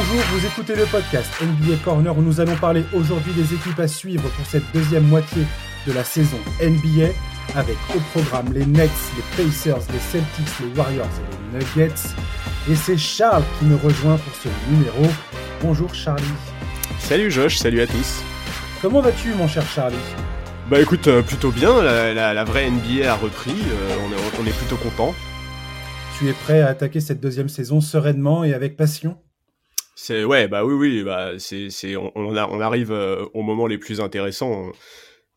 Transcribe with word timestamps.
Bonjour, 0.00 0.22
vous 0.30 0.46
écoutez 0.46 0.76
le 0.76 0.84
podcast 0.84 1.28
NBA 1.42 1.78
Corner 1.82 2.16
où 2.16 2.22
nous 2.22 2.40
allons 2.40 2.54
parler 2.54 2.84
aujourd'hui 2.92 3.32
des 3.32 3.52
équipes 3.52 3.80
à 3.80 3.88
suivre 3.88 4.28
pour 4.30 4.46
cette 4.46 4.62
deuxième 4.72 5.02
moitié 5.02 5.42
de 5.88 5.92
la 5.92 6.04
saison 6.04 6.36
NBA 6.62 7.08
avec 7.56 7.76
au 7.96 7.98
programme 8.12 8.52
les 8.52 8.64
Nets, 8.64 8.92
les 9.16 9.44
Pacers, 9.44 9.80
les 9.92 9.98
Celtics, 9.98 10.60
les 10.60 10.78
Warriors 10.78 11.04
et 11.04 11.58
les 11.58 11.58
Nuggets. 11.58 12.14
Et 12.70 12.76
c'est 12.76 12.96
Charles 12.96 13.42
qui 13.58 13.64
me 13.64 13.74
rejoint 13.74 14.18
pour 14.18 14.32
ce 14.36 14.48
numéro. 14.70 15.02
Bonjour 15.62 15.92
Charlie. 15.92 16.22
Salut 17.00 17.32
Josh, 17.32 17.56
salut 17.56 17.80
à 17.80 17.88
tous. 17.88 18.22
Comment 18.80 19.00
vas-tu 19.00 19.34
mon 19.34 19.48
cher 19.48 19.66
Charlie? 19.66 19.96
Bah 20.70 20.80
écoute, 20.80 21.08
euh, 21.08 21.22
plutôt 21.22 21.50
bien, 21.50 21.82
la, 21.82 22.44
vraie 22.44 22.70
NBA 22.70 23.12
a 23.12 23.16
repris, 23.16 23.50
euh, 23.50 23.96
on, 24.06 24.12
est, 24.12 24.42
on 24.44 24.46
est 24.46 24.56
plutôt 24.56 24.76
content. 24.76 25.12
Tu 26.16 26.28
es 26.28 26.32
prêt 26.32 26.60
à 26.60 26.68
attaquer 26.68 27.00
cette 27.00 27.18
deuxième 27.18 27.48
saison 27.48 27.80
sereinement 27.80 28.44
et 28.44 28.54
avec 28.54 28.76
passion? 28.76 29.16
C'est 30.00 30.24
ouais 30.24 30.46
bah 30.46 30.64
oui 30.64 30.74
oui 30.74 31.02
bah 31.02 31.38
c'est 31.38 31.70
c'est 31.70 31.96
on, 31.96 32.12
on, 32.14 32.60
arrive 32.60 32.92
euh, 32.92 33.26
au 33.34 33.42
moment 33.42 33.66
les 33.66 33.78
plus 33.78 34.00
intéressants 34.00 34.70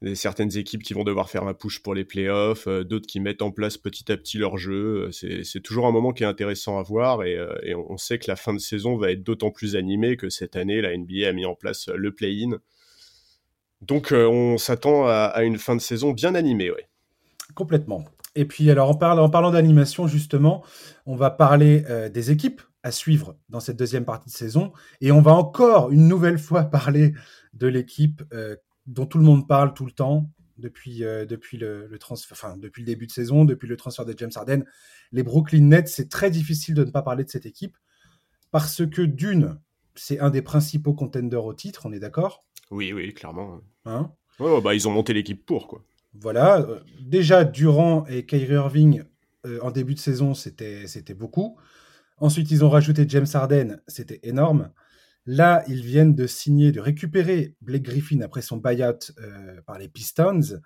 des 0.01 0.15
certaines 0.15 0.57
équipes 0.57 0.81
qui 0.81 0.93
vont 0.93 1.03
devoir 1.03 1.29
faire 1.29 1.43
un 1.43 1.53
push 1.53 1.79
pour 1.79 1.93
les 1.93 2.03
playoffs, 2.03 2.67
euh, 2.67 2.83
d'autres 2.83 3.05
qui 3.05 3.19
mettent 3.19 3.41
en 3.41 3.51
place 3.51 3.77
petit 3.77 4.11
à 4.11 4.17
petit 4.17 4.37
leur 4.37 4.57
jeu. 4.57 5.09
Euh, 5.11 5.43
c'est 5.43 5.61
toujours 5.61 5.85
un 5.85 5.91
moment 5.91 6.11
qui 6.11 6.23
est 6.23 6.27
intéressant 6.27 6.79
à 6.79 6.83
voir 6.83 7.23
et, 7.23 7.35
euh, 7.35 7.53
on 7.87 7.97
sait 7.97 8.17
que 8.17 8.25
la 8.27 8.35
fin 8.35 8.53
de 8.53 8.59
saison 8.59 8.97
va 8.97 9.11
être 9.11 9.23
d'autant 9.23 9.51
plus 9.51 9.75
animée 9.75 10.17
que 10.17 10.29
cette 10.29 10.55
année, 10.55 10.81
la 10.81 10.95
NBA 10.97 11.27
a 11.27 11.33
mis 11.33 11.45
en 11.45 11.55
place 11.55 11.87
le 11.87 12.11
play-in. 12.11 12.57
Donc 13.81 14.11
on 14.11 14.57
s'attend 14.57 15.07
à, 15.07 15.41
une 15.43 15.57
fin 15.57 15.75
de 15.75 15.81
saison 15.81 16.11
bien 16.11 16.35
animée. 16.35 16.71
Complètement. 17.55 18.05
Et 18.35 18.45
puis 18.45 18.69
alors 18.69 18.91
en 18.91 19.29
parlant 19.29 19.51
d'animation 19.51 20.07
justement, 20.07 20.63
on 21.07 21.15
va 21.15 21.31
parler 21.31 21.83
des 22.13 22.29
équipes 22.29 22.61
à 22.83 22.91
suivre 22.91 23.37
dans 23.49 23.59
cette 23.59 23.77
deuxième 23.77 24.05
partie 24.05 24.29
de 24.29 24.35
saison 24.35 24.73
et 25.01 25.11
on 25.11 25.21
va 25.21 25.33
encore 25.33 25.91
une 25.91 26.07
nouvelle 26.07 26.39
fois 26.39 26.63
parler 26.71 27.13
de 27.53 27.67
l'équipe 27.67 28.23
dont 28.87 29.05
tout 29.05 29.17
le 29.17 29.23
monde 29.23 29.47
parle 29.47 29.73
tout 29.73 29.85
le 29.85 29.91
temps 29.91 30.29
depuis, 30.61 31.03
euh, 31.03 31.25
depuis, 31.25 31.57
le, 31.57 31.89
transfert, 31.99 32.37
enfin, 32.37 32.57
depuis 32.57 32.81
le 32.81 32.85
début 32.85 33.07
de 33.07 33.11
saison, 33.11 33.43
depuis 33.43 33.67
le 33.67 33.75
transfert 33.75 34.05
de 34.05 34.13
James 34.17 34.31
Harden. 34.33 34.63
Les 35.11 35.23
Brooklyn 35.23 35.63
Nets, 35.63 35.89
c'est 35.89 36.09
très 36.09 36.31
difficile 36.31 36.75
de 36.75 36.85
ne 36.85 36.91
pas 36.91 37.01
parler 37.01 37.25
de 37.25 37.29
cette 37.29 37.45
équipe 37.45 37.75
parce 38.51 38.85
que 38.85 39.01
d'une, 39.01 39.59
c'est 39.95 40.19
un 40.19 40.29
des 40.29 40.41
principaux 40.41 40.93
contenders 40.93 41.43
au 41.43 41.53
titre, 41.53 41.85
on 41.85 41.91
est 41.91 41.99
d'accord? 41.99 42.45
Oui, 42.69 42.93
oui, 42.93 43.13
clairement. 43.13 43.61
Hein? 43.85 44.11
Bah, 44.39 44.73
ils 44.73 44.87
ont 44.87 44.91
monté 44.91 45.13
l'équipe 45.13 45.45
pour, 45.45 45.67
quoi. 45.67 45.83
Voilà. 46.13 46.61
Euh, 46.61 46.79
déjà, 46.99 47.43
Durant 47.43 48.05
et 48.07 48.25
Kyrie 48.25 48.53
Irving, 48.53 49.03
euh, 49.45 49.59
en 49.61 49.71
début 49.71 49.93
de 49.93 49.99
saison, 49.99 50.33
c'était 50.33 51.13
beaucoup. 51.13 51.57
Ensuite, 52.21 52.51
ils 52.51 52.63
ont 52.63 52.69
rajouté 52.69 53.05
James 53.07 53.25
Harden, 53.33 53.81
c'était 53.87 54.19
énorme. 54.21 54.71
Là, 55.25 55.63
ils 55.67 55.81
viennent 55.81 56.13
de 56.13 56.27
signer, 56.27 56.71
de 56.71 56.79
récupérer 56.79 57.55
Blake 57.61 57.81
Griffin 57.81 58.21
après 58.21 58.43
son 58.43 58.57
buyout 58.57 59.11
euh, 59.19 59.59
par 59.65 59.79
les 59.79 59.89
Pistons. 59.89 60.61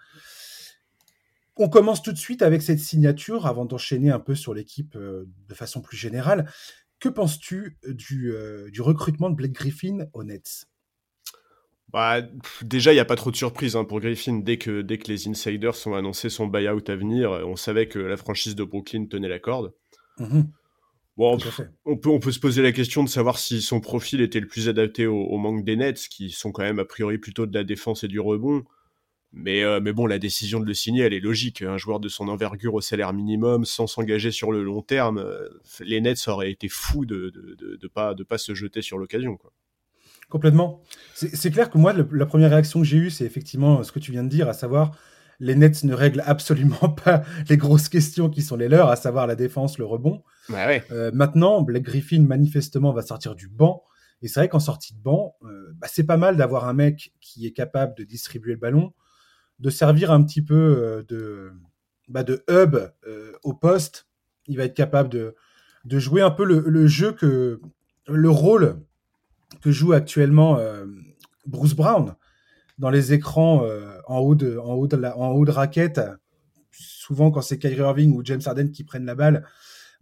On 1.55 1.69
commence 1.69 2.03
tout 2.03 2.11
de 2.11 2.17
suite 2.17 2.41
avec 2.41 2.61
cette 2.61 2.79
signature 2.79 3.47
avant 3.47 3.63
d'enchaîner 3.63 4.11
un 4.11 4.19
peu 4.19 4.35
sur 4.35 4.53
l'équipe 4.53 4.97
euh, 4.97 5.29
de 5.47 5.53
façon 5.53 5.81
plus 5.81 5.95
générale. 5.95 6.51
Que 6.99 7.07
penses-tu 7.07 7.77
du, 7.87 8.33
euh, 8.33 8.69
du, 8.69 8.81
recrutement 8.81 9.29
de 9.29 9.35
Blake 9.35 9.53
Griffin 9.53 10.07
aux 10.11 10.25
Nets? 10.25 10.65
Bah, 11.87 12.21
déjà, 12.63 12.91
il 12.91 12.95
n'y 12.95 13.01
a 13.01 13.05
pas 13.05 13.15
trop 13.15 13.31
de 13.31 13.37
surprise 13.37 13.77
hein, 13.77 13.85
pour 13.85 14.01
Griffin. 14.01 14.39
Dès 14.39 14.57
que, 14.57 14.81
dès 14.81 14.97
que 14.97 15.09
les 15.09 15.29
insiders 15.29 15.87
ont 15.87 15.95
annoncé 15.95 16.29
son 16.29 16.47
buyout 16.47 16.83
à 16.89 16.95
venir, 16.97 17.31
on 17.31 17.55
savait 17.55 17.87
que 17.87 17.99
la 17.99 18.17
franchise 18.17 18.55
de 18.55 18.65
Brooklyn 18.65 19.05
tenait 19.05 19.29
la 19.29 19.39
corde. 19.39 19.73
Mmh 20.17 20.41
Bon, 21.17 21.37
on 21.85 21.95
peut, 21.95 22.09
on 22.09 22.19
peut 22.19 22.31
se 22.31 22.39
poser 22.39 22.61
la 22.61 22.73
question 22.73 23.01
de 23.03 23.09
savoir 23.09 23.39
si 23.39 23.61
son 23.61 23.79
profil 23.79 24.19
était 24.19 24.41
le 24.41 24.47
plus 24.47 24.67
adapté 24.67 25.07
au, 25.07 25.37
manque 25.37 25.63
des 25.63 25.77
Nets, 25.77 26.09
qui 26.09 26.29
sont 26.29 26.51
quand 26.51 26.63
même 26.63 26.79
a 26.79 26.85
priori 26.85 27.17
plutôt 27.17 27.45
de 27.45 27.53
la 27.53 27.63
défense 27.63 28.03
et 28.03 28.09
du 28.09 28.19
rebond. 28.19 28.65
Mais, 29.31 29.63
euh, 29.63 29.79
mais 29.81 29.93
bon, 29.93 30.07
la 30.07 30.19
décision 30.19 30.59
de 30.59 30.65
le 30.65 30.73
signer, 30.73 31.03
elle 31.03 31.13
est 31.13 31.21
logique. 31.21 31.61
Un 31.61 31.77
joueur 31.77 31.99
de 31.99 32.09
son 32.09 32.27
envergure 32.27 32.73
au 32.73 32.81
salaire 32.81 33.13
minimum, 33.13 33.63
sans 33.65 33.87
s'engager 33.87 34.31
sur 34.31 34.51
le 34.51 34.63
long 34.63 34.81
terme, 34.81 35.17
euh, 35.19 35.47
les 35.79 36.01
Nets 36.01 36.27
auraient 36.27 36.51
été 36.51 36.67
fous 36.67 37.05
de 37.05 37.31
ne 37.35 37.55
de, 37.55 37.75
de, 37.75 37.87
pas, 37.87 38.13
de 38.13 38.23
pas 38.23 38.37
se 38.37 38.53
jeter 38.53 38.81
sur 38.81 38.97
l'occasion. 38.97 39.37
Complètement. 40.29 40.81
C'est 41.13 41.51
clair 41.51 41.69
que 41.69 41.77
moi, 41.77 41.93
la 41.93 42.25
première 42.25 42.49
réaction 42.49 42.79
que 42.81 42.85
j'ai 42.85 42.97
eue, 42.97 43.09
c'est 43.09 43.25
effectivement 43.25 43.83
ce 43.83 43.91
que 43.91 43.99
tu 43.99 44.11
viens 44.11 44.23
de 44.23 44.29
dire, 44.29 44.49
à 44.49 44.53
savoir 44.53 44.97
les 45.39 45.55
Nets 45.55 45.83
ne 45.83 45.93
règlent 45.93 46.23
absolument 46.25 46.89
pas 47.03 47.23
les 47.49 47.57
grosses 47.57 47.89
questions 47.89 48.29
qui 48.29 48.41
sont 48.41 48.55
les 48.55 48.67
leurs, 48.67 48.89
à 48.89 48.95
savoir 48.95 49.27
la 49.27 49.35
défense, 49.35 49.77
le 49.77 49.85
rebond. 49.85 50.23
Bah 50.49 50.67
euh, 50.91 51.11
maintenant, 51.13 51.61
Blake 51.61 51.83
Griffin, 51.83 52.21
manifestement, 52.21 52.93
va 52.93 53.01
sortir 53.01 53.35
du 53.35 53.47
banc. 53.47 53.83
Et 54.21 54.27
c'est 54.27 54.39
vrai 54.39 54.49
qu'en 54.49 54.59
sortie 54.59 54.93
de 54.93 55.01
banc, 55.01 55.35
euh, 55.43 55.73
bah, 55.75 55.87
c'est 55.91 56.05
pas 56.05 56.17
mal 56.17 56.37
d'avoir 56.37 56.67
un 56.67 56.73
mec 56.73 57.13
qui 57.19 57.45
est 57.45 57.51
capable 57.51 57.95
de 57.97 58.03
distribuer 58.03 58.53
le 58.53 58.59
ballon, 58.59 58.93
de 59.59 59.69
servir 59.69 60.11
un 60.11 60.23
petit 60.23 60.41
peu 60.41 60.55
euh, 60.55 61.03
de, 61.07 61.51
bah, 62.07 62.23
de 62.23 62.43
hub 62.49 62.77
au 63.43 63.53
poste. 63.53 64.07
Il 64.47 64.57
va 64.57 64.63
être 64.65 64.75
capable 64.75 65.09
de, 65.09 65.35
jouer 65.99 66.21
un 66.21 66.31
peu 66.31 66.45
le, 66.45 66.87
jeu 66.87 67.11
que 67.11 67.59
le 68.07 68.29
rôle 68.29 68.79
que 69.61 69.71
joue 69.71 69.93
actuellement 69.93 70.59
Bruce 71.45 71.73
Brown 71.73 72.15
dans 72.77 72.89
les 72.89 73.13
écrans 73.13 73.65
en 74.07 74.19
haut 74.19 74.35
de 74.35 74.57
en 74.57 74.73
haut 74.73 74.87
de 74.87 75.03
en 75.03 75.31
haut 75.31 75.45
de 75.45 75.51
raquette. 75.51 76.01
Souvent 76.71 77.31
quand 77.31 77.41
c'est 77.41 77.57
Kyrie 77.57 77.77
Irving 77.77 78.15
ou 78.15 78.23
James 78.23 78.41
Harden 78.45 78.69
qui 78.71 78.83
prennent 78.83 79.05
la 79.05 79.15
balle, 79.15 79.45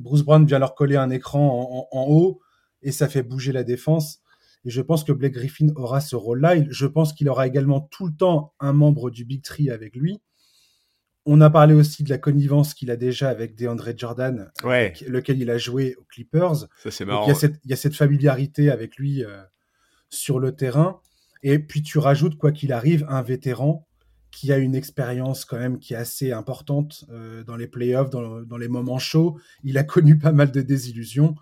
Bruce 0.03 0.22
Brown 0.22 0.46
vient 0.46 0.59
leur 0.59 0.75
coller 0.75 0.97
un 0.97 1.09
écran 1.09 1.88
en, 1.91 2.06
haut 2.09 2.41
et 2.81 2.91
ça 2.91 3.08
fait 3.08 3.24
bouger 3.24 3.53
la 3.53 3.64
défense. 3.64 4.19
Et 4.66 4.69
je 4.69 4.81
pense 4.81 5.03
que 5.03 5.12
Blake 5.12 5.34
Griffin 5.34 5.68
aura 5.75 6.02
ce 6.02 6.16
rôle-là. 6.16 6.56
Je 6.69 6.86
pense 6.86 7.14
qu'il 7.14 7.30
aura 7.30 7.47
également 7.47 7.81
tout 7.81 8.06
le 8.08 8.14
temps 8.14 8.53
un 8.59 8.74
membre 8.74 9.09
du 9.09 9.25
Big 9.25 9.41
Tree 9.41 9.69
avec 9.69 9.96
lui. 9.96 10.22
On 11.25 11.40
a 11.40 11.50
parlé 11.50 11.74
aussi 11.74 12.03
de 12.03 12.09
la 12.09 12.18
connivence 12.18 12.74
qu'il 12.74 12.91
a 12.91 12.97
déjà 12.97 13.30
avec 13.30 13.56
DeAndre 13.56 13.97
Jordan, 13.97 14.52
lequel 15.08 15.41
il 15.41 15.50
a 15.50 15.58
joué 15.58 15.96
aux 15.96 16.03
Clippers. 16.03 16.68
Ça, 16.81 16.91
c'est 16.91 17.06
marrant. 17.06 17.25
Il 17.25 17.30
y, 17.66 17.74
a 17.74 17.78
cette, 17.78 17.96
familiarité 17.96 18.70
avec 18.70 18.97
lui 18.97 19.24
euh, 19.24 19.41
sur 20.09 20.38
le 20.40 20.53
terrain. 20.53 21.00
Et 21.41 21.59
puis 21.59 21.81
tu 21.81 21.97
rajoutes, 21.97 22.38
quoi 22.38 22.52
qu'il 22.52 22.74
arrive, 22.74 23.06
un 23.08 23.22
vétéran 23.22 23.88
qui 24.33 24.51
a 24.51 24.57
une 24.57 24.73
expérience 24.73 25.45
quand 25.45 25.59
même 25.59 25.77
qui 25.77 25.94
est 25.94 25.97
assez 25.97 26.31
importante 26.31 27.05
euh, 27.11 27.44
dans 27.44 27.55
les 27.55 27.67
playoffs, 27.67 28.09
dans, 28.09 28.41
dans 28.41 28.57
les 28.57 28.67
moments 28.67 28.97
chauds. 28.97 29.39
Il 29.63 29.77
a 29.77 29.83
connu 29.83 30.17
pas 30.17 30.31
mal 30.31 30.51
de 30.51 30.61
désillusions. 30.61 31.35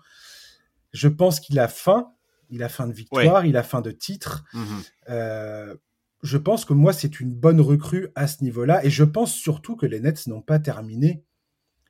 Je 0.92 1.08
pense 1.08 1.40
qu'il 1.40 1.58
a 1.58 1.68
faim. 1.68 2.12
Il 2.50 2.62
a 2.62 2.68
faim 2.68 2.86
de 2.86 2.92
victoire, 2.92 3.46
il 3.46 3.56
a 3.56 3.62
faim 3.62 3.80
de 3.80 3.90
titre. 3.90 4.44
Mhm. 4.52 4.82
Euh, 5.08 5.74
je 6.22 6.36
pense 6.36 6.66
que 6.66 6.74
moi, 6.74 6.92
c'est 6.92 7.18
une 7.18 7.32
bonne 7.32 7.62
recrue 7.62 8.08
à 8.14 8.26
ce 8.26 8.44
niveau-là. 8.44 8.84
Et 8.84 8.90
je 8.90 9.04
pense 9.04 9.32
surtout 9.32 9.74
que 9.74 9.86
les 9.86 9.98
Nets 9.98 10.26
n'ont 10.26 10.42
pas 10.42 10.58
terminé. 10.58 11.24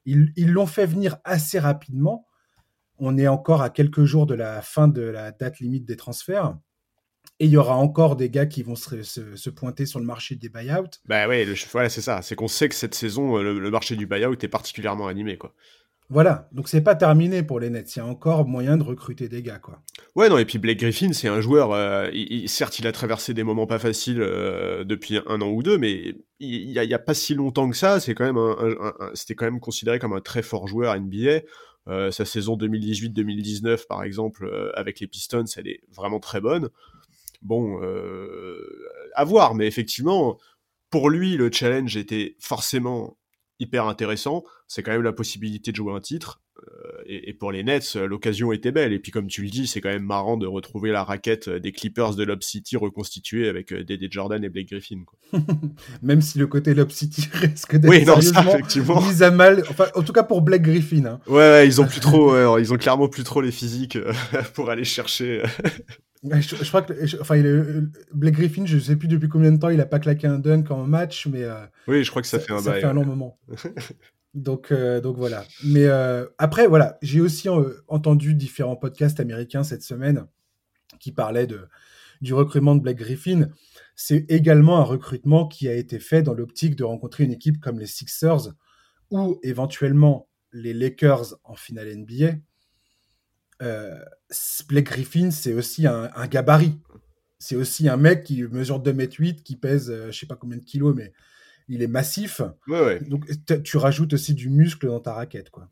Ils 0.06 0.52
l'ont 0.52 0.66
fait 0.66 0.86
venir 0.86 1.16
assez 1.24 1.58
rapidement. 1.58 2.26
On 2.98 3.18
est 3.18 3.26
encore 3.26 3.60
à 3.60 3.70
quelques 3.70 4.04
jours 4.04 4.26
de 4.26 4.34
la 4.34 4.62
fin 4.62 4.86
de 4.86 5.02
la 5.02 5.32
date 5.32 5.58
limite 5.58 5.84
des 5.84 5.96
transferts. 5.96 6.56
Et 7.42 7.46
il 7.46 7.50
y 7.50 7.56
aura 7.56 7.74
encore 7.74 8.14
des 8.14 8.30
gars 8.30 8.46
qui 8.46 8.62
vont 8.62 8.76
se, 8.76 9.50
pointer 9.50 9.84
sur 9.84 9.98
le 9.98 10.04
marché 10.04 10.36
des 10.36 10.48
buyouts. 10.48 11.00
Bah 11.06 11.26
ouais, 11.26 11.44
voilà, 11.72 11.88
c'est 11.88 12.00
ça. 12.00 12.22
C'est 12.22 12.36
qu'on 12.36 12.46
sait 12.46 12.68
que 12.68 12.74
cette 12.76 12.94
saison, 12.94 13.36
euh, 13.36 13.58
le, 13.58 13.70
marché 13.70 13.96
du 13.96 14.06
buyout 14.06 14.36
est 14.44 14.48
particulièrement 14.48 15.08
animé, 15.08 15.36
quoi. 15.36 15.52
Voilà, 16.08 16.48
donc 16.52 16.68
c'est 16.68 16.82
pas 16.82 16.94
terminé 16.94 17.42
pour 17.42 17.58
les 17.58 17.68
Nets. 17.68 17.96
Il 17.96 17.98
y 17.98 18.02
a 18.02 18.06
encore 18.06 18.46
moyen 18.46 18.76
de 18.76 18.84
recruter 18.84 19.28
des 19.28 19.42
gars, 19.42 19.58
quoi. 19.58 19.80
Ouais, 20.14 20.28
non, 20.28 20.38
et 20.38 20.44
puis 20.44 20.58
Blake 20.58 20.78
Griffin, 20.78 21.12
c'est 21.12 21.26
un 21.26 21.40
joueur. 21.40 21.72
Euh, 21.72 22.10
certes, 22.46 22.78
il 22.78 22.86
a 22.86 22.92
traversé 22.92 23.34
des 23.34 23.42
moments 23.42 23.66
pas 23.66 23.80
faciles 23.80 24.20
euh, 24.20 24.84
depuis 24.84 25.18
un 25.26 25.40
an 25.40 25.48
ou 25.48 25.64
deux, 25.64 25.78
mais 25.78 26.14
il 26.38 26.70
y, 26.70 26.94
a, 26.94 26.98
pas 27.00 27.14
si 27.14 27.34
longtemps 27.34 27.68
que 27.68 27.76
ça. 27.76 27.98
C'est 27.98 28.14
quand 28.14 28.24
même, 28.24 28.36
un, 28.36 29.10
c'était 29.14 29.34
quand 29.34 29.46
même 29.46 29.58
considéré 29.58 29.98
comme 29.98 30.12
un 30.12 30.20
très 30.20 30.42
fort 30.42 30.68
joueur 30.68 30.94
NBA. 31.00 31.40
sa 32.12 32.24
saison 32.24 32.56
2018-2019, 32.56 33.88
par 33.88 34.04
exemple, 34.04 34.48
avec 34.74 35.00
les 35.00 35.08
Pistons, 35.08 35.44
elle 35.56 35.66
est 35.66 35.80
vraiment 35.92 36.20
très 36.20 36.40
bonne. 36.40 36.68
Bon, 37.42 37.82
euh, 37.82 38.56
à 39.14 39.24
voir, 39.24 39.54
mais 39.54 39.66
effectivement, 39.66 40.38
pour 40.90 41.10
lui, 41.10 41.36
le 41.36 41.50
challenge 41.50 41.96
était 41.96 42.36
forcément 42.38 43.18
hyper 43.58 43.86
intéressant. 43.86 44.44
C'est 44.68 44.82
quand 44.82 44.92
même 44.92 45.02
la 45.02 45.12
possibilité 45.12 45.70
de 45.72 45.76
jouer 45.76 45.92
un 45.92 46.00
titre. 46.00 46.40
Euh, 46.58 47.02
et, 47.06 47.32
pour 47.32 47.50
les 47.50 47.64
Nets, 47.64 47.96
l'occasion 47.96 48.52
était 48.52 48.70
belle. 48.70 48.92
Et 48.92 48.98
puis, 48.98 49.10
comme 49.10 49.26
tu 49.26 49.42
le 49.42 49.48
dis, 49.48 49.66
c'est 49.66 49.80
quand 49.80 49.88
même 49.88 50.04
marrant 50.04 50.36
de 50.36 50.46
retrouver 50.46 50.92
la 50.92 51.02
raquette 51.02 51.48
des 51.48 51.72
Clippers 51.72 52.14
de 52.14 52.22
Lob 52.22 52.42
City 52.42 52.76
reconstituée 52.76 53.48
avec 53.48 53.72
euh, 53.72 53.82
Dédé 53.82 54.08
Jordan 54.10 54.42
et 54.44 54.48
Blake 54.48 54.68
Griffin. 54.68 55.04
même 56.02 56.20
si 56.20 56.38
le 56.38 56.46
côté 56.46 56.74
Lob 56.74 56.90
City 56.90 57.28
risque 57.32 57.76
d'être 57.76 57.90
oui, 57.90 58.04
sérieusement 58.04 59.00
mis 59.00 59.22
à 59.22 59.30
mal. 59.30 59.64
Enfin, 59.70 59.86
en 59.94 60.02
tout 60.02 60.12
cas 60.12 60.22
pour 60.22 60.42
Blake 60.42 60.62
Griffin. 60.62 61.06
Hein. 61.06 61.20
Ouais, 61.26 61.66
ils 61.66 61.80
ont 61.80 61.86
plus 61.86 62.00
trop, 62.00 62.58
ils 62.58 62.72
ont 62.72 62.76
clairement 62.76 63.08
plus 63.08 63.24
trop 63.24 63.40
les 63.40 63.52
physiques 63.52 63.98
pour 64.54 64.70
aller 64.70 64.84
chercher. 64.84 65.42
Je, 66.24 66.68
crois 66.68 66.82
que, 66.82 67.20
enfin, 67.20 67.36
il 67.36 67.46
est, 67.46 68.14
Blake 68.14 68.34
Griffin, 68.34 68.64
je 68.64 68.78
sais 68.78 68.94
plus 68.94 69.08
depuis 69.08 69.28
combien 69.28 69.50
de 69.50 69.56
temps 69.56 69.70
il 69.70 69.80
a 69.80 69.86
pas 69.86 69.98
claqué 69.98 70.28
un 70.28 70.38
dunk 70.38 70.70
en 70.70 70.86
match, 70.86 71.26
mais 71.26 71.42
euh, 71.42 71.66
oui, 71.88 72.04
je 72.04 72.10
crois 72.10 72.22
que 72.22 72.28
ça, 72.28 72.38
fait 72.38 72.52
un 72.52 72.60
ça 72.60 72.74
fait 72.74 72.84
un 72.84 72.92
long 72.92 73.04
moment. 73.04 73.40
donc, 74.34 74.70
euh, 74.70 75.00
donc 75.00 75.16
voilà. 75.16 75.44
Mais 75.64 75.86
euh, 75.86 76.26
après, 76.38 76.68
voilà, 76.68 76.96
j'ai 77.02 77.20
aussi 77.20 77.48
entendu 77.88 78.34
différents 78.34 78.76
podcasts 78.76 79.18
américains 79.18 79.64
cette 79.64 79.82
semaine 79.82 80.26
qui 81.00 81.10
parlait 81.10 81.48
de, 81.48 81.66
du 82.20 82.34
recrutement 82.34 82.76
de 82.76 82.80
Blake 82.80 82.98
Griffin, 82.98 83.48
c'est 83.96 84.24
également 84.28 84.78
un 84.78 84.84
recrutement 84.84 85.48
qui 85.48 85.68
a 85.68 85.74
été 85.74 85.98
fait 85.98 86.22
dans 86.22 86.34
l'optique 86.34 86.76
de 86.76 86.84
rencontrer 86.84 87.24
une 87.24 87.32
équipe 87.32 87.60
comme 87.60 87.80
les 87.80 87.86
Sixers 87.86 88.52
ou 89.10 89.40
éventuellement 89.42 90.28
les 90.52 90.72
Lakers 90.72 91.34
en 91.42 91.56
finale 91.56 91.94
NBA. 91.96 92.36
Euh, 93.60 93.98
Blake 94.68 94.86
Griffin, 94.86 95.30
c'est 95.30 95.52
aussi 95.52 95.86
un, 95.86 96.08
gabarit. 96.26 96.78
C'est 97.38 97.56
aussi 97.56 97.88
un 97.88 97.96
mec 97.96 98.24
qui 98.24 98.42
mesure 98.44 98.80
2m8, 98.80 99.42
qui 99.42 99.56
pèse 99.56 99.88
je 99.88 99.92
euh, 99.92 100.12
je 100.12 100.18
sais 100.18 100.26
pas 100.26 100.36
combien 100.36 100.58
de 100.58 100.64
kilos, 100.64 100.94
mais 100.94 101.12
il 101.68 101.82
est 101.82 101.88
massif. 101.88 102.40
Donc 103.08 103.24
tu 103.64 103.76
rajoutes 103.76 104.12
aussi 104.14 104.34
du 104.34 104.48
muscle 104.48 104.86
dans 104.86 105.00
ta 105.00 105.12
raquette. 105.12 105.50
quoi. 105.50 105.68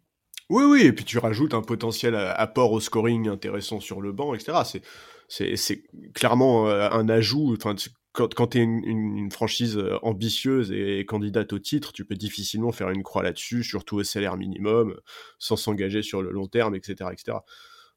Oui, 0.51 0.65
oui, 0.65 0.83
et 0.83 0.93
puis 0.93 1.05
tu 1.05 1.19
rajoutes 1.19 1.55
un 1.55 1.63
potentiel 1.63 2.17
apport 2.17 2.73
au 2.73 2.81
scoring 2.81 3.29
intéressant 3.29 3.79
sur 3.79 4.01
le 4.01 4.11
banc, 4.11 4.35
etc. 4.35 4.81
C'est 5.29 5.85
clairement 6.13 6.69
euh, 6.69 6.91
un 6.91 7.09
ajout. 7.09 7.55
Enfin, 7.57 7.77
quand, 8.13 8.35
quand 8.35 8.49
tu 8.49 8.59
es 8.59 8.63
une, 8.63 9.31
franchise 9.31 9.77
euh, 9.77 9.97
ambitieuse 10.03 10.73
et 10.73 11.05
candidate 11.07 11.53
au 11.53 11.61
titre, 11.61 11.93
tu 11.93 12.05
peux 12.05 12.17
difficilement 12.17 12.73
faire 12.73 12.91
une 12.91 13.05
croix 13.05 13.23
là-dessus, 13.23 13.63
surtout 13.63 13.99
au 13.99 14.03
salaire 14.03 14.37
minimum, 14.37 14.99
sans 15.39 15.55
s'engager 15.55 16.03
sur 16.03 16.21
le 16.21 16.33
long 16.33 16.49
terme, 16.49 16.75
etc. 16.75 17.11
etc. 17.13 17.39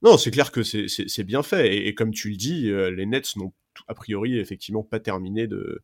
Non, 0.04 0.18
c'est 0.18 0.32
clair 0.32 0.52
que 0.52 0.64
c'est 0.64 1.24
bien 1.24 1.44
fait. 1.44 1.88
Et, 1.88 1.96
comme 1.96 2.12
tu 2.12 2.30
le 2.30 2.36
dis, 2.36 2.70
euh, 2.70 2.92
les 2.92 3.06
Nets 3.06 3.36
n'ont 3.38 3.54
a 3.88 3.96
priori 3.96 4.38
effectivement 4.38 4.84
pas 4.84 5.00
terminé 5.00 5.48
de, 5.48 5.82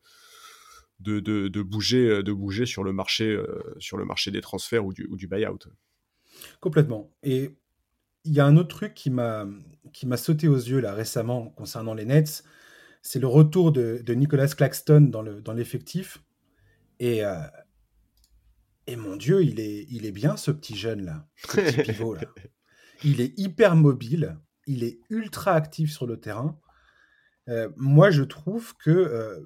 de, 1.00 1.20
de, 1.20 1.62
bouger, 1.62 2.22
de 2.22 2.34
bouger 2.34 2.66
sur, 2.66 2.84
le 2.84 2.94
marché, 2.94 3.36
sur 3.80 3.98
le 3.98 4.06
marché 4.06 4.30
des 4.30 4.42
transferts 4.42 4.86
ou 4.86 4.94
du, 4.94 5.08
ou 5.10 5.18
du 5.18 5.28
buyout. 5.28 5.60
Complètement. 6.60 7.12
Et 7.24 7.56
il 8.26 8.34
y 8.34 8.40
a 8.40 8.46
un 8.46 8.58
autre 8.58 8.76
truc 8.76 8.94
qui 8.94 9.10
m'a 9.10 9.48
qui 9.94 10.06
m'a 10.06 10.18
sauté 10.18 10.48
aux 10.48 10.58
yeux 10.58 10.80
là 10.80 10.94
récemment 10.94 11.50
concernant 11.50 11.94
les 11.94 12.06
Nets, 12.06 12.44
c'est 13.02 13.20
le 13.20 13.28
retour 13.28 13.72
de, 13.72 14.02
de, 14.06 14.14
Nicolas 14.14 14.48
Claxton 14.48 15.02
dans 15.02 15.22
le 15.22 15.42
dans 15.42 15.54
l'effectif. 15.54 16.20
Et 17.00 17.24
euh, 17.24 17.40
et 18.88 18.96
mon 18.96 19.16
Dieu, 19.16 19.44
il 19.44 19.60
est 19.60 19.86
il 19.90 20.06
est 20.06 20.12
bien 20.12 20.38
ce 20.38 20.52
petit 20.52 20.76
jeune 20.76 21.06
là, 21.06 21.28
ce 21.38 21.58
petit 21.58 21.82
pivot 21.92 22.16
là. 22.16 22.22
Il 23.04 23.22
est 23.22 23.38
hyper 23.38 23.76
mobile, 23.76 24.38
il 24.68 24.84
est 24.84 25.00
ultra 25.10 25.54
actif 25.54 25.92
sur 25.92 26.06
le 26.06 26.20
terrain. 26.20 26.60
Euh, 27.48 27.70
moi, 27.78 28.12
je 28.12 28.24
trouve 28.24 28.76
que 28.78 28.90
euh, 28.90 29.40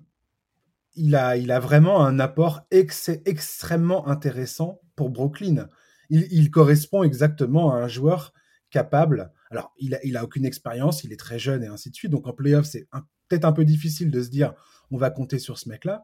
il 0.96 1.16
a, 1.16 1.60
vraiment 1.60 2.06
un 2.06 2.20
apport 2.20 2.68
extrêmement 2.72 4.08
intéressant 4.08 4.82
pour 4.96 5.10
Brooklyn 5.10 5.68
il, 6.10 6.52
correspond 6.52 7.04
exactement 7.04 7.74
à 7.74 7.78
un 7.78 7.88
joueur 7.88 8.34
capable. 8.70 9.32
Alors, 9.50 9.74
il 9.80 10.18
a, 10.18 10.24
aucune 10.24 10.46
expérience, 10.46 11.04
il 11.04 11.12
est 11.12 11.20
très 11.20 11.40
jeune 11.40 11.64
et 11.64 11.68
ainsi 11.68 11.90
de 11.90 11.96
suite. 11.96 12.12
Donc, 12.12 12.28
en 12.28 12.34
playoff, 12.34 12.66
c'est 12.66 12.88
peut-être 13.28 13.46
un 13.46 13.52
peu 13.52 13.66
difficile 13.66 14.12
de 14.12 14.22
se 14.22 14.30
dire 14.30 14.54
on 14.92 14.98
va 14.98 15.10
compter 15.10 15.40
sur 15.40 15.58
ce 15.58 15.70
mec-là. 15.70 16.04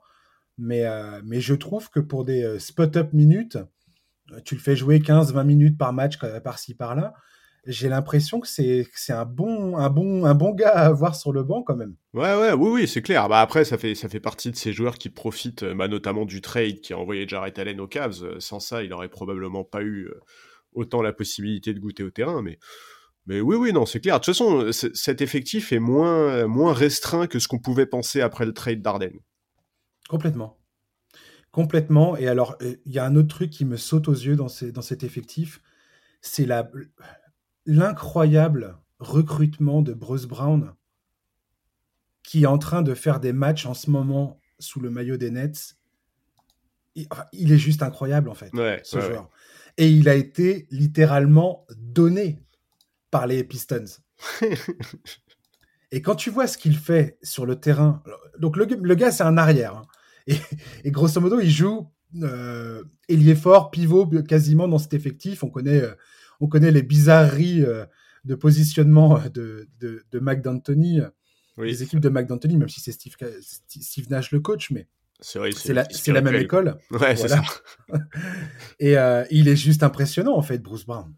Mais, 0.57 0.85
euh, 0.85 1.21
je 1.31 1.53
trouve 1.53 1.89
que 1.89 1.99
pour 1.99 2.25
des 2.25 2.59
spot-up 2.59 3.13
minutes, 3.13 3.57
tu 4.45 4.55
le 4.55 4.61
fais 4.61 4.75
jouer 4.75 4.99
15-20 4.99 5.43
minutes 5.43 5.77
par 5.77 5.93
match, 5.93 6.17
par-ci, 6.43 6.73
par-là 6.73 7.13
j'ai 7.65 7.89
l'impression 7.89 8.39
que 8.39 8.47
c'est 8.47 8.87
un 9.09 9.25
bon, 9.25 9.77
un, 9.77 9.89
bon, 9.89 10.25
un 10.25 10.33
bon 10.33 10.51
gars 10.51 10.69
à 10.69 10.85
avoir 10.85 11.15
sur 11.15 11.31
le 11.31 11.43
banc 11.43 11.63
quand 11.63 11.75
même. 11.75 11.95
Ouais, 12.13 12.35
ouais, 12.35 12.53
oui, 12.53 12.69
oui, 12.71 12.87
c'est 12.87 13.01
clair. 13.01 13.27
Bah 13.29 13.41
après, 13.41 13.65
ça 13.65 13.77
fait, 13.77 13.95
ça 13.95 14.09
fait 14.09 14.19
partie 14.19 14.51
de 14.51 14.55
ces 14.55 14.73
joueurs 14.73 14.97
qui 14.97 15.09
profitent 15.09 15.63
bah, 15.63 15.87
notamment 15.87 16.25
du 16.25 16.41
trade 16.41 16.81
qui 16.81 16.93
a 16.93 16.97
envoyé 16.97 17.27
Jarrett 17.27 17.57
Allen 17.59 17.79
aux 17.79 17.87
Cavs. 17.87 18.39
Sans 18.39 18.59
ça, 18.59 18.83
il 18.83 18.89
n'aurait 18.89 19.09
probablement 19.09 19.63
pas 19.63 19.81
eu 19.81 20.05
euh, 20.05 20.19
autant 20.73 21.01
la 21.01 21.13
possibilité 21.13 21.73
de 21.73 21.79
goûter 21.79 22.03
au 22.03 22.11
terrain. 22.11 22.41
Mais, 22.41 22.59
mais 23.25 23.41
oui, 23.41 23.55
oui, 23.55 23.73
non, 23.73 23.85
c'est 23.85 23.99
clair. 23.99 24.19
De 24.19 24.25
toute 24.25 24.33
façon, 24.33 24.71
cet 24.71 25.21
effectif 25.21 25.71
est 25.71 25.79
moins, 25.79 26.47
moins 26.47 26.73
restreint 26.73 27.27
que 27.27 27.39
ce 27.39 27.47
qu'on 27.47 27.59
pouvait 27.59 27.85
penser 27.85 28.21
après 28.21 28.45
le 28.45 28.53
trade 28.53 28.81
d'Arden. 28.81 29.13
Complètement. 30.07 30.57
Complètement. 31.51 32.15
Et 32.17 32.27
alors, 32.27 32.55
euh, 32.61 32.75
il 32.85 32.93
y 32.93 32.99
a 32.99 33.05
un 33.05 33.15
autre 33.15 33.27
truc 33.27 33.49
qui 33.49 33.65
me 33.65 33.77
saute 33.77 34.07
aux 34.07 34.13
yeux 34.13 34.35
dans, 34.35 34.47
ces, 34.47 34.71
dans 34.71 34.81
cet 34.81 35.03
effectif, 35.03 35.61
c'est 36.21 36.45
la, 36.45 36.69
l'incroyable 37.69 38.77
recrutement 38.99 39.83
de 39.83 39.93
Bruce 39.93 40.25
Brown, 40.25 40.73
qui 42.23 42.43
est 42.43 42.47
en 42.47 42.57
train 42.57 42.81
de 42.81 42.95
faire 42.95 43.19
des 43.19 43.31
matchs 43.31 43.67
en 43.67 43.75
ce 43.75 43.91
moment 43.91 44.39
sous 44.57 44.79
le 44.79 44.89
maillot 44.89 45.17
des 45.17 45.29
Nets. 45.29 45.77
Il, 46.95 47.51
est 47.51 47.57
juste 47.59 47.83
incroyable, 47.83 48.27
en 48.27 48.33
fait, 48.33 48.49
ce 48.83 48.99
joueur. 48.99 49.29
Et 49.77 49.87
il 49.87 50.09
a 50.09 50.15
été 50.15 50.67
littéralement 50.71 51.67
donné 51.77 52.39
par 53.11 53.27
les 53.27 53.43
Pistons. 53.43 53.85
et 55.91 56.01
quand 56.01 56.15
tu 56.15 56.31
vois 56.31 56.47
ce 56.47 56.57
qu'il 56.57 56.75
fait 56.75 57.19
sur 57.21 57.45
le 57.45 57.55
terrain, 57.55 58.01
donc 58.39 58.57
le, 58.57 58.65
gars, 58.95 59.11
c'est 59.11 59.23
un 59.23 59.37
arrière. 59.37 59.75
Hein. 60.27 60.33
et, 60.83 60.91
grosso 60.91 61.21
modo, 61.21 61.39
il 61.39 61.51
joue 61.51 61.87
euh, 62.23 62.83
ailier 63.07 63.35
fort, 63.35 63.69
pivot 63.69 64.07
quasiment 64.27 64.67
dans 64.67 64.79
cet 64.79 64.95
effectif. 64.95 65.43
On 65.43 65.49
connaît 65.49 65.81
euh, 65.81 65.93
on 66.39 66.47
connaît 66.47 66.71
les 66.71 66.83
bizarreries 66.83 67.63
euh, 67.63 67.85
de 68.25 68.35
positionnement 68.35 69.17
euh, 69.17 69.29
de, 69.29 69.67
de, 69.79 70.03
de 70.11 70.19
McDantony, 70.19 71.01
euh, 71.01 71.09
les 71.57 71.83
équipes 71.83 71.99
de 71.99 72.09
McDantony, 72.09 72.57
même 72.57 72.69
si 72.69 72.79
c'est 72.79 72.91
Steve, 72.91 73.15
Steve 73.41 74.09
Nash 74.09 74.31
le 74.31 74.39
coach, 74.39 74.71
mais 74.71 74.87
c'est 75.21 75.73
la, 75.73 75.85
la, 76.07 76.21
même 76.21 76.35
école. 76.35 76.77
Ouais, 76.91 77.17
ça. 77.17 77.41
Et 78.79 78.95
il 79.29 79.49
est 79.49 79.57
juste 79.57 79.83
impressionnant, 79.83 80.37
en 80.37 80.41
fait, 80.41 80.59
Bruce 80.59 80.85
Brown. 80.85 81.13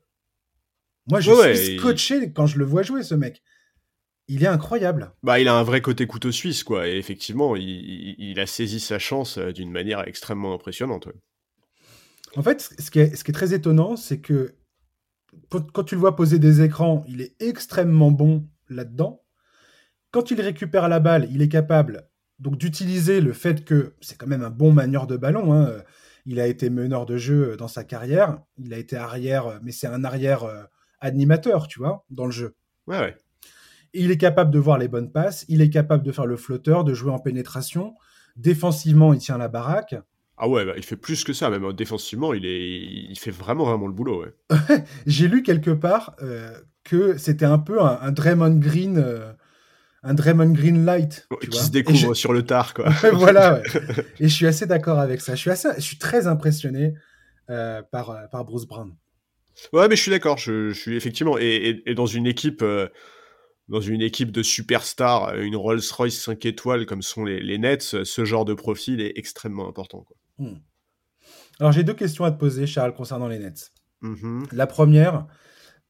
Moi, 1.07 1.19
je 1.19 1.31
suis 1.53 1.77
scotché 1.77 2.31
quand 2.33 2.47
je 2.47 2.57
le 2.57 2.65
vois 2.65 2.81
jouer, 2.81 3.03
ce 3.03 3.13
mec. 3.13 3.43
Il 4.27 4.43
est 4.43 4.47
incroyable. 4.47 5.13
Bah, 5.21 5.39
il 5.39 5.47
a 5.47 5.53
un 5.53 5.61
vrai 5.61 5.81
côté 5.81 6.07
couteau 6.07 6.31
suisse, 6.31 6.63
quoi. 6.63 6.87
Et 6.87 6.97
effectivement, 6.97 7.55
il, 7.55 8.15
il 8.17 8.39
a 8.39 8.47
saisi 8.47 8.79
sa 8.79 8.97
chance 8.97 9.37
d'une 9.37 9.71
manière 9.71 10.07
extrêmement 10.07 10.55
impressionnante. 10.55 11.09
En 12.35 12.41
fait, 12.41 12.61
ce 12.79 12.89
qui 12.89 12.99
est, 12.99 13.15
ce 13.15 13.23
qui 13.23 13.31
est 13.31 13.33
très 13.33 13.53
étonnant, 13.53 13.95
c'est 13.95 14.19
que 14.19 14.55
quand 15.49 15.83
tu 15.83 15.95
le 15.95 16.01
vois 16.01 16.15
poser 16.15 16.39
des 16.39 16.61
écrans, 16.61 17.03
il 17.07 17.21
est 17.21 17.35
extrêmement 17.41 18.11
bon 18.11 18.47
là-dedans. 18.69 19.23
Quand 20.11 20.31
il 20.31 20.41
récupère 20.41 20.89
la 20.89 20.99
balle, 20.99 21.27
il 21.31 21.41
est 21.41 21.49
capable 21.49 22.09
donc 22.39 22.57
d'utiliser 22.57 23.21
le 23.21 23.33
fait 23.33 23.63
que 23.63 23.93
c'est 24.01 24.17
quand 24.17 24.27
même 24.27 24.43
un 24.43 24.49
bon 24.49 24.73
manieur 24.73 25.07
de 25.07 25.15
ballon. 25.15 25.53
Hein. 25.53 25.71
Il 26.25 26.39
a 26.39 26.47
été 26.47 26.69
meneur 26.69 27.05
de 27.05 27.17
jeu 27.17 27.55
dans 27.55 27.67
sa 27.67 27.83
carrière. 27.83 28.39
Il 28.57 28.73
a 28.73 28.77
été 28.77 28.97
arrière, 28.97 29.59
mais 29.61 29.71
c'est 29.71 29.87
un 29.87 30.03
arrière 30.03 30.43
euh, 30.43 30.63
animateur, 30.99 31.67
tu 31.67 31.79
vois, 31.79 32.05
dans 32.09 32.25
le 32.25 32.31
jeu. 32.31 32.55
Ouais, 32.87 32.99
ouais. 32.99 33.15
Il 33.93 34.09
est 34.11 34.17
capable 34.17 34.51
de 34.51 34.59
voir 34.59 34.77
les 34.77 34.87
bonnes 34.87 35.11
passes. 35.11 35.45
Il 35.49 35.61
est 35.61 35.69
capable 35.69 36.03
de 36.03 36.11
faire 36.11 36.25
le 36.25 36.37
flotteur, 36.37 36.83
de 36.83 36.93
jouer 36.93 37.11
en 37.11 37.19
pénétration. 37.19 37.95
Défensivement, 38.35 39.13
il 39.13 39.19
tient 39.19 39.37
la 39.37 39.47
baraque. 39.47 39.95
Ah 40.43 40.47
ouais, 40.47 40.65
bah, 40.65 40.73
il 40.75 40.81
fait 40.81 40.95
plus 40.95 41.23
que 41.23 41.33
ça, 41.33 41.51
même 41.51 41.63
hein. 41.65 41.71
défensivement, 41.71 42.33
il, 42.33 42.47
est, 42.47 42.79
il 42.79 43.15
fait 43.19 43.29
vraiment, 43.29 43.63
vraiment 43.63 43.85
le 43.85 43.93
boulot. 43.93 44.23
Ouais. 44.23 44.57
J'ai 45.05 45.27
lu 45.27 45.43
quelque 45.43 45.69
part 45.69 46.15
euh, 46.23 46.51
que 46.83 47.15
c'était 47.15 47.45
un 47.45 47.59
peu 47.59 47.79
un, 47.79 48.11
Draymond 48.11 48.55
Green. 48.55 48.97
Euh, 48.97 49.31
un 50.01 50.15
Draymond 50.15 50.49
Green 50.53 50.83
light. 50.83 51.27
qui 51.47 51.59
se 51.59 51.69
découvre 51.69 52.15
sur 52.15 52.33
le 52.33 52.41
tard, 52.41 52.73
quoi. 52.73 52.89
voilà, 53.13 53.61
ouais. 53.61 53.81
Et 54.19 54.27
je 54.29 54.33
suis 54.33 54.47
assez 54.47 54.65
d'accord 54.65 54.97
avec 54.97 55.21
ça. 55.21 55.35
Je 55.35 55.41
suis, 55.41 55.51
assez... 55.51 55.69
je 55.75 55.81
suis 55.81 55.99
très 55.99 56.25
impressionné 56.25 56.95
euh, 57.51 57.83
par, 57.91 58.27
par 58.31 58.43
Bruce 58.43 58.65
Brown. 58.65 58.95
Ouais, 59.73 59.87
mais 59.89 59.95
je 59.95 60.01
suis 60.01 60.09
d'accord. 60.09 60.39
Je, 60.39 60.73
suis 60.73 60.95
effectivement. 60.97 61.37
Et, 61.37 61.83
et, 61.85 61.93
dans 61.93 62.07
une 62.07 62.25
équipe 62.25 62.63
dans 63.69 63.79
une 63.79 64.01
équipe 64.01 64.31
de 64.31 64.41
superstars, 64.41 65.35
une 65.35 65.55
Rolls-Royce 65.55 66.19
5 66.19 66.43
étoiles 66.47 66.87
comme 66.87 67.03
sont 67.03 67.25
les, 67.25 67.39
les, 67.39 67.59
Nets, 67.59 68.03
ce 68.03 68.25
genre 68.25 68.43
de 68.43 68.55
profil 68.55 69.01
est 69.01 69.13
extrêmement 69.17 69.69
important. 69.69 69.99
Quoi. 69.99 70.17
Hmm. 70.41 70.57
Alors 71.59 71.71
j'ai 71.71 71.83
deux 71.83 71.93
questions 71.93 72.25
à 72.25 72.31
te 72.31 72.39
poser, 72.39 72.65
Charles, 72.65 72.93
concernant 72.95 73.27
les 73.27 73.37
Nets. 73.37 73.71
Mm-hmm. 74.01 74.55
La 74.55 74.65
première, 74.65 75.27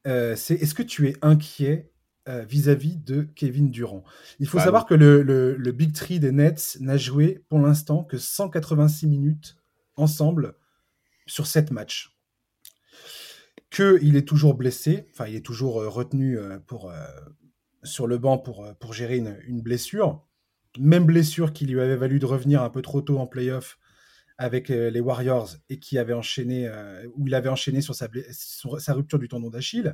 euh, 0.05 0.35
c'est 0.35 0.55
est-ce 0.55 0.73
que 0.73 0.83
tu 0.83 1.07
es 1.07 1.15
inquiet 1.21 1.93
euh, 2.27 2.43
vis-à-vis 2.43 2.97
de 2.97 3.21
Kevin 3.21 3.71
Durant? 3.71 4.03
Il 4.39 4.47
faut 4.47 4.57
bah 4.57 4.65
savoir 4.65 4.85
que 4.85 4.93
le, 4.93 5.21
le, 5.23 5.71
Big 5.71 5.93
Three 5.93 6.19
des 6.19 6.33
Nets 6.33 6.77
n'a 6.81 6.97
joué 6.97 7.45
pour 7.47 7.59
l'instant 7.59 8.03
que 8.03 8.17
186 8.17 9.07
minutes 9.07 9.55
ensemble 9.95 10.55
sur 11.25 11.47
7 11.47 11.71
matchs. 11.71 12.17
Qu'il 13.69 14.17
est 14.17 14.27
toujours 14.27 14.55
blessé, 14.55 15.07
enfin 15.13 15.27
il 15.27 15.35
est 15.35 15.45
toujours 15.45 15.79
euh, 15.79 15.87
retenu 15.87 16.37
pour, 16.67 16.91
sur 17.83 18.07
le 18.07 18.17
banc 18.17 18.37
pour, 18.37 18.67
pour 18.77 18.91
gérer 18.91 19.15
une, 19.15 19.37
une 19.47 19.61
blessure. 19.61 20.27
Même 20.77 21.05
blessure 21.05 21.53
qui 21.53 21.65
lui 21.65 21.79
avait 21.79 21.95
valu 21.95 22.19
de 22.19 22.25
revenir 22.25 22.61
un 22.61 22.69
peu 22.69 22.81
trop 22.81 23.01
tôt 23.01 23.19
en 23.19 23.27
playoff 23.27 23.77
avec 24.41 24.71
euh, 24.71 24.89
les 24.89 24.99
Warriors 24.99 25.51
et 25.69 25.77
qui 25.77 25.99
avait 25.99 26.13
enchaîné, 26.13 26.67
euh, 26.67 27.05
où 27.15 27.27
il 27.27 27.35
avait 27.35 27.47
enchaîné 27.47 27.79
sur 27.81 27.93
sa, 27.93 28.07
rupture 28.93 29.19
du 29.19 29.27
tendon 29.27 29.51
d'Achille. 29.51 29.93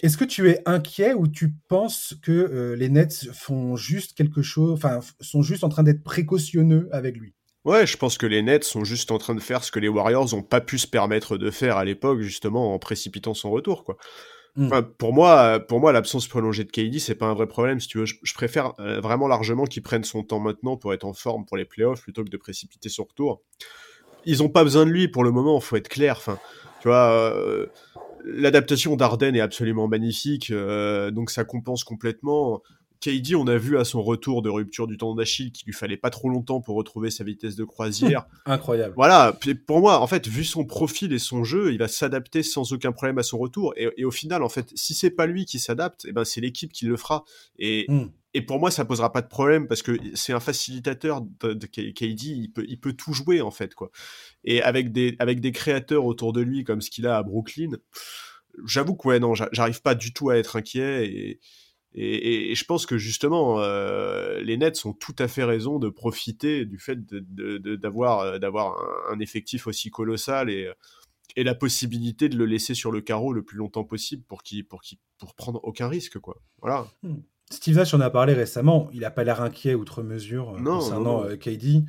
Est-ce 0.00 0.16
que 0.16 0.24
tu 0.24 0.50
es 0.50 0.60
inquiet 0.66 1.14
ou 1.14 1.28
tu 1.28 1.54
penses 1.68 2.14
que 2.22 2.32
euh, 2.32 2.74
les 2.74 2.88
Nets 2.88 3.30
font 3.32 3.76
juste 3.76 4.16
quelque 4.16 4.42
chose, 4.42 4.72
enfin, 4.72 4.98
sont 5.20 5.42
juste 5.42 5.62
en 5.62 5.68
train 5.68 5.84
d'être 5.84 6.02
précautionneux 6.02 6.88
avec 6.90 7.16
lui? 7.16 7.34
Ouais, 7.64 7.86
je 7.86 7.96
pense 7.96 8.18
que 8.18 8.26
les 8.26 8.42
Nets 8.42 8.64
sont 8.64 8.82
juste 8.82 9.12
en 9.12 9.18
train 9.18 9.36
de 9.36 9.40
faire 9.40 9.62
ce 9.62 9.70
que 9.70 9.78
les 9.78 9.88
Warriors 9.88 10.34
n'ont 10.34 10.42
pas 10.42 10.60
pu 10.60 10.78
se 10.78 10.88
permettre 10.88 11.38
de 11.38 11.52
faire 11.52 11.76
à 11.76 11.84
l'époque, 11.84 12.22
justement 12.22 12.74
en 12.74 12.80
précipitant 12.80 13.34
son 13.34 13.50
retour, 13.50 13.84
quoi. 13.84 13.96
Hmm. 14.56 14.68
pour 14.98 15.12
moi, 15.12 15.60
pour 15.60 15.80
moi, 15.80 15.92
l'absence 15.92 16.26
prolongée 16.26 16.64
de 16.64 16.70
KD, 16.70 16.98
c'est 16.98 17.14
pas 17.14 17.26
un 17.26 17.34
vrai 17.34 17.46
problème. 17.46 17.78
Si 17.80 17.88
tu 17.88 17.98
veux, 17.98 18.06
je, 18.06 18.34
préfère 18.34 18.74
euh, 18.80 19.00
vraiment 19.00 19.28
largement 19.28 19.64
qu'il 19.64 19.82
prenne 19.82 20.04
son 20.04 20.22
temps 20.24 20.40
maintenant 20.40 20.76
pour 20.76 20.92
être 20.92 21.04
en 21.04 21.12
forme 21.12 21.44
pour 21.46 21.56
les 21.56 21.64
playoffs 21.64 22.02
plutôt 22.02 22.24
que 22.24 22.30
de 22.30 22.36
précipiter 22.36 22.88
son 22.88 23.04
retour. 23.04 23.42
Ils 24.24 24.42
ont 24.42 24.48
pas 24.48 24.64
besoin 24.64 24.84
de 24.86 24.90
lui 24.90 25.08
pour 25.08 25.24
le 25.24 25.30
moment. 25.30 25.60
Faut 25.60 25.76
être 25.76 25.88
clair. 25.88 26.16
Enfin, 26.18 26.38
tu 26.80 26.88
vois, 26.88 27.12
euh, 27.12 27.66
l'adaptation 28.24 28.96
d'Arden 28.96 29.36
est 29.36 29.40
absolument 29.40 29.88
magnifique, 29.88 30.50
euh, 30.50 31.10
donc 31.10 31.30
ça 31.30 31.44
compense 31.44 31.84
complètement. 31.84 32.62
KD, 33.00 33.34
on 33.34 33.46
a 33.46 33.56
vu 33.56 33.78
à 33.78 33.84
son 33.84 34.02
retour 34.02 34.42
de 34.42 34.50
rupture 34.50 34.86
du 34.86 34.98
tendon 34.98 35.14
d'Achille 35.14 35.52
qu'il 35.52 35.66
lui 35.66 35.72
fallait 35.72 35.96
pas 35.96 36.10
trop 36.10 36.28
longtemps 36.28 36.60
pour 36.60 36.76
retrouver 36.76 37.10
sa 37.10 37.24
vitesse 37.24 37.56
de 37.56 37.64
croisière. 37.64 38.26
Incroyable. 38.46 38.94
Voilà, 38.94 39.38
pour 39.66 39.80
moi, 39.80 40.00
en 40.00 40.06
fait, 40.06 40.28
vu 40.28 40.44
son 40.44 40.64
profil 40.64 41.12
et 41.12 41.18
son 41.18 41.42
jeu, 41.42 41.72
il 41.72 41.78
va 41.78 41.88
s'adapter 41.88 42.42
sans 42.42 42.72
aucun 42.72 42.92
problème 42.92 43.18
à 43.18 43.22
son 43.22 43.38
retour. 43.38 43.72
Et, 43.76 44.04
au 44.04 44.10
final, 44.10 44.42
en 44.42 44.48
fait, 44.48 44.70
si 44.74 44.92
c'est 44.94 45.10
pas 45.10 45.26
lui 45.26 45.46
qui 45.46 45.58
s'adapte, 45.58 46.04
eh 46.06 46.12
ben 46.12 46.24
c'est 46.24 46.40
l'équipe 46.40 46.72
qui 46.72 46.84
le 46.84 46.96
fera. 46.96 47.24
Et, 47.58 47.86
hmm. 47.88 48.08
et 48.34 48.42
pour 48.42 48.60
moi, 48.60 48.70
ça 48.70 48.84
posera 48.84 49.12
pas 49.12 49.22
de 49.22 49.28
problème 49.28 49.66
parce 49.66 49.82
que 49.82 49.96
c'est 50.14 50.34
un 50.34 50.40
facilitateur 50.40 51.22
de, 51.22 51.66
KD, 51.66 52.22
il 52.22 52.52
peut, 52.52 52.64
il 52.68 52.78
peut 52.78 52.92
tout 52.92 53.14
jouer 53.14 53.40
en 53.40 53.50
fait 53.50 53.74
quoi. 53.74 53.90
Et 54.44 54.62
avec 54.62 54.92
des, 54.92 55.16
avec 55.18 55.40
des 55.40 55.52
créateurs 55.52 56.04
autour 56.04 56.32
de 56.32 56.40
lui 56.40 56.64
comme 56.64 56.80
ce 56.80 56.90
qu'il 56.90 57.06
a 57.06 57.16
à 57.16 57.22
Brooklyn, 57.22 57.78
j'avoue 58.66 58.94
que 58.94 59.08
ouais 59.08 59.20
non, 59.20 59.34
j'arrive 59.34 59.82
pas 59.82 59.94
du 59.94 60.12
tout 60.12 60.30
à 60.30 60.36
être 60.36 60.56
inquiet 60.56 61.06
et 61.06 61.40
et, 61.94 62.54
je 62.54 62.64
pense 62.64 62.86
que 62.86 62.98
justement, 62.98 63.60
euh, 63.60 64.40
les 64.40 64.56
Nets 64.56 64.86
ont 64.86 64.92
tout 64.92 65.16
à 65.18 65.26
fait 65.26 65.42
raison 65.42 65.78
de 65.78 65.88
profiter 65.88 66.64
du 66.64 66.78
fait 66.78 66.98
d'avoir 67.04 68.32
de, 68.32 68.38
d'avoir 68.38 68.76
un, 69.10 69.18
effectif 69.18 69.66
aussi 69.66 69.90
colossal 69.90 70.50
et, 70.50 70.70
et 71.36 71.42
la 71.42 71.54
possibilité 71.54 72.28
de 72.28 72.36
le 72.36 72.46
laisser 72.46 72.74
sur 72.74 72.92
le 72.92 73.00
carreau 73.00 73.32
le 73.32 73.42
plus 73.42 73.56
longtemps 73.56 73.84
possible 73.84 74.22
pour 74.22 74.42
qu'il 74.42 74.64
pour 74.64 74.82
qu'il 74.82 74.98
pour 75.18 75.34
prendre 75.34 75.60
aucun 75.64 75.88
risque 75.88 76.18
quoi. 76.18 76.40
Voilà. 76.60 76.86
Hmm. 77.02 77.16
Steve 77.50 77.76
Nash 77.76 77.92
en 77.94 78.00
a 78.00 78.10
parlé 78.10 78.32
récemment. 78.34 78.88
Il 78.92 79.04
a 79.04 79.10
pas 79.10 79.24
l'air 79.24 79.42
inquiet 79.42 79.74
outre 79.74 80.04
mesure 80.04 80.50
euh, 80.50 80.62
concernant 80.62 81.24
euh, 81.24 81.36
KD. 81.36 81.84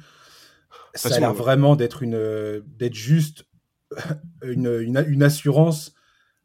Ça 0.96 1.13
a 1.13 1.20
l'air 1.20 1.34
vraiment 1.34 1.75
d'être 1.75 2.01
une 2.01 2.63
d'être 2.65 2.96
juste 2.96 3.46
une, 4.43 4.79
une, 4.81 5.05
une 5.08 5.24
assurance 5.24 5.93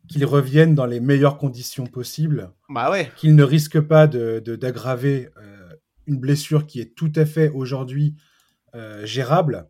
qu'il 0.09 0.25
revienne 0.25 0.75
dans 0.75 0.87
les 0.87 1.01
meilleures 1.01 1.39
conditions 1.39 1.87
possibles. 1.87 2.53
Bah 2.69 2.91
ouais. 2.91 3.11
Qu'il 3.17 3.35
ne 3.35 3.43
risque 3.43 3.81
pas 3.81 4.07
d'aggraver 4.07 5.25
de, 5.25 5.31
euh, 5.41 5.75
une 6.07 6.19
blessure 6.19 6.67
qui 6.67 6.81
est 6.81 6.95
tout 6.95 7.13
à 7.17 7.27
fait 7.27 7.49
aujourd'hui 7.49 8.17
euh, 8.75 9.05
gérable. 9.05 9.69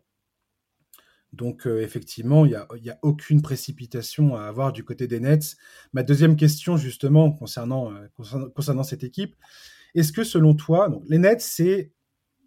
Donc 1.33 1.67
euh, 1.67 1.81
effectivement, 1.81 2.45
il 2.45 2.49
n'y 2.49 2.89
a, 2.89 2.93
a, 2.93 2.99
aucune 3.01 3.41
précipitation 3.41 4.35
à 4.35 4.43
avoir 4.43 4.71
du 4.71 4.83
côté 4.83 5.07
des 5.07 5.19
Nets. 5.19 5.55
Ma 5.93 6.03
deuxième 6.03 6.35
question 6.35 6.77
justement 6.77 7.31
concernant, 7.31 7.93
concernant, 8.55 8.83
cette 8.83 9.03
équipe, 9.03 9.35
est-ce 9.93 10.11
que 10.11 10.23
selon 10.23 10.53
toi, 10.53 10.89
donc, 10.89 11.03
les 11.09 11.17
Nets, 11.17 11.41
c'est 11.41 11.91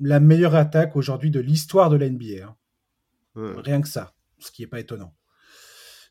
la 0.01 0.21
meilleure 0.21 0.55
attaque 0.55 0.97
aujourd'hui 0.97 1.31
de 1.31 1.41
l'histoire 1.41 1.91
de 1.91 1.97
la 1.97 2.09
NBA 2.09 2.45
hein? 2.45 2.57
Rien 3.35 3.81
que 3.81 3.89
ça, 3.89 4.13
ce 4.39 4.51
qui 4.51 4.63
n'est 4.63 4.69
pas 4.69 4.81
étonnant 4.81 5.15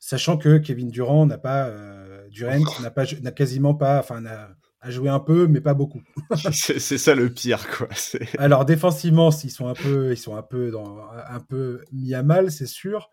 sachant 0.09 0.37
que 0.37 0.57
Kevin 0.57 0.89
Durant 0.89 1.27
n'a 1.27 1.37
pas, 1.37 1.67
euh, 1.67 2.27
Durant 2.29 2.57
n'a 2.81 2.89
pas, 2.89 3.05
n'a 3.21 3.31
quasiment 3.31 3.75
pas, 3.75 3.99
enfin, 3.99 4.23
a, 4.25 4.89
joué 4.89 5.07
un 5.07 5.19
peu, 5.19 5.45
mais 5.45 5.61
pas 5.61 5.75
beaucoup. 5.75 6.01
c'est 6.51 6.79
ça 6.79 7.13
le 7.13 7.29
pire, 7.29 7.69
quoi. 7.69 7.87
Alors 8.39 8.65
défensivement, 8.65 9.29
ils 9.29 9.51
sont 9.51 9.67
un 9.67 9.75
peu, 9.75 10.11
ils 10.11 10.17
sont 10.17 10.35
un 10.35 10.41
peu 10.41 10.71
dans, 10.71 10.97
un 11.11 11.39
peu 11.39 11.83
mis 11.91 12.15
à 12.15 12.23
mal, 12.23 12.51
c'est 12.51 12.65
sûr. 12.65 13.11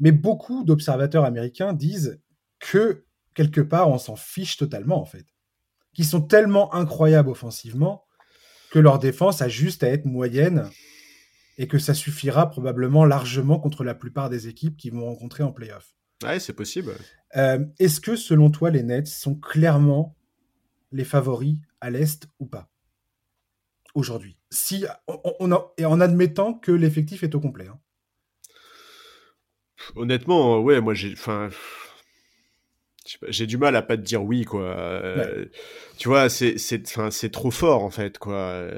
Mais 0.00 0.10
beaucoup 0.10 0.64
d'observateurs 0.64 1.26
américains 1.26 1.74
disent 1.74 2.18
que 2.60 3.04
quelque 3.34 3.60
part, 3.60 3.90
on 3.90 3.98
s'en 3.98 4.16
fiche 4.16 4.56
totalement, 4.56 5.02
en 5.02 5.06
fait. 5.06 5.26
Qu'ils 5.92 6.06
sont 6.06 6.22
tellement 6.22 6.74
incroyables 6.74 7.28
offensivement 7.28 8.06
que 8.70 8.78
leur 8.78 8.98
défense 8.98 9.42
a 9.42 9.48
juste 9.48 9.82
à 9.82 9.88
être 9.88 10.06
moyenne 10.06 10.70
et 11.58 11.68
que 11.68 11.78
ça 11.78 11.92
suffira 11.92 12.48
probablement 12.48 13.04
largement 13.04 13.60
contre 13.60 13.84
la 13.84 13.94
plupart 13.94 14.30
des 14.30 14.48
équipes 14.48 14.78
qui 14.78 14.88
vont 14.88 15.04
rencontrer 15.04 15.42
en 15.42 15.52
playoff. 15.52 15.92
Ouais, 16.22 16.40
c'est 16.40 16.52
possible. 16.52 16.92
Euh, 17.36 17.64
est-ce 17.78 18.00
que, 18.00 18.16
selon 18.16 18.50
toi, 18.50 18.70
les 18.70 18.82
Nets 18.82 19.06
sont 19.06 19.34
clairement 19.34 20.16
les 20.92 21.04
favoris 21.04 21.56
à 21.80 21.90
l'Est 21.90 22.26
ou 22.38 22.46
pas? 22.46 22.68
Aujourd'hui. 23.94 24.38
Si, 24.50 24.84
on, 25.08 25.58
et 25.76 25.84
en 25.84 26.00
admettant 26.00 26.54
que 26.54 26.72
l'effectif 26.72 27.22
est 27.22 27.34
au 27.34 27.40
complet. 27.40 27.68
Hein. 27.68 27.80
Honnêtement, 29.96 30.60
ouais, 30.60 30.80
moi 30.80 30.94
j'ai. 30.94 31.12
Enfin. 31.12 31.50
J'ai 33.28 33.48
du 33.48 33.58
mal 33.58 33.74
à 33.74 33.82
pas 33.82 33.96
te 33.96 34.02
dire 34.02 34.22
oui, 34.22 34.44
quoi. 34.44 34.62
Euh, 34.62 35.46
tu 35.98 36.06
vois, 36.06 36.28
c'est 36.28 37.32
trop 37.32 37.50
fort, 37.50 37.82
en 37.82 37.90
fait, 37.90 38.16
quoi. 38.16 38.70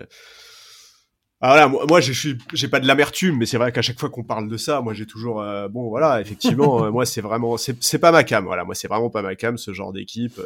Ah, 1.47 1.49
voilà, 1.49 1.87
moi, 1.87 2.01
je 2.01 2.11
suis, 2.15 2.39
j'ai 2.55 2.69
pas 2.69 2.81
de 2.81 2.87
l'amertume, 2.87 3.37
mais 3.37 3.45
c'est 3.45 3.59
vrai 3.59 3.71
qu'à 3.71 3.83
chaque 3.83 4.01
fois 4.01 4.09
qu'on 4.09 4.25
parle 4.25 4.49
de 4.49 4.57
ça, 4.57 4.81
moi 4.81 4.95
j'ai 4.95 5.05
toujours, 5.05 5.43
euh, 5.43 5.69
bon 5.69 5.91
voilà, 5.91 6.19
effectivement, 6.23 6.83
euh, 6.87 6.91
moi 6.91 7.05
c'est 7.05 7.21
vraiment, 7.21 7.59
c'est 7.59 7.99
pas 7.99 8.13
ma 8.13 8.25
cam, 8.25 8.47
voilà, 8.47 8.65
moi 8.65 8.75
c'est 8.75 8.89
vraiment 8.89 9.11
pas 9.11 9.21
ma 9.21 9.35
cam 9.35 9.59
ce 9.59 9.75
genre 9.75 9.93
d'équipe. 9.93 10.41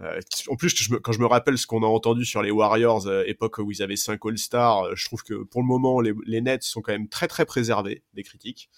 Euh, 0.00 0.20
en 0.48 0.56
plus, 0.56 0.74
je 0.76 0.92
quand 0.96 1.12
je 1.12 1.20
me 1.20 1.26
rappelle 1.26 1.56
ce 1.56 1.68
qu'on 1.68 1.84
a 1.84 1.86
entendu 1.86 2.24
sur 2.24 2.42
les 2.42 2.50
Warriors, 2.50 3.08
époque 3.26 3.58
où 3.58 3.70
ils 3.70 3.80
avaient 3.80 3.94
5 3.94 4.18
All-Stars, 4.26 4.96
je 4.96 5.04
trouve 5.04 5.22
que 5.22 5.44
pour 5.44 5.60
le 5.60 5.68
moment 5.68 6.00
les, 6.00 6.14
les 6.26 6.40
Nets 6.40 6.64
sont 6.64 6.82
quand 6.82 6.90
même 6.92 7.08
très 7.08 7.28
très 7.28 7.46
préservés 7.46 8.02
des 8.12 8.24
critiques. 8.24 8.70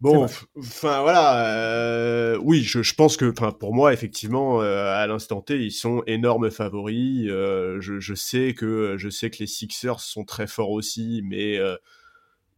Bon, 0.00 0.26
enfin 0.58 1.00
voilà, 1.02 1.46
euh, 1.46 2.36
oui, 2.42 2.62
je, 2.62 2.82
je, 2.82 2.94
pense 2.94 3.16
que, 3.16 3.30
pour 3.50 3.74
moi 3.74 3.92
effectivement, 3.92 4.60
euh, 4.60 4.92
à 4.92 5.06
l'instant 5.06 5.40
T, 5.40 5.58
ils 5.64 5.72
sont 5.72 6.02
énormes 6.06 6.50
favoris. 6.50 7.26
Euh, 7.30 7.80
je, 7.80 8.00
je, 8.00 8.14
sais 8.14 8.54
que 8.54 8.96
je 8.98 9.08
sais 9.08 9.30
que 9.30 9.38
les 9.38 9.46
Sixers 9.46 10.00
sont 10.00 10.24
très 10.24 10.46
forts 10.46 10.72
aussi, 10.72 11.22
mais 11.24 11.58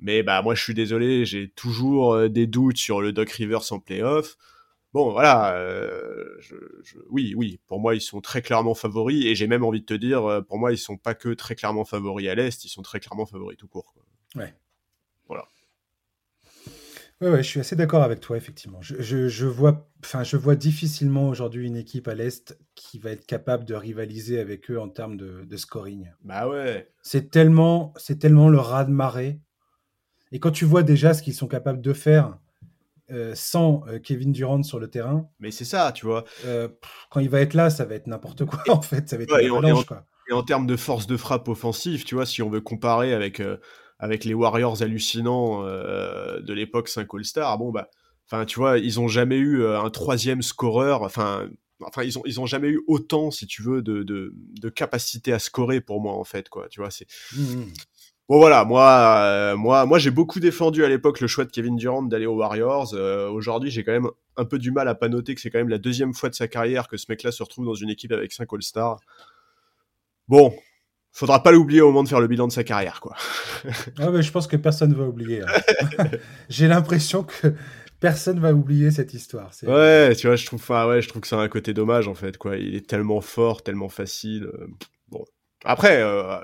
mais 0.00 0.22
bah 0.22 0.42
moi 0.42 0.54
je 0.54 0.62
suis 0.62 0.74
désolé, 0.74 1.24
j'ai 1.24 1.48
toujours 1.48 2.28
des 2.28 2.46
doutes 2.46 2.78
sur 2.78 3.00
le 3.00 3.12
Doc 3.12 3.30
Rivers 3.30 3.72
en 3.72 3.80
playoff. 3.80 4.36
Bon 4.92 5.10
voilà, 5.12 5.54
je, 6.40 6.56
oui 7.10 7.34
oui, 7.36 7.60
pour 7.66 7.80
moi 7.80 7.94
ils 7.94 8.00
sont 8.00 8.20
très 8.20 8.42
clairement 8.42 8.74
favoris 8.74 9.24
et 9.26 9.34
j'ai 9.34 9.46
même 9.46 9.64
envie 9.64 9.80
de 9.80 9.86
te 9.86 9.94
dire, 9.94 10.42
pour 10.48 10.58
moi 10.58 10.72
ils 10.72 10.78
sont 10.78 10.96
pas 10.96 11.14
que 11.14 11.28
très 11.28 11.54
clairement 11.54 11.84
favoris 11.84 12.28
à 12.28 12.34
l'est, 12.34 12.64
ils 12.64 12.68
sont 12.70 12.82
très 12.82 12.98
clairement 12.98 13.26
favoris 13.26 13.58
tout 13.58 13.68
court. 13.68 13.92
Quoi. 13.92 14.42
Ouais. 14.42 14.54
Ouais, 17.20 17.30
ouais, 17.30 17.42
je 17.42 17.48
suis 17.48 17.60
assez 17.60 17.76
d'accord 17.76 18.02
avec 18.02 18.20
toi, 18.20 18.36
effectivement. 18.36 18.78
Je, 18.82 19.28
je, 19.28 19.46
vois, 19.46 19.88
enfin, 20.04 20.22
je 20.22 20.36
vois 20.36 20.54
difficilement 20.54 21.28
aujourd'hui 21.28 21.66
une 21.66 21.76
équipe 21.76 22.08
à 22.08 22.14
l'Est 22.14 22.58
qui 22.74 22.98
va 22.98 23.10
être 23.10 23.26
capable 23.26 23.64
de 23.64 23.74
rivaliser 23.74 24.38
avec 24.38 24.70
eux 24.70 24.78
en 24.78 24.88
termes 24.88 25.16
de, 25.16 25.44
de 25.44 25.56
scoring. 25.56 26.10
Bah 26.24 26.46
ouais. 26.46 26.90
C'est 27.00 27.30
tellement, 27.30 27.94
c'est 27.96 28.18
tellement 28.18 28.50
le 28.50 28.58
raz 28.58 28.84
de 28.84 28.90
marée. 28.90 29.40
Et 30.30 30.40
quand 30.40 30.50
tu 30.50 30.66
vois 30.66 30.82
déjà 30.82 31.14
ce 31.14 31.22
qu'ils 31.22 31.34
sont 31.34 31.48
capables 31.48 31.80
de 31.80 31.94
faire 31.94 32.38
euh, 33.12 33.32
sans 33.36 33.84
euh, 33.86 34.00
Kevin 34.00 34.32
Durant 34.32 34.62
sur 34.64 34.80
le 34.80 34.88
terrain. 34.88 35.28
Mais 35.38 35.52
c'est 35.52 35.64
ça, 35.64 35.92
tu 35.92 36.04
vois. 36.06 36.24
Euh, 36.44 36.68
quand 37.08 37.20
il 37.20 37.30
va 37.30 37.40
être 37.40 37.54
là, 37.54 37.70
ça 37.70 37.84
va 37.84 37.94
être 37.94 38.08
n'importe 38.08 38.44
quoi, 38.44 38.62
en 38.68 38.82
fait. 38.82 39.08
Ça 39.08 39.16
va 39.16 39.22
être 39.22 39.40
et, 39.40 39.48
en, 39.48 39.82
quoi. 39.84 40.04
et 40.28 40.32
en 40.32 40.42
termes 40.42 40.66
de 40.66 40.76
force 40.76 41.06
de 41.06 41.16
frappe 41.16 41.48
offensive, 41.48 42.04
tu 42.04 42.16
vois, 42.16 42.26
si 42.26 42.42
on 42.42 42.50
veut 42.50 42.60
comparer 42.60 43.14
avec 43.14 43.40
avec 43.98 44.24
les 44.24 44.34
Warriors 44.34 44.82
hallucinants 44.82 45.64
euh, 45.64 46.40
de 46.40 46.52
l'époque 46.52 46.88
5 46.88 47.06
All-Star, 47.14 47.58
bon 47.58 47.70
bah, 47.70 47.88
enfin 48.26 48.44
tu 48.44 48.58
vois, 48.58 48.78
ils 48.78 49.00
ont 49.00 49.08
jamais 49.08 49.36
eu 49.36 49.62
euh, 49.62 49.80
un 49.80 49.90
troisième 49.90 50.42
scoreur, 50.42 51.02
enfin, 51.02 51.48
enfin 51.82 52.02
ils 52.02 52.18
ont 52.18 52.22
ils 52.26 52.40
ont 52.40 52.46
jamais 52.46 52.68
eu 52.68 52.82
autant, 52.86 53.30
si 53.30 53.46
tu 53.46 53.62
veux, 53.62 53.82
de, 53.82 54.02
de, 54.02 54.34
de 54.34 54.68
capacité 54.68 55.32
à 55.32 55.38
scorer 55.38 55.80
pour 55.80 56.00
moi 56.00 56.12
en 56.14 56.24
fait, 56.24 56.48
quoi. 56.48 56.68
Tu 56.68 56.80
vois, 56.80 56.90
c'est 56.90 57.06
mmh, 57.34 57.42
mmh. 57.42 57.72
Bon 58.28 58.38
voilà, 58.38 58.64
moi, 58.64 59.18
euh, 59.20 59.56
moi, 59.56 59.86
moi 59.86 60.00
j'ai 60.00 60.10
beaucoup 60.10 60.40
défendu 60.40 60.84
à 60.84 60.88
l'époque 60.88 61.20
le 61.20 61.28
choix 61.28 61.44
de 61.44 61.50
Kevin 61.50 61.76
Durant 61.76 62.02
d'aller 62.02 62.26
aux 62.26 62.34
Warriors. 62.34 62.92
Aujourd'hui, 63.32 63.70
j'ai 63.70 63.84
quand 63.84 63.92
même 63.92 64.10
un 64.36 64.44
peu 64.44 64.58
du 64.58 64.72
mal 64.72 64.88
à 64.88 64.96
pas 64.96 65.08
noter 65.08 65.34
que 65.36 65.40
c'est 65.40 65.48
quand 65.48 65.58
même 65.58 65.68
la 65.68 65.78
deuxième 65.78 66.12
fois 66.12 66.28
de 66.28 66.34
sa 66.34 66.48
carrière 66.48 66.88
que 66.88 66.96
ce 66.96 67.06
mec-là 67.08 67.30
se 67.30 67.42
retrouve 67.42 67.66
dans 67.66 67.74
une 67.74 67.88
équipe 67.88 68.10
avec 68.10 68.32
5 68.32 68.52
All-Stars. 68.52 68.98
Bon, 70.26 70.52
faudra 71.16 71.42
pas 71.42 71.50
l'oublier 71.50 71.80
au 71.80 71.86
moment 71.86 72.02
de 72.02 72.08
faire 72.08 72.20
le 72.20 72.26
bilan 72.26 72.46
de 72.46 72.52
sa 72.52 72.62
carrière, 72.62 73.00
quoi. 73.00 73.16
ah, 73.98 74.10
mais 74.10 74.22
je 74.22 74.30
pense 74.30 74.46
que 74.46 74.56
personne 74.56 74.92
va 74.92 75.04
oublier. 75.04 75.42
Hein. 75.42 76.04
J'ai 76.50 76.68
l'impression 76.68 77.24
que 77.24 77.54
personne 78.00 78.38
va 78.38 78.52
oublier 78.52 78.90
cette 78.90 79.14
histoire. 79.14 79.50
Ouais, 79.62 80.14
tu 80.14 80.26
vois, 80.26 80.36
je 80.36 80.44
trouve, 80.44 80.62
ouais, 80.70 81.00
je 81.00 81.08
trouve 81.08 81.22
que 81.22 81.28
c'est 81.28 81.36
un 81.36 81.48
côté 81.48 81.72
dommage 81.72 82.06
en 82.06 82.14
fait, 82.14 82.36
quoi. 82.36 82.56
Il 82.58 82.74
est 82.74 82.86
tellement 82.86 83.22
fort, 83.22 83.62
tellement 83.62 83.88
facile. 83.88 84.44
Euh, 84.44 84.66
bon. 85.08 85.24
Après, 85.64 86.02
euh, 86.02 86.36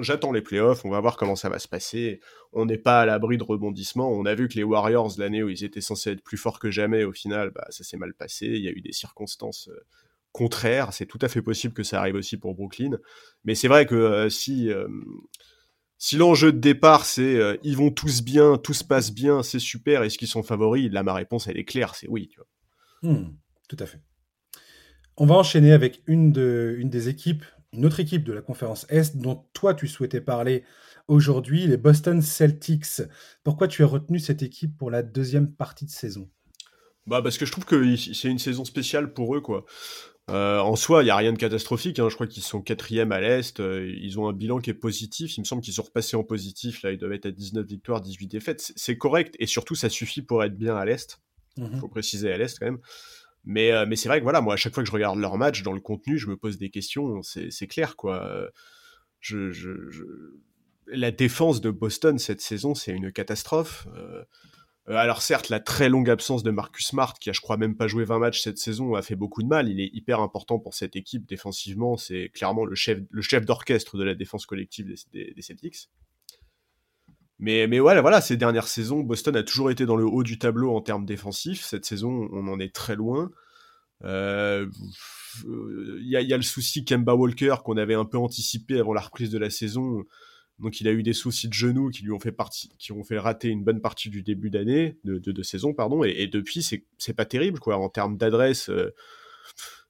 j'attends 0.00 0.30
les 0.30 0.40
playoffs, 0.40 0.84
on 0.84 0.90
va 0.90 1.00
voir 1.00 1.16
comment 1.16 1.34
ça 1.34 1.48
va 1.48 1.58
se 1.58 1.66
passer. 1.66 2.20
On 2.52 2.66
n'est 2.66 2.78
pas 2.78 3.00
à 3.00 3.06
l'abri 3.06 3.36
de 3.36 3.42
rebondissements. 3.42 4.10
On 4.10 4.24
a 4.26 4.34
vu 4.36 4.48
que 4.48 4.54
les 4.54 4.62
Warriors, 4.62 5.12
l'année 5.18 5.42
où 5.42 5.48
ils 5.48 5.64
étaient 5.64 5.80
censés 5.80 6.12
être 6.12 6.22
plus 6.22 6.38
forts 6.38 6.60
que 6.60 6.70
jamais, 6.70 7.02
au 7.02 7.12
final, 7.12 7.50
bah, 7.50 7.66
ça 7.70 7.82
s'est 7.82 7.96
mal 7.96 8.14
passé. 8.14 8.46
Il 8.46 8.62
y 8.62 8.68
a 8.68 8.70
eu 8.70 8.80
des 8.80 8.92
circonstances 8.92 9.68
euh, 9.68 9.84
contraire. 10.34 10.92
C'est 10.92 11.06
tout 11.06 11.18
à 11.22 11.28
fait 11.28 11.40
possible 11.40 11.72
que 11.72 11.84
ça 11.84 12.00
arrive 12.00 12.16
aussi 12.16 12.36
pour 12.36 12.54
Brooklyn. 12.54 12.98
Mais 13.44 13.54
c'est 13.54 13.68
vrai 13.68 13.86
que 13.86 13.94
euh, 13.94 14.28
si, 14.28 14.68
euh, 14.68 14.88
si 15.96 16.16
l'enjeu 16.16 16.52
de 16.52 16.58
départ, 16.58 17.06
c'est 17.06 17.36
euh, 17.36 17.56
ils 17.62 17.76
vont 17.76 17.90
tous 17.90 18.22
bien, 18.22 18.58
tout 18.58 18.74
se 18.74 18.84
passe 18.84 19.12
bien, 19.12 19.42
c'est 19.42 19.60
super, 19.60 20.02
est-ce 20.02 20.18
qu'ils 20.18 20.28
sont 20.28 20.42
favoris? 20.42 20.90
Là, 20.90 21.02
ma 21.02 21.14
réponse, 21.14 21.46
elle 21.46 21.56
est 21.56 21.64
claire, 21.64 21.94
c'est 21.94 22.08
oui. 22.08 22.28
Tu 22.28 22.40
vois. 22.40 23.12
Hmm, 23.12 23.30
tout 23.68 23.76
à 23.78 23.86
fait. 23.86 24.02
On 25.16 25.26
va 25.26 25.36
enchaîner 25.36 25.72
avec 25.72 26.02
une, 26.08 26.32
de, 26.32 26.74
une 26.78 26.90
des 26.90 27.08
équipes, 27.08 27.44
une 27.72 27.86
autre 27.86 28.00
équipe 28.00 28.24
de 28.24 28.32
la 28.32 28.42
conférence 28.42 28.86
Est 28.88 29.16
dont 29.16 29.46
toi 29.52 29.72
tu 29.72 29.86
souhaitais 29.86 30.20
parler 30.20 30.64
aujourd'hui, 31.06 31.68
les 31.68 31.76
Boston 31.76 32.20
Celtics. 32.20 33.02
Pourquoi 33.44 33.68
tu 33.68 33.84
as 33.84 33.86
retenu 33.86 34.18
cette 34.18 34.42
équipe 34.42 34.76
pour 34.76 34.90
la 34.90 35.04
deuxième 35.04 35.52
partie 35.52 35.84
de 35.84 35.90
saison? 35.90 36.28
Bah 37.06 37.20
parce 37.22 37.36
que 37.36 37.44
je 37.44 37.52
trouve 37.52 37.66
que 37.66 37.96
c'est 37.96 38.28
une 38.28 38.38
saison 38.38 38.64
spéciale 38.64 39.12
pour 39.12 39.36
eux 39.36 39.40
quoi. 39.40 39.66
Euh, 40.30 40.58
en 40.58 40.74
soi, 40.74 41.02
il 41.02 41.06
n'y 41.06 41.10
a 41.10 41.16
rien 41.16 41.32
de 41.32 41.38
catastrophique. 41.38 41.98
Hein. 41.98 42.08
Je 42.08 42.14
crois 42.14 42.26
qu'ils 42.26 42.42
sont 42.42 42.62
quatrième 42.62 43.12
à 43.12 43.20
l'Est. 43.20 43.60
Euh, 43.60 43.92
ils 44.00 44.18
ont 44.18 44.28
un 44.28 44.32
bilan 44.32 44.58
qui 44.58 44.70
est 44.70 44.74
positif. 44.74 45.36
Il 45.36 45.40
me 45.40 45.44
semble 45.44 45.60
qu'ils 45.62 45.74
sont 45.74 45.82
repassés 45.82 46.16
en 46.16 46.24
positif. 46.24 46.82
Là, 46.82 46.92
ils 46.92 46.98
doivent 46.98 47.12
être 47.12 47.26
à 47.26 47.30
19 47.30 47.66
victoires, 47.66 48.00
18 48.00 48.26
défaites. 48.28 48.72
C'est 48.74 48.96
correct. 48.96 49.34
Et 49.38 49.46
surtout, 49.46 49.74
ça 49.74 49.90
suffit 49.90 50.22
pour 50.22 50.42
être 50.42 50.56
bien 50.56 50.76
à 50.76 50.84
l'Est. 50.84 51.20
Il 51.56 51.64
mhm. 51.64 51.80
faut 51.80 51.88
préciser 51.88 52.32
à 52.32 52.38
l'Est 52.38 52.58
quand 52.58 52.66
même. 52.66 52.80
Mais, 53.44 53.70
euh, 53.72 53.84
mais 53.86 53.96
c'est 53.96 54.08
vrai 54.08 54.18
que 54.18 54.24
voilà, 54.24 54.40
moi, 54.40 54.54
à 54.54 54.56
chaque 54.56 54.72
fois 54.72 54.82
que 54.82 54.88
je 54.88 54.94
regarde 54.94 55.18
leur 55.18 55.36
match, 55.36 55.62
dans 55.62 55.74
le 55.74 55.80
contenu, 55.80 56.16
je 56.16 56.28
me 56.28 56.36
pose 56.36 56.56
des 56.56 56.70
questions. 56.70 57.20
C'est 57.22 57.66
clair, 57.66 57.94
quoi. 57.96 58.48
Je, 59.20 59.52
je, 59.52 59.72
La 60.86 61.10
défense 61.10 61.60
de 61.60 61.70
Boston 61.70 62.18
cette 62.18 62.40
saison, 62.40 62.74
c'est 62.74 62.92
une 62.92 63.12
catastrophe. 63.12 63.86
Euh, 64.88 64.96
alors 64.96 65.22
certes, 65.22 65.48
la 65.48 65.60
très 65.60 65.88
longue 65.88 66.10
absence 66.10 66.42
de 66.42 66.50
Marcus 66.50 66.86
Smart, 66.86 67.14
qui 67.14 67.30
a 67.30 67.32
je 67.32 67.40
crois 67.40 67.56
même 67.56 67.76
pas 67.76 67.86
joué 67.86 68.04
20 68.04 68.18
matchs 68.18 68.42
cette 68.42 68.58
saison, 68.58 68.94
a 68.94 69.02
fait 69.02 69.16
beaucoup 69.16 69.42
de 69.42 69.48
mal. 69.48 69.68
Il 69.68 69.80
est 69.80 69.90
hyper 69.94 70.20
important 70.20 70.58
pour 70.58 70.74
cette 70.74 70.96
équipe 70.96 71.26
défensivement. 71.26 71.96
C'est 71.96 72.30
clairement 72.34 72.64
le 72.64 72.74
chef, 72.74 73.00
d'orchestre 73.44 73.96
de 73.96 74.04
la 74.04 74.14
défense 74.14 74.46
collective 74.46 74.94
des, 75.12 75.42
Celtics. 75.42 75.88
Mais, 77.38 77.66
mais 77.66 77.78
voilà, 77.78 78.00
voilà, 78.00 78.20
ces 78.20 78.36
dernières 78.36 78.68
saisons, 78.68 79.00
Boston 79.00 79.36
a 79.36 79.42
toujours 79.42 79.70
été 79.70 79.86
dans 79.86 79.96
le 79.96 80.04
haut 80.04 80.22
du 80.22 80.38
tableau 80.38 80.74
en 80.74 80.80
termes 80.80 81.04
défensifs. 81.04 81.62
Cette 81.62 81.84
saison, 81.84 82.28
on 82.32 82.46
en 82.48 82.60
est 82.60 82.74
très 82.74 82.94
loin. 82.94 83.30
Il 84.02 84.06
euh, 84.06 84.66
y, 86.00 86.16
a, 86.16 86.20
y, 86.20 86.32
a, 86.32 86.36
le 86.36 86.42
souci 86.42 86.84
Kemba 86.84 87.14
Walker 87.14 87.56
qu'on 87.64 87.76
avait 87.76 87.94
un 87.94 88.04
peu 88.04 88.18
anticipé 88.18 88.78
avant 88.78 88.92
la 88.92 89.00
reprise 89.00 89.30
de 89.30 89.38
la 89.38 89.50
saison. 89.50 90.04
Donc 90.58 90.80
il 90.80 90.88
a 90.88 90.92
eu 90.92 91.02
des 91.02 91.12
soucis 91.12 91.48
de 91.48 91.52
genoux 91.52 91.90
qui 91.90 92.04
lui 92.04 92.12
ont 92.12 92.20
fait 92.20 92.32
partie, 92.32 92.70
qui 92.78 92.92
ont 92.92 93.02
fait 93.02 93.18
rater 93.18 93.48
une 93.48 93.64
bonne 93.64 93.80
partie 93.80 94.08
du 94.08 94.22
début 94.22 94.50
d'année, 94.50 94.98
de, 95.04 95.18
de, 95.18 95.42
saison, 95.42 95.74
pardon. 95.74 96.04
Et, 96.04 96.26
depuis, 96.28 96.62
c'est 96.62 97.12
pas 97.14 97.24
terrible, 97.24 97.58
quoi. 97.58 97.76
En 97.76 97.88
termes 97.88 98.16
d'adresse, 98.16 98.68
euh, 98.70 98.94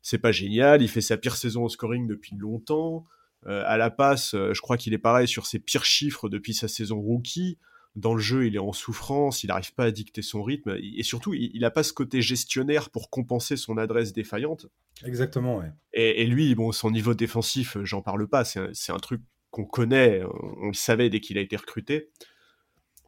c'est 0.00 0.18
pas 0.18 0.32
génial. 0.32 0.82
Il 0.82 0.88
fait 0.88 1.02
sa 1.02 1.16
pire 1.16 1.36
saison 1.36 1.64
au 1.64 1.68
scoring 1.68 2.06
depuis 2.06 2.34
longtemps. 2.36 3.04
Euh, 3.46 3.62
à 3.66 3.76
la 3.76 3.90
passe, 3.90 4.34
euh, 4.34 4.54
je 4.54 4.60
crois 4.62 4.78
qu'il 4.78 4.94
est 4.94 4.98
pareil 4.98 5.28
sur 5.28 5.46
ses 5.46 5.58
pires 5.58 5.84
chiffres 5.84 6.30
depuis 6.30 6.54
sa 6.54 6.66
saison 6.66 6.98
rookie. 6.98 7.58
Dans 7.94 8.14
le 8.14 8.20
jeu, 8.20 8.46
il 8.46 8.56
est 8.56 8.60
en 8.60 8.72
souffrance, 8.72 9.44
il 9.44 9.48
n'arrive 9.48 9.72
pas 9.74 9.84
à 9.84 9.90
dicter 9.92 10.20
son 10.20 10.42
rythme, 10.42 10.76
et 10.82 11.04
surtout, 11.04 11.32
il 11.32 11.60
n'a 11.60 11.70
pas 11.70 11.84
ce 11.84 11.92
côté 11.92 12.22
gestionnaire 12.22 12.90
pour 12.90 13.08
compenser 13.08 13.56
son 13.56 13.78
adresse 13.78 14.12
défaillante. 14.12 14.66
Exactement, 15.04 15.58
ouais. 15.58 15.70
Et, 15.92 16.22
et 16.22 16.26
lui, 16.26 16.52
bon, 16.56 16.72
son 16.72 16.90
niveau 16.90 17.14
défensif, 17.14 17.76
j'en 17.84 18.02
parle 18.02 18.26
pas, 18.26 18.44
c'est 18.44 18.58
un, 18.58 18.96
un, 18.96 18.98
truc 18.98 19.20
qu'on 19.54 19.64
connaît, 19.64 20.22
on, 20.60 20.66
le 20.66 20.74
savait 20.74 21.10
dès 21.10 21.20
qu'il 21.20 21.38
a 21.38 21.40
été 21.40 21.56
recruté. 21.56 22.10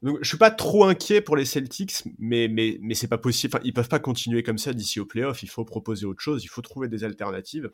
Donc, 0.02 0.18
je 0.22 0.28
suis 0.28 0.38
pas 0.38 0.52
trop 0.52 0.84
inquiet 0.84 1.20
pour 1.20 1.36
les 1.36 1.44
Celtics, 1.44 2.04
mais, 2.18 2.46
mais, 2.48 2.78
mais 2.82 2.94
c'est 2.94 3.08
pas 3.08 3.18
possible. 3.18 3.54
Enfin, 3.54 3.62
ils 3.64 3.72
peuvent 3.72 3.88
pas 3.88 3.98
continuer 3.98 4.44
comme 4.44 4.58
ça 4.58 4.72
d'ici 4.72 5.00
au 5.00 5.06
playoff. 5.06 5.42
Il 5.42 5.48
faut 5.48 5.64
proposer 5.64 6.06
autre 6.06 6.20
chose, 6.20 6.44
il 6.44 6.48
faut 6.48 6.62
trouver 6.62 6.88
des 6.88 7.02
alternatives. 7.02 7.72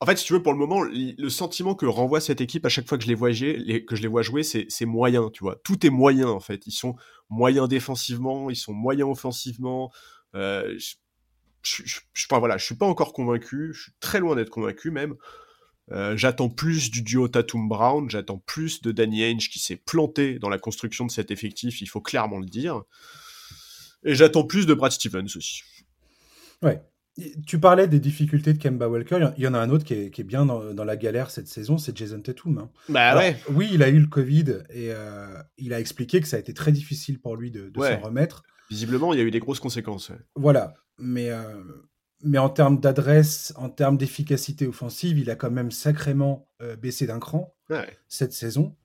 En 0.00 0.06
fait, 0.06 0.16
si 0.16 0.24
tu 0.24 0.32
veux, 0.32 0.42
pour 0.42 0.52
le 0.52 0.58
moment, 0.58 0.82
le 0.82 1.28
sentiment 1.28 1.76
que 1.76 1.86
renvoie 1.86 2.20
cette 2.20 2.40
équipe 2.40 2.66
à 2.66 2.68
chaque 2.68 2.88
fois 2.88 2.98
que 2.98 3.04
je 3.04 3.08
les 3.08 3.14
vois, 3.14 3.30
que 3.30 3.34
je 3.94 4.02
les 4.02 4.08
vois 4.08 4.22
jouer, 4.22 4.42
c'est 4.42 4.84
moyen, 4.84 5.30
tu 5.30 5.44
vois. 5.44 5.60
Tout 5.62 5.86
est 5.86 5.90
moyen, 5.90 6.26
en 6.26 6.40
fait. 6.40 6.66
Ils 6.66 6.72
sont 6.72 6.96
moyens 7.30 7.68
défensivement, 7.68 8.50
ils 8.50 8.56
sont 8.56 8.72
moyens 8.72 9.08
offensivement. 9.08 9.92
Euh, 10.34 10.76
je, 10.76 11.82
je, 11.84 12.00
je, 12.12 12.26
voilà, 12.28 12.56
je 12.56 12.64
suis 12.64 12.74
pas 12.74 12.86
encore 12.86 13.12
convaincu, 13.12 13.72
je 13.72 13.82
suis 13.82 13.92
très 14.00 14.18
loin 14.18 14.34
d'être 14.34 14.50
convaincu 14.50 14.90
même. 14.90 15.14
Euh, 15.92 16.16
j'attends 16.16 16.48
plus 16.48 16.90
du 16.90 17.02
duo 17.02 17.28
Tatum 17.28 17.68
Brown, 17.68 18.08
j'attends 18.08 18.38
plus 18.38 18.80
de 18.80 18.92
Danny 18.92 19.24
Ainge 19.24 19.50
qui 19.50 19.58
s'est 19.58 19.76
planté 19.76 20.38
dans 20.38 20.48
la 20.48 20.58
construction 20.58 21.04
de 21.04 21.10
cet 21.10 21.30
effectif, 21.30 21.80
il 21.80 21.88
faut 21.88 22.00
clairement 22.00 22.38
le 22.38 22.46
dire. 22.46 22.82
Et 24.04 24.14
j'attends 24.14 24.44
plus 24.44 24.66
de 24.66 24.74
Brad 24.74 24.90
Stevens 24.90 25.36
aussi. 25.36 25.62
Ouais. 26.62 26.82
Tu 27.46 27.60
parlais 27.60 27.88
des 27.88 28.00
difficultés 28.00 28.54
de 28.54 28.58
Kemba 28.58 28.88
Walker. 28.88 29.32
Il 29.36 29.44
y 29.44 29.46
en 29.46 29.52
a 29.52 29.58
un 29.58 29.68
autre 29.68 29.84
qui 29.84 29.92
est, 29.92 30.22
bien 30.22 30.46
dans, 30.46 30.84
la 30.84 30.96
galère 30.96 31.30
cette 31.30 31.46
saison, 31.46 31.76
c'est 31.76 31.94
Jason 31.96 32.20
Tatum. 32.20 32.56
Hein. 32.56 32.70
Bah 32.88 33.16
ouais. 33.16 33.36
Oui, 33.50 33.68
il 33.70 33.82
a 33.82 33.90
eu 33.90 34.00
le 34.00 34.06
Covid 34.06 34.62
et 34.70 34.90
euh, 34.92 35.26
il 35.58 35.74
a 35.74 35.80
expliqué 35.80 36.22
que 36.22 36.26
ça 36.26 36.36
a 36.38 36.40
été 36.40 36.54
très 36.54 36.72
difficile 36.72 37.20
pour 37.20 37.36
lui 37.36 37.50
de, 37.50 37.70
s'en 37.76 38.00
remettre. 38.00 38.42
Visiblement, 38.70 39.12
il 39.12 39.18
y 39.18 39.22
a 39.22 39.24
eu 39.24 39.30
des 39.30 39.40
grosses 39.40 39.60
conséquences. 39.60 40.10
Voilà. 40.36 40.72
Mais 40.98 41.28
euh, 41.28 41.62
mais 42.22 42.38
en 42.38 42.48
termes 42.48 42.80
d'adresse, 42.80 43.52
en 43.56 43.68
termes 43.68 43.96
d'efficacité 43.96 44.66
offensive, 44.66 45.18
il 45.18 45.30
a 45.30 45.36
quand 45.36 45.50
même 45.50 45.70
sacrément 45.70 46.48
euh, 46.60 46.76
baissé 46.76 47.06
d'un 47.06 47.18
cran 47.18 47.54
cette 48.06 48.32
saison. 48.32 48.76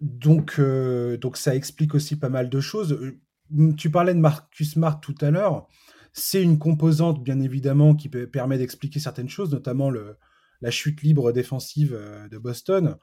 Donc, 0.00 0.56
euh, 0.58 1.18
donc 1.18 1.36
ça 1.36 1.54
explique 1.54 1.94
aussi 1.94 2.18
pas 2.18 2.30
mal 2.30 2.48
de 2.48 2.60
choses. 2.60 2.92
Euh, 2.92 3.74
tu 3.76 3.90
parlais 3.90 4.14
de 4.14 4.18
Marcus 4.18 4.72
Smart 4.72 4.98
tout 5.00 5.14
à 5.20 5.30
l'heure. 5.30 5.68
C'est 6.12 6.42
une 6.42 6.58
composante, 6.58 7.22
bien 7.22 7.40
évidemment, 7.40 7.94
qui 7.94 8.08
permet 8.08 8.58
d'expliquer 8.58 8.98
certaines 8.98 9.28
choses, 9.28 9.52
notamment 9.52 9.90
le, 9.90 10.16
la 10.62 10.70
chute 10.70 11.02
libre 11.02 11.32
défensive 11.32 11.98
de 12.30 12.38
Boston. 12.38 12.96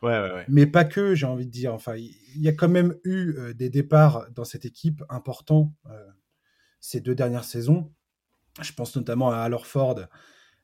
mais 0.49 0.65
pas 0.65 0.85
que, 0.85 1.15
j'ai 1.15 1.25
envie 1.25 1.45
de 1.45 1.51
dire. 1.51 1.73
Enfin, 1.73 1.95
il 1.95 2.41
y 2.41 2.47
a 2.47 2.53
quand 2.53 2.67
même 2.67 2.95
eu 3.03 3.53
des 3.53 3.69
départs 3.69 4.27
dans 4.33 4.43
cette 4.43 4.65
équipe 4.65 5.03
importants 5.09 5.73
ces 6.79 6.99
deux 6.99 7.15
dernières 7.15 7.43
saisons. 7.43 7.91
Je 8.61 8.71
pense 8.73 8.95
notamment 8.95 9.31
à 9.31 9.37
Al 9.37 9.55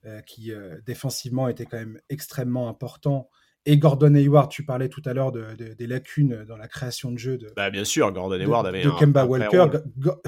euh, 0.06 0.21
qui 0.21 0.51
euh, 0.51 0.80
défensivement 0.86 1.47
était 1.47 1.65
quand 1.65 1.77
même 1.77 1.99
extrêmement 2.10 2.69
important. 2.69 3.30
Et 3.67 3.77
Gordon 3.77 4.15
Hayward, 4.15 4.49
tu 4.49 4.65
parlais 4.65 4.89
tout 4.89 5.04
à 5.06 5.13
l'heure 5.13 5.32
de, 5.32 5.54
des 5.54 5.86
lacunes 5.86 6.43
dans 6.45 6.58
la 6.58 6.67
création 6.67 7.12
de 7.12 7.19
jeu 7.19 7.38
de. 7.38 7.54
Bah 7.56 7.69
bien 7.69 7.84
sûr, 7.84 8.12
Gordon 8.12 8.39
Hayward 8.39 8.65
avait 8.65 8.84
de 8.84 8.89
Kemba 8.89 9.25
Walker. 9.25 9.67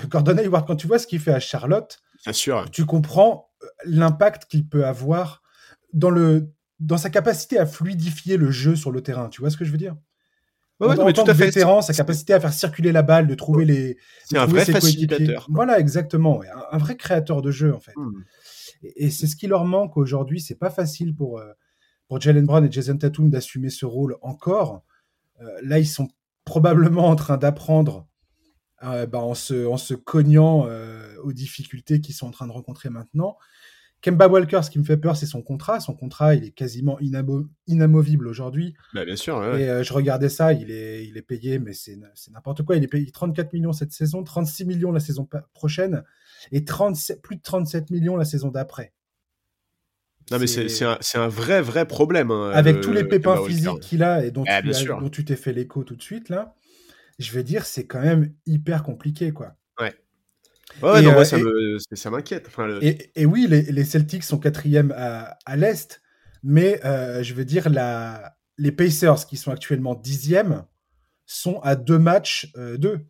Gordon 0.07 0.37
Hayward, 0.37 0.67
quand 0.67 0.75
tu 0.75 0.85
vois 0.85 0.99
ce 0.99 1.07
qu'il 1.07 1.19
fait 1.19 1.33
à 1.33 1.39
Charlotte, 1.39 1.97
sûr. 2.31 2.69
tu 2.71 2.85
comprends 2.85 3.49
euh, 3.63 3.67
l'impact 3.85 4.45
qu'il 4.45 4.69
peut 4.69 4.85
avoir 4.85 5.41
dans 5.93 6.11
le 6.11 6.51
dans 6.79 6.97
sa 6.97 7.09
capacité 7.09 7.57
à 7.57 7.65
fluidifier 7.65 8.37
le 8.37 8.51
jeu 8.51 8.75
sur 8.75 8.91
le 8.91 9.01
terrain. 9.01 9.29
Tu 9.29 9.41
vois 9.41 9.49
ce 9.49 9.57
que 9.57 9.65
je 9.65 9.71
veux 9.71 9.77
dire? 9.77 9.95
Ouais, 10.87 10.99
en, 10.99 11.11
tout 11.11 11.21
à 11.27 11.33
fait. 11.33 11.45
vétéran, 11.45 11.81
sa 11.81 11.93
capacité 11.93 12.33
à 12.33 12.39
faire 12.39 12.53
circuler 12.53 12.91
la 12.91 13.01
balle, 13.01 13.27
de 13.27 13.35
trouver 13.35 13.65
les. 13.65 13.97
C'est 14.25 14.37
un 14.37 14.45
vrai 14.45 14.65
facilitateur. 14.65 15.47
Voilà, 15.49 15.79
exactement. 15.79 16.41
Un, 16.71 16.77
vrai 16.77 16.97
créateur 16.97 17.41
de 17.41 17.51
jeu, 17.51 17.73
en 17.73 17.79
fait. 17.79 17.93
Hmm. 17.95 18.23
Et, 18.95 19.09
c'est 19.09 19.27
ce 19.27 19.35
qui 19.35 19.47
leur 19.47 19.65
manque 19.65 19.97
aujourd'hui. 19.97 20.41
C'est 20.41 20.59
pas 20.59 20.69
facile 20.69 21.15
pour, 21.15 21.39
euh, 21.39 21.51
pour 22.07 22.19
Jalen 22.19 22.45
Brown 22.45 22.65
et 22.65 22.71
Jason 22.71 22.97
Tatum 22.97 23.29
d'assumer 23.29 23.69
ce 23.69 23.85
rôle 23.85 24.17
encore. 24.21 24.83
Euh, 25.41 25.45
là, 25.63 25.79
ils 25.79 25.87
sont 25.87 26.09
probablement 26.45 27.07
en 27.07 27.15
train 27.15 27.37
d'apprendre 27.37 28.07
euh, 28.83 29.05
bah, 29.05 29.19
en, 29.19 29.33
se, 29.33 29.65
en 29.65 29.77
se 29.77 29.93
cognant 29.93 30.67
aux 31.23 31.33
difficultés 31.33 32.01
qu'ils 32.01 32.15
sont 32.15 32.27
en 32.27 32.31
train 32.31 32.47
de 32.47 32.51
rencontrer 32.51 32.89
maintenant. 32.89 33.37
Kemba 34.03 34.27
Walker, 34.27 34.59
ce 34.63 34.69
qui 34.69 34.79
me 34.79 34.83
fait 34.83 34.97
peur, 34.97 35.15
c'est 35.15 35.25
son 35.25 35.41
contrat. 35.41 35.79
Son 35.79 35.95
contrat, 35.95 36.35
il 36.35 36.43
est 36.43 36.51
quasiment 36.51 36.99
inamovible 36.99 38.27
aujourd'hui. 38.27 38.75
Bah, 38.93 39.05
bien 39.05 39.15
sûr. 39.15 39.41
Et 39.55 39.69
euh, 39.69 39.81
je 39.81 39.93
regardais 39.93 40.27
ça, 40.27 40.51
il 40.51 40.71
est, 40.71 41.07
il 41.07 41.15
est 41.15 41.21
payé, 41.21 41.57
mais 41.57 41.71
c'est 41.71 41.97
n'importe 42.31 42.63
quoi. 42.63 42.75
Il 42.75 42.83
est 42.83 42.87
payé 42.87 43.09
34 43.09 43.53
millions 43.53 43.71
cette 43.71 43.93
saison, 43.93 44.21
36 44.21 44.65
millions 44.65 44.91
la 44.91 44.99
saison 44.99 45.25
prochaine 45.53 46.03
et 46.51 46.65
37, 46.65 47.21
plus 47.21 47.37
de 47.37 47.41
37 47.41 47.91
millions 47.91 48.17
la 48.17 48.25
saison 48.25 48.49
d'après. 48.49 48.91
Non, 50.31 50.37
mais 50.39 50.47
c'est 50.47 50.83
un, 50.83 50.97
un, 51.15 51.27
vrai, 51.29 51.61
vrai 51.61 51.87
problème. 51.87 52.29
Hein, 52.29 52.51
Avec 52.53 52.81
tous 52.81 52.91
les 52.91 53.05
pépins 53.05 53.41
physiques 53.45 53.79
qu'il 53.79 54.03
a 54.03 54.25
et 54.25 54.31
dont, 54.31 54.43
ah, 54.47 54.61
tu 54.61 54.85
dont 54.85 55.09
tu 55.09 55.23
t'es 55.23 55.37
fait 55.37 55.53
l'écho 55.53 55.85
tout 55.85 55.95
de 55.95 56.01
suite, 56.01 56.27
là, 56.27 56.55
je 57.19 57.31
vais 57.31 57.43
dire, 57.43 57.65
c'est 57.65 57.85
quand 57.85 58.01
même 58.01 58.33
hyper 58.45 58.83
compliqué, 58.83 59.31
quoi. 59.31 59.55
Ouais. 60.81 60.91
Ouais, 60.91 61.01
non, 61.01 61.11
moi, 61.11 61.21
euh, 61.33 61.77
ça, 61.93 62.09
m'inquiète. 62.09 62.49
et, 62.81 63.25
oui, 63.25 63.47
les, 63.47 63.83
Celtics 63.83 64.23
sont 64.23 64.37
quatrième 64.37 64.93
à, 64.95 65.37
à 65.45 65.55
l'Est, 65.55 66.01
mais 66.41 66.83
euh, 66.85 67.21
je 67.23 67.33
veux 67.33 67.45
dire, 67.45 67.69
la, 67.69 68.35
les 68.57 68.71
Pacers, 68.71 69.27
qui 69.27 69.37
sont 69.37 69.51
actuellement 69.51 69.95
dixièmes, 69.95 70.65
sont 71.25 71.59
à 71.61 71.75
deux 71.75 71.99
matchs 71.99 72.51
euh, 72.57 72.77
d'eux. 72.77 73.05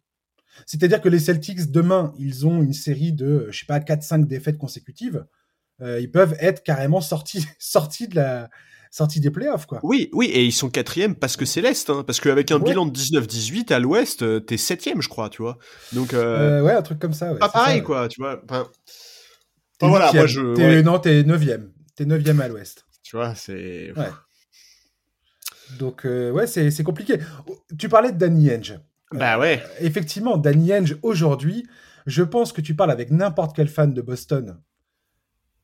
C'est-à-dire 0.65 1.01
que 1.01 1.09
les 1.09 1.19
Celtics, 1.19 1.71
demain, 1.71 2.13
ils 2.19 2.45
ont 2.45 2.61
une 2.61 2.73
série 2.73 3.11
de, 3.11 3.47
je 3.49 3.59
sais 3.59 3.65
pas, 3.65 3.79
4-5 3.79 4.27
défaites 4.27 4.57
consécutives. 4.57 5.25
ils 5.81 6.11
peuvent 6.11 6.35
être 6.39 6.63
carrément 6.63 7.01
sortis, 7.01 7.45
sortis 7.59 8.07
de 8.07 8.15
la, 8.15 8.49
sortie 8.93 9.19
des 9.19 9.31
playoffs, 9.31 9.65
quoi. 9.65 9.79
Oui, 9.81 10.09
oui, 10.13 10.27
et 10.27 10.45
ils 10.45 10.51
sont 10.51 10.69
quatrième 10.69 11.15
parce 11.15 11.35
que 11.35 11.45
c'est 11.45 11.61
l'Est, 11.61 11.89
hein, 11.89 12.03
parce 12.05 12.19
qu'avec 12.19 12.51
un 12.51 12.59
bilan 12.59 12.85
de 12.85 12.91
19-18 12.95 13.73
à 13.73 13.79
l'Ouest, 13.79 14.21
euh, 14.21 14.39
t'es 14.39 14.57
septième, 14.57 15.01
je 15.01 15.09
crois, 15.09 15.29
tu 15.29 15.41
vois. 15.41 15.57
Donc, 15.93 16.13
euh, 16.13 16.59
euh, 16.59 16.61
ouais, 16.61 16.73
un 16.73 16.81
truc 16.83 16.99
comme 16.99 17.13
ça. 17.13 17.33
Ouais, 17.33 17.39
pas 17.39 17.49
pareil, 17.49 17.81
quoi, 17.81 18.07
tu 18.07 18.21
vois. 18.21 18.39
Enfin, 18.43 18.69
voilà, 19.81 20.13
moi 20.13 20.27
je. 20.27 20.59
Es, 20.61 20.83
Non, 20.83 20.99
t'es 20.99 21.23
neuvième. 21.23 21.71
T'es 21.95 22.05
neuvième 22.05 22.39
à 22.39 22.47
l'Ouest. 22.47 22.85
Tu 23.01 23.15
vois, 23.15 23.33
c'est. 23.33 23.91
Ouais. 23.97 24.09
Donc, 25.79 26.03
ouais, 26.05 26.45
c'est 26.45 26.83
compliqué. 26.83 27.17
Tu 27.79 27.89
parlais 27.89 28.11
de 28.11 28.17
Danny 28.17 28.51
Henge. 28.51 28.79
Bah 29.11 29.39
ouais. 29.39 29.61
effectivement, 29.79 30.37
Danny 30.37 30.71
Henge, 30.73 30.97
aujourd'hui, 31.01 31.67
je 32.05 32.23
pense 32.23 32.51
que 32.51 32.61
tu 32.61 32.75
parles 32.75 32.91
avec 32.91 33.09
n'importe 33.11 33.55
quel 33.55 33.67
fan 33.67 33.93
de 33.93 34.01
Boston 34.01 34.59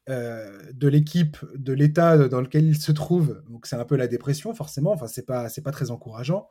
de 0.09 0.87
l'équipe, 0.87 1.37
de 1.55 1.73
l'état 1.73 2.27
dans 2.27 2.41
lequel 2.41 2.65
il 2.65 2.77
se 2.79 2.91
trouve. 2.91 3.41
Donc 3.49 3.65
c'est 3.65 3.75
un 3.75 3.85
peu 3.85 3.95
la 3.95 4.07
dépression, 4.07 4.53
forcément. 4.53 4.91
Enfin, 4.91 5.07
c'est 5.07 5.25
pas, 5.25 5.49
c'est 5.49 5.61
pas 5.61 5.71
très 5.71 5.91
encourageant. 5.91 6.47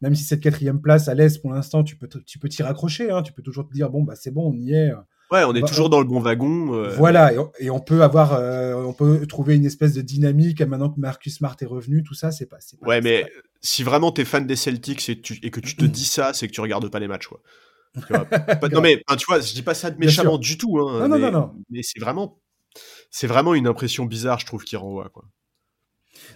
Même 0.00 0.14
si 0.14 0.22
cette 0.22 0.40
quatrième 0.40 0.80
place 0.80 1.08
à 1.08 1.14
l'Est, 1.14 1.40
pour 1.42 1.52
l'instant, 1.52 1.82
tu 1.82 1.96
peux, 1.96 2.08
tu 2.24 2.38
peux 2.38 2.48
t'y 2.48 2.62
raccrocher. 2.62 3.10
Hein. 3.10 3.22
tu 3.22 3.32
peux 3.32 3.42
toujours 3.42 3.66
te 3.66 3.72
dire, 3.72 3.90
bon, 3.90 4.02
bah, 4.02 4.14
c'est 4.16 4.30
bon, 4.30 4.52
on 4.52 4.56
y 4.56 4.72
est. 4.72 4.92
Ouais, 5.30 5.44
on 5.44 5.54
est 5.54 5.66
toujours 5.66 5.90
dans 5.90 5.98
le 5.98 6.06
bon 6.06 6.20
wagon. 6.20 6.88
Voilà, 6.96 7.32
et 7.58 7.70
on, 7.70 7.80
peut 7.80 8.02
avoir, 8.02 8.40
on 8.86 8.92
peut 8.92 9.26
trouver 9.26 9.56
une 9.56 9.64
espèce 9.64 9.92
de 9.94 10.00
dynamique 10.00 10.62
maintenant 10.62 10.88
que 10.88 11.00
Marcus 11.00 11.36
Smart 11.36 11.56
est 11.60 11.66
revenu, 11.66 12.02
tout 12.02 12.14
ça, 12.14 12.30
c'est 12.30 12.46
pas, 12.46 12.58
pas. 12.80 12.86
Ouais, 12.86 13.00
mais 13.00 13.26
si 13.60 13.82
vraiment 13.82 14.12
t'es 14.12 14.24
fan 14.24 14.46
des 14.46 14.56
Celtics 14.56 15.08
et, 15.08 15.20
tu, 15.20 15.38
et 15.42 15.50
que 15.50 15.60
tu 15.60 15.76
te 15.76 15.84
dis 15.84 16.04
ça, 16.04 16.32
c'est 16.32 16.46
que 16.46 16.52
tu 16.52 16.60
regardes 16.60 16.88
pas 16.90 16.98
les 16.98 17.08
matchs, 17.08 17.26
quoi. 17.26 17.40
non 18.70 18.80
mais 18.80 19.02
tu 19.18 19.24
vois, 19.26 19.40
je 19.40 19.52
dis 19.54 19.62
pas 19.62 19.74
ça 19.74 19.90
de 19.90 19.98
méchamment 19.98 20.38
du 20.38 20.56
tout, 20.58 20.78
hein, 20.78 21.08
non, 21.08 21.18
mais, 21.18 21.30
non, 21.30 21.40
non, 21.40 21.54
mais 21.70 21.80
c'est 21.82 21.98
vraiment, 21.98 22.38
c'est 23.10 23.26
vraiment 23.26 23.54
une 23.54 23.66
impression 23.66 24.04
bizarre, 24.04 24.38
je 24.38 24.46
trouve, 24.46 24.64
qui 24.64 24.76
renvoie, 24.76 25.08
quoi. 25.08 25.24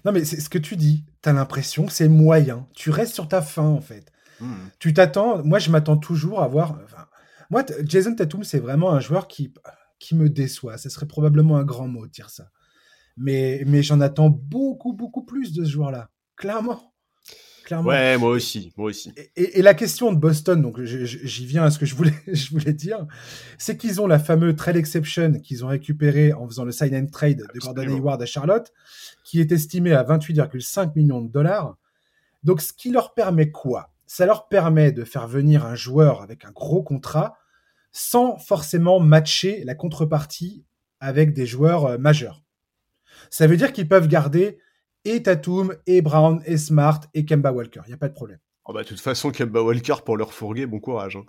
Non 0.05 0.13
mais 0.13 0.25
c'est 0.25 0.41
ce 0.41 0.49
que 0.49 0.59
tu 0.59 0.77
dis, 0.77 1.05
t'as 1.23 1.33
l'impression 1.33 1.87
que 1.87 1.93
c'est 1.93 2.09
moyen. 2.09 2.69
Tu 2.75 2.91
restes 2.91 3.15
sur 3.15 3.29
ta 3.29 3.43
fin 3.43 3.65
en 3.65 3.81
fait. 3.81 4.13
Mmh. 4.41 4.55
Tu 4.79 4.95
t'attends. 4.95 5.45
Moi, 5.45 5.59
je 5.59 5.71
m'attends 5.71 5.97
toujours 5.97 6.43
à 6.43 6.49
voir. 6.49 6.79
moi, 7.51 7.65
Jason 7.85 8.15
Tatum, 8.15 8.45
c'est 8.45 8.59
vraiment 8.59 8.93
un 8.93 9.01
joueur 9.01 9.29
qui 9.29 9.53
qui 9.99 10.15
me 10.17 10.29
déçoit. 10.29 10.79
Ce 10.79 10.89
serait 10.89 11.07
probablement 11.07 11.57
un 11.57 11.65
grand 11.65 11.89
mot 11.89 12.07
de 12.07 12.11
dire 12.11 12.31
ça. 12.31 12.51
Mais 13.17 13.63
mais 13.67 13.83
j'en 13.83 14.01
attends 14.01 14.31
beaucoup 14.31 14.93
beaucoup 14.93 15.25
plus 15.25 15.53
de 15.53 15.65
ce 15.65 15.71
joueur-là. 15.71 16.11
Clairement. 16.37 16.92
Ouais, 17.71 18.19
moi 18.19 18.31
aussi, 18.31 18.73
moi 18.77 18.89
aussi. 18.89 19.13
Et, 19.37 19.63
la 19.63 19.75
question 19.75 20.13
de 20.13 20.19
Boston, 20.19 20.61
donc 20.61 20.83
j'y 20.83 21.47
viens 21.47 21.65
à 21.65 21.71
ce 21.71 21.79
que 21.79 21.87
je 21.87 21.95
voulais, 21.95 22.15
je 22.33 22.51
voulais 22.51 22.73
dire, 22.73 23.07
c'est 23.59 23.77
qu'ils 23.77 24.01
ont 24.01 24.07
la 24.07 24.19
fameuse 24.19 24.57
trade 24.57 24.77
exception 24.77 25.33
qu'ils 25.41 25.65
ont 25.65 25.69
récupérée 25.69 26.33
en 26.33 26.47
faisant 26.47 26.65
le 26.65 26.73
sign 26.73 26.95
and 26.95 27.07
trade 27.07 27.45
de 27.55 27.59
Gordon 27.59 27.83
Hayward 27.83 28.21
à 28.23 28.27
Charlotte, 28.27 28.73
qui 29.25 29.41
est 29.41 29.53
estimé 29.53 29.93
à 29.93 30.03
28,5 30.03 30.93
millions 30.97 31.21
de 31.21 31.31
dollars. 31.31 31.77
Donc, 32.43 32.61
ce 32.61 32.73
qui 32.73 32.91
leur 32.91 33.15
permet 33.15 33.51
quoi? 33.51 33.91
Ça 34.07 34.27
leur 34.27 34.49
permet 34.49 34.93
de 34.93 35.05
faire 35.05 35.27
venir 35.27 35.65
un 35.65 35.75
joueur 35.75 36.23
avec 36.23 36.45
un 36.45 36.51
gros 36.51 36.83
contrat 36.83 37.37
sans 37.93 38.39
forcément 38.39 39.01
matcher 39.01 39.63
la 39.65 39.75
contrepartie 39.75 40.65
avec 41.01 41.33
des 41.33 41.47
joueurs 41.47 41.87
euh, 41.87 41.99
majeurs. 41.99 42.43
Ça 43.31 43.47
veut 43.47 43.57
dire 43.57 43.73
qu'ils 43.73 43.89
peuvent 43.89 44.09
garder 44.09 44.59
et 45.05 45.23
Tatum, 45.23 45.75
et 45.87 46.03
Brown, 46.03 46.43
et 46.47 46.57
Smart, 46.57 47.01
et 47.15 47.25
Kemba 47.25 47.53
Walker. 47.53 47.81
Il 47.87 47.89
n'y 47.89 47.95
a 47.95 47.99
pas 47.99 48.09
de 48.09 48.15
problème. 48.15 48.39
Oh 48.65 48.73
bah, 48.73 48.83
de 48.83 48.89
toute 48.89 49.01
façon, 49.01 49.31
Kemba 49.31 49.63
Walker, 49.63 49.97
pour 50.05 50.17
leur 50.17 50.33
fourguer, 50.33 50.67
bon 50.67 50.81
courage. 50.81 51.17
Hein. 51.17 51.25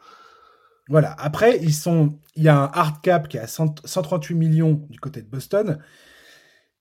Voilà. 0.89 1.13
Après, 1.17 1.59
ils 1.61 1.73
sont... 1.73 2.19
il 2.35 2.43
y 2.43 2.49
a 2.49 2.57
un 2.57 2.69
hard 2.73 3.01
cap 3.01 3.27
qui 3.27 3.37
est 3.37 3.41
à 3.41 3.47
138 3.47 4.35
millions 4.35 4.85
du 4.89 4.99
côté 4.99 5.21
de 5.21 5.27
Boston. 5.27 5.79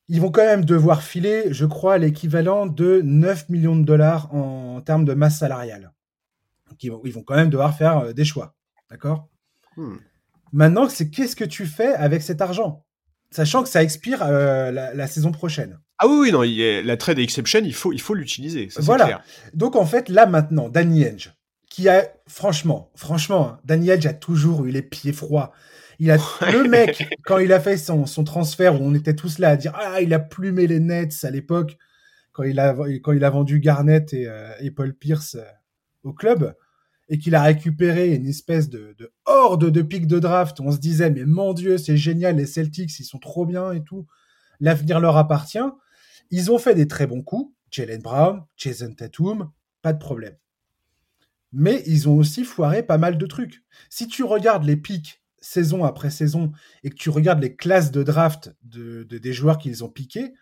Ils 0.09 0.20
vont 0.20 0.31
quand 0.31 0.44
même 0.44 0.64
devoir 0.64 1.02
filer, 1.02 1.52
je 1.52 1.64
crois, 1.64 1.98
l'équivalent 1.98 2.66
de 2.66 3.00
9 3.02 3.48
millions 3.48 3.76
de 3.76 3.85
dollars 3.85 4.35
en 4.35 4.81
termes 4.81 5.05
de 5.05 5.14
masse 5.14 5.38
salariale. 5.38 5.92
Donc, 6.68 6.83
ils, 6.83 6.90
vont, 6.90 7.00
ils 7.05 7.12
vont 7.12 7.22
quand 7.22 7.37
même 7.37 7.50
devoir 7.50 7.76
faire 7.76 7.98
euh, 7.98 8.12
des 8.12 8.24
choix. 8.24 8.55
D'accord? 8.90 9.28
Hmm. 9.76 9.96
Maintenant, 10.52 10.88
c'est 10.88 11.09
qu'est-ce 11.09 11.37
que 11.37 11.44
tu 11.44 11.66
fais 11.66 11.94
avec 11.94 12.22
cet 12.22 12.42
argent? 12.42 12.85
Sachant 13.31 13.62
que 13.62 13.68
ça 13.68 13.83
expire 13.83 14.22
euh, 14.22 14.70
la, 14.70 15.07
saison 15.07 15.33
prochaine. 15.33 15.78
Ah 16.05 16.09
oui, 16.09 16.17
oui, 16.19 16.33
non, 16.33 16.43
la 16.85 16.97
trade 16.97 17.21
exception, 17.21 17.61
il 17.62 17.73
faut, 17.73 17.93
il 17.93 18.01
faut 18.01 18.15
l'utiliser. 18.15 18.69
Voilà. 18.79 19.23
Donc 19.55 19.77
en 19.77 19.87
fait, 19.87 20.09
là 20.09 20.27
maintenant, 20.27 20.69
Danny 20.69 21.07
Henge, 21.07 21.33
qui 21.71 21.88
a, 21.88 22.09
franchement, 22.27 22.91
franchement, 22.97 23.51
hein, 23.51 23.61
Danny 23.65 23.93
Henge 23.93 24.07
a 24.07 24.12
toujours 24.12 24.65
eu 24.65 24.73
les 24.73 24.83
pieds 24.83 25.12
froids. 25.12 25.53
Il 26.01 26.11
a, 26.11 26.17
le 26.53 26.69
mec, 26.69 27.09
quand 27.25 27.38
il 27.38 27.53
a 27.53 27.61
fait 27.61 27.77
son, 27.77 28.07
son, 28.07 28.25
transfert, 28.25 28.83
où 28.83 28.85
on 28.85 28.95
était 28.97 29.15
tous 29.15 29.38
là 29.38 29.51
à 29.51 29.57
dire 29.57 29.75
Ah, 29.77 30.01
il 30.01 30.12
a 30.12 30.19
plumé 30.19 30.67
les 30.67 30.81
Nets 30.81 31.23
à 31.23 31.31
l'époque, 31.31 31.79
quand, 32.33 32.43
il 32.43 32.59
a, 32.59 32.75
quand 33.01 33.12
il 33.12 33.23
a 33.23 33.31
vendu 33.31 33.61
Garnett 33.61 34.12
et, 34.12 34.27
euh, 34.27 34.51
et 34.59 34.73
Paul 34.73 34.95
Pierce 34.95 35.37
euh, 35.37 35.45
au 36.03 36.12
club, 36.12 36.53
et 37.11 37.19
qu'il 37.19 37.37
a 37.37 37.43
récupéré 37.43 38.12
une 38.12 38.27
espèce 38.27 38.69
de, 38.69 38.97
de 38.99 39.12
horde 39.25 39.71
de 39.71 39.83
pics 39.83 40.09
de 40.09 40.19
draft, 40.19 40.59
on 40.59 40.73
se 40.73 40.79
disait 40.79 41.11
Mais 41.11 41.27
mon 41.27 41.53
Dieu, 41.53 41.79
c'est 41.79 41.97
génial, 41.97 42.38
les 42.38 42.47
Celtics, 42.47 42.99
ils 42.99 43.05
sont 43.05 43.21
trop 43.21 43.47
bien 43.47 43.71
et 43.71 43.85
tout. 43.85 44.09
L'avenir 44.59 44.99
leur 44.99 45.17
appartient. 45.17 45.59
Ils 46.33 46.51
ont 46.51 46.59
fait 46.59 46.75
des 46.75 46.88
très 46.88 47.07
bons 47.07 47.23
coups, 47.23 47.55
Jalen 47.71 48.01
Brown, 48.01 48.45
Jason 48.57 48.95
Tatum, 48.95 49.53
pas 49.83 49.92
de 49.92 49.99
problème. 49.99 50.37
Mais 51.53 51.83
ils 51.87 52.09
ont 52.09 52.16
aussi 52.16 52.42
foiré 52.42 52.83
pas 52.83 52.97
mal 52.97 53.18
de 53.18 53.27
trucs. 53.27 53.62
Si 53.90 54.09
tu 54.09 54.25
regardes 54.25 54.64
les 54.64 54.79
pics 54.79 55.23
saison 55.40 55.85
après 55.85 56.11
saison 56.11 56.53
et 56.83 56.90
que 56.90 56.95
tu 56.95 57.11
regardes 57.11 57.42
les 57.42 57.55
classes 57.55 57.90
de 57.90 58.03
draft 58.03 58.55
de, 58.62 59.03
des 59.05 59.33
joueurs 59.35 59.59
qu'ils 59.59 59.85
ont 59.85 59.90
piqués, 59.90 60.33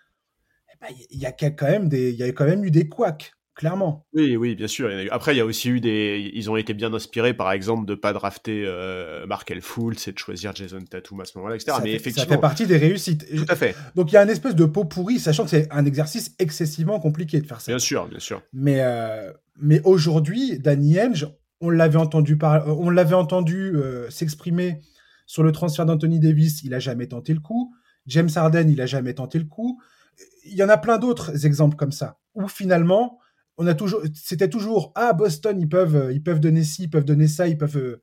eh 0.72 0.76
ben, 0.80 0.94
il 1.10 1.18
y, 1.18 1.26
a 1.26 1.32
quand 1.32 1.92
y 1.92 2.22
a 2.22 2.32
quand 2.32 2.46
même 2.46 2.64
eu 2.64 2.70
des 2.70 2.88
couacs 2.88 3.32
clairement. 3.60 4.06
Oui, 4.14 4.36
oui, 4.36 4.54
bien 4.54 4.66
sûr. 4.66 4.90
Après, 5.10 5.34
il 5.34 5.38
y 5.38 5.40
a 5.40 5.44
aussi 5.44 5.68
eu 5.68 5.80
des. 5.80 6.32
Ils 6.34 6.50
ont 6.50 6.56
été 6.56 6.72
bien 6.72 6.92
inspirés, 6.94 7.34
par 7.34 7.52
exemple, 7.52 7.86
de 7.86 7.94
pas 7.94 8.14
drafter 8.14 8.64
euh, 8.66 9.26
Markel 9.26 9.60
Fultz 9.60 10.08
et 10.08 10.12
de 10.12 10.18
choisir 10.18 10.54
Jason 10.54 10.80
Tatum 10.80 11.20
à 11.20 11.26
ce 11.26 11.36
moment-là, 11.36 11.56
etc. 11.56 11.72
Ça 11.76 11.82
Mais 11.82 11.90
fait, 11.90 11.96
effectivement. 11.96 12.28
Ça 12.28 12.34
fait 12.34 12.40
partie 12.40 12.66
des 12.66 12.78
réussites. 12.78 13.26
Tout 13.36 13.44
à 13.46 13.56
fait. 13.56 13.76
Donc 13.94 14.10
il 14.10 14.14
y 14.14 14.16
a 14.16 14.22
un 14.22 14.28
espèce 14.28 14.54
de 14.54 14.64
pot 14.64 14.86
pourri, 14.86 15.18
sachant 15.18 15.44
que 15.44 15.50
c'est 15.50 15.68
un 15.70 15.84
exercice 15.84 16.34
excessivement 16.38 16.98
compliqué 17.00 17.38
de 17.38 17.46
faire 17.46 17.60
ça. 17.60 17.70
Bien 17.70 17.78
sûr, 17.78 18.08
bien 18.08 18.18
sûr. 18.18 18.42
Mais, 18.54 18.78
euh, 18.80 19.30
mais 19.58 19.82
aujourd'hui, 19.84 20.58
Danny 20.58 20.98
Henge, 20.98 21.28
on 21.60 21.68
l'avait 21.68 21.98
entendu, 21.98 22.38
par... 22.38 22.66
on 22.66 22.88
l'avait 22.88 23.14
entendu 23.14 23.76
euh, 23.76 24.08
s'exprimer 24.08 24.80
sur 25.26 25.42
le 25.42 25.52
transfert 25.52 25.86
d'Anthony 25.86 26.18
Davis, 26.18 26.62
il 26.64 26.74
a 26.74 26.80
jamais 26.80 27.06
tenté 27.06 27.34
le 27.34 27.40
coup. 27.40 27.72
James 28.06 28.30
Harden, 28.34 28.68
il 28.68 28.80
a 28.80 28.86
jamais 28.86 29.14
tenté 29.14 29.38
le 29.38 29.44
coup. 29.44 29.80
Il 30.44 30.54
y 30.54 30.64
en 30.64 30.68
a 30.68 30.78
plein 30.78 30.98
d'autres 30.98 31.46
exemples 31.46 31.76
comme 31.76 31.92
ça, 31.92 32.18
où 32.34 32.48
finalement, 32.48 33.19
on 33.60 33.66
a 33.66 33.74
toujours, 33.74 34.02
c'était 34.14 34.48
toujours 34.48 34.90
ah 34.94 35.12
Boston 35.12 35.60
ils 35.60 35.68
peuvent, 35.68 35.94
euh, 35.94 36.12
ils 36.12 36.22
peuvent 36.22 36.40
donner 36.40 36.64
ci, 36.64 36.84
ils 36.84 36.90
peuvent 36.90 37.04
donner 37.04 37.28
ça, 37.28 37.46
ils 37.46 37.58
peuvent, 37.58 37.76
euh, 37.76 38.02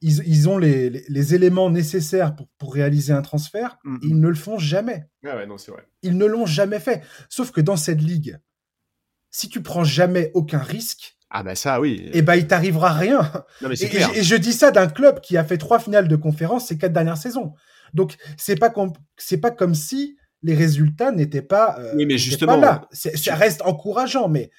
ils, 0.00 0.48
ont 0.48 0.58
les, 0.58 0.90
les, 0.90 1.34
éléments 1.36 1.70
nécessaires 1.70 2.34
pour, 2.34 2.48
pour 2.58 2.74
réaliser 2.74 3.12
un 3.12 3.22
transfert. 3.22 3.78
Mm, 3.84 3.94
mm. 3.94 4.00
ils 4.02 4.20
ne 4.20 4.28
le 4.28 4.34
font 4.34 4.58
jamais. 4.58 5.06
Ah 5.24 5.36
ouais, 5.36 5.46
non, 5.46 5.56
c'est 5.56 5.70
vrai. 5.70 5.86
Ils 6.02 6.18
ne 6.18 6.26
l'ont 6.26 6.46
jamais 6.46 6.80
fait. 6.80 7.02
Sauf 7.28 7.52
que 7.52 7.60
dans 7.60 7.76
cette 7.76 8.02
ligue, 8.02 8.40
si 9.30 9.48
tu 9.48 9.62
prends 9.62 9.84
jamais 9.84 10.32
aucun 10.34 10.58
risque, 10.58 11.16
ah 11.30 11.44
bah 11.44 11.54
ça 11.54 11.80
oui. 11.80 12.02
Et 12.06 12.18
eh 12.18 12.22
bah 12.22 12.36
il 12.36 12.48
t'arrivera 12.48 12.92
rien. 12.92 13.22
Non, 13.62 13.68
mais 13.68 13.76
et, 13.76 13.88
clair. 13.88 14.10
et, 14.16 14.22
je 14.24 14.34
dis 14.34 14.52
ça 14.52 14.72
d'un 14.72 14.88
club 14.88 15.20
qui 15.20 15.36
a 15.36 15.44
fait 15.44 15.58
trois 15.58 15.78
finales 15.78 16.08
de 16.08 16.16
conférence 16.16 16.66
ces 16.66 16.76
quatre 16.76 16.92
dernières 16.92 17.16
saisons. 17.16 17.54
Donc 17.94 18.16
c'est 18.36 18.56
pas 18.58 18.74
c'est 19.16 19.38
pas 19.38 19.52
comme 19.52 19.76
si 19.76 20.16
les 20.42 20.54
résultats 20.54 21.12
n'étaient 21.12 21.40
pas, 21.42 21.76
euh, 21.78 21.92
oui, 21.94 22.04
mais 22.04 22.18
justement, 22.18 22.56
là. 22.56 22.88
Ça 22.92 23.34
reste 23.34 23.62
encourageant, 23.62 24.28
mais 24.28 24.50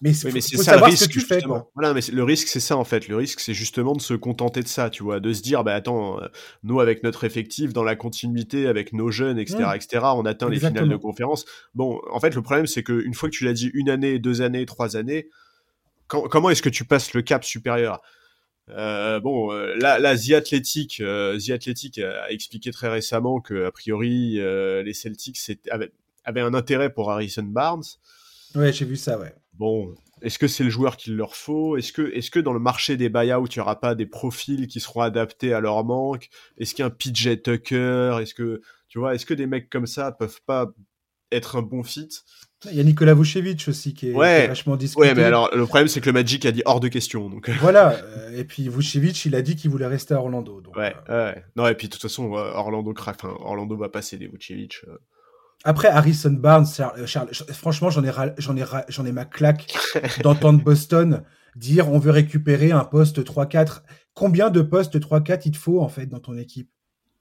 mais, 0.00 0.12
c'est 0.12 0.40
ça 0.58 0.76
le 0.76 0.84
risque, 0.84 1.10
tu 1.10 1.20
fais, 1.20 1.40
Voilà, 1.74 1.92
mais 1.92 2.00
le 2.12 2.22
risque, 2.22 2.46
c'est 2.46 2.60
ça 2.60 2.76
en 2.76 2.84
fait. 2.84 3.08
Le 3.08 3.16
risque, 3.16 3.40
c'est 3.40 3.54
justement 3.54 3.94
de 3.94 4.00
se 4.00 4.14
contenter 4.14 4.62
de 4.62 4.68
ça, 4.68 4.90
tu 4.90 5.02
vois, 5.02 5.18
de 5.18 5.32
se 5.32 5.42
dire, 5.42 5.64
bah 5.64 5.74
attends, 5.74 6.22
euh, 6.22 6.26
nous 6.62 6.78
avec 6.78 7.02
notre 7.02 7.24
effectif, 7.24 7.72
dans 7.72 7.82
la 7.82 7.96
continuité, 7.96 8.68
avec 8.68 8.92
nos 8.92 9.10
jeunes, 9.10 9.38
etc., 9.38 9.58
mmh. 9.58 9.76
etc., 9.76 10.04
on 10.14 10.24
atteint 10.24 10.48
les 10.48 10.60
finales 10.60 10.88
de 10.88 10.96
conférence. 10.96 11.46
Bon, 11.74 12.00
en 12.12 12.20
fait, 12.20 12.34
le 12.34 12.42
problème, 12.42 12.66
c'est 12.66 12.84
qu'une 12.84 13.14
fois 13.14 13.28
que 13.28 13.34
tu 13.34 13.44
l'as 13.44 13.52
dit 13.52 13.70
une 13.74 13.90
année, 13.90 14.20
deux 14.20 14.40
années, 14.40 14.66
trois 14.66 14.96
années, 14.96 15.28
comment 16.06 16.50
est-ce 16.50 16.62
que 16.62 16.68
tu 16.68 16.84
passes 16.84 17.12
le 17.12 17.22
cap 17.22 17.44
supérieur? 17.44 18.00
Euh, 18.70 19.18
bon, 19.18 19.52
euh, 19.52 19.74
là, 19.80 19.98
là, 19.98 20.16
The 20.16 20.32
Athletic, 20.32 20.98
The 20.98 21.50
Athletic 21.50 21.98
a 21.98 22.30
expliqué 22.30 22.70
très 22.70 22.88
récemment 22.88 23.40
que 23.40 23.64
a 23.64 23.72
priori 23.72 24.38
les 24.38 24.94
Celtics 24.94 25.40
avaient, 25.70 25.90
avaient 26.24 26.40
un 26.40 26.54
intérêt 26.54 26.92
pour 26.92 27.10
Harrison 27.10 27.42
Barnes. 27.42 27.82
Ouais, 28.54 28.72
j'ai 28.72 28.84
vu 28.84 28.96
ça, 28.96 29.18
ouais. 29.18 29.34
Bon, 29.58 29.92
est-ce 30.22 30.38
que 30.38 30.46
c'est 30.46 30.64
le 30.64 30.70
joueur 30.70 30.96
qu'il 30.96 31.16
leur 31.16 31.34
faut? 31.34 31.76
Est-ce 31.76 31.92
que, 31.92 32.02
est 32.14 32.30
que 32.30 32.40
dans 32.40 32.52
le 32.52 32.60
marché 32.60 32.96
des 32.96 33.08
buyouts, 33.08 33.46
il 33.46 33.58
n'y 33.58 33.60
aura 33.60 33.80
pas 33.80 33.94
des 33.94 34.06
profils 34.06 34.66
qui 34.68 34.80
seront 34.80 35.00
adaptés 35.00 35.52
à 35.52 35.60
leur 35.60 35.84
manque? 35.84 36.28
Est-ce 36.58 36.74
qu'un 36.74 36.90
PJ 36.90 37.42
Tucker 37.42 38.18
Est-ce 38.20 38.34
que, 38.34 38.62
tu 38.88 38.98
vois, 38.98 39.14
est-ce 39.14 39.26
que 39.26 39.34
des 39.34 39.46
mecs 39.46 39.68
comme 39.68 39.86
ça 39.86 40.12
peuvent 40.12 40.40
pas 40.46 40.72
être 41.32 41.56
un 41.56 41.62
bon 41.62 41.82
fit? 41.82 42.08
Il 42.64 42.74
y 42.74 42.80
a 42.80 42.84
Nikola 42.84 43.14
Vucevic 43.14 43.68
aussi 43.68 43.94
qui 43.94 44.08
est, 44.08 44.12
vachement 44.12 44.76
discuté. 44.76 45.00
Ouais, 45.00 45.14
mais 45.14 45.22
alors 45.22 45.54
le 45.54 45.64
problème 45.64 45.86
c'est 45.86 46.00
que 46.00 46.06
le 46.06 46.12
Magic 46.12 46.44
a 46.44 46.50
dit 46.50 46.62
hors 46.64 46.80
de 46.80 46.88
question. 46.88 47.30
Donc... 47.30 47.48
Voilà, 47.60 47.92
euh, 47.92 48.36
et 48.36 48.42
puis 48.42 48.68
Vucevic 48.68 49.24
il 49.26 49.36
a 49.36 49.42
dit 49.42 49.54
qu'il 49.54 49.70
voulait 49.70 49.86
rester 49.86 50.14
à 50.14 50.18
Orlando. 50.18 50.60
ouais, 50.74 50.92
euh. 51.08 51.32
ouais, 51.32 51.44
non, 51.54 51.68
et 51.68 51.74
puis 51.74 51.86
de 51.86 51.92
toute 51.92 52.02
façon, 52.02 52.34
euh, 52.34 52.50
Orlando, 52.54 52.92
enfin, 52.98 53.28
Orlando 53.40 53.76
va 53.76 53.88
passer 53.88 54.16
des 54.16 54.26
Vucevic. 54.26 54.82
Après, 55.64 55.88
Harrison 55.88 56.30
Barnes, 56.30 56.66
euh, 56.80 57.06
franchement, 57.52 57.90
j'en 57.90 58.04
ai, 58.04 58.12
j'en 58.38 58.56
ai, 58.56 58.64
j'en 58.88 59.04
ai 59.04 59.12
ma 59.12 59.24
claque 59.24 59.66
d'entendre 60.22 60.62
Boston 60.62 61.22
dire 61.56 61.90
on 61.90 61.98
veut 61.98 62.12
récupérer 62.12 62.70
un 62.70 62.84
poste 62.84 63.24
3-4. 63.24 63.82
Combien 64.14 64.50
de 64.50 64.62
postes 64.62 64.98
3-4 64.98 65.42
il 65.46 65.52
te 65.52 65.56
faut, 65.56 65.80
en 65.80 65.88
fait, 65.88 66.06
dans 66.06 66.20
ton 66.20 66.36
équipe? 66.36 66.70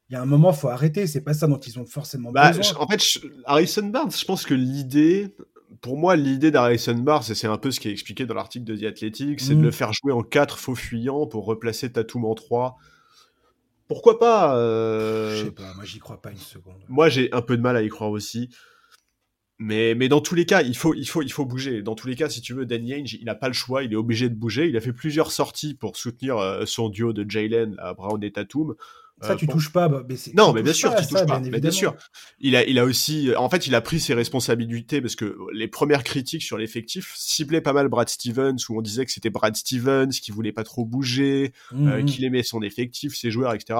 Il 0.09 0.13
y 0.13 0.15
a 0.15 0.21
un 0.21 0.25
moment, 0.25 0.51
il 0.51 0.57
faut 0.57 0.69
arrêter. 0.69 1.07
C'est 1.07 1.21
pas 1.21 1.33
ça 1.33 1.47
dont 1.47 1.59
ils 1.59 1.79
ont 1.79 1.85
forcément 1.85 2.31
bah, 2.31 2.51
besoin. 2.51 2.77
En 2.79 2.87
fait, 2.87 3.01
Harrison 3.45 3.87
Barnes, 3.87 4.11
je 4.11 4.23
pense 4.23 4.45
que 4.45 4.53
l'idée, 4.53 5.35
pour 5.81 5.97
moi, 5.97 6.15
l'idée 6.15 6.51
d'Harrison 6.51 6.95
Barnes, 6.95 7.25
et 7.29 7.35
c'est 7.35 7.47
un 7.47 7.57
peu 7.57 7.71
ce 7.71 7.79
qui 7.79 7.89
est 7.89 7.91
expliqué 7.91 8.25
dans 8.25 8.35
l'article 8.35 8.65
de 8.65 8.77
The 8.77 8.83
Athletic, 8.83 9.41
c'est 9.41 9.55
de 9.55 9.59
mm. 9.59 9.63
le 9.63 9.71
faire 9.71 9.91
jouer 9.93 10.13
en 10.13 10.21
4 10.21 10.59
faux 10.59 10.75
fuyants 10.75 11.25
pour 11.25 11.45
replacer 11.45 11.91
Tatum 11.91 12.23
en 12.25 12.35
3 12.35 12.77
pourquoi 13.87 14.19
pas 14.19 14.55
Je 15.31 15.45
sais 15.45 15.51
pas, 15.51 15.73
moi 15.75 15.85
j'y 15.85 15.99
crois 15.99 16.21
pas 16.21 16.31
une 16.31 16.37
seconde. 16.37 16.81
Moi 16.87 17.09
j'ai 17.09 17.31
un 17.33 17.41
peu 17.41 17.57
de 17.57 17.61
mal 17.61 17.75
à 17.75 17.81
y 17.81 17.89
croire 17.89 18.11
aussi. 18.11 18.49
Mais, 19.59 19.95
mais 19.95 20.07
dans 20.07 20.21
tous 20.21 20.35
les 20.35 20.45
cas, 20.45 20.61
il 20.61 20.77
faut, 20.77 20.93
il, 20.93 21.07
faut, 21.07 21.23
il 21.23 21.31
faut 21.31 21.43
bouger. 21.43 21.81
Dans 21.81 21.95
tous 21.95 22.07
les 22.07 22.15
cas, 22.15 22.29
si 22.29 22.41
tu 22.41 22.53
veux, 22.53 22.67
Danny 22.67 22.93
Ainge, 22.93 23.15
il 23.15 23.25
n'a 23.25 23.33
pas 23.33 23.47
le 23.47 23.55
choix, 23.55 23.81
il 23.81 23.91
est 23.91 23.95
obligé 23.95 24.29
de 24.29 24.35
bouger. 24.35 24.69
Il 24.69 24.77
a 24.77 24.81
fait 24.81 24.93
plusieurs 24.93 25.31
sorties 25.31 25.73
pour 25.73 25.97
soutenir 25.97 26.61
son 26.67 26.89
duo 26.89 27.11
de 27.11 27.25
Jalen, 27.27 27.75
Brown 27.97 28.23
et 28.23 28.31
Tatum. 28.31 28.75
Ça, 29.21 29.35
tu 29.35 29.47
touches 29.47 29.71
pas. 29.71 29.89
Mais 29.89 30.15
non, 30.35 30.53
mais 30.53 30.61
bien 30.61 30.73
sûr, 30.73 30.93
tu 30.95 31.07
touches 31.07 31.25
pas. 31.25 31.39
Bien, 31.39 31.59
bien, 31.59 31.71
sûr. 31.71 31.95
Il 32.39 32.55
a, 32.55 32.65
il 32.65 32.77
a 32.77 32.85
aussi, 32.85 33.31
en 33.35 33.49
fait, 33.49 33.65
il 33.65 33.73
a 33.73 33.81
pris 33.81 33.99
ses 33.99 34.13
responsabilités 34.13 35.01
parce 35.01 35.15
que 35.15 35.37
les 35.53 35.67
premières 35.67 36.03
critiques 36.03 36.43
sur 36.43 36.57
l'effectif 36.57 37.13
ciblaient 37.15 37.61
pas 37.61 37.73
mal 37.73 37.87
Brad 37.87 38.09
Stevens, 38.09 38.57
où 38.69 38.77
on 38.77 38.81
disait 38.81 39.05
que 39.05 39.11
c'était 39.11 39.31
Brad 39.31 39.55
Stevens 39.55 40.09
qui 40.09 40.31
voulait 40.31 40.51
pas 40.51 40.63
trop 40.63 40.85
bouger, 40.85 41.53
mmh 41.71 42.05
qu'il 42.05 42.23
aimait 42.25 42.43
son 42.43 42.61
effectif, 42.61 43.15
ses 43.15 43.31
joueurs, 43.31 43.53
etc. 43.53 43.79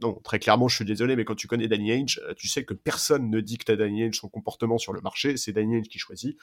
Non, 0.00 0.14
très 0.24 0.38
clairement, 0.38 0.68
je 0.68 0.76
suis 0.76 0.84
désolé, 0.84 1.16
mais 1.16 1.24
quand 1.24 1.34
tu 1.34 1.46
connais 1.46 1.68
Danny 1.68 1.92
Ainge, 1.92 2.20
tu 2.36 2.48
sais 2.48 2.64
que 2.64 2.72
personne 2.72 3.28
ne 3.28 3.40
dicte 3.40 3.68
à 3.70 3.76
Danny 3.76 4.04
Ainge 4.04 4.18
son 4.18 4.28
comportement 4.28 4.78
sur 4.78 4.92
le 4.92 5.00
marché, 5.00 5.36
c'est 5.36 5.52
Danny 5.52 5.76
Ainge 5.76 5.88
qui 5.88 5.98
choisit. 5.98 6.38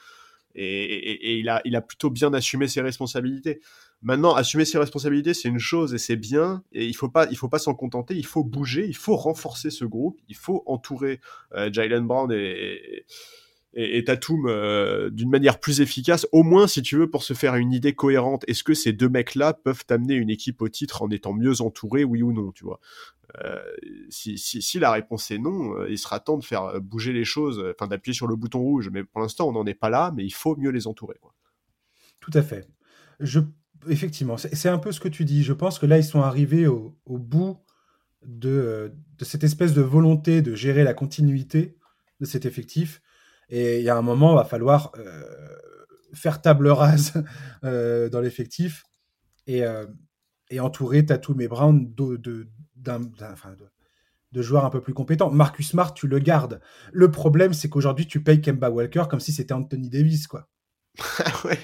Et, 0.54 1.38
il, 1.38 1.48
a, 1.48 1.60
il 1.64 1.76
a 1.76 1.80
plutôt 1.80 2.10
bien 2.10 2.32
assumé 2.34 2.68
ses 2.68 2.80
responsabilités. 2.80 3.60
Maintenant, 4.00 4.34
assumer 4.34 4.64
ses 4.64 4.78
responsabilités, 4.78 5.34
c'est 5.34 5.48
une 5.48 5.58
chose 5.58 5.92
et 5.92 5.98
c'est 5.98 6.16
bien. 6.16 6.62
Et 6.72 6.86
il 6.86 6.94
faut 6.94 7.08
pas, 7.08 7.26
il 7.30 7.36
faut 7.36 7.48
pas 7.48 7.58
s'en 7.58 7.74
contenter. 7.74 8.14
Il 8.14 8.26
faut 8.26 8.44
bouger. 8.44 8.86
Il 8.86 8.96
faut 8.96 9.16
renforcer 9.16 9.70
ce 9.70 9.84
groupe. 9.84 10.20
Il 10.28 10.36
faut 10.36 10.62
entourer 10.66 11.20
euh, 11.54 11.68
Jalen 11.72 12.06
Brown 12.06 12.30
et, 12.30 13.04
et, 13.74 14.04
Tatum 14.04 14.46
euh, 14.46 15.10
d'une 15.10 15.30
manière 15.30 15.58
plus 15.58 15.80
efficace. 15.80 16.28
Au 16.30 16.44
moins, 16.44 16.68
si 16.68 16.80
tu 16.80 16.96
veux, 16.96 17.10
pour 17.10 17.24
se 17.24 17.34
faire 17.34 17.56
une 17.56 17.72
idée 17.72 17.92
cohérente. 17.92 18.44
Est-ce 18.46 18.62
que 18.62 18.72
ces 18.72 18.92
deux 18.92 19.08
mecs-là 19.08 19.52
peuvent 19.52 19.84
amener 19.88 20.14
une 20.14 20.30
équipe 20.30 20.62
au 20.62 20.68
titre 20.68 21.02
en 21.02 21.10
étant 21.10 21.32
mieux 21.32 21.60
entourés, 21.60 22.04
oui 22.04 22.22
ou 22.22 22.32
non, 22.32 22.52
tu 22.52 22.64
vois? 22.64 22.78
Euh, 23.44 23.60
si, 24.10 24.38
si, 24.38 24.78
la 24.78 24.92
réponse 24.92 25.30
est 25.32 25.38
non, 25.38 25.84
il 25.86 25.98
sera 25.98 26.20
temps 26.20 26.38
de 26.38 26.44
faire 26.44 26.80
bouger 26.80 27.12
les 27.12 27.24
choses, 27.24 27.62
enfin 27.74 27.88
d'appuyer 27.88 28.14
sur 28.14 28.28
le 28.28 28.36
bouton 28.36 28.60
rouge. 28.60 28.90
Mais 28.92 29.02
pour 29.02 29.20
l'instant, 29.20 29.48
on 29.48 29.52
n'en 29.52 29.66
est 29.66 29.74
pas 29.74 29.90
là, 29.90 30.12
mais 30.16 30.24
il 30.24 30.32
faut 30.32 30.56
mieux 30.56 30.70
les 30.70 30.86
entourer. 30.86 31.16
Tout 32.20 32.30
à 32.34 32.42
fait. 32.42 32.68
Je, 33.20 33.40
effectivement, 33.88 34.36
c'est 34.36 34.68
un 34.68 34.78
peu 34.78 34.92
ce 34.92 35.00
que 35.00 35.08
tu 35.08 35.24
dis. 35.24 35.42
Je 35.42 35.52
pense 35.52 35.78
que 35.78 35.86
là, 35.86 35.98
ils 35.98 36.04
sont 36.04 36.22
arrivés 36.22 36.66
au, 36.66 36.96
bout 37.06 37.58
de, 38.26 38.92
de, 39.18 39.24
cette 39.24 39.44
espèce 39.44 39.74
de 39.74 39.82
volonté 39.82 40.42
de 40.42 40.54
gérer 40.54 40.84
la 40.84 40.94
continuité 40.94 41.76
de 42.20 42.26
cet 42.26 42.46
effectif. 42.46 43.00
Et 43.48 43.78
il 43.78 43.84
y 43.84 43.88
a 43.88 43.96
un 43.96 44.02
moment, 44.02 44.32
il 44.32 44.36
va 44.36 44.44
falloir 44.44 44.92
euh, 44.98 45.22
faire 46.12 46.40
table 46.42 46.68
rase 46.68 47.12
euh, 47.64 48.08
dans 48.08 48.20
l'effectif 48.20 48.84
et, 49.46 49.64
euh, 49.64 49.86
entourer 50.58 51.04
Tatum 51.04 51.40
et 51.40 51.48
Brown 51.48 51.92
de, 51.94 52.48
joueurs 54.36 54.64
un 54.64 54.70
peu 54.70 54.80
plus 54.80 54.94
compétents. 54.94 55.30
Marcus 55.30 55.70
Smart, 55.70 55.92
tu 55.94 56.08
le 56.08 56.18
gardes. 56.18 56.60
Le 56.92 57.10
problème, 57.10 57.52
c'est 57.52 57.68
qu'aujourd'hui, 57.68 58.06
tu 58.06 58.22
payes 58.22 58.40
Kemba 58.40 58.70
Walker 58.70 59.04
comme 59.10 59.20
si 59.20 59.32
c'était 59.32 59.52
Anthony 59.52 59.88
Davis, 59.90 60.26
quoi. 60.26 60.48
ouais. 61.44 61.58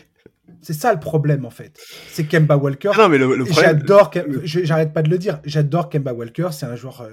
C'est 0.65 0.73
ça 0.73 0.93
le 0.93 0.99
problème 0.99 1.45
en 1.45 1.51
fait. 1.51 1.79
C'est 2.09 2.25
Kemba 2.25 2.57
Walker. 2.57 2.91
Ah 2.95 3.03
non, 3.03 3.09
mais 3.09 3.19
le, 3.19 3.45
J'adore, 3.45 4.11
j'arrête 4.45 4.93
pas 4.93 5.03
de 5.03 5.11
le 5.11 5.19
dire. 5.19 5.41
J'adore 5.45 5.91
Kemba 5.91 6.13
Walker. 6.13 6.49
C'est 6.53 6.67
un 6.67 6.77
joueur 6.77 7.07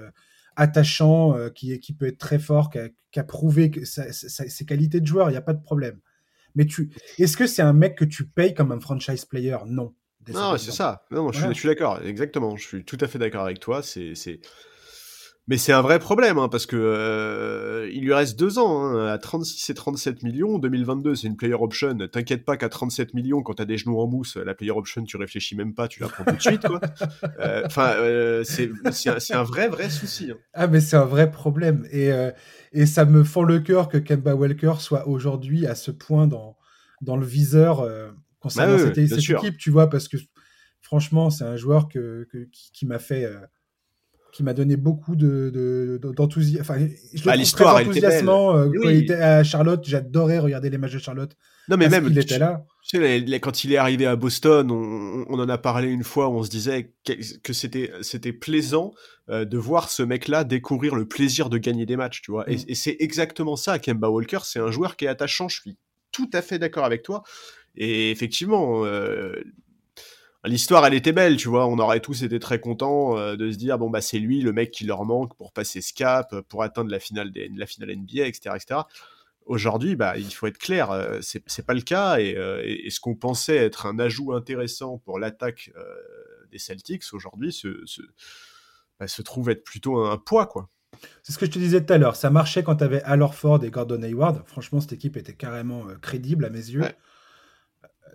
attachant, 0.56 1.36
euh, 1.36 1.48
qui, 1.48 1.78
qui 1.80 1.92
peut 1.92 2.06
être 2.06 2.18
très 2.18 2.38
fort, 2.38 2.70
qui 2.70 3.20
a, 3.20 3.24
prouvé 3.24 3.70
que 3.70 3.84
ses 3.84 4.66
qualités 4.66 5.00
de 5.00 5.06
joueur, 5.06 5.28
il 5.28 5.32
n'y 5.32 5.38
a 5.38 5.42
pas 5.42 5.54
de 5.54 5.62
problème. 5.62 5.98
Mais 6.54 6.66
tu, 6.66 6.90
est-ce 7.18 7.36
que 7.36 7.46
c'est 7.46 7.62
un 7.62 7.72
mec 7.72 7.96
que 7.96 8.04
tu 8.04 8.26
payes 8.26 8.54
comme 8.54 8.72
un 8.72 8.80
franchise 8.80 9.24
player? 9.24 9.56
Non. 9.66 9.94
Non, 10.28 10.56
c'est 10.56 10.70
ça. 10.70 11.04
Non, 11.10 11.32
je 11.32 11.52
suis, 11.52 11.68
d'accord, 11.68 12.00
exactement. 12.04 12.56
Je 12.56 12.66
suis 12.66 12.84
tout 12.84 12.98
à 13.00 13.08
fait 13.08 13.18
d'accord 13.18 13.44
avec 13.44 13.58
toi. 13.58 13.82
C'est, 13.82 14.40
mais 15.48 15.58
c'est 15.58 15.72
un 15.72 15.82
vrai 15.82 15.98
problème, 15.98 16.38
hein, 16.38 16.48
parce 16.48 16.66
que 16.66 16.76
euh, 16.76 17.90
il 17.92 18.04
lui 18.04 18.14
reste 18.14 18.38
deux 18.38 18.60
ans, 18.60 18.84
hein, 18.84 19.08
à 19.08 19.18
36 19.18 19.70
et 19.70 19.74
37 19.74 20.22
millions. 20.22 20.58
2022, 20.58 21.16
c'est 21.16 21.26
une 21.26 21.36
player 21.36 21.54
option. 21.54 21.98
T'inquiète 22.06 22.44
pas 22.44 22.56
qu'à 22.56 22.68
37 22.68 23.12
millions, 23.12 23.42
quand 23.42 23.54
t'as 23.54 23.64
des 23.64 23.76
genoux 23.76 23.98
en 23.98 24.06
mousse, 24.06 24.36
la 24.36 24.54
player 24.54 24.70
option, 24.70 25.02
tu 25.02 25.16
réfléchis 25.16 25.56
même 25.56 25.74
pas, 25.74 25.88
tu 25.88 26.00
la 26.00 26.08
prends 26.08 26.24
tout 26.24 26.36
de 26.36 26.40
suite. 26.40 26.62
Euh, 27.40 27.62
enfin, 27.66 27.94
euh, 27.96 28.44
c'est 28.44 28.70
un, 29.08 29.40
un, 29.40 29.42
vrai, 29.42 29.68
vrai 29.68 29.90
souci. 29.90 30.30
Hein. 30.30 30.36
Ah, 30.52 30.68
mais 30.68 30.80
c'est 30.80 30.96
un 30.96 31.04
vrai 31.04 31.30
problème. 31.30 31.86
Et, 31.90 32.10
et 32.72 32.86
ça 32.86 33.04
me 33.04 33.24
fend 33.24 33.42
le 33.42 33.58
cœur 33.58 33.88
que 33.88 33.98
Kemba 33.98 34.34
Walker 34.34 34.74
soit 34.78 35.08
aujourd'hui 35.08 35.66
à 35.66 35.74
ce 35.74 35.90
point 35.90 36.26
dans, 36.28 36.56
dans 37.00 37.16
le 37.16 37.26
viseur 37.26 37.88
concernant 38.38 38.76
bah 38.76 38.92
cette, 38.94 39.08
cette 39.08 39.30
équipe, 39.30 39.56
tu 39.56 39.70
vois, 39.70 39.90
parce 39.90 40.08
que 40.08 40.18
franchement, 40.80 41.30
c'est 41.30 41.44
un 41.44 41.56
joueur 41.56 41.88
que, 41.88 42.28
que 42.30 42.44
qui, 42.44 42.70
qui 42.72 42.86
m'a 42.86 42.98
fait 42.98 43.28
qui 44.32 44.42
m'a 44.42 44.54
donné 44.54 44.76
beaucoup 44.76 45.14
de, 45.14 46.00
d'enthousiasme. 46.16 46.62
Enfin, 46.62 46.88
je 47.12 47.22
bah, 47.22 47.36
l'histoire 47.36 47.74
très 47.74 47.84
enthousiasmant. 47.84 48.56
Euh, 48.56 48.70
quand 48.82 48.88
il 48.88 49.02
était 49.02 49.14
à 49.14 49.44
Charlotte, 49.44 49.84
j'adorais 49.84 50.38
regarder 50.38 50.70
les 50.70 50.78
matchs 50.78 50.94
de 50.94 50.98
Charlotte. 50.98 51.36
Non, 51.68 51.76
mais 51.76 51.88
même, 51.88 52.08
il 52.10 52.18
était 52.18 52.38
là. 52.38 52.64
Tu 52.82 52.98
sais, 52.98 53.40
quand 53.40 53.62
il 53.62 53.72
est 53.72 53.76
arrivé 53.76 54.06
à 54.06 54.16
Boston, 54.16 54.70
on, 54.70 55.26
on, 55.28 55.38
en 55.38 55.48
a 55.48 55.58
parlé 55.58 55.88
une 55.88 56.02
fois, 56.02 56.28
on 56.30 56.42
se 56.42 56.50
disait 56.50 56.92
que 57.04 57.52
c'était, 57.52 57.92
c'était 58.00 58.32
plaisant 58.32 58.94
euh, 59.28 59.44
de 59.44 59.58
voir 59.58 59.90
ce 59.90 60.02
mec-là 60.02 60.44
découvrir 60.44 60.96
le 60.96 61.06
plaisir 61.06 61.50
de 61.50 61.58
gagner 61.58 61.86
des 61.86 61.96
matchs, 61.96 62.22
tu 62.22 62.32
vois. 62.32 62.50
Et, 62.50 62.56
mm. 62.56 62.64
et 62.68 62.74
c'est 62.74 62.96
exactement 62.98 63.54
ça, 63.54 63.78
Kemba 63.78 64.08
Walker, 64.08 64.40
c'est 64.42 64.58
un 64.58 64.70
joueur 64.70 64.96
qui 64.96 65.04
est 65.04 65.08
attachant, 65.08 65.48
je 65.48 65.60
suis 65.60 65.76
tout 66.10 66.30
à 66.32 66.42
fait 66.42 66.58
d'accord 66.58 66.84
avec 66.84 67.02
toi. 67.02 67.22
Et 67.76 68.10
effectivement, 68.10 68.84
euh, 68.84 69.34
l'histoire 70.44 70.84
elle 70.86 70.94
était 70.94 71.12
belle, 71.12 71.36
tu 71.36 71.48
vois, 71.48 71.66
on 71.66 71.78
aurait 71.78 72.00
tous 72.00 72.22
été 72.22 72.38
très 72.38 72.60
contents 72.60 73.16
euh, 73.16 73.36
de 73.36 73.50
se 73.50 73.56
dire 73.56 73.78
bon 73.78 73.90
bah 73.90 74.00
c'est 74.00 74.18
lui 74.18 74.40
le 74.40 74.52
mec 74.52 74.70
qui 74.70 74.84
leur 74.84 75.04
manque 75.04 75.36
pour 75.36 75.52
passer 75.52 75.80
ce 75.80 75.92
cap, 75.92 76.34
pour 76.48 76.62
atteindre 76.62 76.90
la 76.90 76.98
finale 76.98 77.30
des, 77.30 77.50
la 77.56 77.66
finale 77.66 77.96
NBA, 77.96 78.26
etc., 78.26 78.56
etc. 78.56 78.80
Aujourd'hui, 79.44 79.96
bah 79.96 80.16
il 80.16 80.32
faut 80.32 80.46
être 80.46 80.58
clair, 80.58 80.90
euh, 80.90 81.18
c'est 81.20 81.66
pas 81.66 81.74
le 81.74 81.80
cas 81.80 82.18
euh, 82.18 82.62
et, 82.64 82.90
ce 82.90 83.00
qu'on 83.00 83.14
pensait 83.14 83.56
être 83.56 83.86
un 83.86 83.98
ajout 83.98 84.32
intéressant 84.32 84.98
pour 84.98 85.18
l'attaque 85.18 85.72
des 86.50 86.58
Celtics 86.58 87.02
aujourd'hui 87.12 87.52
se, 87.52 87.84
se, 87.86 88.02
bah, 89.00 89.08
se, 89.08 89.22
trouve 89.22 89.50
être 89.50 89.64
plutôt 89.64 90.04
un, 90.04 90.18
poids 90.18 90.46
quoi. 90.46 90.68
C'est 91.22 91.32
ce 91.32 91.38
que 91.38 91.46
je 91.46 91.50
te 91.50 91.58
disais 91.58 91.84
tout 91.84 91.92
à 91.92 91.98
l'heure. 91.98 92.14
Ça 92.14 92.30
marchait 92.30 92.62
quand 92.62 92.76
tu 92.76 92.84
avais 92.84 93.02
Al 93.02 93.26
Ford 93.32 93.64
et 93.64 93.70
Gordon 93.70 94.02
Hayward. 94.02 94.46
Franchement, 94.46 94.80
cette 94.80 94.92
équipe 94.92 95.16
était 95.16 95.34
carrément 95.34 95.86
crédible 96.00 96.44
à 96.44 96.50
mes 96.50 96.58
yeux 96.58 96.84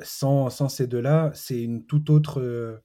sans, 0.04 0.50
ces 0.70 0.88
deux-là, 0.88 1.32
c'est 1.34 1.62
une 1.62 1.86
toute 1.86 2.10
autre, 2.10 2.82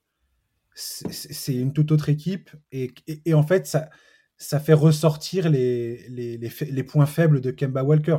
c'est 0.75 1.55
une 1.55 1.73
toute 1.73 1.93
autre 1.93 2.09
équipe. 2.09 2.51
Et, 2.71 2.93
et, 3.25 3.35
en 3.35 3.43
fait, 3.43 3.67
ça, 3.67 3.91
ça 4.37 4.61
fait 4.61 4.73
ressortir 4.73 5.49
les, 5.49 6.09
les, 6.09 6.39
les, 6.39 6.83
points 6.85 7.07
faibles 7.07 7.41
de 7.41 7.51
Kemba 7.51 7.85
Walker, 7.85 8.19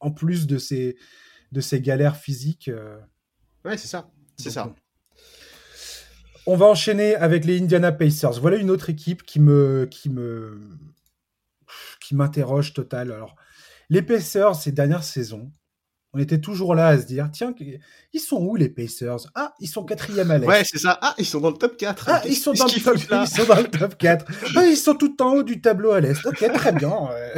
en 0.00 0.10
plus 0.10 0.46
de 0.46 0.58
ces 0.58 0.96
galères 1.80 2.16
physiques. 2.16 2.68
Euh. 2.68 2.98
Ouais, 3.64 3.76
c'est 3.76 3.88
ça. 3.88 4.10
C'est 4.36 4.50
ça. 4.50 4.74
On 6.46 6.56
va 6.56 6.66
enchaîner 6.66 7.14
avec 7.16 7.44
les 7.44 7.60
Indiana 7.60 7.92
Pacers. 7.92 8.40
Voilà 8.40 8.56
une 8.56 8.70
autre 8.70 8.88
équipe 8.88 9.24
qui 9.24 9.40
me, 9.40 9.86
qui 9.90 10.08
me, 10.08 10.58
qui 12.00 12.14
m'interroge 12.14 12.72
total. 12.72 13.12
Alors, 13.12 13.36
les 13.90 14.02
Pacers 14.02 14.54
ces 14.54 14.72
dernières 14.72 15.04
saisons, 15.04 15.52
on 16.12 16.18
était 16.18 16.40
toujours 16.40 16.74
là 16.74 16.88
à 16.88 16.98
se 16.98 17.06
dire 17.06 17.28
tiens, 17.32 17.54
ils 18.12 18.20
sont 18.20 18.42
où 18.42 18.56
les 18.56 18.68
Pacers? 18.68 19.30
Ah, 19.34 19.54
ils 19.60 19.68
sont 19.68 19.84
quatrième 19.84 20.30
à 20.30 20.38
l'Est. 20.38 20.46
Ouais, 20.46 20.62
c'est 20.64 20.78
ça. 20.78 20.98
Ah, 21.00 21.14
ils 21.18 21.24
sont 21.24 21.40
dans 21.40 21.50
le 21.50 21.56
top 21.56 21.76
4. 21.76 22.04
Ah, 22.08 22.22
ils 22.26 22.34
sont, 22.34 22.52
dans 22.52 22.66
le 22.66 22.82
top, 22.82 22.96
ils 22.96 23.28
sont 23.28 23.44
dans 23.44 23.60
le 23.60 23.70
top 23.70 23.96
4. 23.96 24.24
Ah, 24.56 24.66
ils 24.66 24.76
sont 24.76 24.94
tout 24.94 25.20
en 25.22 25.34
haut 25.34 25.42
du 25.42 25.60
tableau 25.60 25.92
à 25.92 26.00
l'Est. 26.00 26.26
Ok, 26.26 26.44
très 26.52 26.72
bien. 26.72 26.92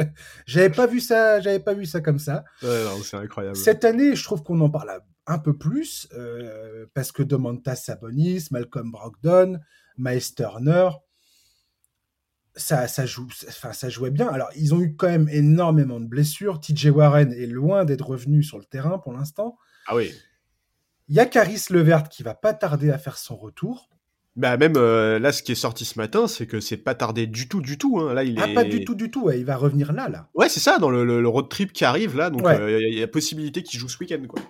j'avais 0.45 0.71
pas 0.71 0.87
vu 0.87 0.99
ça, 0.99 1.39
j'avais 1.39 1.59
pas 1.59 1.73
vu 1.73 1.85
ça 1.85 2.01
comme 2.01 2.19
ça. 2.19 2.43
Ouais, 2.63 2.83
c'est 3.03 3.17
incroyable. 3.17 3.55
Cette 3.55 3.85
année, 3.85 4.15
je 4.15 4.23
trouve 4.23 4.41
qu'on 4.43 4.59
en 4.61 4.69
parle 4.69 5.01
un 5.27 5.39
peu 5.39 5.55
plus 5.55 6.07
euh, 6.13 6.85
parce 6.93 7.11
que 7.11 7.23
Domantas 7.23 7.75
Sabonis, 7.75 8.47
Malcolm 8.51 8.91
Brogdon, 8.91 9.59
Miles 9.97 10.33
Turner, 10.35 10.89
ça, 12.55 12.87
ça, 12.87 13.05
joue, 13.05 13.27
enfin, 13.47 13.73
ça 13.73 13.89
jouait 13.89 14.11
bien. 14.11 14.27
Alors, 14.27 14.49
ils 14.55 14.73
ont 14.73 14.81
eu 14.81 14.95
quand 14.95 15.09
même 15.09 15.27
énormément 15.29 15.99
de 15.99 16.05
blessures. 16.05 16.59
TJ 16.59 16.87
Warren 16.87 17.33
est 17.33 17.47
loin 17.47 17.85
d'être 17.85 18.07
revenu 18.07 18.43
sur 18.43 18.57
le 18.57 18.65
terrain 18.65 18.99
pour 18.99 19.13
l'instant. 19.13 19.57
Ah 19.87 19.95
oui. 19.95 20.13
Il 21.09 21.15
y 21.15 21.19
a 21.19 21.25
Caris 21.25 21.65
Levert 21.69 22.09
qui 22.09 22.23
va 22.23 22.33
pas 22.33 22.53
tarder 22.53 22.91
à 22.91 22.97
faire 22.97 23.17
son 23.17 23.35
retour. 23.35 23.89
Bah 24.35 24.57
même 24.57 24.73
euh, 24.77 25.19
là, 25.19 25.31
ce 25.31 25.43
qui 25.43 25.51
est 25.51 25.55
sorti 25.55 25.85
ce 25.85 25.99
matin, 25.99 26.27
c'est 26.27 26.47
que 26.47 26.59
c'est 26.59 26.77
pas 26.77 26.95
tardé 26.95 27.27
du 27.27 27.47
tout, 27.47 27.61
du 27.61 27.77
tout. 27.77 27.99
Hein. 27.99 28.15
Là, 28.15 28.23
il 28.23 28.39
ah, 28.39 28.47
pas 28.55 28.63
du 28.63 28.83
tout, 28.83 28.95
du 28.95 29.11
tout. 29.11 29.29
il 29.29 29.45
va 29.45 29.55
revenir 29.55 29.93
là, 29.93 30.09
là. 30.09 30.27
Ouais, 30.33 30.49
c'est 30.49 30.59
ça, 30.59 30.79
dans 30.79 30.89
le, 30.89 31.27
road 31.27 31.49
trip 31.49 31.71
qui 31.71 31.85
arrive 31.85 32.17
là. 32.17 32.31
Donc, 32.31 32.43
euh, 32.45 32.79
il 32.81 32.97
y, 32.97 33.03
a 33.03 33.07
possibilité 33.07 33.61
qu'il 33.61 33.79
joue 33.79 33.89
ce 33.89 33.99
week-end, 33.99 34.23
quoi. 34.27 34.41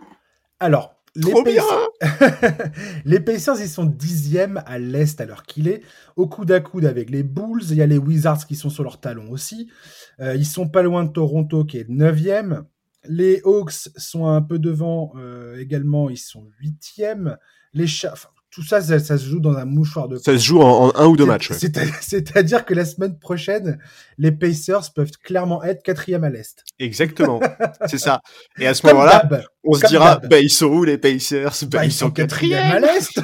Alors, 0.62 0.96
les 1.16 1.32
Pacers... 1.32 1.90
les 3.06 3.20
Pacers, 3.20 3.60
ils 3.60 3.70
sont 3.70 3.86
dixièmes 3.86 4.64
à 4.66 4.80
l'Est 4.80 5.22
à 5.22 5.26
l'heure 5.26 5.44
qu'il 5.44 5.68
est. 5.68 5.82
Au 6.16 6.28
coude 6.28 6.52
à 6.52 6.60
coude 6.60 6.86
avec 6.86 7.10
les 7.10 7.24
Bulls. 7.24 7.64
Il 7.70 7.76
y 7.76 7.82
a 7.82 7.86
les 7.86 7.98
Wizards 7.98 8.46
qui 8.48 8.56
sont 8.56 8.70
sur 8.70 8.84
leur 8.84 9.00
talon 9.00 9.30
aussi. 9.30 9.70
Euh, 10.20 10.36
ils 10.36 10.46
sont 10.46 10.68
pas 10.68 10.82
loin 10.82 11.04
de 11.04 11.12
Toronto 11.12 11.66
qui 11.66 11.78
est 11.78 11.90
neuvième. 11.90 12.66
Les 13.06 13.42
Hawks 13.44 13.90
sont 13.98 14.28
un 14.28 14.42
peu 14.42 14.60
devant 14.60 15.14
euh, 15.18 15.60
également. 15.60 16.10
Ils 16.10 16.18
sont 16.18 16.48
huitièmes. 16.60 17.38
Les 17.74 17.88
tout 18.54 18.64
ça, 18.64 18.82
ça, 18.82 19.00
se 19.00 19.26
joue 19.26 19.40
dans 19.40 19.58
un 19.58 19.66
mouchoir 19.66 20.08
de. 20.08 20.18
Ça 20.18 20.38
se 20.38 20.44
joue 20.44 20.62
en, 20.62 20.96
un 20.96 21.08
ou 21.08 21.18
deux 21.18 21.26
matchs. 21.26 21.52
C'est-à-dire 22.02 22.66
que 22.66 22.76
la 22.76 22.86
semaine 22.86 23.18
prochaine, 23.18 23.80
les 24.20 24.32
Pacers 24.32 24.94
peuvent 24.94 25.12
clairement 25.24 25.64
être 25.64 25.82
quatrième 25.82 26.24
à 26.24 26.30
l'est. 26.30 26.64
Exactement, 26.78 27.40
c'est 27.88 27.98
ça. 27.98 28.22
Et 28.60 28.68
à 28.68 28.76
ce 28.76 28.86
moment-là, 28.88 29.28
on 29.64 29.74
se 29.74 29.88
dira, 29.88 30.18
bah, 30.18 30.40
ils 30.40 30.52
sont 30.52 30.68
où 30.68 30.84
les 30.84 31.00
Pacers? 31.00 31.52
Bah, 31.64 31.80
bah, 31.80 31.86
ils, 31.86 31.92
sont 31.92 32.12
quatrième 32.12 32.72
à 32.72 32.80
l'est. 32.80 33.20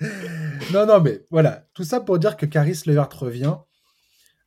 non, 0.72 0.84
non, 0.86 1.00
mais 1.00 1.24
voilà, 1.30 1.64
tout 1.72 1.84
ça 1.84 2.00
pour 2.00 2.18
dire 2.18 2.36
que 2.36 2.44
Caris 2.44 2.82
Levert 2.84 3.08
revient. 3.18 3.54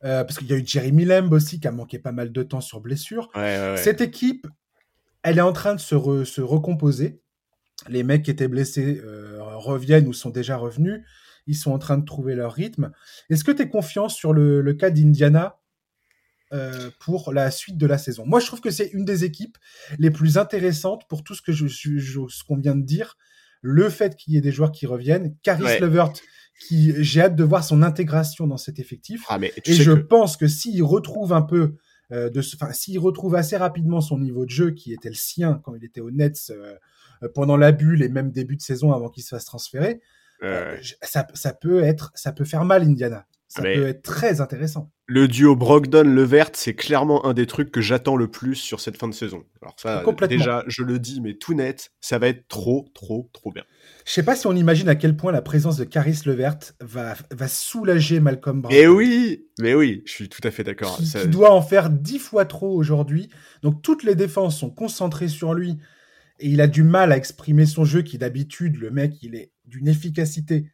Euh, 0.04 0.22
parce 0.22 0.38
qu'il 0.38 0.46
y 0.46 0.52
a 0.52 0.56
eu 0.56 0.64
Jeremy 0.64 1.04
Lamb 1.04 1.32
aussi 1.32 1.58
qui 1.58 1.66
a 1.66 1.72
manqué 1.72 1.98
pas 1.98 2.12
mal 2.12 2.30
de 2.30 2.42
temps 2.44 2.60
sur 2.60 2.80
blessure. 2.80 3.30
Cette 3.74 4.00
équipe, 4.00 4.46
elle 5.24 5.38
est 5.38 5.42
en 5.42 5.52
train 5.52 5.74
de 5.74 5.80
se, 5.80 6.24
se 6.24 6.40
recomposer 6.40 7.20
les 7.88 8.02
mecs 8.02 8.24
qui 8.24 8.30
étaient 8.30 8.48
blessés 8.48 9.00
euh, 9.04 9.38
reviennent 9.40 10.08
ou 10.08 10.12
sont 10.12 10.30
déjà 10.30 10.56
revenus. 10.56 11.02
Ils 11.46 11.56
sont 11.56 11.70
en 11.70 11.78
train 11.78 11.98
de 11.98 12.04
trouver 12.04 12.34
leur 12.34 12.52
rythme. 12.52 12.92
Est-ce 13.30 13.44
que 13.44 13.52
tu 13.52 13.62
es 13.62 13.68
confiant 13.68 14.08
sur 14.08 14.32
le, 14.32 14.72
cas 14.74 14.90
d'Indiana 14.90 15.60
euh, 16.52 16.90
pour 17.00 17.32
la 17.32 17.50
suite 17.50 17.78
de 17.78 17.86
la 17.86 17.96
saison? 17.96 18.26
Moi, 18.26 18.40
je 18.40 18.46
trouve 18.46 18.60
que 18.60 18.70
c'est 18.70 18.88
une 18.88 19.04
des 19.04 19.24
équipes 19.24 19.56
les 19.98 20.10
plus 20.10 20.36
intéressantes 20.36 21.06
pour 21.08 21.24
tout 21.24 21.34
ce 21.34 21.42
que 21.42 21.52
je, 21.52 21.66
ce 21.68 22.44
qu'on 22.44 22.56
vient 22.56 22.76
de 22.76 22.84
dire. 22.84 23.16
Le 23.62 23.88
fait 23.88 24.14
qu'il 24.14 24.34
y 24.34 24.36
ait 24.36 24.42
des 24.42 24.52
joueurs 24.52 24.72
qui 24.72 24.86
reviennent, 24.86 25.36
Caris 25.42 25.80
Levert, 25.80 26.12
qui 26.60 26.92
j'ai 27.02 27.22
hâte 27.22 27.36
de 27.36 27.44
voir 27.44 27.64
son 27.64 27.82
intégration 27.82 28.46
dans 28.46 28.56
cet 28.56 28.78
effectif. 28.78 29.24
Ah, 29.28 29.38
mais 29.38 29.52
et 29.64 29.72
je 29.72 29.92
pense 29.92 30.36
que 30.36 30.48
s'il 30.48 30.82
retrouve 30.82 31.32
un 31.32 31.42
peu 31.42 31.76
euh, 32.10 32.30
de, 32.30 32.40
enfin, 32.40 32.72
s'il 32.72 32.98
retrouve 32.98 33.34
assez 33.34 33.56
rapidement 33.56 34.00
son 34.00 34.18
niveau 34.18 34.46
de 34.46 34.50
jeu 34.50 34.70
qui 34.70 34.92
était 34.92 35.10
le 35.10 35.14
sien 35.14 35.60
quand 35.62 35.74
il 35.74 35.84
était 35.84 36.00
au 36.00 36.10
Nets 36.10 36.50
euh, 36.50 36.74
pendant 37.34 37.56
la 37.56 37.72
bulle 37.72 38.02
et 38.02 38.08
même 38.08 38.30
début 38.30 38.56
de 38.56 38.62
saison 38.62 38.92
avant 38.92 39.08
qu'il 39.08 39.22
se 39.22 39.30
fasse 39.30 39.44
transférer, 39.44 40.00
euh, 40.42 40.76
ça, 41.02 41.26
ça, 41.34 41.52
peut 41.52 41.82
être, 41.82 42.12
ça 42.14 42.32
peut 42.32 42.44
faire 42.44 42.64
mal 42.64 42.82
Indiana. 42.82 43.26
Ça 43.48 43.62
peut 43.62 43.86
être 43.86 44.02
très 44.02 44.42
intéressant. 44.42 44.90
Le 45.06 45.26
duo 45.26 45.56
Brogdon-Levert, 45.56 46.50
c'est 46.52 46.74
clairement 46.74 47.24
un 47.24 47.32
des 47.32 47.46
trucs 47.46 47.72
que 47.72 47.80
j'attends 47.80 48.14
le 48.14 48.28
plus 48.28 48.56
sur 48.56 48.78
cette 48.78 48.98
fin 48.98 49.08
de 49.08 49.14
saison. 49.14 49.42
Alors 49.62 49.74
ça, 49.78 50.04
déjà, 50.28 50.64
je 50.66 50.82
le 50.82 50.98
dis, 50.98 51.22
mais 51.22 51.32
tout 51.32 51.54
net, 51.54 51.92
ça 52.02 52.18
va 52.18 52.28
être 52.28 52.46
trop, 52.48 52.86
trop, 52.92 53.30
trop 53.32 53.50
bien. 53.50 53.64
Je 54.04 54.12
sais 54.12 54.22
pas 54.22 54.36
si 54.36 54.46
on 54.46 54.52
imagine 54.54 54.86
à 54.90 54.96
quel 54.96 55.16
point 55.16 55.32
la 55.32 55.40
présence 55.40 55.78
de 55.78 55.84
Caris 55.84 56.20
Levert 56.26 56.58
va, 56.82 57.14
va 57.30 57.48
soulager 57.48 58.20
Malcolm 58.20 58.60
Brogdon. 58.60 58.78
Mais 58.78 58.86
oui, 58.86 59.46
mais 59.58 59.74
oui, 59.74 60.02
je 60.04 60.12
suis 60.12 60.28
tout 60.28 60.46
à 60.46 60.50
fait 60.50 60.62
d'accord. 60.62 61.00
ça... 61.02 61.24
doit 61.24 61.52
en 61.52 61.62
faire 61.62 61.88
dix 61.88 62.18
fois 62.18 62.44
trop 62.44 62.76
aujourd'hui. 62.76 63.30
Donc 63.62 63.80
toutes 63.80 64.02
les 64.02 64.14
défenses 64.14 64.58
sont 64.58 64.70
concentrées 64.70 65.28
sur 65.28 65.54
lui 65.54 65.78
et 66.40 66.48
il 66.48 66.60
a 66.60 66.66
du 66.66 66.82
mal 66.82 67.12
à 67.12 67.16
exprimer 67.16 67.66
son 67.66 67.84
jeu 67.84 68.02
qui 68.02 68.18
d'habitude 68.18 68.76
le 68.76 68.90
mec 68.90 69.22
il 69.22 69.34
est 69.34 69.52
d'une 69.64 69.88
efficacité 69.88 70.70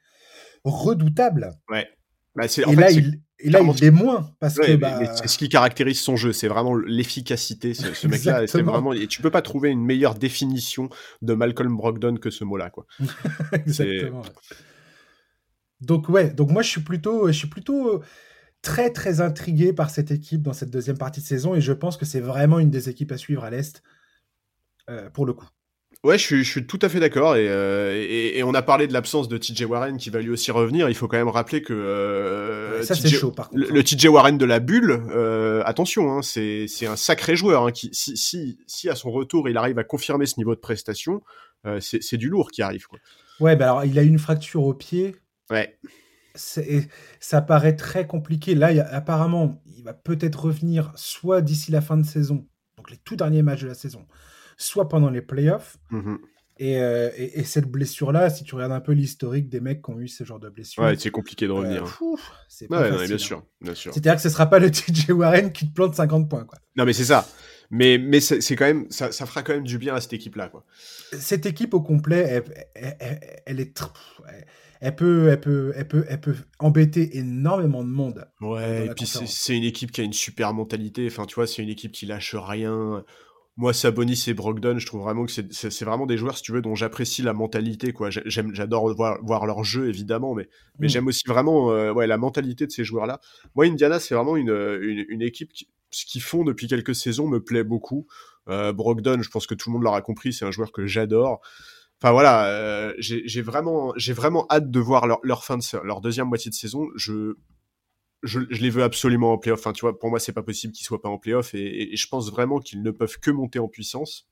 redoutable. 0.64 1.50
Ouais. 1.68 1.88
Bah, 2.34 2.46
et, 2.46 2.74
là, 2.74 2.90
il, 2.90 3.20
et, 3.38 3.50
là, 3.50 3.60
il, 3.62 3.84
est 3.84 3.90
moins 3.92 4.32
parce 4.40 4.56
que 4.56 4.74
bah... 4.74 5.14
c'est 5.14 5.28
ce 5.28 5.38
qui 5.38 5.48
caractérise 5.48 6.00
son 6.00 6.16
jeu, 6.16 6.32
c'est 6.32 6.48
vraiment 6.48 6.74
l'efficacité. 6.74 7.74
Ce, 7.74 8.08
mec-là, 8.08 8.46
c'est 8.48 8.62
vraiment 8.62 8.92
et 8.92 9.06
tu 9.06 9.22
peux 9.22 9.30
pas 9.30 9.42
trouver 9.42 9.70
une 9.70 9.84
meilleure 9.84 10.16
définition 10.16 10.88
de 11.22 11.34
Malcolm 11.34 11.76
Brogdon 11.76 12.16
que 12.16 12.30
ce 12.30 12.42
mot-là, 12.42 12.70
quoi. 12.70 12.86
Exactement. 13.52 14.22
Donc 15.80 16.08
ouais, 16.08 16.30
donc 16.30 16.50
moi 16.50 16.62
je 16.62 16.70
suis 16.70 16.80
plutôt, 16.80 17.28
je 17.28 17.32
suis 17.32 17.48
plutôt 17.48 18.02
très 18.62 18.90
très 18.90 19.20
intrigué 19.20 19.72
par 19.72 19.90
cette 19.90 20.10
équipe 20.10 20.42
dans 20.42 20.54
cette 20.54 20.70
deuxième 20.70 20.98
partie 20.98 21.20
de 21.20 21.26
saison 21.26 21.54
et 21.54 21.60
je 21.60 21.72
pense 21.72 21.96
que 21.96 22.04
c'est 22.04 22.20
vraiment 22.20 22.58
une 22.58 22.70
des 22.70 22.88
équipes 22.88 23.12
à 23.12 23.18
suivre 23.18 23.44
à 23.44 23.50
l'est 23.50 23.82
euh, 24.90 25.08
pour 25.10 25.24
le 25.26 25.34
coup. 25.34 25.46
Ouais, 26.04 26.18
je 26.18 26.42
suis, 26.42 26.66
tout 26.66 26.78
à 26.82 26.90
fait 26.90 27.00
d'accord. 27.00 27.32
Euh, 27.34 27.94
et, 27.96 28.42
on 28.42 28.52
a 28.52 28.60
parlé 28.60 28.86
de 28.86 28.92
l'absence 28.92 29.26
de 29.26 29.38
TJ 29.38 29.62
Warren 29.62 29.96
qui 29.96 30.10
va 30.10 30.20
lui 30.20 30.28
aussi 30.28 30.50
revenir. 30.50 30.90
Il 30.90 30.94
faut 30.94 31.08
quand 31.08 31.16
même 31.16 31.28
rappeler 31.28 31.62
que 31.62 31.72
euh, 31.72 32.82
ça 32.82 32.94
c'est 32.94 33.08
chaud 33.08 33.30
par 33.30 33.48
contre. 33.48 33.72
Le, 33.72 33.82
TJ 33.82 34.06
Warren 34.06 34.36
de 34.36 34.44
la 34.44 34.60
bulle, 34.60 35.02
attention, 35.64 36.12
hein, 36.12 36.20
c'est 36.22 36.86
un 36.86 36.96
sacré 36.96 37.36
joueur. 37.36 37.66
Hein, 37.66 37.72
qui, 37.72 37.88
si, 37.92 38.18
si, 38.18 38.58
si, 38.66 38.90
à 38.90 38.94
son 38.94 39.10
retour 39.10 39.48
il 39.48 39.56
arrive 39.56 39.78
à 39.78 39.84
confirmer 39.84 40.26
ce 40.26 40.34
niveau 40.36 40.54
de 40.54 40.60
prestation, 40.60 41.22
c'est 41.80 42.18
du 42.18 42.28
lourd 42.28 42.50
qui 42.50 42.60
arrive. 42.60 42.86
Quoi. 42.86 42.98
Ouais, 43.40 43.56
bah 43.56 43.64
alors 43.64 43.84
il 43.86 43.98
a 43.98 44.02
une 44.02 44.18
fracture 44.18 44.64
au 44.64 44.74
pied. 44.74 45.16
Ouais. 45.50 45.78
Ça 46.34 47.40
paraît 47.40 47.76
très 47.76 48.06
compliqué. 48.06 48.54
Là, 48.54 48.68
apparemment, 48.90 49.62
il 49.76 49.84
va 49.84 49.94
peut-être 49.94 50.44
revenir 50.44 50.92
soit 50.96 51.40
d'ici 51.40 51.70
la 51.70 51.80
fin 51.80 51.96
de 51.96 52.04
saison, 52.04 52.46
donc 52.76 52.90
les 52.90 52.98
tout 52.98 53.16
derniers 53.16 53.42
matchs 53.42 53.62
de 53.62 53.68
la 53.68 53.74
saison, 53.74 54.06
soit 54.56 54.88
pendant 54.88 55.10
les 55.10 55.22
playoffs. 55.22 55.78
Mmh 55.90 56.16
euh, 56.60 57.10
et, 57.16 57.40
et, 57.40 57.44
cette 57.44 57.66
blessure-là, 57.66 58.30
si 58.30 58.44
tu 58.44 58.54
regardes 58.54 58.72
un 58.72 58.80
peu 58.80 58.92
l'historique 58.92 59.48
des 59.48 59.58
mecs 59.58 59.82
qui 59.82 59.90
ont 59.90 59.98
eu 59.98 60.06
ce 60.06 60.22
genre 60.22 60.38
de 60.38 60.48
blessure, 60.48 60.84
ouais, 60.84 60.94
c'est 60.96 61.10
compliqué 61.10 61.46
de 61.46 61.50
euh, 61.50 61.54
revenir. 61.54 62.00
c'est 62.48 62.68
pas 62.68 62.90
ouais, 62.90 63.08
bien 63.08 63.18
sûr, 63.18 63.42
bien 63.60 63.74
sûr. 63.74 63.92
C'est-à-dire 63.92 64.14
que 64.14 64.22
ce 64.22 64.28
sera 64.28 64.46
pas 64.46 64.60
le 64.60 64.70
TJ 64.70 65.10
Warren 65.10 65.52
qui 65.52 65.68
te 65.68 65.74
plante 65.74 65.96
50 65.96 66.30
points, 66.30 66.44
quoi. 66.44 66.58
Non, 66.76 66.84
mais 66.84 66.92
c'est 66.92 67.06
ça. 67.06 67.26
Mais, 67.70 67.98
mais 67.98 68.20
c'est 68.20 68.54
quand 68.54 68.66
même, 68.66 68.86
ça, 68.90 69.10
ça, 69.10 69.26
fera 69.26 69.42
quand 69.42 69.54
même 69.54 69.64
du 69.64 69.78
bien 69.78 69.96
à 69.96 70.00
cette 70.00 70.12
équipe-là, 70.12 70.48
quoi. 70.48 70.64
Cette 71.18 71.44
équipe 71.44 71.74
au 71.74 71.80
complet, 71.80 72.42
elle, 73.46 73.58
est, 73.58 73.82
elle 74.80 74.94
peut, 74.94 75.28
elle 75.28 75.40
peut, 75.40 75.72
elle 75.74 75.88
peut, 75.88 76.04
elle 76.08 76.20
peut 76.20 76.36
embêter 76.60 77.16
énormément 77.16 77.82
de 77.82 77.88
monde. 77.88 78.28
Ouais, 78.40 78.86
et 78.86 78.90
puis 78.90 79.06
c'est 79.06 79.56
une 79.56 79.64
équipe 79.64 79.90
qui 79.90 80.02
a 80.02 80.04
une 80.04 80.12
super 80.12 80.54
mentalité. 80.54 81.04
Enfin, 81.08 81.24
tu 81.24 81.34
vois, 81.34 81.48
c'est 81.48 81.62
une 81.62 81.68
équipe 81.68 81.90
qui 81.90 82.06
lâche 82.06 82.36
rien 82.36 83.02
moi, 83.56 83.72
Sabonis 83.72 84.24
et 84.26 84.34
Brogdon, 84.34 84.78
je 84.78 84.86
trouve 84.86 85.02
vraiment 85.02 85.26
que 85.26 85.32
c'est 85.32 85.84
vraiment 85.84 86.06
des 86.06 86.16
joueurs, 86.16 86.36
si 86.36 86.42
tu 86.42 86.52
veux, 86.52 86.60
dont 86.60 86.74
j'apprécie 86.74 87.22
la 87.22 87.32
mentalité. 87.32 87.92
quoi. 87.92 88.10
J'adore 88.10 88.92
voir, 88.94 89.18
voir, 89.22 89.46
leur 89.46 89.62
jeu, 89.62 89.88
évidemment, 89.88 90.34
mais, 90.34 90.48
mais 90.80 90.86
mm. 90.86 90.90
j'aime 90.90 91.06
aussi 91.06 91.22
vraiment 91.26 91.70
euh, 91.70 91.92
ouais, 91.92 92.08
la 92.08 92.18
mentalité 92.18 92.66
de 92.66 92.72
ces 92.72 92.82
joueurs-là. 92.82 93.20
Moi, 93.54 93.66
Indiana, 93.66 94.00
c'est 94.00 94.16
vraiment 94.16 94.36
une, 94.36 95.06
une, 95.08 95.22
équipe 95.22 95.52
qui, 95.52 95.68
ce 95.90 96.04
qu'ils 96.04 96.22
font 96.22 96.42
depuis 96.42 96.66
quelques 96.66 96.96
saisons 96.96 97.28
me 97.28 97.42
plaît 97.42 97.62
beaucoup. 97.62 98.06
Euh, 98.48 98.72
Brogdon, 98.72 99.22
je 99.22 99.30
pense 99.30 99.46
que 99.46 99.54
tout 99.54 99.70
le 99.70 99.74
monde 99.74 99.84
l'aura 99.84 100.02
compris, 100.02 100.32
c'est 100.32 100.44
un 100.44 100.50
joueur 100.50 100.72
que 100.72 100.86
j'adore. 100.86 101.40
Enfin 102.02 102.12
voilà, 102.12 102.46
euh, 102.48 102.92
j'ai 102.98 103.40
vraiment, 103.40 103.92
j'ai 103.96 104.12
vraiment 104.12 104.46
hâte 104.50 104.70
de 104.70 104.80
voir 104.80 105.06
leur, 105.06 105.20
leur 105.22 105.44
fin 105.44 105.56
de 105.56 105.86
leur 105.86 106.00
deuxième 106.00 106.26
moitié 106.26 106.50
de 106.50 106.54
saison. 106.54 106.88
Je 106.96 107.36
je, 108.24 108.40
les 108.40 108.70
veux 108.70 108.82
absolument 108.82 109.32
en 109.32 109.38
playoff. 109.38 109.62
Pour 110.00 110.10
moi, 110.10 110.18
c'est 110.18 110.32
pas 110.32 110.42
possible 110.42 110.72
qu'ils 110.72 110.86
soient 110.86 111.02
pas 111.02 111.08
en 111.08 111.18
playoff 111.18 111.54
et, 111.54 111.96
je 111.96 112.08
pense 112.08 112.30
vraiment 112.30 112.58
qu'ils 112.58 112.82
ne 112.82 112.90
peuvent 112.90 113.18
que 113.20 113.30
monter 113.30 113.58
en 113.58 113.68
puissance. 113.68 114.28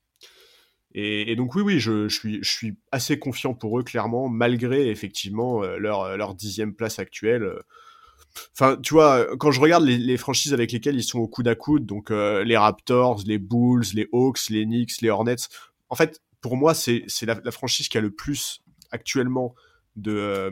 Et, 0.95 1.35
donc, 1.35 1.55
oui, 1.55 1.63
oui, 1.63 1.79
je, 1.79 2.07
suis, 2.07 2.75
assez 2.91 3.17
confiant 3.17 3.55
pour 3.55 3.79
eux, 3.79 3.83
clairement, 3.83 4.29
malgré 4.29 4.89
effectivement 4.89 5.63
euh, 5.63 5.77
leur, 5.77 6.17
leur 6.17 6.35
dixième 6.35 6.75
place 6.75 6.99
actuelle. 6.99 7.51
Enfin, 8.53 8.77
tu 8.81 8.93
vois, 8.93 9.27
quand 9.37 9.51
je 9.51 9.59
regarde 9.59 9.83
les, 9.83 10.17
franchises 10.17 10.53
avec 10.53 10.71
lesquelles 10.71 10.95
ils 10.95 11.03
sont 11.03 11.19
au 11.19 11.27
coude 11.27 11.47
à 11.47 11.55
coude, 11.55 11.85
donc 11.85 12.11
euh, 12.11 12.43
les 12.43 12.57
Raptors, 12.57 13.21
les 13.25 13.37
Bulls, 13.37 13.85
les 13.93 14.07
Hawks, 14.11 14.49
les 14.49 14.65
Knicks, 14.65 15.01
les 15.01 15.09
Hornets, 15.09 15.47
en 15.89 15.95
fait, 15.95 16.21
pour 16.41 16.57
moi, 16.57 16.73
c'est 16.73 17.05
la, 17.23 17.51
franchise 17.51 17.87
qui 17.87 17.97
a 17.97 18.01
le 18.01 18.11
plus 18.11 18.61
actuellement 18.91 19.55
euh, 20.07 20.51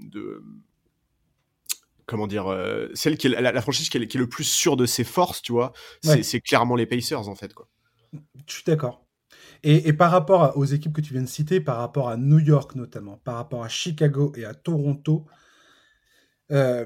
de 0.00 0.42
comment 2.06 2.26
dire, 2.26 2.48
euh, 2.48 2.88
celle 2.94 3.16
qui 3.16 3.28
est 3.28 3.40
la, 3.40 3.60
franchise 3.60 3.88
qui 3.88 3.98
est, 3.98 4.14
le 4.14 4.28
plus 4.28 4.44
sûre 4.44 4.76
de 4.76 4.86
ses 4.86 5.04
forces, 5.04 5.42
tu 5.42 5.52
vois, 5.52 5.72
c'est 6.02 6.40
clairement 6.40 6.76
les 6.76 6.86
Pacers 6.86 7.28
en 7.28 7.34
fait. 7.34 7.54
Quoi. 7.54 7.68
Je 8.46 8.54
suis 8.54 8.64
d'accord. 8.66 9.04
Et, 9.62 9.94
par 9.94 10.10
rapport 10.10 10.56
aux 10.58 10.66
équipes 10.66 10.92
que 10.92 11.00
tu 11.00 11.14
viens 11.14 11.22
de 11.22 11.28
citer, 11.28 11.58
par 11.58 11.78
rapport 11.78 12.10
à 12.10 12.18
New 12.18 12.38
York 12.38 12.74
notamment, 12.74 13.16
par 13.24 13.36
rapport 13.36 13.64
à 13.64 13.68
Chicago 13.68 14.32
et 14.36 14.44
à 14.44 14.52
Toronto, 14.52 15.24
euh, 16.52 16.84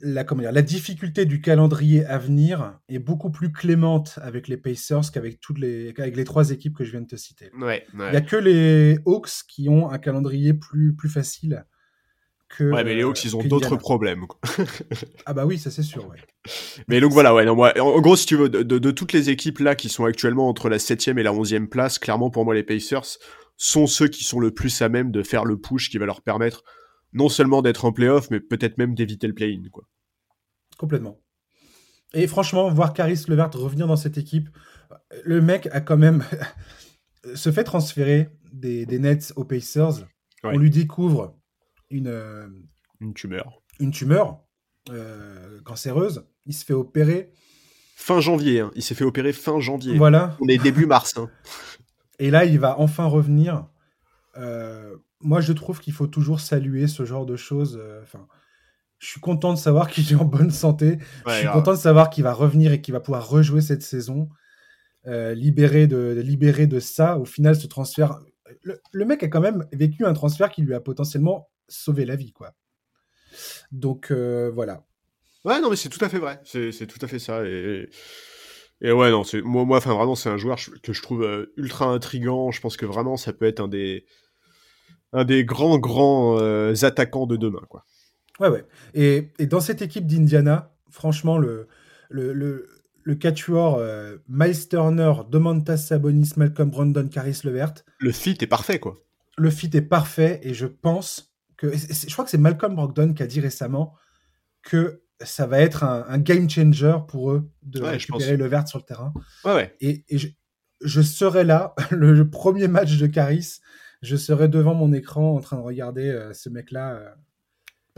la, 0.00 0.24
comment 0.24 0.40
dire, 0.40 0.52
la 0.52 0.62
difficulté 0.62 1.26
du 1.26 1.42
calendrier 1.42 2.04
à 2.06 2.16
venir 2.16 2.78
est 2.88 2.98
beaucoup 2.98 3.30
plus 3.30 3.52
clémente 3.52 4.18
avec 4.22 4.48
les 4.48 4.56
Pacers 4.56 5.12
qu'avec 5.12 5.38
toutes 5.38 5.58
les, 5.58 5.94
avec 5.98 6.16
les 6.16 6.24
trois 6.24 6.50
équipes 6.50 6.74
que 6.74 6.84
je 6.84 6.92
viens 6.92 7.02
de 7.02 7.06
te 7.06 7.16
citer. 7.16 7.50
Il 7.54 7.82
n'y 7.98 8.16
a 8.16 8.20
que 8.22 8.36
les 8.36 8.98
Hawks 9.04 9.44
qui 9.46 9.68
ont 9.68 9.90
un 9.90 9.98
calendrier 9.98 10.54
plus, 10.54 10.94
plus 10.94 11.10
facile 11.10 11.66
Ouais, 12.60 12.84
mais 12.84 12.94
les 12.94 13.02
Hawks, 13.02 13.24
ils 13.24 13.36
ont 13.36 13.42
d'autres 13.42 13.76
problèmes. 13.76 14.26
ah 15.26 15.32
bah 15.32 15.46
oui, 15.46 15.58
ça 15.58 15.70
c'est 15.70 15.82
sûr, 15.82 16.08
ouais. 16.08 16.18
Mais 16.88 17.00
donc 17.00 17.12
voilà, 17.12 17.34
ouais, 17.34 17.44
non, 17.44 17.54
moi, 17.54 17.72
en 17.80 18.00
gros, 18.00 18.16
si 18.16 18.26
tu 18.26 18.36
veux, 18.36 18.48
de, 18.48 18.90
toutes 18.90 19.12
les 19.12 19.30
équipes 19.30 19.60
là 19.60 19.74
qui 19.74 19.88
sont 19.88 20.04
actuellement 20.04 20.48
entre 20.48 20.68
la 20.68 20.78
7 20.78 21.08
et 21.08 21.22
la 21.22 21.32
11e 21.32 21.66
place, 21.66 21.98
clairement 21.98 22.30
pour 22.30 22.44
moi, 22.44 22.54
les 22.54 22.62
Pacers 22.62 23.18
sont 23.56 23.86
ceux 23.86 24.08
qui 24.08 24.24
sont 24.24 24.40
le 24.40 24.50
plus 24.50 24.82
à 24.82 24.88
même 24.88 25.10
de 25.10 25.22
faire 25.22 25.44
le 25.44 25.56
push 25.56 25.90
qui 25.90 25.98
va 25.98 26.06
leur 26.06 26.22
permettre 26.22 26.64
non 27.12 27.28
seulement 27.28 27.62
d'être 27.62 27.84
en 27.84 27.92
playoff, 27.92 28.30
mais 28.30 28.40
peut-être 28.40 28.78
même 28.78 28.94
d'éviter 28.94 29.26
le 29.26 29.34
play-in, 29.34 29.62
quoi. 29.70 29.84
Complètement. 30.78 31.20
Et 32.14 32.26
franchement, 32.26 32.70
voir 32.70 32.92
Caris 32.92 33.24
Levert 33.28 33.50
revenir 33.52 33.86
dans 33.86 33.96
cette 33.96 34.18
équipe, 34.18 34.48
le 35.24 35.40
mec 35.40 35.68
a 35.72 35.80
quand 35.80 35.96
même 35.96 36.24
se 37.34 37.52
fait 37.52 37.64
transférer 37.64 38.30
des, 38.52 38.86
Nets 38.86 39.32
aux 39.36 39.44
Pacers. 39.44 40.06
On 40.44 40.58
lui 40.58 40.70
découvre 40.70 41.36
une, 41.92 42.08
euh, 42.08 42.48
une 43.00 43.14
tumeur. 43.14 43.62
Une 43.78 43.90
tumeur 43.90 44.40
euh, 44.90 45.60
cancéreuse. 45.64 46.26
Il 46.46 46.54
se 46.54 46.64
fait 46.64 46.74
opérer. 46.74 47.32
Fin 47.96 48.20
janvier, 48.20 48.60
hein. 48.60 48.72
il 48.74 48.82
s'est 48.82 48.94
fait 48.94 49.04
opérer 49.04 49.32
fin 49.32 49.60
janvier. 49.60 49.96
Voilà. 49.96 50.36
On 50.40 50.48
est 50.48 50.58
début 50.58 50.86
mars. 50.86 51.16
Hein. 51.16 51.30
Et 52.18 52.30
là, 52.30 52.44
il 52.44 52.58
va 52.58 52.78
enfin 52.80 53.06
revenir. 53.06 53.66
moi, 55.20 55.40
je 55.40 55.52
trouve 55.52 55.80
qu'il 55.80 55.92
faut 55.92 56.08
toujours 56.08 56.40
saluer 56.40 56.88
ce 56.88 57.04
genre 57.04 57.26
de 57.26 57.36
choses. 57.36 57.80
Enfin, 58.02 58.26
je 58.98 59.06
suis 59.08 59.20
content 59.20 59.52
de 59.52 59.58
savoir 59.58 59.88
qu'il 59.88 60.10
est 60.10 60.16
en 60.16 60.24
bonne 60.24 60.50
santé. 60.50 60.98
je 61.26 61.32
suis 61.32 61.48
content 61.48 61.72
de 61.72 61.78
savoir 61.78 62.10
qu'il 62.10 62.24
va 62.24 62.32
revenir 62.32 62.72
et 62.72 62.80
qu'il 62.80 62.92
va 62.92 63.00
pouvoir 63.00 63.28
rejouer 63.28 63.60
cette 63.60 63.82
saison. 63.82 64.28
libéré, 65.06 65.86
de, 65.86 66.20
libéré 66.20 66.66
de 66.66 66.80
ça, 66.80 67.18
au 67.18 67.24
final, 67.24 67.54
ce 67.54 67.68
transfert. 67.68 68.18
Le, 68.62 69.04
mec 69.04 69.22
a 69.22 69.28
quand 69.28 69.40
même 69.40 69.66
vécu 69.72 70.04
un 70.04 70.12
transfert 70.12 70.50
qui 70.50 70.62
lui 70.62 70.74
a 70.74 70.80
potentiellement 70.80 71.51
sauvé 71.68 72.04
la 72.04 72.16
vie, 72.16 72.32
quoi. 72.32 72.54
Donc 73.70 74.10
voilà. 74.10 74.84
Ouais, 75.44 75.60
non, 75.60 75.70
mais 75.70 75.76
c'est 75.76 75.88
tout 75.88 76.04
à 76.04 76.08
fait 76.08 76.18
vrai. 76.18 76.40
C'est 76.44 76.86
tout 76.86 76.98
à 77.04 77.08
fait 77.08 77.18
ça. 77.18 77.44
Et, 77.44 77.88
et 78.80 78.92
ouais, 78.92 79.10
non, 79.10 79.24
c'est 79.24 79.42
moi, 79.42 79.64
moi, 79.64 79.78
enfin 79.78 79.94
vraiment, 79.94 80.14
c'est 80.14 80.28
un 80.28 80.36
joueur 80.36 80.58
que 80.82 80.92
je 80.92 81.02
trouve 81.02 81.24
euh, 81.24 81.52
ultra 81.56 81.86
intrigant. 81.86 82.50
Je 82.50 82.60
pense 82.60 82.76
que 82.76 82.86
vraiment, 82.86 83.16
ça 83.16 83.32
peut 83.32 83.46
être 83.46 83.60
un 83.60 83.68
des 83.68 84.06
un 85.12 85.24
des 85.24 85.44
grands 85.44 85.78
grands 85.78 86.38
euh, 86.38 86.74
attaquants 86.82 87.26
de 87.26 87.36
demain, 87.36 87.62
quoi. 87.68 87.84
Ouais, 88.40 88.48
ouais. 88.48 88.64
Et, 88.94 89.32
et 89.38 89.46
dans 89.46 89.60
cette 89.60 89.82
équipe 89.82 90.06
d'Indiana, 90.06 90.74
franchement, 90.90 91.38
le 91.38 91.68
le, 92.08 92.32
le, 92.32 92.68
le 93.02 93.14
quatuor 93.14 93.78
euh, 93.78 94.18
Miles 94.28 94.68
Turner, 94.68 95.12
Domantas 95.28 95.78
Sabonis, 95.78 96.32
Malcolm 96.36 96.70
Brandon, 96.70 97.08
Caris 97.08 97.40
Levert. 97.44 97.74
Le 97.98 98.12
fit 98.12 98.36
est 98.40 98.46
parfait, 98.46 98.78
quoi. 98.78 98.96
Le 99.38 99.50
fit 99.50 99.70
est 99.72 99.82
parfait, 99.82 100.40
et 100.42 100.54
je 100.54 100.66
pense 100.66 101.31
que 101.62 101.76
je 101.76 102.12
crois 102.12 102.24
que 102.24 102.30
c'est 102.30 102.38
Malcolm 102.38 102.74
Brogdon 102.74 103.14
qui 103.14 103.22
a 103.22 103.26
dit 103.26 103.40
récemment 103.40 103.94
que 104.62 105.02
ça 105.20 105.46
va 105.46 105.60
être 105.60 105.84
un, 105.84 106.18
game 106.18 106.50
changer 106.50 106.96
pour 107.06 107.30
eux 107.30 107.48
de 107.62 107.80
récupérer 107.80 108.36
le 108.36 108.46
vert 108.46 108.66
sur 108.66 108.78
le 108.78 108.84
terrain. 108.84 109.12
Ouais, 109.44 109.74
Et, 109.80 110.04
je, 110.80 111.00
serai 111.00 111.44
là, 111.44 111.74
le, 111.90 112.28
premier 112.28 112.66
match 112.66 112.96
de 112.98 113.06
Caris, 113.06 113.60
je 114.02 114.16
serai 114.16 114.48
devant 114.48 114.74
mon 114.74 114.92
écran 114.92 115.36
en 115.36 115.40
train 115.40 115.56
de 115.56 115.62
regarder 115.62 116.08
euh, 116.08 116.32
ce 116.32 116.48
mec-là 116.48 117.14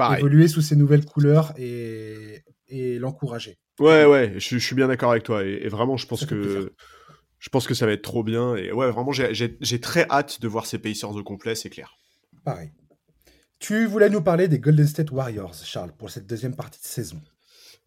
euh, 0.00 0.16
évoluer 0.18 0.48
sous 0.48 0.60
ses 0.60 0.76
nouvelles 0.76 1.06
couleurs 1.06 1.54
et, 1.56 2.44
l'encourager. 2.98 3.58
Ouais, 3.80 4.04
ouais, 4.04 4.34
je, 4.36 4.58
suis 4.58 4.74
bien 4.74 4.88
d'accord 4.88 5.12
avec 5.12 5.22
toi. 5.22 5.42
Et, 5.42 5.68
vraiment, 5.68 5.96
je 5.96 6.06
pense 6.06 6.26
que 6.26 6.74
je 7.38 7.48
pense 7.50 7.66
que 7.66 7.74
ça 7.74 7.86
va 7.86 7.92
être 7.92 8.02
trop 8.02 8.24
bien. 8.24 8.56
Et 8.56 8.72
ouais, 8.72 8.90
vraiment, 8.90 9.12
j'ai 9.12 9.80
très 9.80 10.06
hâte 10.10 10.42
de 10.42 10.48
voir 10.48 10.66
ces 10.66 10.78
Pacers 10.78 11.16
au 11.16 11.22
complet, 11.22 11.54
c'est 11.54 11.70
clair. 11.70 11.94
Pareil. 12.44 12.72
Tu 13.58 13.86
voulais 13.86 14.10
nous 14.10 14.22
parler 14.22 14.48
des 14.48 14.58
Golden 14.58 14.86
State 14.86 15.10
Warriors, 15.10 15.54
Charles, 15.54 15.92
pour 15.96 16.10
cette 16.10 16.26
deuxième 16.26 16.54
partie 16.54 16.80
de 16.80 16.86
saison. 16.86 17.20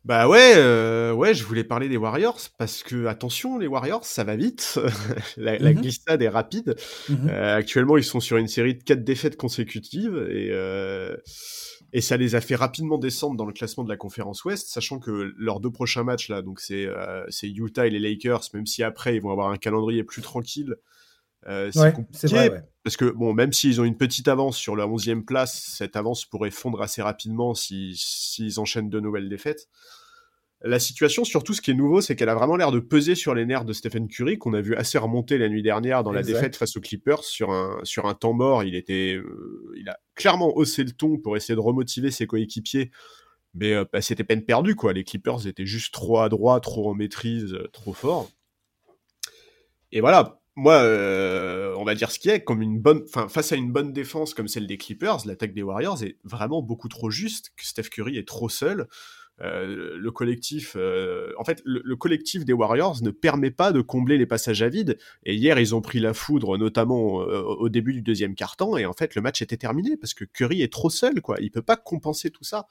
Bah 0.08 0.30
ouais, 0.30 0.54
euh, 0.56 1.12
ouais, 1.12 1.34
je 1.34 1.44
voulais 1.44 1.66
parler 1.66 1.90
des 1.90 1.98
Warriors 1.98 2.40
parce 2.58 2.82
que 2.82 3.08
attention, 3.08 3.58
les 3.58 3.68
Warriors, 3.68 4.06
ça 4.06 4.24
va 4.24 4.38
vite. 4.38 4.80
la, 5.38 5.60
mhm. 5.60 5.82
glissade 5.82 6.22
est 6.22 6.30
rapide. 6.30 6.78
Mhm. 7.10 7.28
Euh, 7.30 7.58
actuellement, 7.58 7.98
ils 7.98 8.06
sont 8.06 8.22
sur 8.22 8.38
une 8.38 8.48
série 8.48 8.76
de 8.76 8.84
quatre 8.84 9.04
défaites 9.04 9.36
consécutives 9.36 10.16
et 10.32 10.50
euh, 10.52 11.18
et 11.92 12.00
ça 12.00 12.16
les 12.16 12.36
a 12.36 12.42
fait 12.42 12.56
rapidement 12.56 12.98
descendre 12.98 13.36
dans 13.36 13.46
le 13.46 13.52
classement 13.52 13.84
de 13.84 13.90
la 13.90 13.98
conférence 13.98 14.46
Ouest, 14.46 14.70
sachant 14.70 15.00
que 15.00 15.34
leurs 15.38 15.60
deux 15.60 15.72
prochains 15.72 16.04
matchs 16.04 16.30
là, 16.30 16.42
donc 16.42 16.62
c'est 16.62 16.88
c'est 17.28 17.50
Utah 17.50 17.86
et 17.86 17.90
les 17.90 18.00
Lakers, 18.00 18.44
même 18.54 18.66
si 18.66 18.84
après 18.84 19.16
ils 19.16 19.22
vont 19.22 19.32
avoir 19.32 19.50
un 19.50 19.58
calendrier 19.58 20.06
plus 20.06 20.22
tranquille. 20.22 20.76
Euh, 21.46 21.70
c'est 22.12 22.30
vrai, 22.30 22.64
parce 22.84 22.98
que 22.98 23.06
bon, 23.06 23.34
même 23.34 23.54
s'ils 23.54 23.80
ont 23.80 23.84
une 23.84 23.98
petite 23.98 24.28
avance 24.28 24.58
sur 24.58 24.76
la 24.76 24.86
11e 24.86 25.24
place, 25.24 25.74
cette 25.78 25.96
avance 25.96 26.26
pourrait 26.26 26.52
fondre 26.52 26.82
assez 26.82 27.02
rapidement 27.02 27.54
s'ils 27.54 28.60
enchaînent 28.60 28.90
de 28.90 29.00
nouvelles 29.00 29.30
défaites. 29.30 29.68
La 30.62 30.80
situation, 30.80 31.24
surtout, 31.24 31.54
ce 31.54 31.62
qui 31.62 31.70
est 31.70 31.76
nouveau, 31.76 32.02
c'est 32.02 32.16
qu'elle 32.16 32.30
a 32.30 32.36
vraiment 32.36 32.56
l'air 32.56 32.72
de 32.72 32.80
peser 32.80 33.14
sur 33.14 33.36
les 33.36 33.46
nerfs 33.46 33.64
de 33.64 33.74
Stephen 33.74 34.08
Curry, 34.08 34.40
qu'on 34.40 34.54
a 34.54 34.62
vu 34.62 34.76
assez 34.76 34.98
remonter 34.98 35.38
la 35.38 35.50
nuit 35.50 35.62
dernière 35.62 36.04
dans 36.04 36.12
la 36.12 36.24
défaite 36.24 36.56
face 36.56 36.76
aux 36.78 36.82
Clippers 36.82 37.24
sur 37.24 37.52
un, 37.52 37.80
sur 37.84 38.08
un 38.08 38.16
temps 38.16 38.34
mort. 38.34 38.64
Il, 38.64 38.74
était, 38.74 39.14
euh, 39.14 39.72
il 39.78 39.88
a 39.88 40.00
clairement 40.16 40.58
haussé 40.58 40.84
le 40.84 40.92
ton 40.92 41.18
pour 41.18 41.38
essayer 41.38 41.54
de 41.54 41.60
remotiver 41.60 42.10
ses 42.10 42.26
coéquipiers, 42.26 42.90
mais 43.54 43.74
euh, 43.74 43.86
bah, 43.94 44.02
c'était 44.02 44.24
peine 44.24 44.44
perdue. 44.44 44.76
Quoi. 44.76 44.94
Les 44.94 45.04
Clippers 45.04 45.46
étaient 45.46 45.68
juste 45.68 45.94
trop 45.94 46.20
adroits, 46.22 46.60
trop 46.60 46.90
en 46.90 46.96
maîtrise, 46.96 47.56
trop 47.72 47.94
forts. 47.94 48.32
Et 49.92 50.02
voilà, 50.02 50.40
moi, 50.58 50.82
euh, 50.82 51.76
on 51.78 51.84
va 51.84 51.94
dire 51.94 52.10
ce 52.10 52.18
qui 52.18 52.30
est, 52.30 52.44
comme 52.44 52.64
une 52.64 52.80
bonne, 52.80 53.04
enfin, 53.08 53.30
face 53.30 53.52
à 53.52 53.56
une 53.56 53.72
bonne 53.72 53.94
défense 53.94 54.34
comme 54.34 54.48
celle 54.48 54.66
des 54.66 54.78
Clippers, 54.78 55.20
l'attaque 55.28 55.54
des 55.54 55.62
Warriors 55.62 56.02
est 56.04 56.18
vraiment 56.24 56.64
beaucoup 56.64 56.90
trop 56.90 57.12
juste, 57.12 57.52
que 57.56 57.64
Steph 57.64 57.90
Curry 57.92 58.18
est 58.18 58.28
trop 58.28 58.50
seul. 58.50 58.88
Euh, 59.40 59.96
le 60.00 60.12
collectif, 60.12 60.76
euh, 60.76 61.32
en 61.38 61.44
fait, 61.44 61.62
le, 61.64 61.96
collectif 61.96 62.44
des 62.44 62.54
Warriors 62.54 63.04
ne 63.04 63.12
permet 63.12 63.52
pas 63.52 63.72
de 63.72 63.82
combler 63.82 64.18
les 64.18 64.26
passages 64.26 64.64
à 64.64 64.68
vide. 64.68 64.98
Et 65.24 65.36
hier, 65.36 65.60
ils 65.60 65.76
ont 65.76 65.82
pris 65.82 66.00
la 66.00 66.16
foudre, 66.16 66.58
notamment 66.58 67.18
au 67.18 67.70
début 67.70 67.94
du 67.94 68.02
deuxième 68.02 68.34
quart-temps, 68.34 68.78
et 68.78 68.88
en 68.88 68.94
fait, 68.94 69.14
le 69.14 69.22
match 69.22 69.44
était 69.44 69.58
terminé 69.58 69.96
parce 69.96 70.16
que 70.16 70.26
Curry 70.26 70.64
est 70.64 70.74
trop 70.74 70.90
seul, 70.90 71.22
quoi. 71.22 71.38
Il 71.40 71.52
peut 71.52 71.62
pas 71.62 71.78
compenser 71.78 72.32
tout 72.32 72.44
ça. 72.44 72.66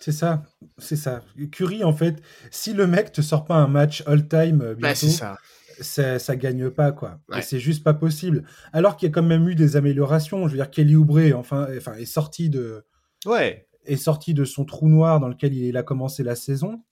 C'est 0.00 0.12
ça, 0.12 0.44
c'est 0.78 0.96
ça. 0.96 1.22
Curry, 1.52 1.84
en 1.84 1.92
fait, 1.92 2.22
si 2.50 2.72
le 2.72 2.86
mec 2.86 3.12
te 3.12 3.20
sort 3.20 3.44
pas 3.44 3.56
un 3.56 3.68
match 3.68 4.02
all-time 4.06 4.74
bientôt, 4.78 4.80
bah, 4.80 4.94
ça 4.94 5.36
ça, 5.80 6.18
ça 6.18 6.36
gagne 6.36 6.70
pas, 6.70 6.92
quoi. 6.92 7.20
C'est 7.42 7.58
juste 7.58 7.84
pas 7.84 7.94
possible. 7.94 8.44
Alors 8.72 8.96
qu'il 8.96 9.08
y 9.08 9.12
a 9.12 9.14
quand 9.14 9.22
même 9.22 9.48
eu 9.48 9.54
des 9.54 9.76
améliorations. 9.76 10.46
Je 10.46 10.52
veux 10.52 10.58
dire, 10.58 10.70
Kelly 10.70 10.96
Oubre, 10.96 11.20
enfin, 11.34 11.68
enfin, 11.76 11.94
est 11.94 12.04
sorti 12.04 12.50
de. 12.50 12.84
Ouais. 13.26 13.66
Est 13.84 13.96
sorti 13.96 14.34
de 14.34 14.44
son 14.44 14.64
trou 14.64 14.88
noir 14.88 15.20
dans 15.20 15.28
lequel 15.28 15.54
il 15.54 15.76
a 15.76 15.82
commencé 15.82 16.22
la 16.22 16.34
saison. 16.34 16.82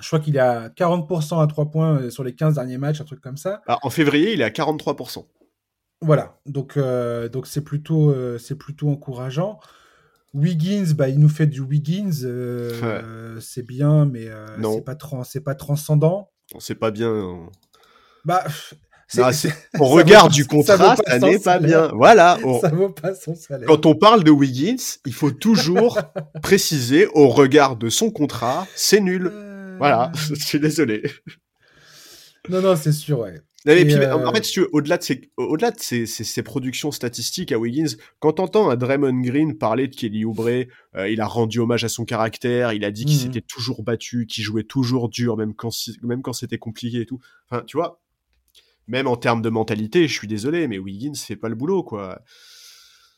Je 0.00 0.06
crois 0.06 0.20
qu'il 0.20 0.36
est 0.36 0.40
à 0.40 0.68
40% 0.68 1.42
à 1.42 1.46
3 1.46 1.70
points 1.70 2.00
euh, 2.00 2.10
sur 2.10 2.24
les 2.24 2.34
15 2.34 2.54
derniers 2.54 2.78
matchs, 2.78 3.00
un 3.00 3.04
truc 3.04 3.20
comme 3.20 3.36
ça. 3.36 3.62
Ah, 3.66 3.78
en 3.82 3.90
février, 3.90 4.32
il 4.32 4.40
est 4.40 4.44
à 4.44 4.50
43%. 4.50 5.24
Voilà, 6.02 6.38
donc 6.44 6.76
euh, 6.76 7.30
donc 7.30 7.46
c'est 7.46 7.62
plutôt 7.62 8.10
euh, 8.10 8.36
c'est 8.36 8.56
plutôt 8.56 8.90
encourageant. 8.90 9.58
Wiggins, 10.34 10.92
bah, 10.94 11.08
il 11.08 11.18
nous 11.18 11.30
fait 11.30 11.46
du 11.46 11.62
Wiggins, 11.62 12.12
c'est 13.40 13.66
bien, 13.66 14.04
mais 14.04 14.28
c'est 14.62 14.84
pas 14.84 14.98
c'est 15.24 15.40
pas 15.40 15.54
transcendant. 15.54 16.30
C'est 16.58 16.74
pas 16.74 16.90
bien. 16.90 17.48
Bah, 18.26 18.44
au 19.78 19.84
regard 19.84 20.28
du 20.28 20.46
contrat, 20.46 20.96
ça, 21.06 21.18
n'est 21.20 21.38
pas 21.38 21.60
bien. 21.60 21.88
Voilà. 21.94 22.38
Ça 22.60 22.70
vaut 22.70 22.88
pas 22.88 23.14
son 23.14 23.36
salaire. 23.36 23.68
Quand 23.68 23.86
on 23.86 23.94
parle 23.94 24.24
de 24.24 24.32
Wiggins, 24.32 24.98
il 25.06 25.12
faut 25.12 25.30
toujours 25.30 25.98
préciser 26.42 27.06
au 27.14 27.28
regard 27.28 27.76
de 27.76 27.88
son 27.88 28.10
contrat, 28.10 28.66
c'est 28.74 29.00
nul. 29.00 29.30
Euh. 29.32 29.76
Voilà. 29.78 30.10
Je 30.28 30.34
suis 30.34 30.58
désolé. 30.58 31.02
Non, 32.48 32.60
non, 32.60 32.74
c'est 32.74 32.92
sûr, 32.92 33.20
ouais. 33.20 33.40
Euh, 33.68 34.12
en 34.12 34.32
fait, 34.32 34.60
au-delà 34.72 34.96
de, 34.96 35.02
ses, 35.02 35.30
au-delà 35.36 35.72
de 35.72 36.40
productions 36.42 36.92
statistiques 36.92 37.50
à 37.50 37.58
Wiggins, 37.58 37.96
quand 38.20 38.34
t'entends 38.34 38.70
un 38.70 38.76
Draymond 38.76 39.22
Green 39.22 39.58
parler 39.58 39.88
de 39.88 39.96
Kelly 39.96 40.24
Oubre, 40.24 40.66
euh, 40.94 41.08
il 41.08 41.20
a 41.20 41.26
rendu 41.26 41.58
hommage 41.58 41.82
à 41.82 41.88
son 41.88 42.04
caractère, 42.04 42.72
il 42.72 42.84
a 42.84 42.92
dit 42.92 43.04
qu'il 43.04 43.16
mhm. 43.16 43.22
s'était 43.22 43.40
toujours 43.40 43.82
battu, 43.82 44.26
qu'il 44.26 44.44
jouait 44.44 44.62
toujours 44.62 45.08
dur, 45.08 45.36
même 45.36 45.52
quand, 45.54 45.70
même 46.02 46.22
quand 46.22 46.32
c'était 46.32 46.58
compliqué 46.58 47.00
et 47.00 47.06
tout. 47.06 47.18
Enfin, 47.50 47.64
tu 47.66 47.76
vois, 47.76 48.00
même 48.86 49.06
en 49.06 49.16
termes 49.16 49.42
de 49.42 49.48
mentalité, 49.48 50.06
je 50.08 50.12
suis 50.12 50.28
désolé, 50.28 50.68
mais 50.68 50.78
Wiggins 50.78 51.14
fait 51.14 51.36
pas 51.36 51.48
le 51.48 51.54
boulot, 51.54 51.82
quoi. 51.82 52.22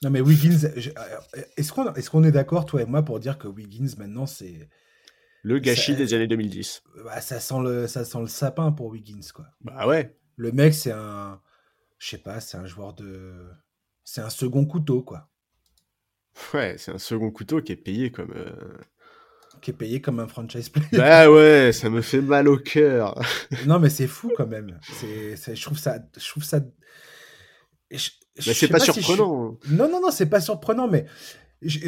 Non, 0.03 0.11
mais 0.11 0.21
Wiggins, 0.21 0.65
euh, 0.65 1.41
est-ce 1.57 2.11
qu'on 2.11 2.25
est, 2.25 2.31
d'accord, 2.31 2.67
toi 2.67 2.83
et 2.83 2.87
moi, 2.87 3.03
pour 3.03 3.19
dire 3.19 3.39
que 3.39 3.49
Wiggins, 3.49 3.95
maintenant, 3.99 4.27
c'est. 4.27 4.69
Le 5.43 5.59
gâchis 5.59 5.97
des 5.97 6.15
années 6.15 6.27
2010. 6.27 6.83
Bah, 7.05 7.21
ça, 7.21 7.41
sent 7.41 7.61
le, 7.63 7.87
ça 7.87 8.05
sent 8.05 8.21
le 8.21 8.27
sapin 8.27 8.73
pour 8.73 8.89
Wiggins, 8.89 9.29
quoi. 9.35 9.47
Bah 9.61 9.87
ouais. 9.87 10.17
Le 10.37 10.53
mec, 10.53 10.75
c'est 10.75 10.93
un. 10.93 11.41
Je 11.99 12.09
sais 12.09 12.19
pas, 12.19 12.41
c'est 12.41 12.57
un 12.57 12.67
joueur 12.67 12.95
de. 12.95 13.51
C'est 14.05 14.21
un 14.21 14.31
second 14.31 14.65
couteau, 14.67 15.03
quoi. 15.03 15.29
Ouais, 16.55 16.77
c'est 16.79 16.93
un 16.93 16.99
second 16.99 17.31
couteau 17.31 17.61
qui 17.61 17.73
est 17.73 17.77
payé 17.77 18.11
comme. 18.11 18.33
Euh, 18.33 18.79
qui 19.61 19.71
est 19.71 19.75
payé 19.75 20.01
comme 20.01 20.21
un 20.21 20.29
franchise 20.29 20.69
player. 20.69 20.89
Bah 20.93 21.31
ouais, 21.31 21.73
ça 21.73 21.91
me 21.91 22.01
fait 22.01 22.21
mal 22.21 22.49
au 22.49 22.59
cœur. 22.59 23.21
non, 23.67 23.79
mais 23.79 23.91
c'est 23.91 24.07
fou 24.07 24.31
quand 24.37 24.47
même. 24.47 24.79
C'est, 24.83 25.55
je 25.55 25.63
trouve 25.63 25.79
ça, 25.79 25.99
je 26.17 26.29
trouve 26.29 26.45
ça. 26.45 26.61
Je, 27.91 28.11
mais 28.47 28.55
c'est 28.55 28.69
pas, 28.69 28.79
surprenant. 28.79 29.59
Non, 29.71 29.89
non, 29.89 30.01
non, 30.01 30.11
c'est 30.11 30.27
pas 30.27 30.41
surprenant, 30.41 30.89
mais 30.89 31.07
je, 31.63 31.79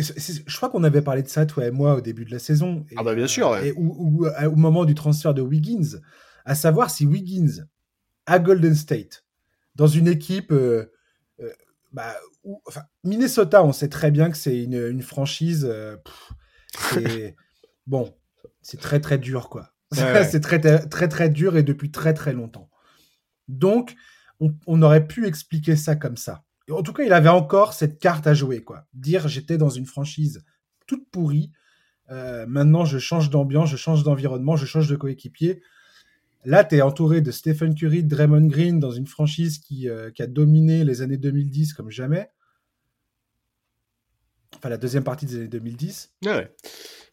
je 0.47 0.57
crois 0.57 0.69
qu'on 0.69 0.83
avait 0.85 1.03
parlé 1.03 1.23
de 1.23 1.29
ça, 1.29 1.47
toi 1.47 1.67
et 1.67 1.71
moi, 1.71 1.95
au 1.95 2.01
début 2.01 2.25
de 2.25 2.31
la 2.31 2.39
saison. 2.39 2.85
ah 2.97 3.03
bah 3.03 3.15
bien 3.15 3.27
sûr. 3.27 3.57
Et, 3.59 3.73
ou, 3.77 4.27
au 4.27 4.57
moment 4.57 4.85
du 4.85 4.95
transfert 4.95 5.35
de 5.35 5.43
Wiggins, 5.43 6.01
à 6.45 6.55
savoir 6.55 6.91
si 6.91 7.07
Wiggins 7.07 7.67
à 8.27 8.39
Golden 8.39 8.75
State, 8.75 9.25
dans 9.75 9.87
une 9.87 10.09
équipe. 10.09 10.53
Euh, 10.53 10.93
euh, 11.41 11.53
bah, 11.93 12.15
enfin, 12.67 12.83
Minnesota, 13.05 13.65
on 13.65 13.73
sait 13.73 13.89
très 13.89 14.11
bien 14.11 14.31
que 14.31 14.37
c'est 14.37 14.63
une, 14.63 14.87
une, 14.89 15.03
franchise. 15.03 15.67
Euh, 15.69 15.97
bon, 17.87 18.15
c'est 18.63 18.81
très 18.81 19.01
très 19.01 19.19
dur 19.19 19.49
quoi. 19.49 19.73
c'est 19.93 20.41
très, 20.41 20.61
très 20.61 21.09
très 21.09 21.29
dur 21.29 21.57
et 21.57 21.63
depuis 21.63 21.91
très 21.91 22.15
très 22.15 22.33
longtemps. 22.33 22.71
Donc, 23.49 23.97
on, 24.67 24.83
aurait 24.83 25.07
pu 25.07 25.27
expliquer 25.27 25.77
ça 25.77 25.97
comme 25.97 26.17
ça. 26.17 26.45
en 26.71 26.83
tout 26.83 26.93
cas, 26.93 27.03
il 27.03 27.13
avait 27.13 27.29
encore 27.29 27.73
cette 27.73 27.99
carte 27.99 28.27
à 28.27 28.35
jouer 28.35 28.63
quoi. 28.63 28.87
Dire 28.95 29.29
j'étais 29.29 29.59
dans 29.59 29.69
une 29.69 29.87
franchise 29.87 30.45
toute 30.87 31.09
pourrie. 31.11 31.53
Euh, 32.11 32.47
maintenant, 32.47 32.85
je 32.85 32.99
change 32.99 33.31
d'ambiance, 33.31 33.71
je 33.71 33.77
change 33.77 34.03
d'environnement, 34.03 34.57
je 34.57 34.67
change 34.67 34.89
de 34.89 34.97
coéquipier. 34.97 35.63
Là, 36.45 36.65
tu 36.65 36.77
es 36.77 36.83
entouré 36.83 37.21
de 37.21 37.31
Stephen 37.31 37.75
Curry, 37.75 38.03
Draymond 38.03 38.47
Green 38.47 38.81
dans 38.81 38.91
une 38.91 39.07
franchise 39.07 39.59
qui, 39.59 39.89
euh, 39.89 40.11
qui, 40.11 40.23
a 40.23 40.27
dominé 40.27 40.85
les 40.85 41.03
années 41.03 41.19
2010 41.19 41.75
comme 41.75 41.91
jamais. 41.91 42.31
Enfin, 44.57 44.69
la 44.69 44.79
deuxième 44.79 45.05
partie 45.05 45.27
des 45.27 45.37
années 45.37 45.49
2010. 45.49 46.13
Ah 46.27 46.39
ouais. 46.39 46.57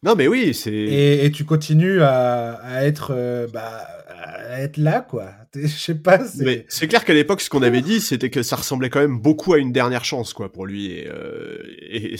Non, 0.02 0.14
mais 0.14 0.28
oui, 0.28 0.54
c'est. 0.54 0.72
Et, 0.72 1.30
tu 1.32 1.44
continues 1.44 2.02
à, 2.02 2.52
à 2.62 2.84
être, 2.84 3.12
euh, 3.14 3.48
bah, 3.52 3.86
à 4.08 4.60
être 4.60 4.76
là, 4.76 5.00
quoi. 5.00 5.32
Je 5.54 5.66
sais 5.66 5.96
pas. 5.96 6.20
Mais 6.38 6.66
c'est 6.68 6.86
clair 6.86 7.04
qu'à 7.04 7.14
l'époque, 7.14 7.40
ce 7.40 7.50
qu'on 7.50 7.62
avait 7.62 7.82
dit, 7.82 8.00
c'était 8.00 8.30
que 8.30 8.42
ça 8.42 8.56
ressemblait 8.56 8.90
quand 8.90 9.00
même 9.00 9.18
beaucoup 9.18 9.54
à 9.54 9.58
une 9.58 9.72
dernière 9.72 10.04
chance, 10.04 10.32
quoi, 10.32 10.52
pour 10.52 10.66
lui. 10.66 10.92
Et, 10.92 11.08
euh, 11.08 11.62
et 11.90 12.16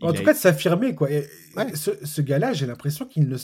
en 0.00 0.12
tout 0.12 0.22
cas, 0.22 0.32
de 0.32 0.38
s'affirmer, 0.38 0.94
quoi. 0.94 1.08
Ce, 1.74 1.90
ce 2.02 2.22
gars-là, 2.22 2.52
j'ai 2.52 2.66
l'impression 2.66 3.04
qu'il 3.04 3.28
ne 3.28 3.36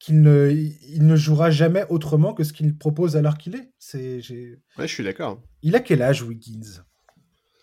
qu'il 0.00 0.22
ne, 0.22 0.50
il 0.50 1.06
ne 1.06 1.14
jouera 1.14 1.50
jamais 1.50 1.84
autrement 1.90 2.32
que 2.32 2.42
ce 2.42 2.54
qu'il 2.54 2.76
propose 2.76 3.16
alors 3.16 3.36
qu'il 3.36 3.54
est. 3.54 3.70
C'est, 3.78 4.20
Ouais, 4.78 4.88
je 4.88 4.94
suis 4.94 5.04
d'accord. 5.04 5.42
Il 5.62 5.76
a 5.76 5.80
quel 5.80 6.02
âge, 6.02 6.22
Wiggins? 6.22 6.82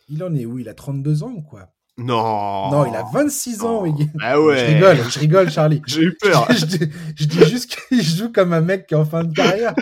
Il 0.08 0.24
en 0.24 0.34
est 0.36 0.46
où? 0.46 0.60
Il 0.60 0.70
a 0.70 0.74
32 0.74 1.24
ans, 1.24 1.42
quoi 1.42 1.74
non. 1.98 2.70
Non, 2.70 2.86
il 2.86 2.96
a 2.96 3.04
26 3.12 3.64
ans, 3.64 3.82
Wiggins. 3.82 4.06
Ah 4.22 4.40
ouais. 4.40 4.58
Je 4.60 4.74
rigole, 4.74 4.98
je 5.10 5.20
rigole, 5.20 5.50
Charlie. 5.50 5.82
J'ai 5.88 6.04
eu 6.04 6.16
peur. 6.22 6.48
je, 6.52 6.66
dis, 7.26 7.46
juste 7.46 7.76
qu'il 7.76 8.04
joue 8.04 8.32
comme 8.32 8.54
un 8.54 8.62
mec 8.62 8.86
qui 8.86 8.94
est 8.94 8.98
en 8.98 9.06
fin 9.06 9.24
de 9.24 9.34
carrière. 9.34 9.74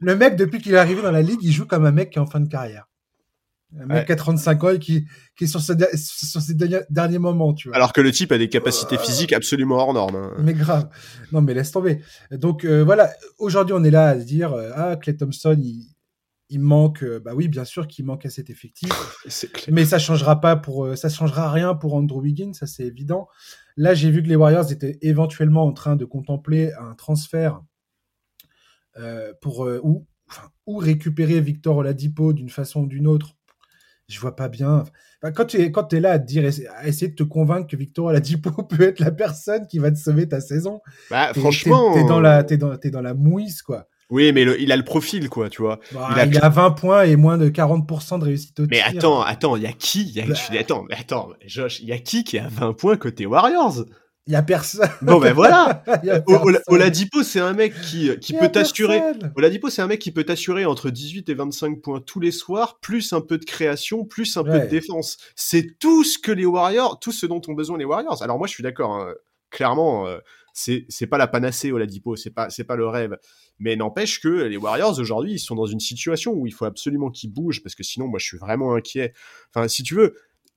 Le 0.00 0.14
mec, 0.14 0.36
depuis 0.36 0.60
qu'il 0.60 0.74
est 0.74 0.78
arrivé 0.78 1.00
dans 1.00 1.10
la 1.10 1.22
ligue, 1.22 1.40
il 1.42 1.52
joue 1.52 1.66
comme 1.66 1.86
un 1.86 1.92
mec 1.92 2.10
qui 2.10 2.18
est 2.18 2.22
en 2.22 2.26
fin 2.26 2.40
de 2.40 2.48
carrière. 2.48 2.86
Un 3.80 3.86
mec 3.86 4.06
qui 4.06 4.12
a 4.12 4.16
35 4.16 4.64
ans 4.64 4.70
et 4.70 4.78
qui, 4.78 5.06
qui 5.36 5.44
est 5.44 5.46
sur 5.46 5.60
ses, 5.60 5.74
sur 5.96 6.40
ses 6.40 6.54
derniers, 6.54 7.18
moments, 7.18 7.54
tu 7.54 7.68
vois. 7.68 7.76
Alors 7.76 7.92
que 7.92 8.00
le 8.00 8.12
type 8.12 8.32
a 8.32 8.38
des 8.38 8.48
capacités 8.48 8.96
euh, 8.96 9.02
physiques 9.02 9.32
absolument 9.32 9.76
hors 9.76 9.92
normes. 9.92 10.16
Hein. 10.16 10.32
Mais 10.38 10.54
grave. 10.54 10.88
Non, 11.32 11.42
mais 11.42 11.54
laisse 11.54 11.70
tomber. 11.70 12.00
Donc 12.30 12.64
euh, 12.64 12.82
voilà, 12.82 13.10
aujourd'hui 13.38 13.74
on 13.76 13.84
est 13.84 13.90
là 13.90 14.08
à 14.08 14.20
se 14.20 14.24
dire, 14.24 14.52
euh, 14.54 14.70
ah, 14.74 14.96
Clay 14.96 15.16
Thompson, 15.16 15.56
il, 15.58 15.86
il 16.50 16.60
manque, 16.60 17.04
bah 17.04 17.32
oui, 17.34 17.48
bien 17.48 17.64
sûr 17.64 17.86
qu'il 17.86 18.04
manque 18.04 18.26
à 18.26 18.30
cet 18.30 18.50
effectif. 18.50 18.90
mais 19.70 19.84
ça 19.84 19.98
changera 19.98 20.40
pas 20.40 20.56
pour, 20.56 20.96
ça 20.96 21.08
changera 21.08 21.50
rien 21.50 21.74
pour 21.74 21.94
Andrew 21.94 22.20
Wiggins, 22.20 22.54
ça 22.54 22.66
c'est 22.66 22.84
évident. 22.84 23.28
Là, 23.76 23.94
j'ai 23.94 24.10
vu 24.10 24.22
que 24.22 24.28
les 24.28 24.36
Warriors 24.36 24.72
étaient 24.72 24.98
éventuellement 25.02 25.64
en 25.64 25.72
train 25.72 25.96
de 25.96 26.04
contempler 26.04 26.72
un 26.74 26.94
transfert 26.94 27.62
pour 29.40 29.68
ou, 29.82 30.06
ou 30.66 30.76
récupérer 30.78 31.40
Victor 31.40 31.76
Oladipo 31.76 32.32
d'une 32.32 32.50
façon 32.50 32.82
ou 32.82 32.86
d'une 32.86 33.06
autre 33.06 33.38
je 34.08 34.18
vois 34.20 34.34
pas 34.34 34.48
bien. 34.48 34.84
quand 35.34 35.44
tu 35.44 35.58
es, 35.58 35.70
quand 35.70 35.92
es 35.92 36.00
là 36.00 36.12
à, 36.12 36.18
dire, 36.18 36.50
à 36.76 36.88
essayer 36.88 37.08
de 37.08 37.14
te 37.14 37.22
convaincre 37.22 37.66
que 37.66 37.76
Victor 37.76 38.08
Aladipo 38.08 38.50
peut 38.62 38.82
être 38.84 39.00
la 39.00 39.10
personne 39.10 39.66
qui 39.66 39.78
va 39.78 39.90
te 39.90 39.98
sauver 39.98 40.28
ta 40.28 40.40
saison, 40.40 40.80
bah, 41.10 41.32
franchement, 41.34 41.94
t'es, 41.94 42.04
dans 42.04 42.20
la, 42.20 42.44
es 42.48 42.56
dans, 42.56 42.78
es 42.80 42.90
dans 42.90 43.02
la 43.02 43.14
mouise, 43.14 43.62
quoi. 43.62 43.86
Oui, 44.10 44.32
mais 44.32 44.42
il 44.58 44.72
a 44.72 44.76
le 44.76 44.84
profil, 44.84 45.28
quoi, 45.28 45.50
tu 45.50 45.60
vois. 45.60 45.80
Bah, 45.92 46.24
il, 46.24 46.38
a... 46.38 46.48
20 46.48 46.70
points 46.72 47.02
et 47.02 47.16
moins 47.16 47.36
de 47.36 47.50
40% 47.50 48.18
de 48.20 48.24
réussite 48.24 48.60
au 48.60 48.66
Mais 48.70 48.80
attends, 48.80 49.20
attends, 49.20 49.56
il 49.56 49.62
y 49.62 49.66
a 49.66 49.72
qui? 49.72 50.04
Y 50.04 50.20
a... 50.20 50.26
Bah. 50.26 50.34
Attends, 50.58 50.86
mais 50.88 50.96
attends, 50.98 51.30
Josh, 51.46 51.80
il 51.80 51.88
y 51.88 51.92
a 51.92 51.98
qui 51.98 52.24
qui 52.24 52.38
a 52.38 52.48
20 52.48 52.72
points 52.72 52.96
côté 52.96 53.26
Warriors? 53.26 53.84
Il 54.26 54.32
y 54.32 54.36
a 54.36 54.42
personne. 54.42 54.90
Bon 55.00 55.18
ben 55.18 55.32
voilà. 55.32 55.82
Oladipo 56.66 57.22
c'est 57.22 57.40
un 57.40 57.54
mec 57.54 57.72
qui, 57.80 58.10
qui 58.18 58.34
peut 58.34 58.50
t'assurer. 58.50 59.00
Oladipo 59.36 59.70
c'est 59.70 59.80
un 59.80 59.86
mec 59.86 60.00
qui 60.00 60.12
peut 60.12 60.24
t'assurer 60.24 60.66
entre 60.66 60.90
18 60.90 61.30
et 61.30 61.34
25 61.34 61.80
points 61.80 62.02
tous 62.02 62.20
les 62.20 62.30
soirs, 62.30 62.78
plus 62.80 63.14
un 63.14 63.22
peu 63.22 63.38
de 63.38 63.46
création, 63.46 64.04
plus 64.04 64.36
un 64.36 64.44
peu 64.44 64.60
de 64.60 64.66
défense. 64.66 65.16
C'est 65.34 65.78
tout 65.78 66.04
ce 66.04 66.18
que 66.18 66.30
les 66.30 66.44
Warriors, 66.44 67.00
tout 67.00 67.10
ce 67.10 67.24
dont 67.24 67.40
ont 67.48 67.54
besoin 67.54 67.78
les 67.78 67.86
Warriors. 67.86 68.22
Alors 68.22 68.36
moi 68.36 68.46
je 68.46 68.52
suis 68.52 68.62
d'accord. 68.62 68.96
Hein. 68.96 69.14
Clairement, 69.50 70.06
euh, 70.06 70.18
c'est 70.58 70.84
c'est 70.88 71.06
pas 71.06 71.18
la 71.18 71.28
panacée 71.28 71.72
Oladipo, 71.72 72.16
c'est 72.16 72.30
pas 72.30 72.50
c'est 72.50 72.64
pas 72.64 72.76
le 72.76 72.86
rêve. 72.86 73.16
Mais 73.58 73.76
n'empêche 73.76 74.20
que 74.20 74.28
les 74.28 74.56
Warriors 74.56 74.98
aujourd'hui 74.98 75.32
ils 75.32 75.38
sont 75.38 75.54
dans 75.54 75.66
une 75.66 75.80
situation 75.80 76.32
où 76.32 76.46
il 76.46 76.52
faut 76.52 76.64
absolument 76.64 77.10
qu'ils 77.10 77.32
bougent 77.32 77.62
parce 77.62 77.74
que 77.74 77.82
sinon 77.82 78.08
moi 78.08 78.18
je 78.18 78.26
suis 78.26 78.38
vraiment 78.38 78.74
inquiet. 78.74 79.12
Enfin 79.54 79.68
si 79.68 79.82
tu 79.82 79.94
veux 79.94 80.14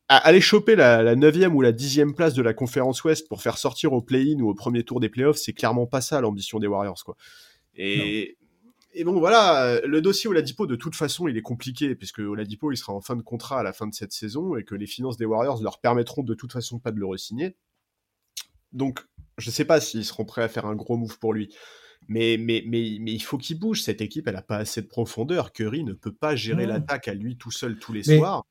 aller 0.07 0.41
choper 0.41 0.75
la, 0.75 1.15
9 1.15 1.53
ou 1.53 1.61
la 1.61 1.71
10 1.71 2.13
place 2.15 2.33
de 2.33 2.41
la 2.41 2.53
conférence 2.53 3.03
Ouest 3.03 3.29
pour 3.29 3.41
faire 3.41 3.57
sortir 3.57 3.93
au 3.93 4.01
play-in 4.01 4.39
ou 4.41 4.49
au 4.49 4.55
premier 4.55 4.83
tour 4.83 4.99
des 4.99 5.09
playoffs, 5.09 5.37
c'est 5.37 5.53
clairement 5.53 5.87
pas 5.87 6.01
ça 6.01 6.19
l'ambition 6.19 6.59
des 6.59 6.67
Warriors. 6.67 7.01
Quoi. 7.05 7.15
Et, 7.75 8.37
et 8.93 9.05
bon, 9.05 9.17
voilà, 9.19 9.79
le 9.85 10.01
dossier 10.01 10.29
Oladipo, 10.29 10.67
de 10.67 10.75
toute 10.75 10.95
façon, 10.95 11.29
il 11.29 11.37
est 11.37 11.41
compliqué, 11.41 11.95
puisque 11.95 12.19
Oladipo, 12.19 12.73
il 12.73 12.77
sera 12.77 12.91
en 12.91 12.99
fin 12.99 13.15
de 13.15 13.21
contrat 13.21 13.61
à 13.61 13.63
la 13.63 13.71
fin 13.71 13.87
de 13.87 13.93
cette 13.93 14.11
saison 14.11 14.57
et 14.57 14.65
que 14.65 14.75
les 14.75 14.85
finances 14.85 15.15
des 15.15 15.23
Warriors 15.23 15.63
leur 15.63 15.79
permettront 15.79 16.23
de 16.23 16.33
toute 16.33 16.51
façon 16.51 16.77
pas 16.77 16.91
de 16.91 16.99
le 16.99 17.05
re-signer. 17.05 17.55
Donc, 18.73 19.05
je 19.41 19.49
sais 19.51 19.65
pas 19.65 19.81
s'ils 19.81 20.05
seront 20.05 20.25
prêts 20.25 20.43
à 20.43 20.47
faire 20.47 20.65
un 20.65 20.75
gros 20.75 20.97
move 20.97 21.19
pour 21.19 21.33
lui. 21.33 21.53
Mais, 22.07 22.37
mais, 22.39 22.63
mais, 22.65 22.97
mais 22.99 23.13
il 23.13 23.21
faut 23.21 23.37
qu'il 23.37 23.59
bouge. 23.59 23.83
Cette 23.83 24.01
équipe, 24.01 24.27
elle 24.27 24.35
a 24.35 24.41
pas 24.41 24.57
assez 24.57 24.81
de 24.81 24.87
profondeur. 24.87 25.51
Curry 25.51 25.83
ne 25.83 25.93
peut 25.93 26.13
pas 26.13 26.35
gérer 26.35 26.65
l'attaque 26.65 27.07
à 27.07 27.13
lui 27.13 27.37
tout 27.37 27.51
seul 27.51 27.77
tous 27.77 27.93
les 27.93 28.03
soirs. 28.03 28.45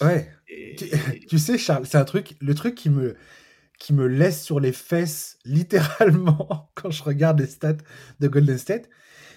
Ouais. 0.00 0.30
Tu, 1.28 1.38
sais, 1.38 1.56
Charles, 1.56 1.86
c'est 1.86 1.96
un 1.96 2.04
truc, 2.04 2.36
le 2.40 2.54
truc 2.54 2.74
qui 2.74 2.90
me, 2.90 3.16
qui 3.78 3.94
me 3.94 4.06
laisse 4.06 4.42
sur 4.42 4.60
les 4.60 4.72
fesses, 4.72 5.38
littéralement, 5.44 6.70
quand 6.74 6.90
je 6.90 7.02
regarde 7.02 7.40
les 7.40 7.46
stats 7.46 7.78
de 8.20 8.28
Golden 8.28 8.58
State, 8.58 8.88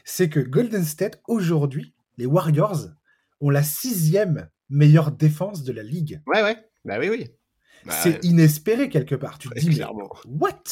c'est 0.03 0.29
que 0.29 0.39
Golden 0.39 0.83
State, 0.83 1.21
aujourd'hui, 1.27 1.95
les 2.17 2.25
Warriors 2.25 2.89
ont 3.41 3.49
la 3.49 3.63
sixième 3.63 4.49
meilleure 4.69 5.11
défense 5.11 5.63
de 5.63 5.71
la 5.71 5.83
ligue. 5.83 6.21
Ouais, 6.27 6.41
ouais. 6.43 6.57
Bah 6.83 6.97
oui, 6.99 7.09
oui. 7.09 7.27
Bah 7.85 7.93
c'est 8.01 8.23
inespéré 8.23 8.89
quelque 8.89 9.15
part. 9.15 9.37
Tu 9.37 9.49
te 9.49 9.59
dis, 9.59 9.75
clairement. 9.75 10.09
what? 10.25 10.63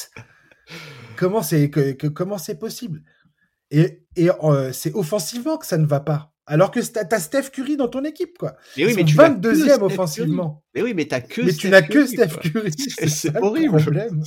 Comment 1.15 1.43
c'est 1.43 1.69
que, 1.69 2.07
comment 2.07 2.37
c'est 2.37 2.57
possible? 2.57 3.03
Et, 3.71 4.03
et 4.15 4.29
euh, 4.29 4.71
c'est 4.71 4.93
offensivement 4.93 5.57
que 5.57 5.65
ça 5.65 5.77
ne 5.77 5.85
va 5.85 5.99
pas. 5.99 6.33
Alors 6.45 6.71
que 6.71 6.79
t'as 6.81 7.19
Steph 7.19 7.51
Curry 7.51 7.77
dans 7.77 7.87
ton 7.87 8.03
équipe, 8.03 8.37
quoi. 8.37 8.57
Mais 8.75 8.85
oui, 8.85 8.93
mais 8.95 9.05
tu 9.05 9.15
22e 9.15 9.81
offensivement. 9.81 10.63
Mais 10.75 10.81
oui, 10.81 10.93
mais 10.93 11.05
t'as 11.05 11.21
que. 11.21 11.41
Mais 11.41 11.53
tu 11.53 11.69
n'as 11.69 11.81
que 11.81 12.05
Steph 12.05 12.39
Curry. 12.41 12.71
C'est 13.07 13.35
horrible. 13.37 13.81
Problème. 13.81 14.23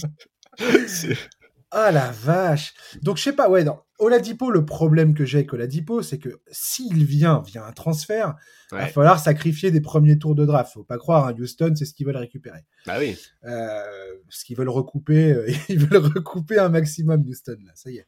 ah 1.70 1.90
la 1.90 2.10
vache. 2.10 2.74
Donc 3.02 3.16
je 3.16 3.22
sais 3.22 3.32
pas, 3.32 3.48
ouais, 3.48 3.64
non. 3.64 3.78
Oladipo, 3.98 4.50
le 4.50 4.64
problème 4.64 5.14
que 5.14 5.24
j'ai 5.24 5.38
avec 5.38 5.52
Oladipo, 5.52 6.02
c'est 6.02 6.18
que 6.18 6.40
s'il 6.50 7.04
vient 7.04 7.42
via 7.46 7.66
un 7.66 7.72
transfert, 7.72 8.34
il 8.72 8.78
va 8.78 8.86
falloir 8.88 9.18
sacrifier 9.18 9.70
des 9.70 9.80
premiers 9.80 10.18
tours 10.18 10.34
de 10.34 10.44
draft. 10.44 10.72
Faut 10.72 10.84
pas 10.84 10.98
croire, 10.98 11.26
hein, 11.26 11.34
Houston, 11.38 11.72
c'est 11.76 11.86
ce 11.86 11.94
qu'ils 11.94 12.06
veulent 12.06 12.16
récupérer. 12.16 12.60
Bah 12.86 12.96
oui. 12.98 13.16
Euh, 13.44 13.82
parce 14.28 14.44
qu'ils 14.44 14.56
veulent 14.56 14.68
recouper, 14.68 15.32
euh, 15.32 15.50
ils 15.68 15.78
veulent 15.78 16.04
recouper 16.04 16.58
un 16.58 16.68
maximum 16.68 17.22
Houston, 17.26 17.56
là, 17.64 17.72
ça 17.74 17.90
y 17.90 17.98
est. 17.98 18.06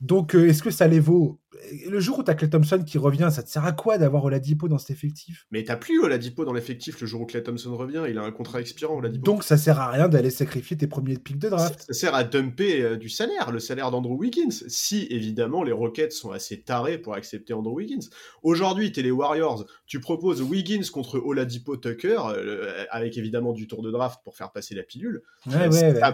Donc, 0.00 0.34
euh, 0.34 0.48
est-ce 0.48 0.62
que 0.62 0.70
ça 0.70 0.86
les 0.86 1.00
vaut 1.00 1.40
Le 1.84 1.98
jour 1.98 2.20
où 2.20 2.22
tu 2.22 2.30
as 2.30 2.34
Clay 2.34 2.48
Thompson 2.48 2.84
qui 2.86 2.96
revient, 2.96 3.28
ça 3.32 3.42
te 3.42 3.48
sert 3.48 3.64
à 3.64 3.72
quoi 3.72 3.98
d'avoir 3.98 4.24
Oladipo 4.24 4.68
dans 4.68 4.78
cet 4.78 4.90
effectif? 4.90 5.46
Mais 5.50 5.64
t'as 5.64 5.76
plus 5.76 6.00
Oladipo 6.00 6.44
dans 6.44 6.52
l'effectif 6.52 7.00
le 7.00 7.08
jour 7.08 7.22
où 7.22 7.26
Clay 7.26 7.42
Thompson 7.42 7.76
revient, 7.76 8.04
il 8.08 8.18
a 8.18 8.22
un 8.22 8.30
contrat 8.30 8.60
expirant 8.60 8.98
Oladipo. 8.98 9.24
Donc 9.24 9.42
ça 9.42 9.56
sert 9.56 9.80
à 9.80 9.90
rien 9.90 10.08
d'aller 10.08 10.30
sacrifier 10.30 10.76
tes 10.76 10.86
premiers 10.86 11.18
pics 11.18 11.38
de 11.38 11.48
draft. 11.48 11.84
Ça, 11.88 11.92
sert 11.92 12.14
à 12.14 12.22
dumper 12.22 12.82
euh, 12.82 12.96
du 12.96 13.08
salaire, 13.08 13.50
le 13.50 13.58
salaire 13.58 13.90
d'Andrew 13.90 14.16
Wiggins, 14.16 14.50
si 14.68 15.08
évidemment 15.10 15.64
les 15.64 15.72
Rockets 15.72 16.12
sont 16.12 16.30
assez 16.30 16.62
tarés 16.62 16.98
pour 16.98 17.14
accepter 17.14 17.52
Andrew 17.52 17.74
Wiggins. 17.74 18.08
Aujourd'hui, 18.44 18.92
t'es 18.92 19.02
les 19.02 19.10
Warriors, 19.10 19.66
tu 19.86 19.98
proposes 19.98 20.42
Wiggins 20.42 20.86
contre 20.92 21.18
Oladipo 21.18 21.76
Tucker, 21.76 22.20
euh, 22.28 22.84
avec 22.90 23.18
évidemment 23.18 23.52
du 23.52 23.66
tour 23.66 23.82
de 23.82 23.90
draft 23.90 24.20
pour 24.22 24.36
faire 24.36 24.52
passer 24.52 24.76
la 24.76 24.84
pilule. 24.84 25.22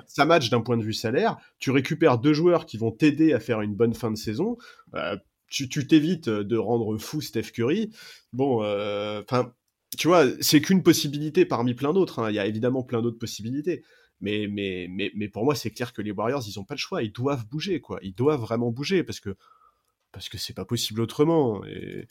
ça 0.07 0.25
match 0.25 0.49
d'un 0.49 0.63
point 0.63 0.79
de 0.79 0.83
vue 0.83 0.95
salaire, 0.95 1.37
tu 1.59 1.71
récupères 1.71 2.17
deux 2.17 2.33
joueurs 2.33 2.65
qui 2.65 2.79
vont 2.79 2.91
t'aider 2.91 3.35
à 3.35 3.41
faire 3.41 3.61
une 3.61 3.75
bonne 3.75 3.95
fin 3.95 4.11
de 4.11 4.17
saison. 4.17 4.57
Euh, 4.95 5.17
tu 5.49 5.87
t'évites 5.87 6.29
de 6.29 6.57
rendre 6.57 6.99
fou 6.99 7.21
Steph 7.21 7.53
Curry. 7.53 7.91
Bon, 8.33 8.63
euh, 8.63 9.23
enfin, 9.23 9.53
tu 9.97 10.09
vois, 10.09 10.27
c'est 10.41 10.61
qu'une 10.61 10.83
possibilité 10.83 11.45
parmi 11.45 11.75
plein 11.75 11.93
d'autres. 11.93 12.19
Hein. 12.19 12.31
Il 12.31 12.35
y 12.35 12.39
a 12.39 12.47
évidemment 12.47 12.83
plein 12.83 13.01
d'autres 13.01 13.19
possibilités. 13.19 13.83
Mais, 14.21 14.49
mais, 14.51 14.89
mais, 14.91 15.13
mais 15.15 15.29
pour 15.29 15.45
moi, 15.45 15.55
c'est 15.55 15.71
clair 15.71 15.93
que 15.93 16.03
les 16.03 16.11
Warriors, 16.11 16.43
ils 16.47 16.59
n'ont 16.59 16.65
pas 16.65 16.75
le 16.75 16.79
choix. 16.79 17.03
Ils 17.03 17.13
doivent 17.13 17.47
bouger, 17.47 17.81
quoi. 17.81 17.99
Ils 18.03 18.15
doivent 18.15 18.41
vraiment 18.41 18.71
bouger 18.71 19.05
parce 19.05 19.21
que 19.21 19.37
parce 20.13 20.29
que 20.29 20.39
c'est 20.39 20.55
pas 20.55 20.65
possible 20.65 21.01
autrement. 21.01 21.65
Et... 21.67 22.09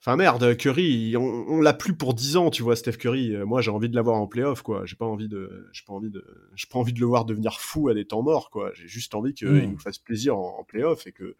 Enfin 0.00 0.16
merde, 0.16 0.56
Curry, 0.56 1.16
on, 1.16 1.60
l'a 1.60 1.72
plus 1.72 1.94
pour 1.94 2.12
10 2.12 2.36
ans, 2.36 2.50
tu 2.50 2.64
vois, 2.64 2.74
Steph 2.74 2.94
Curry. 2.94 3.36
Moi, 3.46 3.62
j'ai 3.62 3.70
envie 3.70 3.88
de 3.88 3.94
l'avoir 3.94 4.16
en 4.16 4.26
playoff, 4.26 4.60
quoi. 4.62 4.84
J'ai 4.84 4.96
pas 4.96 5.06
envie 5.06 5.28
de, 5.28 5.68
j'ai 5.72 5.84
pas 5.86 5.92
envie 5.92 6.10
de, 6.10 6.26
j'ai 6.56 6.66
pas 6.66 6.78
envie 6.78 6.92
de 6.92 6.98
le 6.98 7.06
voir 7.06 7.24
devenir 7.24 7.60
fou 7.60 7.88
à 7.88 7.94
des 7.94 8.04
temps 8.04 8.22
morts, 8.22 8.50
quoi. 8.50 8.72
J'ai 8.74 8.88
juste 8.88 9.14
envie 9.14 9.32
qu'il 9.32 9.48
hmm. 9.48 9.70
nous 9.70 9.78
fasse 9.78 9.98
plaisir 9.98 10.36
en, 10.36 10.58
en 10.58 10.64
playoff 10.64 11.06
et 11.06 11.12
que 11.12 11.36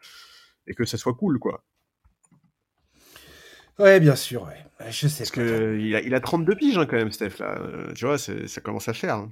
et 0.67 0.75
que 0.75 0.85
ça 0.85 0.97
soit 0.97 1.15
cool, 1.15 1.39
quoi. 1.39 1.65
Ouais, 3.79 4.01
bien 4.01 4.17
sûr, 4.17 4.45
ouais. 4.45 4.91
Je 4.91 5.09
sais. 5.09 5.25
Parce 5.25 5.31
que 5.31 5.79
il 5.79 5.95
a, 5.95 6.01
il 6.03 6.15
a 6.15 6.21
32 6.21 6.55
piges 6.57 6.79
hein, 6.79 6.87
quand 6.87 6.97
même, 6.97 7.13
Steph 7.13 7.39
là. 7.39 7.59
Euh, 7.59 7.93
tu 7.95 8.05
vois, 8.05 8.19
ça 8.19 8.61
commence 8.61 8.89
à 8.89 8.93
faire. 8.93 9.17
Hein. 9.17 9.31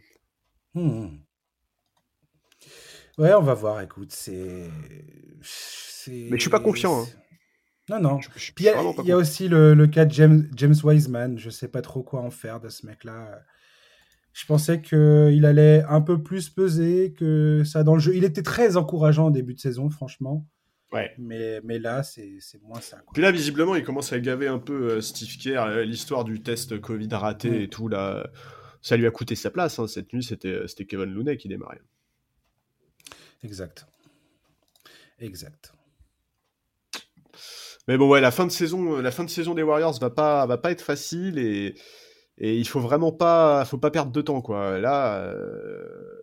Hmm. 0.74 1.18
Ouais, 3.18 3.34
on 3.34 3.42
va 3.42 3.54
voir. 3.54 3.80
Écoute, 3.80 4.12
c'est. 4.12 4.70
Mais 6.08 6.36
je 6.36 6.40
suis 6.40 6.50
pas 6.50 6.60
confiant. 6.60 7.02
Hein. 7.02 7.06
Non, 7.90 8.00
non. 8.00 8.20
il 8.58 8.64
y, 9.06 9.12
a 9.12 9.16
aussi 9.16 9.48
le, 9.48 9.86
cas 9.86 10.04
de 10.04 10.12
James, 10.12 10.48
James 10.54 10.76
Wiseman. 10.84 11.38
Je 11.38 11.50
sais 11.50 11.66
pas 11.66 11.82
trop 11.82 12.04
quoi 12.04 12.20
en 12.20 12.30
faire 12.30 12.60
de 12.60 12.68
ce 12.68 12.86
mec-là. 12.86 13.42
Je 14.32 14.46
pensais 14.46 14.80
qu'il 14.80 15.44
allait 15.44 15.82
un 15.88 16.00
peu 16.00 16.22
plus 16.22 16.50
peser 16.50 17.12
que 17.12 17.64
ça 17.64 17.82
dans 17.82 17.94
le 17.94 18.00
jeu. 18.00 18.14
Il 18.14 18.22
était 18.22 18.42
très 18.44 18.76
encourageant 18.76 19.26
en 19.26 19.30
début 19.30 19.54
de 19.54 19.60
saison, 19.60 19.90
franchement. 19.90 20.46
Ouais. 20.92 21.12
Mais, 21.18 21.60
mais 21.62 21.78
là, 21.78 22.02
c'est 22.02 22.40
moins 22.62 22.80
ça. 22.80 22.98
Puis 23.12 23.22
là, 23.22 23.30
visiblement, 23.30 23.76
il 23.76 23.84
commence 23.84 24.12
à 24.12 24.18
gaver 24.18 24.48
un 24.48 24.58
peu 24.58 25.00
Steve 25.00 25.36
Kerr, 25.38 25.84
l'histoire 25.84 26.24
du 26.24 26.42
test 26.42 26.80
Covid 26.80 27.08
raté 27.12 27.50
mm. 27.50 27.62
et 27.62 27.68
tout. 27.68 27.88
Là, 27.88 28.28
ça 28.82 28.96
lui 28.96 29.06
a 29.06 29.10
coûté 29.10 29.34
sa 29.34 29.50
place. 29.50 29.78
Hein. 29.78 29.86
Cette 29.86 30.12
nuit, 30.12 30.22
c'était 30.24 30.66
Kevin 30.86 31.12
Looney 31.12 31.36
qui 31.36 31.48
démarrait. 31.48 31.82
Exact. 33.42 33.86
Exact. 35.18 35.72
Mais 37.88 37.96
bon, 37.96 38.08
ouais, 38.08 38.20
la 38.20 38.30
fin 38.30 38.46
de 38.46 38.52
saison, 38.52 38.96
euh, 38.98 39.02
la 39.02 39.10
fin 39.10 39.24
de 39.24 39.30
saison 39.30 39.54
des 39.54 39.62
Warriors 39.62 39.98
va 39.98 40.10
pas, 40.10 40.46
va 40.46 40.58
pas 40.58 40.70
être 40.70 40.82
facile 40.82 41.38
et, 41.38 41.74
et 42.38 42.56
il 42.56 42.66
faut 42.66 42.80
vraiment 42.80 43.12
pas, 43.12 43.64
faut 43.64 43.78
pas 43.78 43.90
perdre 43.90 44.12
de 44.12 44.20
temps, 44.20 44.42
quoi. 44.42 44.78
Là, 44.78 45.24
euh, 45.24 46.19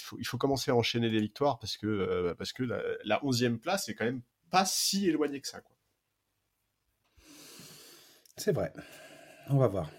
il, 0.00 0.02
faut, 0.02 0.16
il 0.18 0.24
faut 0.24 0.38
commencer 0.38 0.70
à 0.70 0.74
enchaîner 0.74 1.08
les 1.08 1.20
victoires 1.20 1.58
parce 1.58 1.76
que, 1.76 1.86
euh, 1.86 2.34
parce 2.34 2.52
que 2.52 2.62
la, 2.62 3.20
11e 3.20 3.58
place 3.58 3.88
est 3.88 3.94
quand 3.94 4.04
même 4.04 4.22
pas 4.50 4.64
si 4.64 5.08
éloignée 5.08 5.40
que 5.40 5.48
ça, 5.48 5.60
quoi. 5.60 5.76
C'est 8.36 8.52
vrai. 8.52 8.72
On 9.48 9.58
va 9.58 9.68
voir. 9.68 9.90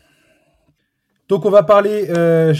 Donc 1.27 1.45
on 1.45 1.51
va 1.51 1.63
parler, 1.63 2.07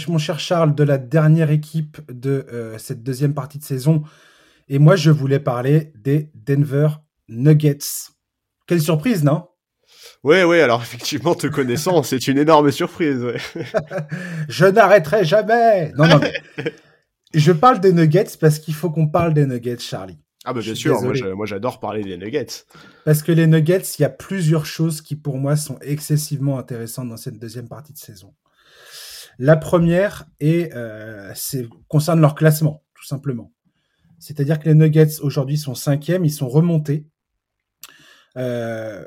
mon 0.08 0.18
cher 0.18 0.38
Charles, 0.38 0.74
de 0.74 0.84
la 0.84 0.96
dernière 0.96 1.50
équipe 1.50 2.00
de 2.10 2.46
cette 2.78 3.02
deuxième 3.02 3.34
partie 3.34 3.58
de 3.58 3.64
saison. 3.64 4.04
Et 4.68 4.78
moi, 4.78 4.96
je 4.96 5.10
voulais 5.10 5.40
parler 5.40 5.92
des 5.96 6.30
Denver 6.34 6.88
Nuggets. 7.28 8.12
Quelle 8.66 8.80
surprise, 8.80 9.24
non? 9.24 9.48
Ouais, 10.24 10.44
ouais, 10.44 10.60
alors 10.60 10.82
effectivement, 10.82 11.34
te 11.34 11.46
connaissant, 11.48 12.02
c'est 12.02 12.28
une 12.28 12.38
énorme 12.38 12.70
surprise. 12.70 13.26
je 14.48 14.66
n'arrêterai 14.66 15.24
jamais. 15.24 15.92
Non, 15.96 16.06
non, 16.06 16.20
je 17.34 17.52
parle 17.52 17.80
des 17.80 17.92
Nuggets 17.92 18.36
parce 18.40 18.58
qu'il 18.58 18.74
faut 18.74 18.90
qu'on 18.90 19.08
parle 19.08 19.34
des 19.34 19.46
Nuggets, 19.46 19.78
Charlie. 19.78 20.18
Ah 20.44 20.52
bah 20.52 20.60
bien 20.60 20.74
sûr, 20.74 21.00
moi 21.00 21.46
j'adore 21.46 21.78
parler 21.78 22.02
des 22.02 22.16
Nuggets. 22.16 22.64
Parce 23.04 23.22
que 23.22 23.30
les 23.30 23.46
Nuggets, 23.46 23.82
il 23.98 24.02
y 24.02 24.04
a 24.04 24.10
plusieurs 24.10 24.66
choses 24.66 25.00
qui 25.00 25.14
pour 25.14 25.38
moi 25.38 25.56
sont 25.56 25.78
excessivement 25.80 26.58
intéressantes 26.58 27.08
dans 27.08 27.16
cette 27.16 27.38
deuxième 27.38 27.68
partie 27.68 27.92
de 27.92 27.98
saison. 27.98 28.34
La 29.38 29.56
première 29.56 30.26
est, 30.40 30.74
euh, 30.74 31.32
concerne 31.88 32.20
leur 32.20 32.34
classement, 32.34 32.82
tout 32.94 33.04
simplement. 33.04 33.52
C'est-à-dire 34.18 34.58
que 34.58 34.68
les 34.68 34.74
Nuggets 34.74 35.20
aujourd'hui 35.20 35.58
sont 35.58 35.74
cinquièmes, 35.74 36.24
ils 36.24 36.32
sont 36.32 36.48
remontés. 36.48 37.06
Euh, 38.36 39.04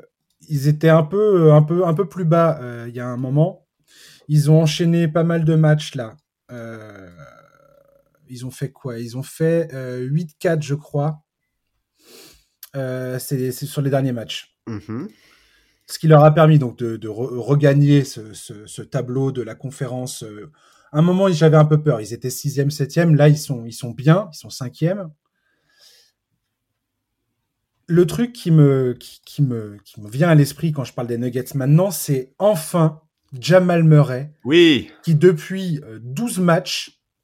ils 0.48 0.68
étaient 0.68 0.88
un 0.88 1.02
peu, 1.02 1.52
un 1.52 1.62
peu, 1.62 1.86
un 1.86 1.94
peu 1.94 2.08
plus 2.08 2.24
bas 2.24 2.58
euh, 2.60 2.86
il 2.88 2.94
y 2.94 3.00
a 3.00 3.06
un 3.06 3.16
moment. 3.16 3.66
Ils 4.28 4.50
ont 4.50 4.62
enchaîné 4.62 5.08
pas 5.08 5.24
mal 5.24 5.44
de 5.44 5.54
matchs 5.54 5.94
là. 5.94 6.16
Euh, 6.50 7.10
ils 8.28 8.46
ont 8.46 8.50
fait 8.50 8.70
quoi? 8.70 8.98
Ils 8.98 9.16
ont 9.16 9.22
fait 9.22 9.68
8-4, 9.72 10.62
je 10.62 10.74
crois. 10.74 11.22
c'est 12.74 13.50
sur 13.52 13.82
les 13.82 13.90
derniers 13.90 14.12
matchs. 14.12 14.56
Mm-hmm. 14.68 15.08
Ce 15.88 15.98
qui 15.98 16.08
leur 16.08 16.24
a 16.24 16.34
permis 16.34 16.58
donc 16.58 16.76
de, 16.78 17.08
regagner 17.08 18.04
ce, 18.04 18.82
tableau 18.82 19.32
de 19.32 19.42
la 19.42 19.54
conférence. 19.54 20.24
À 20.92 20.98
un 20.98 21.02
moment, 21.02 21.30
j'avais 21.30 21.56
un 21.56 21.64
peu 21.64 21.82
peur. 21.82 22.00
Ils 22.00 22.12
étaient 22.12 22.30
sixième, 22.30 22.70
septième. 22.70 23.14
Là, 23.14 23.28
ils 23.28 23.38
sont, 23.38 23.64
ils 23.64 23.72
sont 23.72 23.90
bien. 23.90 24.28
Ils 24.32 24.38
sont 24.38 24.50
cinquième 24.50 25.10
le 27.86 28.06
truc 28.06 28.32
qui 28.32 28.50
me, 28.50 28.96
qui, 28.98 29.42
me, 29.42 29.78
qui 29.84 30.00
me 30.00 30.10
vient 30.10 30.28
à 30.28 30.34
l'esprit 30.34 30.72
quand 30.72 30.84
je 30.84 30.92
parle 30.92 31.08
des 31.08 31.18
Nuggets 31.18 31.54
maintenant, 31.54 31.90
c'est 31.90 32.34
enfin 32.38 33.00
Jamal 33.38 33.84
Murray. 33.84 34.32
Oui. 34.44 34.90
Qui 35.02 35.14
depuis 35.14 35.80
12 36.00 36.40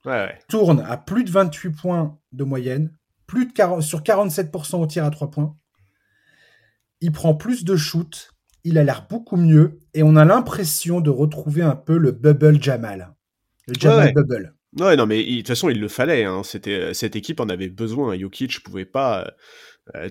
euh, 0.06 0.28
tourne 0.48 0.84
à 0.86 0.96
plus 0.96 1.24
de 1.24 1.30
28 1.30 1.70
points 1.70 2.18
de 2.32 2.44
moyenne, 2.44 2.92
plus 3.26 3.46
de 3.46 3.52
40, 3.52 3.82
sur 3.82 4.02
47% 4.02 4.76
au 4.76 4.86
tir 4.86 5.04
à 5.04 5.10
3 5.10 5.30
points. 5.30 5.56
Il 7.00 7.12
prend 7.12 7.34
plus 7.34 7.64
de 7.64 7.76
shoot, 7.76 8.32
il 8.64 8.78
a 8.78 8.84
l'air 8.84 9.06
beaucoup 9.08 9.36
mieux 9.36 9.78
et 9.94 10.02
on 10.02 10.16
a 10.16 10.24
l'impression 10.24 11.00
de 11.00 11.10
retrouver 11.10 11.62
un 11.62 11.76
peu 11.76 11.98
le 11.98 12.12
bubble 12.12 12.62
Jamal. 12.62 13.14
Le 13.66 13.74
Jamal 13.78 14.12
bubble. 14.12 14.54
Ouais, 14.80 14.96
non, 14.96 15.06
mais 15.06 15.22
de 15.22 15.36
toute 15.38 15.48
façon, 15.48 15.68
il 15.68 15.78
le 15.80 15.88
fallait. 15.88 16.24
Hein. 16.24 16.42
C'était, 16.44 16.94
cette 16.94 17.14
équipe 17.14 17.40
en 17.40 17.48
avait 17.48 17.68
besoin. 17.68 18.18
Jokic 18.18 18.62
pouvait 18.62 18.86
pas 18.86 19.20
euh, 19.20 19.30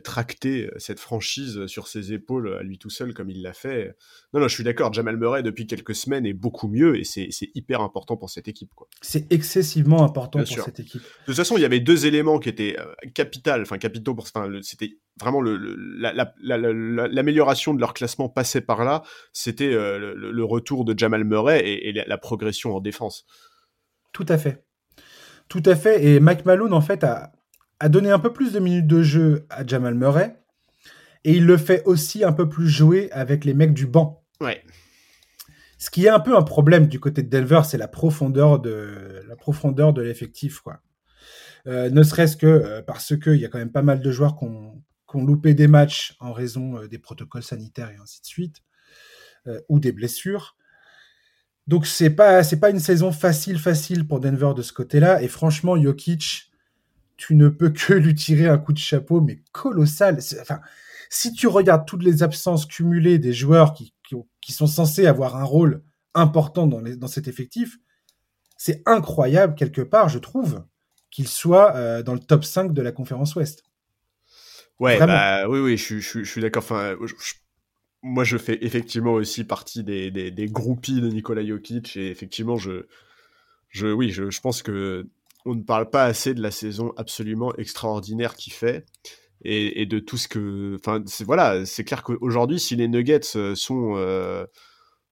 tracter 0.04 0.66
euh, 0.66 0.72
cette 0.78 1.00
franchise 1.00 1.66
sur 1.68 1.88
ses 1.88 2.12
épaules 2.12 2.58
à 2.60 2.64
lui 2.64 2.78
tout 2.78 2.90
seul 2.90 3.14
comme 3.14 3.30
il 3.30 3.42
l'a 3.42 3.54
fait. 3.54 3.96
Non, 4.34 4.42
non, 4.42 4.50
je 4.50 4.54
suis 4.54 4.66
d'accord. 4.66 4.92
Jamal 4.92 5.16
Murray, 5.16 5.44
depuis 5.44 5.66
quelques 5.66 5.96
semaines, 5.96 6.26
est 6.26 6.34
beaucoup 6.34 6.68
mieux 6.68 7.00
et 7.00 7.06
c'est 7.06 7.30
hyper 7.56 7.80
important 7.82 8.18
pour 8.18 8.30
cette 8.30 8.50
équipe. 8.50 8.70
C'est 9.02 9.32
excessivement 9.32 10.04
important 10.04 10.40
pour 10.40 10.48
cette 10.48 10.82
équipe. 10.82 11.02
De 11.02 11.26
toute 11.28 11.36
façon, 11.36 11.56
il 11.58 11.62
y 11.62 11.66
avait 11.66 11.80
deux 11.80 12.06
éléments 12.06 12.38
qui 12.40 12.50
étaient 12.50 12.78
euh, 12.78 12.94
capital, 13.14 13.62
enfin 13.62 13.78
capitaux. 13.78 14.14
Enfin, 14.18 14.52
c'était 14.62 14.98
vraiment 15.20 15.42
l'amélioration 16.42 17.74
de 17.74 17.80
leur 17.80 17.94
classement 17.94 18.28
passé 18.28 18.60
par 18.60 18.84
là. 18.84 19.04
C'était 19.32 19.72
le, 19.72 20.44
retour 20.44 20.84
de 20.84 20.98
Jamal 20.98 21.24
Murray 21.24 21.62
et, 21.64 21.94
la, 21.94 22.18
progression 22.18 22.76
en 22.76 22.82
défense. 22.82 23.26
Tout 24.12 24.26
à 24.28 24.38
fait. 24.38 24.66
Tout 25.48 25.64
à 25.66 25.76
fait. 25.76 26.04
Et 26.06 26.20
Mike 26.20 26.46
Malone, 26.46 26.74
en 26.74 26.82
fait, 26.82 27.04
a, 27.04 27.32
a 27.82 27.90
donné 27.90 28.12
un 28.12 28.20
peu 28.20 28.32
plus 28.32 28.54
de 28.54 28.60
minutes 28.60 28.86
de 28.86 29.02
jeu 29.02 29.48
à 29.50 29.66
Jamal 29.66 29.96
Murray. 29.96 30.38
Et 31.24 31.34
il 31.34 31.48
le 31.48 31.58
fait 31.58 31.84
aussi 31.86 32.24
un 32.24 32.32
peu 32.32 32.48
plus 32.48 32.70
jouer 32.70 33.12
avec 33.12 33.44
les 33.44 33.56
mecs 33.56 33.74
du 33.74 33.88
banc. 33.88 34.24
Ouais. 34.40 34.64
Ce 35.80 35.90
qui 35.90 36.06
est 36.06 36.10
un 36.10 36.20
peu 36.20 36.38
un 36.38 36.44
problème 36.44 36.88
du 36.88 37.00
côté 37.00 37.24
de 37.24 37.30
Denver, 37.30 37.62
c'est 37.66 37.80
la 37.80 37.88
profondeur 37.88 38.60
de 38.60 39.24
la 39.28 39.36
profondeur 39.36 39.94
de 39.94 40.04
l'effectif, 40.04 40.60
quoi. 40.60 40.82
Euh, 41.68 41.90
ne 41.90 42.04
serait-ce 42.04 42.38
que 42.38 42.48
euh, 42.48 42.82
parce 42.84 43.16
qu'il 43.18 43.36
y 43.36 43.46
a 43.46 43.48
quand 43.48 43.60
même 43.60 43.72
pas 43.72 43.84
mal 43.84 44.00
de 44.00 44.12
joueurs 44.12 44.36
qui 44.36 44.46
ont, 44.46 44.82
loupé 45.14 45.54
des 45.54 45.68
matchs 45.68 46.16
en 46.20 46.34
raison 46.34 46.78
euh, 46.78 46.88
des 46.88 46.98
protocoles 46.98 47.44
sanitaires 47.44 47.90
et 47.90 47.98
ainsi 48.02 48.22
de 48.22 48.26
suite, 48.28 48.58
ou 49.70 49.80
des 49.80 49.92
blessures. 49.92 50.56
Donc 51.66 51.88
c'est 51.88 52.12
pas 52.12 52.44
c'est 52.44 52.60
pas 52.60 52.70
une 52.70 52.80
saison 52.80 53.12
facile 53.12 53.60
facile 53.60 54.08
pour 54.08 54.20
Denver 54.20 54.54
de 54.56 54.62
ce 54.62 54.72
côté-là. 54.72 55.22
Et 55.24 55.28
franchement, 55.28 55.82
Jokic, 55.82 56.51
tu 57.22 57.36
ne 57.36 57.50
peux 57.50 57.70
que 57.70 57.94
lui 57.94 58.16
tirer 58.16 58.48
un 58.48 58.58
coup 58.58 58.74
de 58.74 58.80
chapeau, 58.80 59.22
mais 59.22 59.44
colossal. 59.52 60.18
Enfin, 60.42 60.60
si 61.12 61.32
tu 61.34 61.46
regardes 61.46 61.86
toutes 61.86 62.02
les 62.02 62.24
absences 62.24 62.66
cumulées 62.66 63.20
des 63.20 63.32
joueurs 63.32 63.74
qui, 63.74 63.94
qui, 64.42 64.52
sont 64.52 64.66
censés 64.66 65.06
avoir 65.06 65.36
un 65.36 65.44
rôle 65.44 65.84
important 66.16 66.66
dans, 66.66 66.82
dans 66.82 67.08
cet 67.08 67.28
effectif, 67.28 67.78
c'est 68.58 68.82
incroyable 68.88 69.54
quelque 69.54 69.84
part, 69.84 70.10
je 70.10 70.18
trouve, 70.18 70.64
qu'il 71.12 71.28
soit 71.28 71.76
euh, 71.76 72.02
dans 72.02 72.16
le 72.16 72.20
top 72.20 72.44
5 72.44 72.74
de 72.74 72.82
la 72.82 72.92
conférence 72.92 73.36
Ouest. 73.36 73.64
Ouais, 74.80 74.98
bah, 74.98 75.48
oui, 75.48 75.60
oui, 75.60 75.78
je, 75.78 76.00
je, 76.00 76.24
je 76.24 76.30
suis 76.30 76.42
d'accord. 76.42 76.64
Enfin, 76.64 76.96
moi, 78.02 78.24
je 78.24 78.40
fais 78.40 78.58
effectivement 78.66 79.14
aussi 79.14 79.44
partie 79.44 79.84
des, 79.84 80.10
des, 80.10 80.32
des, 80.32 80.48
groupies 80.48 81.02
de 81.02 81.08
Nikola 81.08 81.46
Jokic 81.46 81.98
et 81.98 82.10
effectivement, 82.10 82.58
je, 82.58 82.88
je, 83.70 83.86
oui, 83.86 84.10
je, 84.10 84.32
je 84.32 84.42
pense 84.42 84.64
que 84.64 85.08
on 85.46 85.56
ne 85.56 85.64
parle 85.64 85.90
pas 85.90 86.04
assez 86.04 86.34
de 86.34 86.42
la 86.42 86.52
saison 86.52 86.94
absolument 86.98 87.54
extraordinaire 87.56 88.36
qu'il 88.36 88.54
fait 88.54 88.86
et, 89.44 89.86
de 89.86 90.00
tout 90.00 90.18
ce 90.18 90.28
que. 90.28 90.76
Enfin, 90.80 91.04
c'est 91.08 91.24
voilà, 91.24 91.66
c'est 91.66 91.84
clair 91.84 92.04
qu'aujourd'hui, 92.04 92.60
si 92.60 92.76
les 92.76 92.88
Nuggets 92.88 93.36
euh, 93.36 93.56
sont 93.56 93.94
euh, 93.96 94.46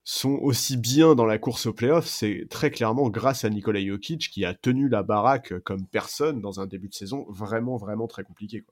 sont 0.04 0.38
aussi 0.42 0.76
bien 0.76 1.14
dans 1.14 1.26
la 1.26 1.38
course 1.38 1.66
au 1.66 1.72
playoff, 1.72 2.06
c'est 2.06 2.46
très 2.48 2.70
clairement 2.70 3.10
grâce 3.10 3.44
à 3.44 3.50
Nikola 3.50 3.84
Jokic 3.84 4.30
qui 4.30 4.44
a 4.44 4.54
tenu 4.54 4.88
la 4.88 5.02
baraque 5.02 5.58
comme 5.60 5.86
personne 5.86 6.40
dans 6.40 6.60
un 6.60 6.66
début 6.66 6.88
de 6.88 6.94
saison 6.94 7.26
vraiment 7.28 7.76
vraiment 7.76 8.06
très 8.06 8.22
compliqué. 8.22 8.64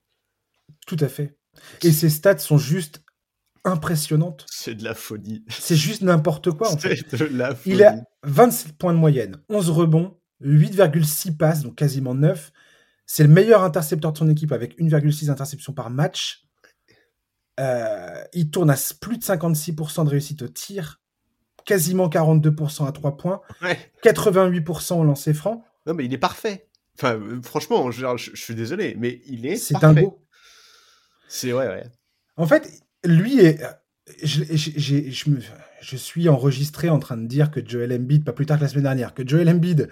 Tout 0.86 0.96
à 1.00 1.08
fait. 1.08 1.36
Et 1.82 1.92
ses 1.92 2.10
stats 2.10 2.38
sont 2.38 2.58
juste 2.58 3.02
impressionnantes. 3.64 4.46
C'est 4.48 4.74
de 4.74 4.84
la 4.84 4.94
folie. 4.94 5.44
C'est 5.48 5.76
juste 5.76 6.02
n'importe 6.02 6.52
quoi 6.52 6.72
en 6.72 6.76
fait. 6.78 7.14
De 7.14 7.24
la 7.36 7.54
folie. 7.54 7.76
Il 7.76 7.82
a 7.82 7.96
27 8.24 8.78
points 8.78 8.94
de 8.94 8.98
moyenne, 8.98 9.42
11 9.48 9.70
rebonds, 9.70 10.18
8,6 10.42 11.36
passes, 11.36 11.62
donc 11.62 11.76
quasiment 11.76 12.14
9. 12.14 12.52
C'est 13.06 13.22
le 13.22 13.28
meilleur 13.28 13.62
intercepteur 13.64 14.12
de 14.12 14.18
son 14.18 14.28
équipe 14.28 14.52
avec 14.52 14.78
1,6 14.78 15.30
interceptions 15.30 15.72
par 15.72 15.90
match. 15.90 16.44
Euh, 17.58 18.22
il 18.34 18.50
tourne 18.50 18.70
à 18.70 18.76
plus 19.00 19.18
de 19.18 19.24
56% 19.24 20.04
de 20.04 20.10
réussite 20.10 20.42
au 20.42 20.48
tir, 20.48 21.00
quasiment 21.64 22.08
42% 22.08 22.86
à 22.86 22.92
3 22.92 23.16
points, 23.16 23.40
88% 24.04 25.00
au 25.00 25.04
lancer 25.04 25.34
franc. 25.34 25.64
Non, 25.86 25.94
mais 25.94 26.04
il 26.04 26.12
est 26.12 26.18
parfait. 26.18 26.68
Enfin, 26.96 27.14
euh, 27.14 27.40
franchement, 27.42 27.90
je, 27.90 28.30
suis 28.34 28.54
désolé, 28.54 28.94
mais 28.98 29.20
il 29.26 29.46
est 29.46 29.56
C'est 29.56 29.78
dingo. 29.80 30.22
C'est 31.28 31.52
ouais, 31.52 31.66
ouais. 31.66 31.84
En 32.36 32.46
fait, 32.46 32.82
lui 33.04 33.40
est. 33.40 33.60
Je, 34.22 34.42
je, 34.54 35.30
me, 35.30 35.38
je 35.80 35.96
suis 35.96 36.28
enregistré 36.28 36.88
en 36.88 36.98
train 36.98 37.16
de 37.16 37.26
dire 37.26 37.50
que 37.50 37.60
Joel 37.64 37.92
Embiid, 37.92 38.24
pas 38.24 38.32
plus 38.32 38.46
tard 38.46 38.56
que 38.56 38.62
la 38.62 38.68
semaine 38.68 38.84
dernière, 38.84 39.12
que 39.12 39.26
Joel 39.26 39.50
Embiid 39.50 39.90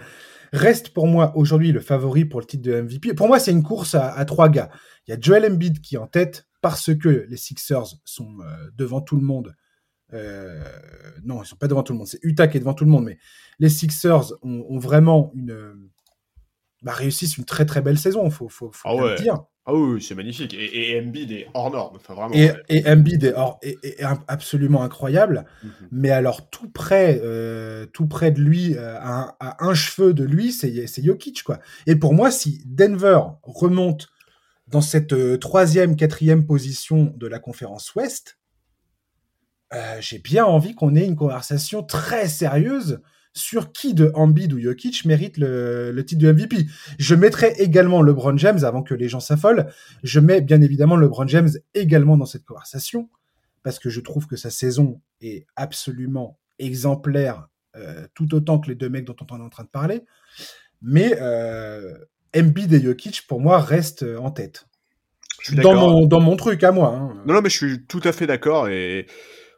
reste 0.53 0.91
pour 0.91 1.07
moi 1.07 1.33
aujourd'hui 1.37 1.73
le 1.73 1.81
favori 1.81 2.25
pour 2.25 2.41
le 2.41 2.47
titre 2.47 2.63
de 2.63 2.81
MVP. 2.81 3.15
Pour 3.15 3.29
moi, 3.29 3.39
c'est 3.39 3.53
une 3.53 3.63
course 3.63 3.95
à, 3.95 4.25
trois 4.25 4.49
gars. 4.49 4.71
Il 5.07 5.11
y 5.11 5.15
a 5.15 5.21
Joel 5.21 5.51
Embiid 5.51 5.81
qui 5.81 5.97
est 5.97 5.99
en 5.99 6.07
tête 6.07 6.47
parce 6.63 6.95
que 6.95 7.27
les 7.29 7.37
Sixers 7.37 7.87
sont 8.05 8.41
euh, 8.41 8.71
devant 8.75 9.01
tout 9.01 9.17
le 9.17 9.23
monde. 9.23 9.55
Euh, 10.13 10.63
non, 11.25 11.43
ils 11.43 11.47
sont 11.47 11.57
pas 11.57 11.69
devant 11.69 11.83
tout 11.83 11.93
le 11.93 11.99
monde. 11.99 12.09
C'est 12.09 12.21
Utah 12.23 12.49
qui 12.49 12.57
est 12.57 12.61
devant 12.61 12.75
tout 12.75 12.85
le 12.85 12.91
monde, 12.91 13.05
mais 13.05 13.19
les 13.59 13.69
Sixers 13.69 14.33
ont, 14.43 14.79
vraiment 14.79 15.33
une 15.35 15.91
bah, 16.83 16.93
réussissent 16.93 17.37
une 17.39 17.45
très 17.45 17.67
très 17.67 17.83
belle 17.83 17.99
saison. 17.99 18.29
Faut, 18.31 18.49
faut, 18.49 18.71
faut 18.73 18.89
ah 18.89 19.11
le 19.11 19.17
dire. 19.17 19.45
Ah 19.69 19.75
oui, 19.75 20.01
c'est 20.01 20.15
magnifique. 20.15 20.55
Et, 20.55 20.93
et 20.93 21.01
Embiid 21.01 21.33
est 21.33 21.49
hors 21.53 21.73
norme. 21.73 21.97
Enfin, 21.97 22.15
vraiment, 22.15 22.35
et, 22.35 22.53
et 22.69 22.89
Embiid 22.89 23.25
est, 23.25 23.35
hors, 23.35 23.59
est, 23.63 24.01
absolument 24.29 24.85
incroyable. 24.85 25.45
Mhm. 25.65 25.71
Mais 25.91 26.11
alors, 26.11 26.49
tout 26.51 26.71
près, 26.71 27.21
euh, 27.25 27.85
tout 27.87 28.07
près 28.07 28.31
de 28.31 28.41
lui, 28.41 28.77
euh, 28.77 28.97
à, 29.01 29.57
un, 29.59 29.75
cheveu 29.75 30.15
de 30.15 30.23
lui, 30.23 30.53
c'est 30.53 31.03
Jokic. 31.03 31.43
Quoi. 31.43 31.59
Et 31.89 31.97
pour 31.97 32.15
moi, 32.15 32.31
si 32.31 32.63
Denver 32.65 33.19
remonte 33.43 34.09
dans 34.69 34.81
cette 34.81 35.13
euh, 35.13 35.37
troisième, 35.37 35.97
quatrième 35.97 36.47
position 36.47 37.13
de 37.17 37.27
la 37.27 37.41
conférence 37.41 37.93
Ouest, 37.97 38.39
j'ai 39.99 40.21
bien 40.21 40.47
envie 40.47 40.75
qu'on 40.75 40.95
ait 40.95 41.05
une 41.05 41.17
conversation 41.17 41.83
très 41.83 42.29
sérieuse 42.29 43.01
sur 43.37 43.73
qui 43.73 43.95
de 43.95 44.11
Embiid 44.15 44.53
ou 44.55 44.61
Jokic 44.61 45.05
mérite 45.05 45.37
le, 45.37 46.03
titre 46.05 46.23
de 46.23 46.33
MVP. 46.33 46.67
Je 46.99 47.15
mettrai 47.15 47.53
également 47.59 48.03
LeBron 48.03 48.37
James 48.39 48.65
avant 48.65 48.83
que 48.83 48.95
les 48.95 49.09
gens 49.09 49.21
s'affolent. 49.21 49.67
Je 50.03 50.21
mets 50.21 50.41
bien 50.41 50.61
évidemment 50.63 50.97
LeBron 50.97 51.29
James 51.29 51.51
également 51.75 52.17
dans 52.17 52.25
cette 52.25 52.45
conversation 52.45 53.11
parce 53.63 53.79
que 53.79 53.91
je 53.91 54.01
trouve 54.01 54.27
que 54.27 54.37
sa 54.37 54.51
saison 54.51 55.01
est 55.21 55.47
absolument 55.55 56.39
exemplaire, 56.59 57.49
euh, 57.77 58.07
tout 58.15 58.35
autant 58.35 58.59
que 58.59 58.69
les 58.69 58.75
deux 58.75 58.89
mecs 58.89 59.05
dont 59.05 59.17
on 59.31 59.39
est 59.39 59.43
en 59.43 59.51
train 59.51 59.65
de 59.65 59.69
parler. 59.69 60.03
Mais 60.81 61.17
euh, 61.21 61.95
Embiid 62.35 62.73
et 62.73 62.81
Jokic, 62.81 63.27
pour 63.27 63.41
moi, 63.41 63.61
restent 63.61 64.07
en 64.19 64.31
tête. 64.31 64.67
Dans 65.53 65.75
mon, 65.75 66.07
dans 66.07 66.21
mon 66.21 66.37
truc 66.37 66.65
à 66.65 66.73
moi. 66.73 66.89
Hein. 66.89 67.23
Non, 67.27 67.35
non, 67.35 67.43
mais 67.43 67.51
je 67.51 67.57
suis 67.57 67.87
tout 67.87 68.01
à 68.05 68.13
fait 68.13 68.27
d'accord. 68.27 68.69
et 68.69 69.07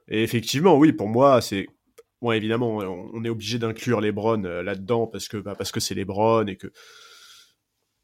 effectivement, 0.09 0.77
oui, 0.77 0.93
pour 0.93 1.09
moi, 1.09 1.41
c'est 1.41 1.67
Bon, 2.21 2.33
évidemment, 2.33 2.79
on, 2.79 3.25
est 3.25 3.29
obligé 3.29 3.59
d'inclure 3.59 4.01
les 4.01 4.13
euh, 4.17 4.63
là-dedans 4.63 5.07
parce 5.07 5.29
que 5.29 5.37
bah, 5.37 5.55
parce 5.57 5.71
que 5.71 5.81
c'est 5.81 5.95
les 5.95 6.03
et 6.03 6.57
que. 6.57 6.73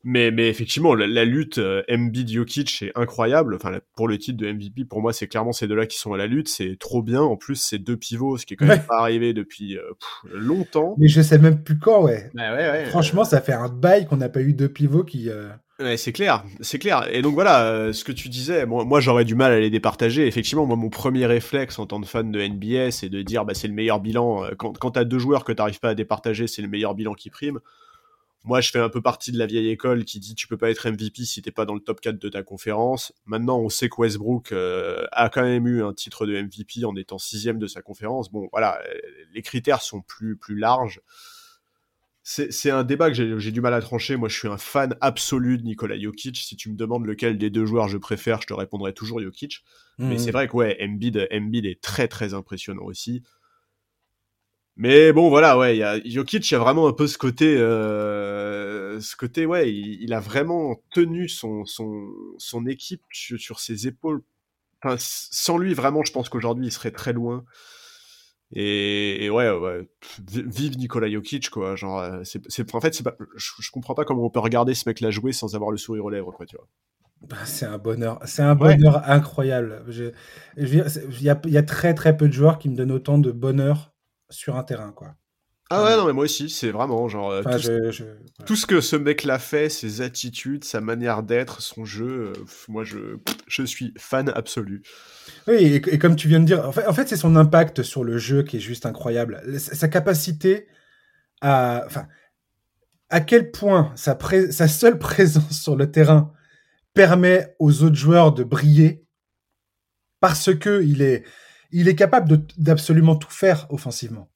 Mais, 0.06 0.30
mais 0.30 0.50
effectivement, 0.50 0.94
la, 0.94 1.24
lutte 1.24 1.56
euh, 1.56 1.82
Embiid 1.90 2.30
Jokic 2.30 2.82
est 2.82 2.92
incroyable. 2.94 3.54
Enfin, 3.54 3.80
pour 3.96 4.06
le 4.06 4.18
titre 4.18 4.36
de 4.36 4.52
MVP, 4.52 4.84
pour 4.84 5.00
moi, 5.00 5.14
c'est 5.14 5.26
clairement 5.26 5.52
ces 5.52 5.66
deux-là 5.66 5.86
qui 5.86 5.98
sont 5.98 6.12
à 6.12 6.18
la 6.18 6.26
lutte. 6.26 6.48
C'est 6.48 6.76
trop 6.78 7.02
bien. 7.02 7.22
En 7.22 7.36
plus, 7.36 7.56
c'est 7.56 7.78
deux 7.78 7.96
pivots, 7.96 8.36
ce 8.36 8.44
qui 8.44 8.52
est 8.52 8.56
quand 8.58 8.66
même 8.66 8.84
pas 8.86 8.98
arrivé 8.98 9.32
depuis 9.32 9.78
euh, 9.78 9.82
longtemps. 10.30 10.94
Mais 10.98 11.08
je 11.08 11.22
sais 11.22 11.38
même 11.38 11.62
plus 11.62 11.78
quand, 11.78 12.02
ouais. 12.02 12.30
Bah 12.34 12.54
ouais, 12.54 12.70
ouais 12.70 12.84
Franchement, 12.84 13.24
ça 13.24 13.40
fait 13.40 13.54
un 13.54 13.70
bail 13.70 14.06
qu'on 14.06 14.18
n'a 14.18 14.28
pas 14.28 14.42
eu 14.42 14.52
deux 14.52 14.68
pivots 14.68 15.04
qui. 15.04 15.30
C'est 15.96 16.12
clair, 16.12 16.44
c'est 16.60 16.78
clair. 16.78 17.12
Et 17.12 17.20
donc 17.20 17.34
voilà, 17.34 17.66
euh, 17.66 17.92
ce 17.92 18.04
que 18.04 18.12
tu 18.12 18.28
disais, 18.28 18.64
moi, 18.64 18.84
moi 18.84 19.00
j'aurais 19.00 19.24
du 19.24 19.34
mal 19.34 19.50
à 19.50 19.58
les 19.58 19.70
départager. 19.70 20.24
Effectivement, 20.28 20.66
moi 20.66 20.76
mon 20.76 20.88
premier 20.88 21.26
réflexe 21.26 21.80
en 21.80 21.86
tant 21.86 22.00
que 22.00 22.06
fan 22.06 22.30
de 22.30 22.40
NBA, 22.40 22.92
c'est 22.92 23.08
de 23.08 23.22
dire 23.22 23.44
bah 23.44 23.54
c'est 23.54 23.66
le 23.66 23.74
meilleur 23.74 23.98
bilan. 23.98 24.44
Euh, 24.44 24.50
quand, 24.56 24.78
quand 24.78 24.92
t'as 24.92 25.02
deux 25.02 25.18
joueurs 25.18 25.42
que 25.42 25.50
t'arrives 25.50 25.80
pas 25.80 25.88
à 25.90 25.94
départager, 25.96 26.46
c'est 26.46 26.62
le 26.62 26.68
meilleur 26.68 26.94
bilan 26.94 27.14
qui 27.14 27.28
prime. 27.28 27.58
Moi, 28.44 28.60
je 28.60 28.70
fais 28.70 28.78
un 28.78 28.88
peu 28.88 29.00
partie 29.00 29.32
de 29.32 29.38
la 29.38 29.46
vieille 29.46 29.68
école 29.68 30.04
qui 30.04 30.20
dit 30.20 30.36
tu 30.36 30.46
peux 30.46 30.56
pas 30.56 30.70
être 30.70 30.88
MVP 30.88 31.24
si 31.24 31.42
t'es 31.42 31.50
pas 31.50 31.64
dans 31.64 31.74
le 31.74 31.80
top 31.80 32.00
4 32.00 32.20
de 32.20 32.28
ta 32.28 32.44
conférence. 32.44 33.12
Maintenant, 33.26 33.58
on 33.58 33.68
sait 33.68 33.88
que 33.88 33.96
Westbrook 33.98 34.52
euh, 34.52 35.04
a 35.10 35.28
quand 35.28 35.42
même 35.42 35.66
eu 35.66 35.82
un 35.82 35.92
titre 35.92 36.24
de 36.26 36.40
MVP 36.40 36.84
en 36.84 36.94
étant 36.94 37.18
sixième 37.18 37.58
de 37.58 37.66
sa 37.66 37.82
conférence. 37.82 38.30
Bon, 38.30 38.48
voilà, 38.52 38.80
les 39.34 39.42
critères 39.42 39.82
sont 39.82 40.02
plus 40.02 40.36
plus 40.36 40.56
larges 40.56 41.00
c'est 42.26 42.70
un 42.70 42.84
débat 42.84 43.10
que 43.10 43.38
j'ai 43.38 43.52
du 43.52 43.60
mal 43.60 43.74
à 43.74 43.82
trancher. 43.82 44.16
Moi, 44.16 44.30
je 44.30 44.38
suis 44.38 44.48
un 44.48 44.56
fan 44.56 44.96
absolu 45.02 45.58
de 45.58 45.64
Nikola 45.64 45.98
Jokic. 45.98 46.38
Si 46.38 46.56
tu 46.56 46.70
me 46.70 46.74
demandes 46.74 47.04
lequel 47.04 47.36
des 47.36 47.50
deux 47.50 47.66
joueurs 47.66 47.86
je 47.88 47.98
préfère, 47.98 48.40
je 48.40 48.46
te 48.46 48.54
répondrai 48.54 48.94
toujours 48.94 49.20
Jokic. 49.20 49.62
Mais 49.98 50.16
c'est 50.18 50.26
mhm. 50.26 50.32
vrai 50.32 50.48
que 50.48 50.56
ouais, 50.56 50.78
Embiid, 50.80 51.28
Embiid 51.30 51.66
est 51.66 51.82
très 51.82 52.08
très 52.08 52.32
impressionnant 52.32 52.84
aussi. 52.84 53.22
Mais 54.76 55.12
bon, 55.12 55.28
voilà, 55.28 55.56
ouais, 55.58 55.76
y 55.76 55.82
a, 55.82 56.00
Jokic, 56.04 56.50
il 56.50 56.54
y 56.54 56.56
a 56.56 56.60
vraiment 56.60 56.88
un 56.88 56.92
peu 56.94 57.06
ce 57.06 57.18
côté, 57.18 57.56
euh, 57.58 58.98
ce 59.00 59.14
côté, 59.14 59.46
ouais, 59.46 59.72
il, 59.72 60.12
a 60.12 60.18
vraiment 60.18 60.82
tenu 60.92 61.28
son 61.28 61.64
son 61.64 62.10
son 62.38 62.66
équipe 62.66 63.02
sur, 63.12 63.38
sur 63.38 63.60
ses 63.60 63.86
épaules. 63.86 64.22
Enfin, 64.82 64.96
sans 64.98 65.58
lui, 65.58 65.74
vraiment, 65.74 66.02
je 66.04 66.12
pense 66.12 66.28
qu'aujourd'hui, 66.28 66.66
il 66.66 66.72
serait 66.72 66.90
très 66.90 67.12
loin. 67.12 67.44
Et, 68.56 69.28
ouais, 69.30 69.50
ouais, 69.50 69.88
vive 70.28 70.78
Nikola 70.78 71.10
Jokic, 71.10 71.50
quoi. 71.50 71.74
Genre, 71.74 71.98
euh, 71.98 72.20
c'est, 72.22 72.74
en 72.74 72.80
fait, 72.80 73.02
pas, 73.02 73.16
je, 73.34 73.70
comprends 73.72 73.94
pas 73.94 74.04
comment 74.04 74.24
on 74.24 74.30
peut 74.30 74.40
regarder 74.40 74.74
ce 74.74 74.88
mec-là 74.88 75.10
jouer 75.10 75.32
sans 75.32 75.56
avoir 75.56 75.72
le 75.72 75.76
sourire 75.76 76.04
aux 76.04 76.10
lèvres, 76.10 76.32
quoi, 76.32 76.46
tu 76.46 76.56
vois. 76.56 76.68
Bah, 77.28 77.36
c'est 77.46 77.66
un 77.66 77.78
bonheur, 77.78 78.20
c'est 78.26 78.42
un 78.42 78.54
bonheur 78.54 79.08
incroyable. 79.08 79.82
Il 80.56 80.74
y 81.22 81.30
a, 81.30 81.40
y 81.46 81.56
a 81.56 81.62
très 81.62 81.94
très 81.94 82.16
peu 82.16 82.28
de 82.28 82.32
joueurs 82.32 82.58
qui 82.58 82.68
me 82.68 82.76
donnent 82.76 82.92
autant 82.92 83.18
de 83.18 83.32
bonheur 83.32 83.92
sur 84.30 84.56
un 84.56 84.62
terrain, 84.62 84.92
quoi. 84.92 85.16
Ah 85.76 85.82
ouais, 85.82 85.96
non, 85.96 86.06
mais 86.06 86.12
moi 86.12 86.24
aussi, 86.24 86.48
c'est 86.48 86.70
vraiment 86.70 87.08
genre. 87.08 87.30
Euh, 87.32 87.42
tout, 88.46 88.54
ce 88.54 88.64
que 88.64 88.80
ce 88.80 88.94
mec-là 88.94 89.40
fait, 89.40 89.68
ses 89.68 90.02
attitudes, 90.02 90.62
sa 90.62 90.80
manière 90.80 91.24
d'être, 91.24 91.60
son 91.62 91.84
jeu, 91.84 92.32
euh, 92.36 92.44
moi 92.68 92.84
je, 92.84 93.16
je 93.48 93.64
suis 93.64 93.92
fan 93.98 94.30
absolu. 94.36 94.82
Oui, 95.48 95.80
et, 95.84 95.98
comme 95.98 96.14
tu 96.14 96.28
viens 96.28 96.38
de 96.38 96.44
dire, 96.44 96.64
en 96.64 96.70
fait, 96.70 96.86
en 96.86 96.92
fait 96.92 97.08
c'est 97.08 97.16
son 97.16 97.34
impact 97.34 97.82
sur 97.82 98.04
le 98.04 98.18
jeu 98.18 98.44
qui 98.44 98.58
est 98.58 98.60
juste 98.60 98.86
incroyable. 98.86 99.42
Sa 99.58 99.88
capacité 99.88 100.68
à. 101.40 101.82
Enfin, 101.86 102.06
à 103.10 103.20
quel 103.20 103.50
point 103.50 103.92
sa, 103.96 104.16
sa 104.50 104.68
seule 104.68 104.98
présence 105.00 105.60
sur 105.60 105.74
le 105.74 105.90
terrain 105.90 106.32
permet 106.94 107.56
aux 107.58 107.82
autres 107.82 107.96
joueurs 107.96 108.32
de 108.32 108.44
briller 108.44 109.04
parce 110.20 110.54
que 110.54 110.82
il 110.84 111.02
est, 111.02 111.24
il 111.72 111.88
est 111.88 111.96
capable 111.96 112.46
d'absolument 112.56 113.16
tout 113.16 113.30
faire 113.30 113.66
offensivement. 113.70 114.30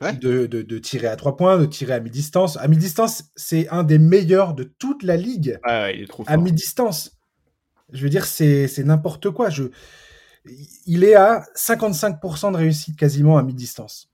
De, 0.00 0.78
tirer 0.78 1.06
à 1.06 1.16
trois 1.16 1.36
points, 1.36 1.58
de 1.58 1.66
tirer 1.66 1.94
à 1.94 2.00
mi-distance. 2.00 2.58
À 2.58 2.68
mi-distance, 2.68 3.24
c'est 3.34 3.68
un 3.70 3.82
des 3.82 3.98
meilleurs 3.98 4.54
de 4.54 4.64
toute 4.64 5.02
la 5.02 5.16
ligue. 5.16 5.58
il 5.66 6.02
est 6.02 6.08
trop 6.08 6.24
À 6.26 6.36
mi-distance. 6.36 7.18
Je 7.92 8.02
veux 8.02 8.10
dire, 8.10 8.26
c'est 8.26 8.84
n'importe 8.84 9.30
quoi. 9.30 9.48
Je... 9.48 9.64
Il 10.86 11.02
est 11.02 11.14
à 11.14 11.44
55% 11.56 12.52
de 12.52 12.56
réussite 12.56 12.98
quasiment 12.98 13.38
à 13.38 13.42
mi-distance. 13.42 14.10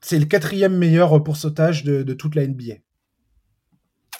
C'est 0.00 0.18
le 0.18 0.26
quatrième 0.26 0.76
meilleur 0.76 1.22
pourcentage 1.22 1.84
de, 1.84 2.02
de 2.02 2.12
toute 2.12 2.34
la 2.34 2.46
NBA. 2.46 2.74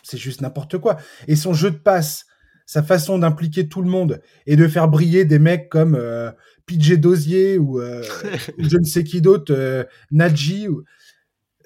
C'est 0.03 0.19
juste 0.19 0.43
n'importe 0.43 0.79
quoi. 0.79 0.99
Et 1.27 1.35
son 1.35 1.55
jeu 1.55 1.71
de 1.71 1.77
passe, 1.77 2.27
sa 2.67 2.83
façon 2.83 3.19
d'impliquer 3.19 3.69
tout 3.69 3.83
le 3.83 3.89
monde 3.89 4.21
et 4.47 4.57
de 4.57 4.69
faire 4.69 4.89
briller 4.89 5.25
des 5.25 5.39
mecs 5.39 5.69
comme 5.69 5.95
euh, 5.95 6.31
PJ 6.67 6.95
Dozier 6.95 7.59
ou, 7.59 7.81
euh, 7.81 8.03
je 8.59 8.77
ne 8.77 8.85
sais 8.85 9.05
qui 9.05 9.21
d'autre, 9.21 9.53
euh, 9.55 9.85
Nadji 10.11 10.69
ou 10.69 10.85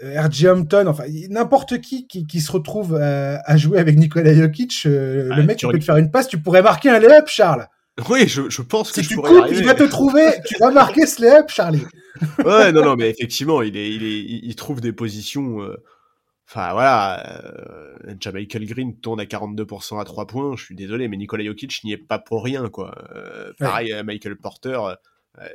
euh, 0.03 0.20
RJ 0.20 0.46
Hampton, 0.46 0.86
enfin 0.86 1.05
n'importe 1.28 1.80
qui, 1.80 2.07
qui, 2.07 2.40
se 2.40 2.53
retrouve 2.53 2.94
à, 2.94 3.57
jouer 3.57 3.78
avec 3.78 3.96
Nikola 3.96 4.32
Jokic, 4.34 4.84
le 4.84 5.30
ah, 5.32 5.42
mec 5.42 5.59
qui 5.59 5.66
peut 5.66 5.78
te 5.78 5.84
faire 5.84 5.96
une 5.96 6.11
passe, 6.11 6.28
tu 6.28 6.38
pourrais 6.38 6.62
marquer 6.62 6.90
un 6.90 6.99
lay-up, 6.99 7.26
Charles. 7.26 7.66
Oui, 8.09 8.28
je, 8.28 8.49
je 8.49 8.62
pense 8.62 8.92
que 8.92 9.03
si 9.03 9.09
tu 9.09 9.16
pourrais 9.16 9.51
il 9.51 9.64
va 9.64 9.74
te 9.74 9.82
trouver, 9.82 10.34
tu 10.46 10.55
vas 10.61 10.70
marquer 10.70 11.05
ce 11.05 11.20
lay-up, 11.20 11.46
Charlie. 11.49 11.84
ouais, 12.44 12.70
non, 12.70 12.84
non, 12.84 12.94
mais 12.94 13.11
effectivement, 13.11 13.61
il, 13.61 13.76
est, 13.76 13.90
il, 13.90 14.05
est, 14.05 14.40
il 14.44 14.55
trouve 14.55 14.80
des 14.80 14.92
positions 14.92 15.59
Enfin 16.51 16.72
voilà, 16.72 17.44
euh, 17.44 18.32
Michael 18.32 18.64
Green 18.64 18.99
tourne 18.99 19.20
à 19.20 19.26
42% 19.26 20.01
à 20.01 20.05
3 20.05 20.26
points, 20.26 20.57
je 20.57 20.64
suis 20.64 20.74
désolé, 20.74 21.07
mais 21.07 21.18
Nikola 21.18 21.44
Jokic 21.44 21.84
n'y 21.84 21.92
est 21.92 21.99
pas 21.99 22.18
pour 22.18 22.42
rien. 22.42 22.70
quoi. 22.70 22.94
Euh, 23.14 23.53
pareil, 23.59 23.94
Michael 24.03 24.36
Porter 24.36 24.80
euh, 25.38 25.49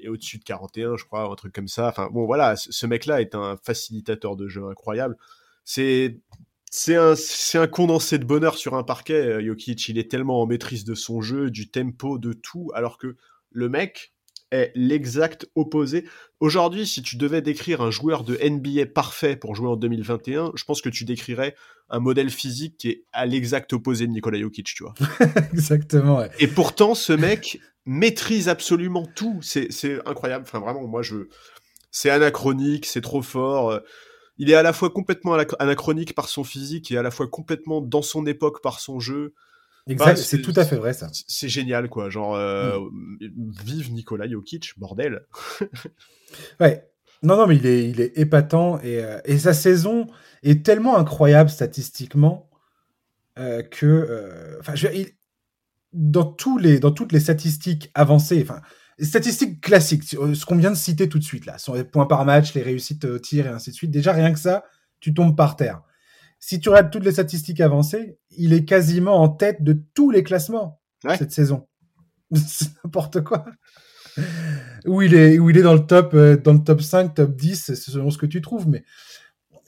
est 0.00 0.06
au-dessus 0.06 0.38
de 0.38 0.44
41, 0.44 0.96
je 0.96 1.04
crois, 1.04 1.22
un 1.22 1.34
truc 1.34 1.52
comme 1.52 1.66
ça. 1.66 1.88
Enfin 1.88 2.08
bon 2.12 2.24
voilà, 2.24 2.54
ce 2.54 2.86
mec-là 2.86 3.20
est 3.20 3.34
un 3.34 3.56
facilitateur 3.64 4.36
de 4.36 4.46
jeu 4.46 4.64
incroyable. 4.68 5.16
C'est 5.64 6.20
c'est 6.70 6.94
un, 6.96 7.14
un, 7.54 7.66
condensé 7.66 8.18
de 8.18 8.24
bonheur 8.24 8.56
sur 8.56 8.74
un 8.74 8.84
parquet, 8.84 9.14
euh, 9.14 9.44
Jokic. 9.44 9.88
Il 9.88 9.98
est 9.98 10.08
tellement 10.08 10.40
en 10.40 10.46
maîtrise 10.46 10.84
de 10.84 10.94
son 10.94 11.20
jeu, 11.20 11.50
du 11.50 11.68
tempo, 11.68 12.18
de 12.18 12.32
tout, 12.32 12.70
alors 12.74 12.98
que 12.98 13.16
le 13.50 13.68
mec, 13.68 14.12
est 14.50 14.72
l'exact 14.74 15.48
opposé. 15.54 16.04
Aujourd'hui, 16.40 16.86
si 16.86 17.02
tu 17.02 17.16
devais 17.16 17.42
décrire 17.42 17.80
un 17.82 17.90
joueur 17.90 18.24
de 18.24 18.38
NBA 18.42 18.86
parfait 18.86 19.36
pour 19.36 19.54
jouer 19.54 19.68
en 19.68 19.76
2021, 19.76 20.52
je 20.54 20.64
pense 20.64 20.80
que 20.80 20.88
tu 20.88 21.04
décrirais 21.04 21.54
un 21.90 22.00
modèle 22.00 22.30
physique 22.30 22.76
qui 22.78 22.88
est 22.90 23.04
à 23.12 23.26
l'exact 23.26 23.72
opposé 23.72 24.06
de 24.06 24.12
Nikola 24.12 24.38
Jokic, 24.38 24.66
tu 24.66 24.84
vois. 24.84 24.94
Exactement. 25.52 26.22
Et 26.38 26.46
pourtant, 26.46 26.94
ce 26.94 27.12
mec 27.12 27.60
maîtrise 27.86 28.48
absolument 28.48 29.06
tout. 29.14 29.40
C'est 29.42 30.06
incroyable. 30.06 30.44
Enfin, 30.46 30.60
vraiment, 30.60 30.86
moi, 30.86 31.02
je. 31.02 31.28
C'est 31.90 32.10
anachronique, 32.10 32.84
c'est 32.84 33.00
trop 33.00 33.22
fort. 33.22 33.80
Il 34.36 34.50
est 34.50 34.54
à 34.54 34.62
la 34.62 34.72
fois 34.72 34.90
complètement 34.90 35.34
anachronique 35.58 36.14
par 36.14 36.28
son 36.28 36.44
physique 36.44 36.90
et 36.92 36.98
à 36.98 37.02
la 37.02 37.10
fois 37.10 37.26
complètement 37.26 37.80
dans 37.80 38.02
son 38.02 38.26
époque 38.26 38.62
par 38.62 38.78
son 38.78 39.00
jeu. 39.00 39.34
Exact, 39.88 40.16
c'est 40.16 40.42
tout 40.42 40.52
à 40.56 40.64
fait 40.64 40.76
vrai 40.76 40.92
ça. 40.92 41.08
C'est 41.12 41.48
génial 41.48 41.88
quoi, 41.88 42.10
genre 42.10 42.34
euh, 42.34 42.78
mm. 42.78 43.50
vive 43.64 43.92
Nikola 43.92 44.28
Jokic, 44.28 44.78
bordel. 44.78 45.26
ouais. 46.60 46.84
Non 47.22 47.36
non 47.36 47.48
mais 47.48 47.56
il 47.56 47.66
est 47.66 47.90
il 47.90 48.00
est 48.00 48.16
épatant 48.16 48.78
et, 48.80 49.02
euh, 49.02 49.18
et 49.24 49.38
sa 49.38 49.52
saison 49.52 50.06
est 50.44 50.64
tellement 50.64 50.96
incroyable 50.96 51.50
statistiquement 51.50 52.48
euh, 53.40 53.62
que 53.62 54.56
enfin 54.60 54.74
dans 55.92 56.24
tous 56.24 56.58
les 56.58 56.78
dans 56.78 56.92
toutes 56.92 57.10
les 57.10 57.18
statistiques 57.18 57.90
avancées 57.94 58.40
enfin 58.40 58.60
statistiques 59.00 59.60
classiques 59.60 60.04
ce 60.04 60.44
qu'on 60.44 60.56
vient 60.56 60.70
de 60.70 60.76
citer 60.76 61.08
tout 61.08 61.18
de 61.18 61.24
suite 61.24 61.46
là, 61.46 61.58
sur 61.58 61.74
les 61.74 61.84
points 61.84 62.06
par 62.06 62.24
match, 62.24 62.54
les 62.54 62.62
réussites 62.62 63.04
au 63.04 63.18
tir 63.18 63.46
et 63.46 63.50
ainsi 63.50 63.70
de 63.70 63.74
suite. 63.74 63.90
Déjà 63.90 64.12
rien 64.12 64.32
que 64.32 64.38
ça, 64.38 64.64
tu 65.00 65.14
tombes 65.14 65.36
par 65.36 65.56
terre. 65.56 65.82
Si 66.40 66.60
tu 66.60 66.68
regardes 66.68 66.90
toutes 66.90 67.04
les 67.04 67.12
statistiques 67.12 67.60
avancées, 67.60 68.18
il 68.30 68.52
est 68.52 68.64
quasiment 68.64 69.20
en 69.20 69.28
tête 69.28 69.62
de 69.62 69.80
tous 69.94 70.10
les 70.10 70.22
classements 70.22 70.80
cette 71.16 71.32
saison. 71.32 71.66
C'est 72.34 72.68
n'importe 72.84 73.22
quoi. 73.22 73.44
Où 74.86 75.02
il 75.02 75.14
est, 75.14 75.38
où 75.38 75.50
il 75.50 75.58
est 75.58 75.62
dans 75.62 75.74
le 75.74 75.86
top, 75.86 76.14
euh, 76.14 76.36
dans 76.36 76.52
le 76.52 76.62
top 76.62 76.82
5, 76.82 77.14
top 77.14 77.36
10, 77.36 77.74
selon 77.74 78.10
ce 78.10 78.18
que 78.18 78.26
tu 78.26 78.40
trouves, 78.40 78.68
mais 78.68 78.84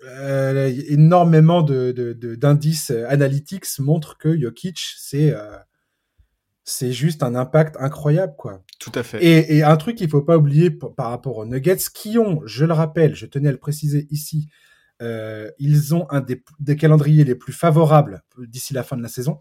euh, 0.07 0.73
énormément 0.89 1.63
d'indices 1.63 2.91
de, 2.91 2.97
de, 2.97 3.05
analytics 3.05 3.79
montrent 3.79 4.19
que 4.19 4.39
Jokic, 4.39 4.81
c'est 4.97 5.33
euh, 5.33 5.57
c'est 6.65 6.93
juste 6.93 7.23
un 7.23 7.35
impact 7.35 7.77
incroyable, 7.79 8.35
quoi. 8.37 8.63
Tout 8.79 8.93
à 8.95 9.03
fait. 9.03 9.23
Et, 9.25 9.57
et 9.57 9.63
un 9.63 9.77
truc 9.77 9.97
qu'il 9.97 10.09
faut 10.09 10.23
pas 10.23 10.37
oublier 10.37 10.71
par 10.71 11.11
rapport 11.11 11.39
aux 11.39 11.47
Nuggets, 11.47 11.77
qui 11.93 12.19
ont, 12.19 12.43
je 12.45 12.65
le 12.65 12.73
rappelle, 12.73 13.15
je 13.15 13.27
tenais 13.27 13.49
à 13.49 13.53
le 13.53 13.59
préciser 13.59 14.07
ici, 14.11 14.49
euh, 15.01 15.51
ils 15.59 15.95
ont 15.95 16.07
un 16.11 16.21
des, 16.21 16.43
des, 16.59 16.77
calendriers 16.77 17.25
les 17.25 17.35
plus 17.35 17.53
favorables 17.53 18.23
d'ici 18.39 18.75
la 18.75 18.83
fin 18.83 18.97
de 18.97 19.03
la 19.03 19.09
saison. 19.09 19.41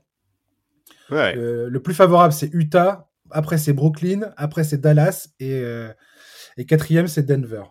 Ouais. 1.11 1.35
Euh, 1.37 1.69
le 1.69 1.81
plus 1.81 1.93
favorable, 1.93 2.33
c'est 2.33 2.53
Utah. 2.53 3.09
Après, 3.31 3.57
c'est 3.57 3.73
Brooklyn. 3.73 4.31
Après, 4.37 4.63
c'est 4.63 4.79
Dallas. 4.79 5.29
Et, 5.39 5.53
euh, 5.53 5.91
et 6.57 6.65
quatrième, 6.65 7.07
c'est 7.07 7.23
Denver. 7.23 7.63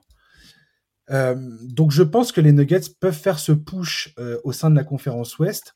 Euh, 1.10 1.36
donc, 1.62 1.90
je 1.90 2.02
pense 2.02 2.32
que 2.32 2.40
les 2.40 2.52
Nuggets 2.52 2.80
peuvent 3.00 3.14
faire 3.14 3.38
ce 3.38 3.52
push 3.52 4.14
euh, 4.18 4.38
au 4.44 4.52
sein 4.52 4.70
de 4.70 4.76
la 4.76 4.84
conférence 4.84 5.38
Ouest. 5.38 5.74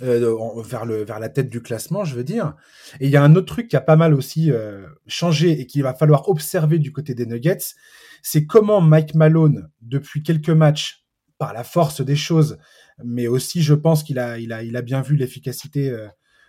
Euh, 0.00 0.36
vers, 0.62 0.84
le, 0.84 1.02
vers 1.02 1.18
la 1.18 1.28
tête 1.28 1.48
du 1.48 1.60
classement, 1.60 2.04
je 2.04 2.14
veux 2.14 2.22
dire. 2.22 2.54
Et 3.00 3.06
il 3.06 3.10
y 3.10 3.16
a 3.16 3.22
un 3.24 3.34
autre 3.34 3.52
truc 3.52 3.66
qui 3.66 3.74
a 3.74 3.80
pas 3.80 3.96
mal 3.96 4.14
aussi 4.14 4.52
euh, 4.52 4.86
changé 5.08 5.60
et 5.60 5.66
qu'il 5.66 5.82
va 5.82 5.92
falloir 5.92 6.28
observer 6.28 6.78
du 6.78 6.92
côté 6.92 7.14
des 7.14 7.26
Nuggets, 7.26 7.74
c'est 8.22 8.46
comment 8.46 8.80
Mike 8.80 9.16
Malone, 9.16 9.70
depuis 9.82 10.22
quelques 10.22 10.50
matchs, 10.50 11.04
par 11.38 11.52
la 11.52 11.64
force 11.64 12.00
des 12.00 12.16
choses, 12.16 12.58
mais 13.02 13.28
aussi 13.28 13.62
je 13.62 13.74
pense 13.74 14.02
qu'il 14.02 14.18
a, 14.18 14.38
il 14.38 14.52
a, 14.52 14.62
il 14.62 14.76
a 14.76 14.82
bien 14.82 15.02
vu 15.02 15.16
l'efficacité 15.16 15.90
euh, 15.90 16.08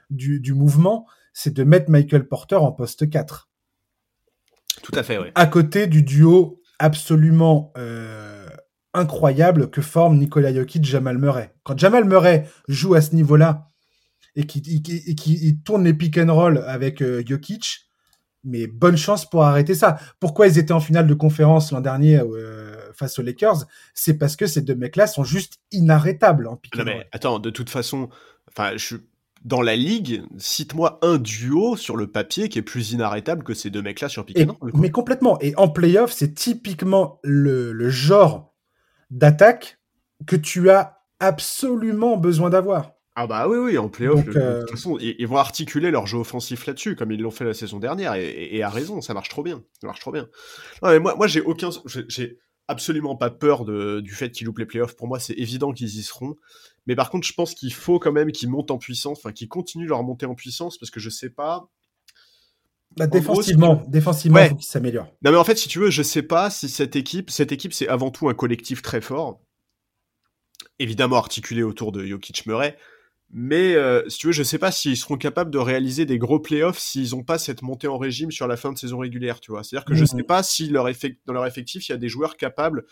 du, 0.10 0.40
du 0.40 0.54
mouvement, 0.54 1.08
c'est 1.34 1.54
de 1.54 1.64
mettre 1.64 1.90
Michael 1.90 2.28
Porter 2.28 2.56
en 2.56 2.72
poste 2.72 3.10
4. 3.10 3.50
Tout 4.82 4.92
à 4.96 5.04
fait, 5.04 5.18
oui. 5.18 5.28
À 5.36 5.46
côté 5.46 5.88
du 5.88 6.04
duo 6.04 6.62
absolument 6.80 7.72
euh, 7.78 8.39
incroyable 8.94 9.70
que 9.70 9.82
forme 9.82 10.18
Nikola 10.18 10.54
Jokic, 10.54 10.84
Jamal 10.84 11.18
Murray. 11.18 11.54
Quand 11.64 11.78
Jamal 11.78 12.06
Murray 12.06 12.48
joue 12.68 12.96
à 12.96 13.02
ce 13.02 13.16
niveau-là 13.16 13.68
et 14.36 14.46
qui, 14.46 15.60
tourne 15.64 15.84
les 15.84 15.94
pick 15.94 16.18
and 16.18 16.34
roll 16.34 16.64
avec 16.66 17.02
euh, 17.02 17.24
Jokic, 17.26 17.90
mais 18.44 18.68
bonne 18.68 18.98
chance 18.98 19.30
pour 19.30 19.44
arrêter 19.44 19.76
ça. 19.76 19.98
Pourquoi 20.20 20.48
ils 20.48 20.58
étaient 20.58 20.72
en 20.72 20.80
finale 20.80 21.08
de 21.08 21.14
conférence 21.14 21.72
l'an 21.72 21.82
dernier 21.82 22.20
euh, 22.20 22.92
face 22.94 23.20
aux 23.20 23.22
Lakers? 23.22 23.66
C'est 23.94 24.18
parce 24.18 24.36
que 24.36 24.48
ces 24.48 24.62
deux 24.62 24.76
mecs-là 24.76 25.08
sont 25.08 25.24
juste 25.24 25.60
inarrêtables 25.72 26.48
en 26.48 26.56
pick 26.56 26.76
non, 26.78 26.86
mais 26.86 27.08
attends, 27.12 27.40
de 27.40 27.50
toute 27.50 27.70
façon, 27.70 28.10
enfin, 28.48 28.72
je 28.78 28.98
dans 29.46 29.62
la 29.62 29.76
ligue, 29.76 30.24
cite-moi 30.38 31.00
un 31.02 31.18
duo 31.18 31.78
sur 31.78 31.96
le 31.96 32.08
papier 32.08 32.50
qui 32.50 32.60
est 32.60 32.64
plus 32.64 32.92
inarrêtable 32.92 33.44
que 33.44 33.54
ces 33.54 33.70
deux 33.70 33.82
mecs-là 33.82 34.10
sur 34.10 34.26
pick 34.26 34.38
and 34.38 34.58
roll. 34.60 34.72
Mais 34.74 34.92
complètement. 34.92 35.40
Et 35.40 35.54
en 35.56 35.70
playoff, 35.70 36.12
c'est 36.12 36.34
typiquement 36.34 37.20
le, 37.24 37.72
le 37.72 37.90
genre 37.90 38.49
d'attaque 39.10 39.80
que 40.26 40.36
tu 40.36 40.70
as 40.70 41.02
absolument 41.20 42.18
besoin 42.18 42.50
d'avoir. 42.50 42.94
Ah 43.16 43.28
bah 43.28 43.48
oui, 43.50 43.58
oui, 43.58 43.78
en 43.78 43.90
playoff, 43.90 44.24
de 44.24 44.38
euh... 44.38 44.62
toute 44.62 44.72
façon, 44.72 44.98
ils, 45.00 45.16
ils, 45.20 45.28
vont 45.28 45.38
articuler 45.38 45.92
leur 45.92 46.08
jeu 46.08 46.18
offensif 46.18 46.66
là-dessus, 46.66 46.96
comme 46.96 47.12
ils 47.12 47.20
l'ont 47.20 47.32
fait 47.32 47.44
la 47.44 47.54
saison 47.54 47.80
dernière, 47.80 48.14
et, 48.14 48.26
et, 48.26 48.58
et, 48.58 48.64
à 48.64 48.70
raison, 48.70 49.02
ça 49.02 49.14
marche 49.14 49.28
trop 49.28 49.44
bien. 49.44 49.62
Ça 49.82 49.88
marche 49.88 50.00
trop 50.00 50.12
bien. 50.12 50.30
Non, 50.82 50.90
mais 50.90 51.00
moi, 51.00 51.16
moi 51.16 51.28
j'ai 51.28 51.42
aucun... 51.42 51.70
J'ai 51.86 52.40
absolument 52.70 53.16
pas 53.16 53.30
peur 53.30 53.66
de, 53.66 54.00
du 54.00 54.14
fait 54.14 54.32
qu'ils 54.32 54.46
loupent 54.46 54.60
les 54.60 54.66
playoffs. 54.66 54.96
Pour 54.96 55.08
moi, 55.08 55.20
c'est 55.20 55.34
évident 55.34 55.74
qu'ils 55.74 55.98
y 55.98 56.04
seront. 56.04 56.36
Mais 56.86 56.96
par 56.96 57.10
contre, 57.10 57.28
je 57.28 57.34
pense 57.34 57.56
qu'il 57.56 57.74
faut 57.74 58.00
quand 58.00 58.12
même 58.12 58.32
qu'ils 58.32 58.50
montent 58.50 58.72
en 58.72 58.78
puissance, 58.78 59.18
enfin 59.18 59.34
qu'ils 59.34 59.50
continuent 59.50 59.88
leur 59.88 60.04
montée 60.04 60.28
en 60.28 60.36
puissance, 60.36 60.78
parce 60.78 60.92
que 60.92 61.00
je 61.00 61.10
sais 61.10 61.30
pas... 61.30 61.68
Bah, 62.98 63.08
défensivement, 63.08 63.76
gros, 63.76 63.90
défensivement, 63.90 64.38
ouais. 64.38 64.50
faut 64.50 64.56
qu'ils 64.56 64.66
s'améliorent. 64.66 65.14
Non 65.24 65.32
mais 65.32 65.38
en 65.38 65.44
fait, 65.44 65.58
si 65.58 65.70
tu 65.70 65.80
veux, 65.80 65.90
je 65.90 66.04
sais 66.04 66.24
pas 66.24 66.50
si 66.50 66.68
cette 66.70 66.96
équipe, 66.96 67.30
cette 67.30 67.52
équipe, 67.52 67.74
c'est 67.74 67.88
avant 67.88 68.12
tout 68.12 68.30
un 68.30 68.34
collectif 68.34 68.82
très 68.82 69.00
fort, 69.00 69.40
évidemment 70.80 71.18
articulé 71.18 71.64
autour 71.64 71.92
de 71.92 72.06
Jokic 72.06 72.46
Murray, 72.46 72.78
mais 73.32 73.76
euh, 73.76 74.08
si 74.10 74.18
tu 74.18 74.28
veux, 74.28 74.34
je 74.34 74.42
sais 74.42 74.58
pas 74.58 74.72
s'ils 74.72 74.98
seront 74.98 75.18
capables 75.18 75.52
de 75.52 75.60
réaliser 75.60 76.06
des 76.06 76.18
gros 76.18 76.40
playoffs 76.40 76.80
s'ils 76.80 77.12
n'ont 77.12 77.24
pas 77.24 77.38
cette 77.38 77.62
montée 77.62 77.88
en 77.88 77.98
régime 77.98 78.32
sur 78.32 78.48
la 78.48 78.58
fin 78.58 78.72
de 78.72 78.78
saison 78.78 78.98
régulière, 78.98 79.40
tu 79.40 79.52
vois. 79.52 79.64
C'est-à-dire 79.64 79.86
que 79.86 79.94
mmh. 79.94 79.98
je 79.98 80.06
sais 80.06 80.24
pas 80.24 80.42
si 80.42 80.68
leur 80.68 80.90
effect, 80.90 81.20
dans 81.28 81.34
leur 81.34 81.46
effectif, 81.46 81.88
il 81.88 81.92
y 81.92 81.96
a 81.96 81.98
des 81.98 82.10
joueurs 82.10 82.38
capables, 82.38 82.86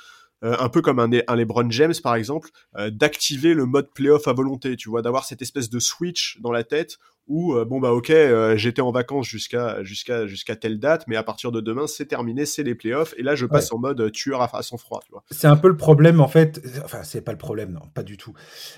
euh, 0.43 0.55
un 0.59 0.69
peu 0.69 0.83
comme 0.83 0.99
un, 0.99 1.09
un, 1.27 1.35
LeBron 1.35 1.71
James 1.71 1.95
par 2.03 2.13
exemple, 2.13 2.49
euh, 2.77 2.91
d'activer 2.91 3.55
le 3.55 3.65
mode 3.65 3.91
playoff 3.91 4.27
à 4.27 4.33
volonté, 4.33 4.75
tu 4.75 4.89
vois, 4.89 5.01
d'avoir 5.01 5.25
cette 5.25 5.41
espèce 5.41 5.71
de 5.71 5.79
switch 5.79 6.39
dans 6.41 6.51
la 6.51 6.63
tête 6.63 6.99
où 7.27 7.53
euh, 7.53 7.65
bon 7.65 7.79
bah 7.79 7.91
ok 7.91 8.09
euh, 8.09 8.55
j'étais 8.57 8.81
en 8.81 8.91
vacances 8.91 9.27
jusqu'à 9.27 9.83
jusqu'à 9.83 10.27
jusqu'à 10.27 10.55
telle 10.55 10.79
date 10.79 11.03
mais 11.07 11.15
à 11.15 11.23
partir 11.23 11.51
de 11.51 11.59
demain 11.59 11.87
c'est 11.87 12.05
terminé 12.05 12.45
c'est 12.45 12.63
les 12.63 12.75
playoffs 12.75 13.13
et 13.17 13.23
là 13.23 13.35
je 13.35 13.45
passe 13.45 13.71
ouais. 13.71 13.75
en 13.75 13.79
mode 13.79 14.11
tueur 14.11 14.41
à, 14.41 14.57
à 14.57 14.61
sang 14.63 14.77
froid 14.77 15.01
tu 15.05 15.11
vois. 15.11 15.23
C'est 15.31 15.47
un 15.47 15.57
peu 15.57 15.67
le 15.67 15.77
problème 15.77 16.21
en 16.21 16.27
fait 16.27 16.61
enfin 16.83 17.03
c'est 17.03 17.21
pas 17.21 17.33
le 17.33 17.37
problème 17.37 17.71
non 17.71 17.81
pas 17.93 18.03
du 18.03 18.17
tout. 18.17 18.33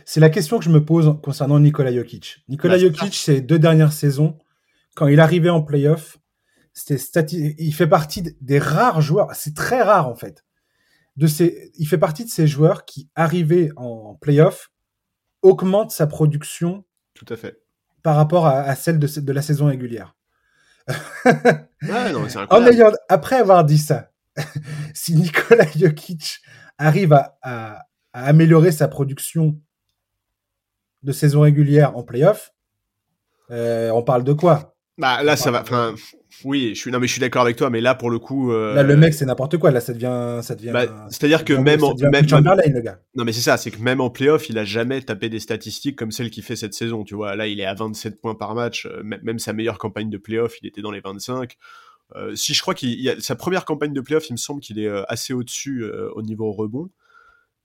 C'est 0.06 0.20
la 0.20 0.30
question 0.30 0.58
que 0.58 0.66
je 0.66 0.70
me 0.70 0.84
pose 0.84 1.18
concernant 1.22 1.60
Nikola 1.60 1.94
Jokic. 1.94 2.44
Nikola 2.50 2.76
bah, 2.76 2.80
Jokic 2.80 3.14
ces 3.14 3.42
deux 3.42 3.60
dernières 3.60 3.94
saisons 3.94 4.38
quand 4.96 5.08
il 5.08 5.20
arrivait 5.20 5.50
en 5.50 5.62
playoff 5.62 6.18
c'était 6.74 7.26
il 7.26 7.74
fait 7.74 7.88
partie 7.88 8.24
des 8.42 8.60
rares 8.60 9.02
joueurs 9.02 9.34
c'est 9.36 9.56
très 9.56 9.82
rare 9.82 10.08
en 10.08 10.16
fait 10.16 10.44
de 11.18 11.28
ces 11.28 11.72
il 11.76 11.86
fait 11.86 11.98
partie 11.98 12.26
de 12.26 12.30
ces 12.30 12.48
joueurs 12.48 12.86
qui 12.86 13.10
arrivaient 13.16 13.72
en 13.76 14.16
playoff 14.16 14.72
augmentent 15.44 15.92
sa 15.92 16.08
production 16.08 16.84
tout 17.14 17.26
à 17.30 17.36
fait 17.36 17.60
par 18.04 18.16
rapport 18.16 18.46
à, 18.48 18.62
à 18.62 18.76
celle 18.76 19.00
de, 19.00 19.08
de, 19.20 19.34
la 19.34 19.42
saison 19.42 19.66
régulière. 19.66 20.16
ouais, 20.88 22.12
non, 22.14 22.26
en 22.50 22.66
ayant, 22.66 22.92
après 23.08 23.38
avoir 23.38 23.64
dit 23.64 23.78
ça, 23.78 24.12
si 24.94 25.16
Nikola 25.16 25.66
Jokic 25.76 26.40
arrive 26.78 27.14
à, 27.14 27.38
à, 27.42 27.86
à, 28.14 28.26
améliorer 28.26 28.72
sa 28.72 28.88
production 28.88 29.60
de 31.04 31.12
saison 31.12 31.42
régulière 31.42 31.96
en 31.98 32.04
playoff, 32.04 32.54
euh, 33.52 33.90
on 33.92 34.04
parle 34.04 34.24
de 34.24 34.34
quoi? 34.34 34.69
Bah 35.00 35.24
là, 35.24 35.36
ça 35.36 35.50
va. 35.50 35.62
Enfin, 35.62 35.96
oui, 36.46 36.74
je 36.74 36.80
suis 36.80 36.92
non 36.92 37.00
mais 37.00 37.08
je 37.08 37.14
suis 37.14 37.20
d'accord 37.20 37.42
avec 37.42 37.58
toi, 37.58 37.70
mais 37.70 37.82
là 37.82 37.96
pour 37.96 38.10
le 38.10 38.20
coup, 38.20 38.54
euh... 38.54 38.74
là 38.74 38.84
le 38.84 38.96
mec 38.96 39.14
c'est 39.14 39.26
n'importe 39.26 39.58
quoi. 39.58 39.72
Là 39.72 39.82
ça 39.82 39.94
devient, 39.94 40.40
ça 40.42 40.56
devient. 40.56 40.72
Bah, 40.72 41.08
C'est-à-dire 41.10 41.44
que 41.44 41.54
même 41.54 41.84
en 41.84 41.94
même, 41.96 42.26
le 42.26 42.82
gars. 42.82 43.00
Non 43.16 43.26
mais 43.26 43.34
c'est 43.34 43.42
ça, 43.42 43.58
c'est 43.58 43.72
que 43.72 43.82
même 43.82 44.00
en 44.00 44.10
playoff, 44.10 44.50
il 44.50 44.58
a 44.58 44.64
jamais 44.64 45.02
tapé 45.02 45.28
des 45.28 45.40
statistiques 45.40 45.98
comme 45.98 46.12
celles 46.12 46.30
qu'il 46.30 46.44
fait 46.44 46.56
cette 46.56 46.74
saison. 46.74 47.04
Tu 47.04 47.16
vois, 47.16 47.36
là 47.36 47.48
il 47.48 47.60
est 47.60 47.66
à 47.66 47.74
27 47.74 48.22
points 48.22 48.36
par 48.36 48.56
match. 48.56 48.88
Même 49.04 49.40
sa 49.40 49.52
meilleure 49.52 49.80
campagne 49.80 50.10
de 50.10 50.18
playoff, 50.18 50.56
il 50.62 50.68
était 50.68 50.82
dans 50.82 50.92
les 50.92 51.02
25. 51.02 51.58
Euh, 52.16 52.36
si 52.36 52.54
je 52.54 52.62
crois 52.62 52.74
qu'il 52.74 53.08
a 53.10 53.20
sa 53.20 53.36
première 53.36 53.66
campagne 53.66 53.94
de 53.94 54.02
playoff, 54.02 54.30
il 54.30 54.34
me 54.34 54.38
semble 54.38 54.62
qu'il 54.62 54.80
est 54.80 54.88
euh, 54.88 55.04
assez 55.08 55.34
au-dessus 55.34 55.84
euh, 55.84 56.10
au 56.16 56.22
niveau 56.22 56.52
rebond. 56.52 56.90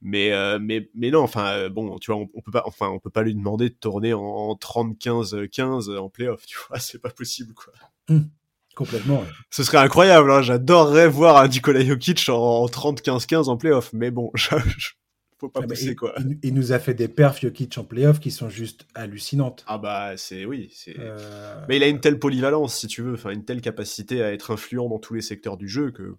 Mais, 0.06 0.32
euh, 0.32 0.58
mais, 0.60 0.90
mais 0.94 1.10
non, 1.10 1.22
enfin, 1.22 1.56
euh, 1.56 1.68
bon, 1.70 1.98
tu 1.98 2.12
vois, 2.12 2.20
on, 2.20 2.28
on, 2.34 2.42
peut 2.42 2.50
pas, 2.50 2.62
enfin, 2.66 2.88
on 2.88 2.98
peut 2.98 3.08
pas 3.08 3.22
lui 3.22 3.34
demander 3.34 3.70
de 3.70 3.74
tourner 3.74 4.12
en, 4.12 4.20
en 4.20 4.54
30-15-15 4.54 5.96
en 5.96 6.10
playoff, 6.10 6.44
tu 6.44 6.58
vois, 6.68 6.78
c'est 6.78 7.00
pas 7.00 7.08
possible, 7.08 7.54
quoi. 7.54 7.72
Mmh. 8.10 8.20
Complètement. 8.76 9.20
Ouais. 9.20 9.28
Ce 9.50 9.62
serait 9.62 9.78
incroyable, 9.78 10.30
hein 10.30 10.42
j'adorerais 10.42 11.08
voir 11.08 11.38
un 11.38 11.48
Nikola 11.48 11.82
Jokic 11.82 12.28
en, 12.28 12.34
en 12.34 12.66
30-15-15 12.66 13.48
en 13.48 13.56
playoff, 13.56 13.92
mais 13.94 14.10
bon, 14.10 14.30
je, 14.34 14.50
je, 14.76 14.90
faut 15.38 15.48
pas 15.48 15.60
ah 15.62 15.66
pousser 15.66 15.92
il, 15.92 15.96
quoi. 15.96 16.14
Il, 16.18 16.38
il, 16.42 16.54
nous 16.54 16.72
a 16.72 16.78
fait 16.78 16.92
des 16.92 17.08
perfs 17.08 17.40
Jokic 17.40 17.78
en 17.78 17.84
playoff 17.84 18.20
qui 18.20 18.30
sont 18.30 18.50
juste 18.50 18.86
hallucinantes. 18.94 19.64
Ah 19.66 19.78
bah 19.78 20.16
c'est 20.16 20.44
oui, 20.44 20.70
c'est. 20.74 20.96
Euh... 20.98 21.64
Mais 21.68 21.76
il 21.76 21.82
a 21.82 21.88
une 21.88 22.00
telle 22.00 22.18
polyvalence 22.18 22.76
si 22.76 22.88
tu 22.88 23.00
veux, 23.00 23.14
enfin 23.14 23.30
une 23.30 23.44
telle 23.44 23.60
capacité 23.60 24.22
à 24.22 24.32
être 24.32 24.50
influent 24.50 24.88
dans 24.88 24.98
tous 24.98 25.14
les 25.14 25.22
secteurs 25.22 25.56
du 25.56 25.68
jeu 25.68 25.92
que. 25.92 26.16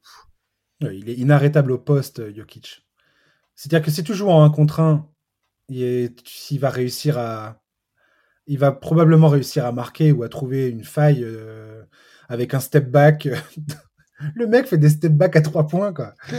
Ouais, 0.81 0.97
il 0.97 1.09
est 1.09 1.15
inarrêtable 1.15 1.71
au 1.71 1.77
poste 1.77 2.33
Jokic. 2.33 2.84
C'est-à-dire 3.55 3.85
que 3.85 3.91
si 3.91 4.03
tu 4.03 4.13
joues 4.13 4.29
en 4.29 4.43
1 4.43 4.49
contre 4.49 4.79
1, 4.79 5.07
il, 5.69 6.15
il 6.51 6.59
va 6.59 6.69
réussir 6.69 7.17
à, 7.17 7.61
il 8.47 8.59
va 8.59 8.71
probablement 8.71 9.29
réussir 9.29 9.65
à 9.65 9.71
marquer 9.71 10.11
ou 10.11 10.23
à 10.23 10.29
trouver 10.29 10.69
une 10.69 10.83
faille. 10.83 11.23
Euh 11.23 11.65
avec 12.29 12.53
un 12.53 12.59
step 12.59 12.89
back. 12.89 13.27
Le 14.35 14.47
mec 14.47 14.67
fait 14.67 14.77
des 14.77 14.89
step 14.89 15.11
back 15.11 15.35
à 15.35 15.41
trois 15.41 15.67
points, 15.67 15.93
quoi. 15.93 16.13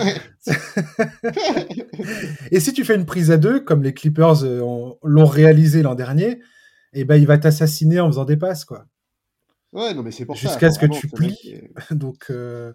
et 2.50 2.58
si 2.58 2.72
tu 2.72 2.84
fais 2.84 2.94
une 2.94 3.04
prise 3.04 3.30
à 3.30 3.36
deux, 3.36 3.60
comme 3.60 3.82
les 3.82 3.92
Clippers 3.92 4.44
euh, 4.44 4.60
l'ont 5.02 5.26
réalisé 5.26 5.82
l'an 5.82 5.94
dernier, 5.94 6.40
eh 6.94 7.04
ben, 7.04 7.16
il 7.16 7.26
va 7.26 7.36
t'assassiner 7.36 8.00
en 8.00 8.06
faisant 8.06 8.24
des 8.24 8.38
passes, 8.38 8.64
quoi. 8.64 8.86
Ouais, 9.76 9.92
non, 9.92 10.02
mais 10.02 10.10
c'est 10.10 10.24
pour 10.24 10.36
Jusqu'à 10.36 10.70
ce 10.70 10.78
que 10.78 10.86
tu 10.86 11.06
plies. 11.06 11.60
Donc, 11.90 12.28
euh... 12.30 12.72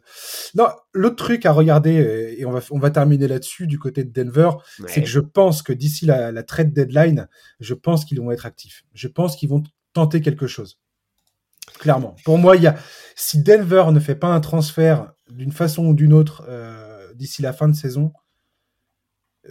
non, 0.54 0.68
l'autre 0.94 1.16
truc 1.16 1.48
à 1.48 1.52
regarder, 1.52 2.00
euh, 2.00 2.36
et 2.38 2.46
on 2.46 2.52
va, 2.52 2.60
on 2.70 2.78
va 2.78 2.92
terminer 2.92 3.28
là-dessus 3.28 3.66
du 3.66 3.80
côté 3.80 4.04
de 4.04 4.12
Denver, 4.12 4.52
ouais. 4.80 4.86
c'est 4.88 5.02
que 5.02 5.08
je 5.08 5.20
pense 5.20 5.64
que 5.64 5.74
d'ici 5.74 6.06
la, 6.06 6.32
la 6.32 6.44
trade 6.44 6.74
deadline, 6.74 7.28
je 7.60 7.74
pense 7.74 8.06
qu'ils 8.06 8.22
vont 8.22 8.30
être 8.30 8.46
actifs. 8.46 8.84
Je 8.94 9.08
pense 9.08 9.36
qu'ils 9.36 9.50
vont 9.50 9.64
tenter 9.94 10.22
quelque 10.22 10.46
chose. 10.46 10.80
Clairement. 11.80 12.16
Pour 12.24 12.38
moi, 12.38 12.56
il 12.56 12.62
y 12.62 12.68
a, 12.68 12.78
si 13.16 13.42
Denver 13.42 13.86
ne 13.92 14.00
fait 14.00 14.14
pas 14.14 14.28
un 14.28 14.40
transfert 14.40 15.12
d'une 15.28 15.52
façon 15.52 15.88
ou 15.88 15.94
d'une 15.96 16.14
autre 16.14 16.46
euh, 16.48 17.12
d'ici 17.16 17.42
la 17.42 17.52
fin 17.52 17.68
de 17.68 17.76
saison, 17.76 18.14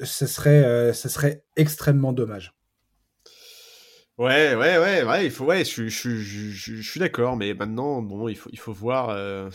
ce 0.04 0.26
serait, 0.26 0.92
ce 0.92 1.08
serait 1.08 1.42
extrêmement 1.56 2.12
dommage. 2.12 2.54
Ouais, 4.20 4.54
ouais, 4.54 4.76
ouais, 4.76 5.02
ouais, 5.02 5.24
il 5.24 5.30
faut, 5.30 5.46
ouais, 5.46 5.64
je, 5.64 5.88
je, 5.88 6.10
je, 6.10 6.50
je 6.50 6.82
suis 6.82 7.00
d'accord, 7.00 7.38
mais 7.38 7.54
maintenant, 7.54 8.02
bon, 8.02 8.28
il 8.28 8.36
faut, 8.36 8.50
il 8.52 8.58
faut 8.58 8.74
voir. 8.74 9.08
Euh... 9.08 9.48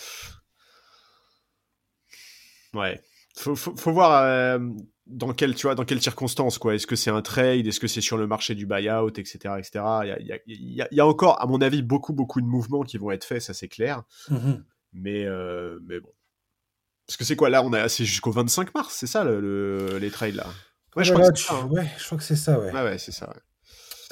Ouais, 2.74 3.00
faut, 3.38 3.56
faut, 3.56 3.78
faut 3.78 3.92
voir 3.92 4.24
euh, 4.24 4.58
dans 5.06 5.34
quelle, 5.34 5.54
tu 5.54 5.68
vois, 5.68 5.76
dans 5.76 5.86
quelles 5.86 6.02
circonstances, 6.02 6.58
quoi. 6.58 6.74
Est-ce 6.74 6.88
que 6.88 6.96
c'est 6.96 7.12
un 7.12 7.22
trade, 7.22 7.68
est-ce 7.68 7.80
que 7.80 7.86
c'est 7.86 8.02
sur 8.02 8.18
le 8.18 8.26
marché 8.26 8.56
du 8.56 8.66
buyout, 8.66 9.10
etc., 9.20 9.38
etc. 9.60 9.86
Il 10.02 10.08
y 10.08 10.12
a, 10.12 10.20
il 10.20 10.26
y, 10.26 10.34
a, 10.82 10.88
il 10.90 10.98
y 10.98 11.00
a, 11.00 11.06
encore, 11.06 11.40
à 11.40 11.46
mon 11.46 11.62
avis, 11.62 11.84
beaucoup, 11.84 12.14
beaucoup 12.14 12.42
de 12.42 12.48
mouvements 12.48 12.82
qui 12.82 12.98
vont 12.98 13.12
être 13.12 13.24
faits, 13.24 13.44
ça 13.44 13.54
c'est 13.54 13.68
clair. 13.68 14.02
Mm-hmm. 14.32 14.64
Mais, 14.94 15.26
euh, 15.26 15.78
mais 15.84 16.00
bon, 16.00 16.10
parce 17.06 17.18
que 17.18 17.24
c'est 17.24 17.36
quoi? 17.36 17.52
Là 17.52 17.62
On 17.62 17.72
a, 17.72 17.88
c'est 17.88 18.04
jusqu'au 18.04 18.32
25 18.32 18.74
mars, 18.74 18.96
c'est 18.96 19.06
ça 19.06 19.24
le, 19.24 20.00
les 20.00 20.10
trades 20.10 20.34
là? 20.34 20.48
Ouais, 20.96 21.04
je, 21.04 21.14
crois 21.14 21.32
que 21.32 21.38
ça, 21.38 21.54
hein. 21.54 21.68
ouais, 21.68 21.88
je 22.00 22.06
crois 22.06 22.18
que 22.18 22.24
c'est 22.24 22.36
ça, 22.36 22.60
ouais. 22.60 22.72
Ouais, 22.72 22.82
ouais, 22.82 22.98
c'est 22.98 23.12
ça. 23.12 23.30
Ouais. 23.30 23.42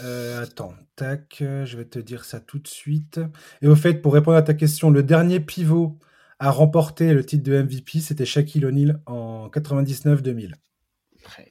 Euh, 0.02 0.42
attends, 0.42 0.74
tac, 0.96 1.40
euh, 1.42 1.66
je 1.66 1.78
vais 1.78 1.86
te 1.86 2.00
dire 2.00 2.26
ça 2.26 2.40
tout 2.40 2.60
de 2.60 2.68
suite. 2.68 3.20
Et 3.62 3.68
au 3.68 3.76
fait, 3.76 3.96
pour 3.96 4.14
répondre 4.14 4.38
à 4.38 4.42
ta 4.42 4.54
question, 4.54 4.90
le 4.90 5.04
dernier 5.04 5.40
pivot 5.40 6.00
à 6.40 6.52
remporter 6.52 7.14
le 7.14 7.26
titre 7.26 7.44
de 7.44 7.62
MVP, 7.62 8.00
c'était 8.00 8.26
Shaquille 8.26 8.66
O'Neal 8.66 9.02
en 9.06 9.50
99-2000. 9.50 10.54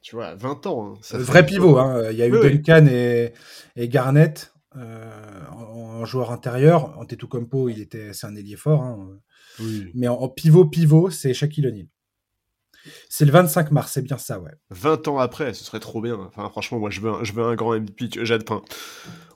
tu 0.03 0.17
vois, 0.17 0.35
20 0.35 0.67
ans. 0.67 0.87
Hein, 0.87 0.99
ça 1.03 1.19
vrai 1.19 1.47
pivot, 1.47 1.79
hein. 1.79 2.11
il 2.11 2.17
y 2.17 2.23
a 2.23 2.27
eu 2.27 2.33
Duncan 2.33 2.87
et, 2.87 3.33
et, 3.77 3.89
Garnett 3.89 4.53
euh, 4.77 5.47
en, 5.51 6.05
joueur 6.05 6.33
intérieur. 6.33 6.99
Antetokounmpo, 6.99 7.69
il 7.69 7.81
était, 7.81 8.13
c'est 8.13 8.27
un 8.27 8.35
ailier 8.35 8.57
fort. 8.57 8.83
Hein. 8.83 9.21
Mais 9.95 10.09
en, 10.09 10.15
en 10.15 10.29
pivot-pivot, 10.29 11.11
c'est 11.11 11.33
Shaquille 11.33 11.69
O'Neal. 11.69 11.87
C'est 13.09 13.25
le 13.25 13.33
25 13.33 13.71
mars, 13.71 13.93
c'est 13.93 14.03
bien 14.03 14.19
ça, 14.19 14.41
ouais. 14.41 14.53
20 14.71 15.09
ans 15.09 15.19
après, 15.19 15.55
ce 15.55 15.65
serait 15.65 15.81
trop 15.81 16.01
bien. 16.01 16.17
Enfin, 16.17 16.49
franchement, 16.49 16.79
moi, 16.79 16.91
je 16.91 17.01
veux 17.01 17.11
un, 17.11 17.25
je 17.25 17.33
veux 17.33 17.43
un 17.43 17.55
grand 17.55 17.79
MVP. 17.79 18.09
Enfin, 18.21 18.63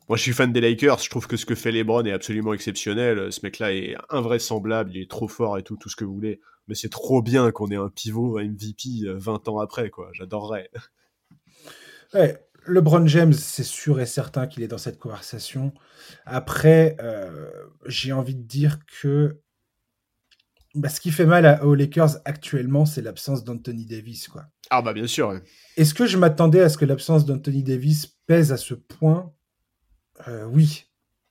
moi, 0.09 0.16
je 0.16 0.22
suis 0.22 0.32
fan 0.32 0.53
des 0.53 0.61
Lakers. 0.61 0.99
Je 0.99 1.11
trouve 1.11 1.26
que 1.26 1.36
ce 1.36 1.47
que 1.47 1.55
fait 1.55 1.72
LeBron 1.72 2.05
est 2.05 2.12
absolument 2.12 2.53
exceptionnel. 2.53 3.32
Ce 3.32 3.40
mec-là 3.42 3.74
est 3.74 3.97
invraisemblable. 4.11 4.92
Il 4.94 5.03
est 5.03 5.11
trop 5.11 5.28
fort 5.28 5.59
et 5.59 5.62
tout, 5.62 5.76
tout 5.76 5.88
ce 5.88 5.97
que 5.97 6.05
vous 6.05 6.14
voulez. 6.14 6.40
Mais 6.68 6.74
c'est 6.74 6.88
trop 6.88 7.22
bien 7.22 7.51
qu'on 7.53 7.68
ait 7.70 7.76
un 7.76 7.88
pivot 7.88 8.38
MVP 8.40 9.05
20 9.05 9.49
ans 9.49 9.59
après, 9.59 9.90
quoi. 9.90 10.11
J'adorerais. 10.12 10.70
Ouais, 12.14 12.38
LeBron 12.66 13.07
James, 13.07 13.32
c'est 13.32 13.64
sûr 13.64 14.01
et 14.01 14.07
certain 14.07 14.47
qu'il 14.47 14.62
est 14.62 14.68
dans 14.68 14.78
cette 14.78 14.99
conversation. 14.99 15.72
Après, 16.24 16.97
euh, 17.01 17.51
j'ai 17.86 18.12
envie 18.12 18.34
de 18.34 18.42
dire 18.42 18.78
que 19.01 19.40
bah, 20.77 20.89
ce 20.89 21.01
qui 21.01 21.11
fait 21.11 21.27
mal 21.27 21.61
aux 21.62 21.74
Lakers 21.74 22.18
actuellement, 22.24 22.87
c'est 22.87 23.03
l'absence 23.03 23.45
d'Anthony 23.45 23.87
Davis. 23.87 24.29
Quoi. 24.29 24.45
Ah 24.70 24.83
bah 24.83 24.93
bien 24.93 25.07
sûr. 25.07 25.41
Est-ce 25.77 25.95
que 25.95 26.07
je 26.07 26.18
m'attendais 26.18 26.61
à 26.61 26.68
ce 26.68 26.79
que 26.79 26.85
l'absence 26.85 27.24
d'Anthony 27.24 27.62
Davis 27.62 28.07
pèse 28.27 28.53
à 28.53 28.57
ce 28.57 28.74
point? 28.74 29.33
Euh, 30.29 30.47
Oui, 30.47 30.85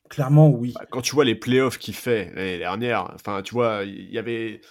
clairement 0.10 0.50
oui. 0.50 0.74
Bah, 0.76 0.86
quand 0.90 1.02
tu 1.02 1.16
vois 1.16 1.26
les 1.26 1.36
playoffs 1.36 1.78
qu'il 1.78 1.96
fait 1.96 2.32
l'année 2.36 2.58
dernière, 2.58 3.12
enfin 3.16 3.42
tu 3.42 3.54
vois, 3.54 3.84
il 3.84 4.12
y 4.12 4.18
avait, 4.18 4.62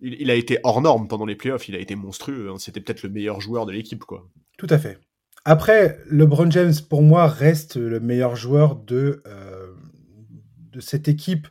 il, 0.00 0.30
a 0.30 0.34
été 0.34 0.58
hors 0.62 0.80
norme 0.80 1.08
pendant 1.08 1.26
les 1.26 1.36
playoffs, 1.36 1.68
il 1.68 1.74
a 1.74 1.78
été 1.78 1.94
monstrueux. 1.94 2.50
Hein. 2.50 2.58
C'était 2.58 2.80
peut-être 2.80 3.02
le 3.02 3.10
meilleur 3.10 3.40
joueur 3.40 3.66
de 3.66 3.72
l'équipe, 3.72 4.04
quoi. 4.04 4.28
Tout 4.58 4.68
à 4.70 4.78
fait. 4.78 4.98
Après, 5.44 5.98
LeBron 6.06 6.50
James 6.50 6.74
pour 6.88 7.02
moi 7.02 7.26
reste 7.26 7.76
le 7.76 7.98
meilleur 7.98 8.36
joueur 8.36 8.76
de 8.76 9.22
euh, 9.26 9.49
de 10.72 10.80
cette 10.80 11.08
équipe 11.08 11.48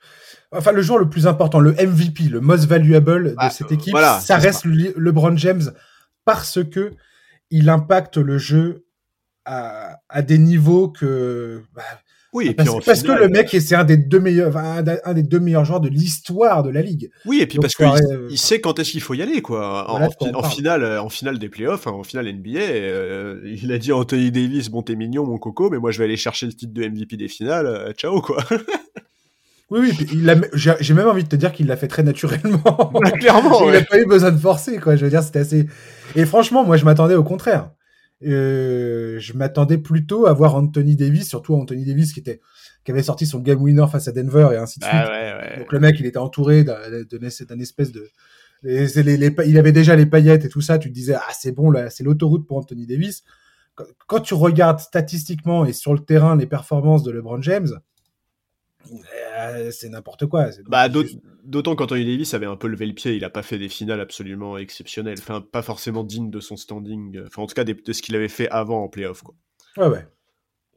enfin 0.51 0.71
le 0.71 0.81
joueur 0.81 0.99
le 0.99 1.09
plus 1.09 1.27
important, 1.27 1.59
le 1.59 1.71
MVP, 1.71 2.23
le 2.23 2.41
most 2.41 2.65
valuable 2.65 3.31
de 3.31 3.35
ah, 3.37 3.49
cette 3.49 3.71
équipe, 3.71 3.97
ça 4.21 4.37
reste 4.37 4.65
LeBron 4.65 5.37
James 5.37 5.71
parce 6.25 6.63
que 6.63 6.91
il 7.51 7.69
impacte 7.69 8.17
le 8.17 8.37
jeu 8.37 8.85
à, 9.45 10.21
des 10.21 10.37
niveaux 10.37 10.89
que 10.89 11.63
bah, 11.73 11.81
oui, 12.31 12.49
et 12.49 12.53
parce, 12.53 12.69
puis 12.69 12.85
parce 12.85 13.01
que 13.01 13.11
le 13.11 13.27
mec, 13.27 13.49
c'est 13.49 13.73
un 13.73 13.83
des 13.83 13.97
deux 13.97 14.19
meilleurs, 14.19 14.55
un, 14.55 14.83
des 14.83 15.23
deux 15.23 15.39
meilleurs 15.39 15.65
joueurs 15.65 15.81
de 15.81 15.89
l'histoire 15.89 16.61
de 16.61 16.69
la 16.69 16.83
ligue. 16.83 17.09
Oui, 17.25 17.39
et 17.41 17.47
puis 17.47 17.57
parce 17.57 17.73
qu'il 17.73 17.87
euh, 17.87 18.29
sait 18.35 18.61
quand 18.61 18.77
est-ce 18.77 18.91
qu'il 18.91 19.01
faut 19.01 19.15
y 19.15 19.23
aller, 19.23 19.41
quoi. 19.41 19.89
En, 19.89 20.43
finale, 20.43 20.83
euh, 20.83 21.01
en 21.01 21.09
finale 21.09 21.39
des 21.39 21.49
playoffs, 21.49 21.87
hein, 21.87 21.91
en 21.91 22.03
finale 22.03 22.31
NBA, 22.31 22.59
euh, 22.59 23.41
il 23.45 23.71
a 23.71 23.79
dit 23.79 23.89
à 23.89 23.95
Anthony 23.95 24.29
Davis, 24.29 24.69
bon 24.69 24.83
t'es 24.83 24.95
mignon 24.95 25.25
mon 25.25 25.39
coco, 25.39 25.71
mais 25.71 25.79
moi 25.79 25.89
je 25.89 25.97
vais 25.97 26.03
aller 26.03 26.17
chercher 26.17 26.45
le 26.45 26.53
titre 26.53 26.71
de 26.71 26.87
MVP 26.87 27.17
des 27.17 27.29
finales, 27.29 27.95
ciao 27.97 28.21
quoi. 28.21 28.43
Oui, 29.71 29.79
oui, 29.81 30.07
j'ai 30.53 30.93
même 30.93 31.07
envie 31.07 31.23
de 31.23 31.29
te 31.29 31.35
dire 31.35 31.51
qu'il 31.51 31.67
l'a 31.67 31.77
fait 31.77 31.87
très 31.87 32.01
naturellement. 32.01 32.91
clairement. 33.19 33.67
il 33.67 33.73
n'a 33.73 33.81
pas 33.83 33.99
eu 33.99 34.05
besoin 34.05 34.31
de 34.31 34.37
forcer, 34.37 34.77
quoi. 34.77 34.95
Je 34.95 35.03
veux 35.03 35.11
dire, 35.11 35.21
c'était 35.21 35.39
assez. 35.39 35.67
Et 36.15 36.25
franchement, 36.25 36.63
moi, 36.63 36.75
je 36.75 36.85
m'attendais 36.85 37.15
au 37.15 37.23
contraire. 37.23 37.71
Euh, 38.25 39.17
je 39.19 39.33
m'attendais 39.33 39.77
plutôt 39.77 40.25
à 40.25 40.33
voir 40.33 40.55
Anthony 40.55 40.95
Davis, 40.95 41.27
surtout 41.29 41.55
Anthony 41.55 41.85
Davis 41.85 42.11
qui 42.11 42.19
était 42.19 42.41
qui 42.83 42.91
avait 42.91 43.03
sorti 43.03 43.25
son 43.25 43.39
game 43.39 43.61
winner 43.61 43.85
face 43.89 44.07
à 44.07 44.11
Denver 44.11 44.49
et 44.53 44.57
ainsi 44.57 44.79
de 44.79 44.85
bah 44.85 44.89
suite. 44.89 45.09
Ouais, 45.09 45.33
ouais. 45.33 45.59
Donc 45.59 45.71
le 45.71 45.79
mec, 45.79 45.95
il 45.99 46.05
était 46.05 46.17
entouré 46.17 46.63
d'un 46.63 47.59
espèce 47.59 47.91
de 47.91 48.09
il 48.63 49.57
avait 49.57 49.71
déjà 49.71 49.95
les 49.95 50.05
paillettes 50.05 50.45
et 50.45 50.49
tout 50.49 50.61
ça. 50.61 50.79
Tu 50.79 50.89
te 50.89 50.93
disais 50.93 51.15
ah 51.15 51.31
c'est 51.31 51.51
bon 51.51 51.71
là, 51.71 51.89
c'est 51.89 52.03
l'autoroute 52.03 52.47
pour 52.47 52.57
Anthony 52.57 52.87
Davis. 52.87 53.23
Quand 54.07 54.19
tu 54.19 54.33
regardes 54.33 54.79
statistiquement 54.79 55.63
et 55.63 55.71
sur 55.71 55.93
le 55.93 55.99
terrain 55.99 56.35
les 56.35 56.45
performances 56.45 57.03
de 57.03 57.11
LeBron 57.11 57.41
James, 57.41 57.79
c'est 59.71 59.89
n'importe 59.89 60.25
quoi. 60.25 60.49
Bah, 60.67 60.89
d'autant 61.43 61.75
qu'Anthony 61.75 62.05
Davis 62.05 62.33
avait 62.33 62.45
un 62.45 62.55
peu 62.55 62.67
levé 62.67 62.85
le 62.85 62.93
pied, 62.93 63.15
il 63.15 63.23
a 63.25 63.29
pas 63.29 63.43
fait 63.43 63.57
des 63.57 63.69
finales 63.69 63.99
absolument 63.99 64.57
exceptionnelles, 64.57 65.17
enfin 65.19 65.41
pas 65.41 65.61
forcément 65.61 66.03
dignes 66.03 66.31
de 66.31 66.39
son 66.39 66.57
standing, 66.57 67.21
enfin 67.25 67.43
en 67.43 67.47
tout 67.47 67.55
cas 67.55 67.63
de, 67.63 67.93
ce 67.93 68.01
qu'il 68.01 68.15
avait 68.15 68.29
fait 68.29 68.49
avant 68.49 68.83
en 68.83 68.87
playoff. 68.87 69.21
Quoi. 69.21 69.35
Ouais, 69.77 69.87
ouais. 69.87 70.07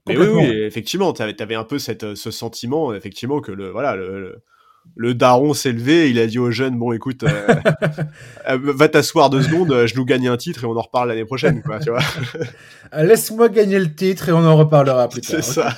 Mais 0.08 0.16
oui, 0.16 0.26
oui, 0.26 0.46
effectivement, 0.62 1.12
tu 1.12 1.22
avais, 1.22 1.40
avais, 1.40 1.54
un 1.54 1.64
peu 1.64 1.78
cette, 1.78 2.16
ce 2.16 2.30
sentiment, 2.32 2.92
effectivement, 2.92 3.40
que 3.40 3.52
le, 3.52 3.70
voilà, 3.70 3.94
le, 3.94 4.20
le 4.20 4.42
daron 4.96 5.54
s'est 5.54 5.72
levé, 5.72 6.10
il 6.10 6.18
a 6.18 6.26
dit 6.26 6.38
aux 6.38 6.50
jeunes 6.50 6.78
bon 6.78 6.92
écoute, 6.92 7.22
euh, 7.22 7.46
euh, 8.48 8.58
va 8.60 8.88
t'asseoir 8.88 9.30
deux 9.30 9.42
secondes, 9.42 9.86
je 9.86 9.96
nous 9.96 10.04
gagne 10.04 10.28
un 10.28 10.36
titre 10.36 10.64
et 10.64 10.66
on 10.66 10.76
en 10.76 10.82
reparle 10.82 11.08
l'année 11.08 11.24
prochaine, 11.24 11.62
quoi, 11.62 11.78
tu 11.78 11.90
vois. 11.90 12.00
Euh, 12.94 13.04
laisse-moi 13.04 13.48
gagner 13.48 13.78
le 13.78 13.94
titre 13.94 14.28
et 14.28 14.32
on 14.32 14.44
en 14.44 14.54
reparlera 14.54 15.08
plus 15.08 15.22
tard. 15.22 15.42
C'est 15.42 15.54
ça. 15.54 15.74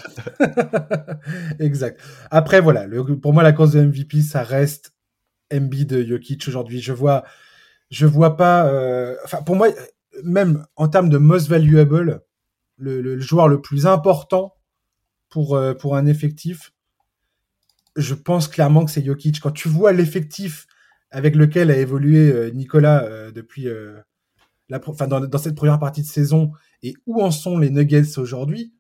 exact. 1.61 2.01
Après 2.33 2.61
voilà, 2.61 2.89
le, 2.89 3.05
pour 3.05 3.33
moi 3.33 3.45
la 3.45 3.53
course 3.53 3.71
de 3.71 3.83
MVP 3.83 4.21
ça 4.21 4.43
reste 4.43 4.93
MB 5.53 5.73
de 5.85 6.03
Jokic 6.03 6.43
aujourd'hui. 6.49 6.81
Je 6.81 6.93
vois, 6.93 7.23
je 7.89 8.05
vois 8.07 8.37
pas. 8.37 8.65
Enfin 9.25 9.43
pour 9.43 9.55
moi 9.55 9.69
même 10.25 10.67
en 10.75 10.89
termes 10.89 11.09
de 11.09 11.19
most 11.19 11.49
valuable, 11.49 12.25
le, 12.79 13.01
le 13.01 13.21
joueur 13.21 13.47
le 13.47 13.61
plus 13.61 13.87
important 13.87 14.57
pour 15.29 15.57
pour 15.79 15.95
un 15.95 16.07
effectif 16.07 16.74
je 17.97 18.15
pense 18.15 18.49
clairement 18.49 18.85
que 18.85 18.91
c'est 18.91 19.05
Jokic. 19.05 19.41
Quand 19.41 19.53
tu 19.53 19.69
vois 19.69 19.93
l'effectif 19.93 20.67
avec 21.11 21.37
lequel 21.37 21.71
a 21.71 21.77
évolué 21.77 22.31
euh, 22.31 22.51
Nicolas 22.51 23.05
euh, 23.05 23.31
depuis 23.31 23.69
euh, 23.69 23.97
la, 24.69 24.81
enfin, 24.87 25.07
dans, 25.07 25.39
cette 25.39 25.55
première 25.55 25.79
partie 25.79 26.03
de 26.03 26.07
saison 26.07 26.53
et 26.83 26.95
où 27.07 27.23
en 27.23 27.31
sont 27.31 27.57
les 27.59 27.71
Nuggets 27.71 28.19
aujourd'hui, 28.19 28.75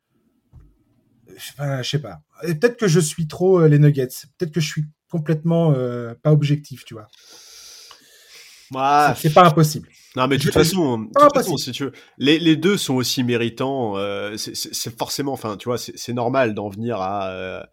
je 1.28 1.82
sais 1.82 2.00
pas. 2.00 2.20
Peut-être 2.42 2.76
que 2.76 2.88
je 2.88 3.00
suis 3.00 3.26
trop 3.26 3.66
les 3.66 3.78
Nuggets. 3.78 4.08
Peut-être 4.38 4.52
que 4.52 4.60
je 4.60 4.68
suis 4.68 4.84
complètement 5.10 5.74
pas 6.22 6.32
objectif, 6.32 6.84
tu 6.84 6.94
vois. 6.94 7.08
C'est 9.16 9.32
pas 9.32 9.46
impossible. 9.46 9.88
Non, 10.16 10.28
mais 10.28 10.38
de 10.38 10.42
toute 10.42 10.52
façon, 10.52 11.08
si 11.56 11.72
tu 11.72 11.84
veux, 11.84 11.92
les, 12.18 12.38
les, 12.38 12.54
deux 12.54 12.76
sont 12.76 12.94
aussi 12.94 13.24
méritants. 13.24 13.96
c'est 14.36 14.96
forcément, 14.96 15.32
enfin, 15.32 15.56
tu 15.56 15.68
vois, 15.68 15.78
c'est 15.78 16.12
normal 16.12 16.54
d'en 16.54 16.68
venir 16.68 17.00
à, 17.00 17.66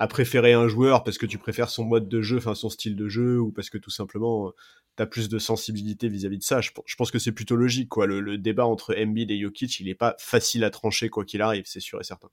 à 0.00 0.06
préférer 0.06 0.54
un 0.54 0.66
joueur 0.66 1.04
parce 1.04 1.18
que 1.18 1.26
tu 1.26 1.36
préfères 1.36 1.68
son 1.68 1.84
mode 1.84 2.08
de 2.08 2.22
jeu, 2.22 2.38
enfin 2.38 2.54
son 2.54 2.70
style 2.70 2.96
de 2.96 3.06
jeu, 3.06 3.38
ou 3.38 3.52
parce 3.52 3.68
que 3.68 3.76
tout 3.76 3.90
simplement 3.90 4.48
euh, 4.48 4.50
tu 4.96 5.02
as 5.02 5.06
plus 5.06 5.28
de 5.28 5.38
sensibilité 5.38 6.08
vis-à-vis 6.08 6.38
de 6.38 6.42
ça. 6.42 6.62
Je, 6.62 6.70
pense 6.96 7.10
que 7.10 7.18
c'est 7.18 7.32
plutôt 7.32 7.54
logique. 7.54 7.90
quoi. 7.90 8.06
Le, 8.06 8.38
débat 8.38 8.64
entre 8.64 8.96
Embiid 8.98 9.30
et 9.30 9.38
Jokic, 9.38 9.78
il 9.78 9.86
n'est 9.86 9.94
pas 9.94 10.16
facile 10.18 10.64
à 10.64 10.70
trancher 10.70 11.10
quoi 11.10 11.26
qu'il 11.26 11.42
arrive, 11.42 11.64
c'est 11.66 11.80
sûr 11.80 12.00
et 12.00 12.04
certain. 12.04 12.30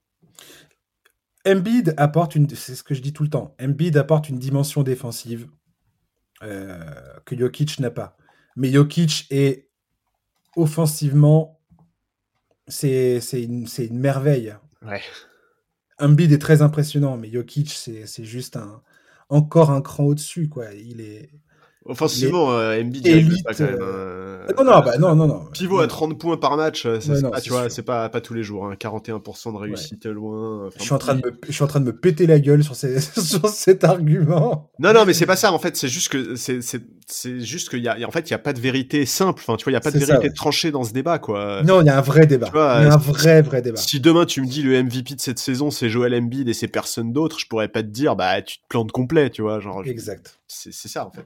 Embiid 1.45 1.93
apporte 1.97 2.36
une, 2.36 2.49
c'est 2.49 2.74
ce 2.74 2.84
que 2.84 2.95
je 2.95 3.01
dis 3.01 3.11
tout 3.11 3.24
le 3.24 3.30
temps. 3.30 3.53
Embiid 3.61 3.97
apporte 3.97 4.30
une 4.30 4.39
dimension 4.39 4.82
défensive 4.82 5.49
euh, 6.43 6.80
que 7.26 7.38
Jokic 7.38 7.82
n'a 7.82 7.91
pas. 7.91 8.15
Mais 8.55 8.72
Jokic 8.72 9.28
est 9.30 9.70
offensivement, 10.55 11.59
c'est 12.70 13.20
une, 13.34 13.68
une 13.78 13.99
merveille. 13.99 14.55
Ouais. 14.82 15.01
Embiid 16.00 16.32
est 16.32 16.39
très 16.39 16.62
impressionnant, 16.62 17.18
mais 17.18 17.32
Jokic, 17.32 17.70
c'est 17.72 18.24
juste 18.24 18.56
un, 18.58 18.82
encore 19.30 19.72
un 19.72 19.82
cran 19.82 20.04
au-dessus. 20.06 20.50
quoi. 20.50 20.74
Il 20.74 21.02
est. 21.02 21.30
Offensivement, 21.88 22.52
euh, 22.52 22.82
Embiid, 22.82 23.06
Élite, 23.08 23.44
pas 23.44 23.54
quand 23.54 23.64
même. 23.64 23.78
euh, 23.82 24.40
euh, 24.50 24.54
Non, 24.58 24.64
non, 24.64 24.80
bah 24.82 24.98
non, 24.98 25.16
non, 25.16 25.28
non. 25.28 25.46
Pivot 25.54 25.80
à 25.80 25.88
30 25.88 26.20
points 26.20 26.38
par 26.38 26.58
match, 26.58 26.86
euh, 26.86 26.96
Ouais, 26.96 27.02
c'est 27.02 27.30
pas, 27.30 27.42
tu 27.42 27.50
vois, 27.50 27.70
c'est 27.70 27.82
pas, 27.84 28.10
pas 28.10 28.22
tous 28.22 28.34
les 28.34 28.44
jours. 28.44 28.66
hein. 28.66 28.76
41% 28.80 29.54
de 29.54 29.58
réussite 29.58 30.06
loin. 30.06 30.68
enfin, 30.68 30.76
Je 30.80 30.84
suis, 30.84 30.94
en 30.94 30.98
train 30.98 31.16
de 31.16 31.26
me, 31.26 31.40
je 31.48 31.52
suis 31.52 31.64
en 31.64 31.68
train 31.68 31.80
de 31.80 31.86
me 31.86 31.96
péter 31.96 32.28
la 32.28 32.40
gueule 32.40 32.64
sur, 32.64 32.76
ces, 32.76 33.00
sur 33.22 33.48
cet 33.50 33.84
argument. 33.84 34.70
Non, 34.80 34.94
non, 34.94 35.06
mais 35.06 35.14
c'est 35.14 35.26
pas 35.26 35.36
ça. 35.36 35.52
En 35.54 35.60
fait, 35.60 35.76
c'est 35.78 35.88
juste 35.88 36.10
que 36.10 36.36
c'est, 36.36 37.40
juste 37.40 37.70
qu'il 37.70 37.80
y 37.84 37.88
a, 37.88 37.98
en 38.06 38.12
fait, 38.12 38.30
il 38.30 38.32
y 38.32 38.36
a 38.36 38.40
pas 38.40 38.54
de 38.54 38.60
vérité 38.60 39.06
simple. 39.06 39.42
Enfin, 39.46 39.56
tu 39.56 39.64
vois, 39.64 39.72
il 39.72 39.76
y 39.76 39.78
a 39.78 39.82
pas 39.82 39.92
de 39.92 40.00
ça, 40.00 40.06
vérité 40.06 40.28
ouais. 40.28 40.34
tranchée 40.34 40.72
dans 40.72 40.84
ce 40.84 40.92
débat, 40.94 41.20
quoi. 41.20 41.64
Non, 41.64 41.82
il 41.82 41.88
y 41.88 41.90
a 41.90 41.98
un 41.98 42.02
vrai 42.02 42.28
débat. 42.28 42.48
Tu 42.48 42.52
vois, 42.54 42.78
il 42.82 42.88
y 42.88 42.90
a 42.90 42.94
un 42.94 42.96
euh, 42.96 42.98
vrai, 42.98 43.42
vrai 43.42 43.62
débat. 43.62 43.78
Si 43.78 44.00
demain 44.00 44.26
tu 44.26 44.42
me 44.42 44.48
dis 44.48 44.62
le 44.62 44.82
MVP 44.84 45.16
de 45.16 45.22
cette 45.22 45.40
saison 45.40 45.72
c'est 45.72 45.90
Joel 45.90 46.14
Embiid 46.14 46.48
et 46.50 46.54
c'est 46.54 46.68
personne 46.68 47.14
d'autre, 47.14 47.40
je 47.40 47.48
pourrais 47.48 47.68
pas 47.70 47.82
te 47.84 47.88
dire 47.88 48.16
bah 48.16 48.42
tu 48.42 48.58
te 48.58 48.64
plantes 48.70 48.92
complet, 48.92 49.30
tu 49.30 49.42
vois, 49.42 49.60
genre 49.60 49.84
Exact. 49.86 50.38
c'est 50.48 50.72
ça 50.74 51.06
en 51.06 51.12
fait. 51.12 51.26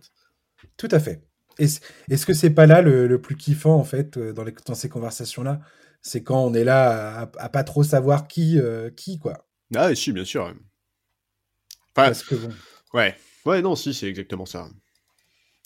Tout 0.78 0.89
à 0.91 0.99
fait. 0.99 1.24
Est-ce 1.59 2.26
que 2.26 2.34
c'est 2.34 2.49
pas 2.49 2.66
là 2.66 2.82
le, 2.82 3.07
le 3.07 3.22
plus 3.22 3.36
kiffant, 3.36 3.76
en 3.76 3.84
fait, 3.84 4.18
euh, 4.18 4.34
dans, 4.34 4.43
les, 4.43 4.53
dans 4.66 4.76
ces 4.76 4.89
conversations-là? 4.89 5.62
C'est 6.01 6.24
quand 6.24 6.43
on 6.43 6.53
est 6.53 6.64
là 6.64 7.20
à, 7.22 7.32
à 7.38 7.49
pas 7.49 7.64
trop 7.64 7.84
savoir 7.84 8.28
qui, 8.28 8.57
euh, 8.59 8.89
qui 8.89 9.20
quoi. 9.20 9.45
Ah 9.76 9.93
si, 9.93 10.12
bien 10.12 10.26
sûr. 10.26 10.43
Enfin, 10.43 12.07
Parce 12.07 12.24
que 12.24 12.36
bon. 12.36 12.49
ouais, 12.93 13.16
ouais, 13.45 13.62
non, 13.62 13.76
si, 13.76 13.93
c'est 13.93 14.07
exactement 14.07 14.45
ça. 14.45 14.68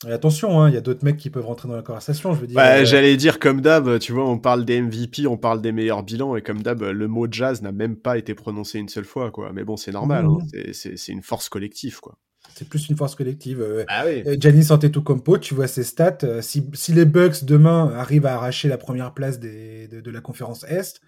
Et 0.05 0.11
attention, 0.11 0.59
hein, 0.59 0.69
il 0.69 0.75
y 0.75 0.77
a 0.77 0.81
d'autres 0.81 1.05
mecs 1.05 1.15
qui 1.17 1.29
peuvent 1.29 1.45
rentrer 1.45 1.69
dans 1.69 1.75
la 1.75 1.81
conversation, 1.81 2.33
je 2.35 2.41
veux 2.41 2.47
dire. 2.47 2.55
Bah, 2.55 2.79
euh, 2.79 2.85
J'allais 2.85 3.15
dire 3.15 3.39
comme 3.39 3.61
d'hab, 3.61 3.97
tu 3.99 4.11
vois, 4.11 4.29
on 4.29 4.37
parle 4.37 4.65
des 4.65 4.81
MVP, 4.81 5.25
on 5.25 5.37
parle 5.37 5.61
des 5.61 5.71
meilleurs 5.71 6.03
bilans, 6.03 6.35
et 6.35 6.41
comme 6.41 6.61
d'hab, 6.61 6.81
le 6.81 7.07
mot 7.07 7.27
jazz 7.31 7.61
n'a 7.61 7.71
même 7.71 7.95
pas 7.95 8.17
été 8.17 8.35
prononcé 8.35 8.77
une 8.79 8.89
seule 8.89 9.05
fois, 9.05 9.31
quoi. 9.31 9.53
Mais 9.53 9.63
bon, 9.63 9.77
c'est 9.77 9.91
normal, 9.93 10.25
hein, 10.25 10.37
c'est 10.73 11.07
une 11.07 11.23
force 11.23 11.47
collective, 11.47 12.01
quoi. 12.01 12.17
C'est 12.57 12.67
plus 12.69 12.87
une 12.89 12.95
force 12.95 13.15
collective. 13.15 13.61
euh, 13.61 13.83
Ah 13.87 14.03
oui. 14.05 14.23
Euh, 14.25 14.37
Giannis 14.39 14.71
Antetokounmpo, 14.71 15.37
tu 15.37 15.53
vois 15.53 15.67
ses 15.67 15.83
stats. 15.83 16.19
euh, 16.23 16.41
si, 16.41 16.65
si 16.73 16.93
les 16.93 17.05
Bucks 17.05 17.43
demain 17.43 17.91
arrivent 17.95 18.25
à 18.25 18.35
arracher 18.35 18.67
la 18.69 18.77
première 18.77 19.13
place 19.13 19.39
des, 19.39 19.87
de, 19.89 19.99
de 20.01 20.11
la 20.11 20.21
conférence 20.21 20.63
Est, 20.63 21.01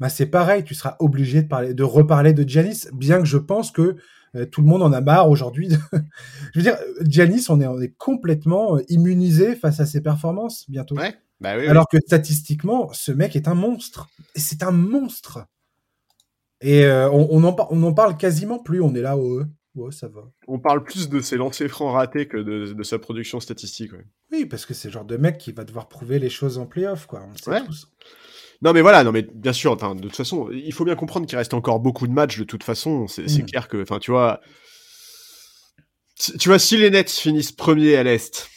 bah 0.00 0.08
c'est 0.08 0.26
pareil, 0.26 0.64
tu 0.64 0.74
seras 0.74 0.96
obligé 0.98 1.42
de, 1.42 1.48
parler, 1.48 1.72
de 1.74 1.82
reparler 1.84 2.32
de 2.32 2.42
Giannis, 2.48 2.88
bien 2.92 3.18
que 3.20 3.24
je 3.26 3.38
pense 3.38 3.70
que 3.70 3.96
euh, 4.34 4.44
tout 4.46 4.60
le 4.62 4.66
monde 4.66 4.82
en 4.82 4.92
a 4.92 5.00
marre 5.00 5.30
aujourd'hui. 5.30 5.68
de- 5.68 5.76
je 6.52 6.58
veux 6.58 6.62
dire, 6.62 6.76
euh, 7.00 7.04
Giannis, 7.06 7.46
on 7.48 7.60
est, 7.60 7.66
on 7.68 7.80
est 7.80 7.94
complètement 7.96 8.76
euh, 8.76 8.80
immunisé 8.88 9.54
face 9.54 9.78
à 9.78 9.86
ses 9.86 10.00
performances 10.00 10.68
bientôt. 10.68 10.96
Ouais, 10.96 11.14
bah 11.40 11.52
oui. 11.56 11.62
oui. 11.62 11.68
Alors 11.68 11.86
que 11.88 11.98
statistiquement, 12.04 12.90
ce 12.92 13.12
mec 13.12 13.36
est 13.36 13.46
un 13.46 13.54
monstre. 13.54 14.08
C'est 14.34 14.64
un 14.64 14.72
monstre. 14.72 15.46
Et 16.60 16.84
euh, 16.84 17.08
on, 17.10 17.28
on, 17.30 17.44
en, 17.44 17.52
par- 17.52 17.70
on 17.70 17.80
en 17.84 17.92
parle 17.92 18.16
quasiment 18.16 18.58
plus. 18.58 18.80
On 18.80 18.94
est 18.96 19.00
là, 19.02 19.16
ouais, 19.16 19.44
ouais, 19.74 19.92
ça 19.92 20.08
va. 20.08 20.22
On 20.48 20.58
parle 20.58 20.82
plus 20.84 21.08
de 21.08 21.20
ses 21.20 21.36
lancers 21.36 21.68
francs 21.68 21.92
ratés 21.92 22.26
que 22.28 22.36
de, 22.36 22.72
de 22.72 22.82
sa 22.82 22.98
production 22.98 23.40
statistique, 23.40 23.92
ouais. 23.92 24.04
Oui, 24.32 24.46
parce 24.46 24.66
que 24.66 24.74
c'est 24.74 24.88
le 24.88 24.92
genre 24.92 25.04
de 25.04 25.16
mec 25.16 25.38
qui 25.38 25.52
va 25.52 25.64
devoir 25.64 25.88
prouver 25.88 26.18
les 26.18 26.30
choses 26.30 26.58
en 26.58 26.66
playoff, 26.66 27.06
quoi. 27.06 27.22
On 27.26 27.30
le 27.32 27.36
sait 27.38 27.50
Ouais. 27.50 27.64
tous. 27.64 27.88
Non 28.62 28.72
mais 28.72 28.80
voilà, 28.80 29.04
non 29.04 29.12
mais 29.12 29.22
bien 29.22 29.52
sûr, 29.52 29.76
de 29.76 30.00
toute 30.00 30.16
façon, 30.16 30.48
il 30.50 30.72
faut 30.72 30.84
bien 30.84 30.94
comprendre 30.94 31.26
qu'il 31.26 31.36
reste 31.36 31.52
encore 31.54 31.80
beaucoup 31.80 32.06
de 32.06 32.12
matchs 32.12 32.38
de 32.38 32.44
toute 32.44 32.62
façon. 32.64 33.06
C'est 33.08 33.24
Mm. 33.42 33.46
clair 33.46 33.68
que, 33.68 33.82
enfin, 33.82 33.98
tu 33.98 34.10
vois, 34.10 34.40
si- 36.14 36.38
tu 36.38 36.48
vois, 36.48 36.58
si 36.58 36.76
les 36.76 36.90
Nets 36.90 37.10
finissent 37.10 37.52
premiers 37.52 37.96
à 37.96 38.02
l'est, 38.04 38.48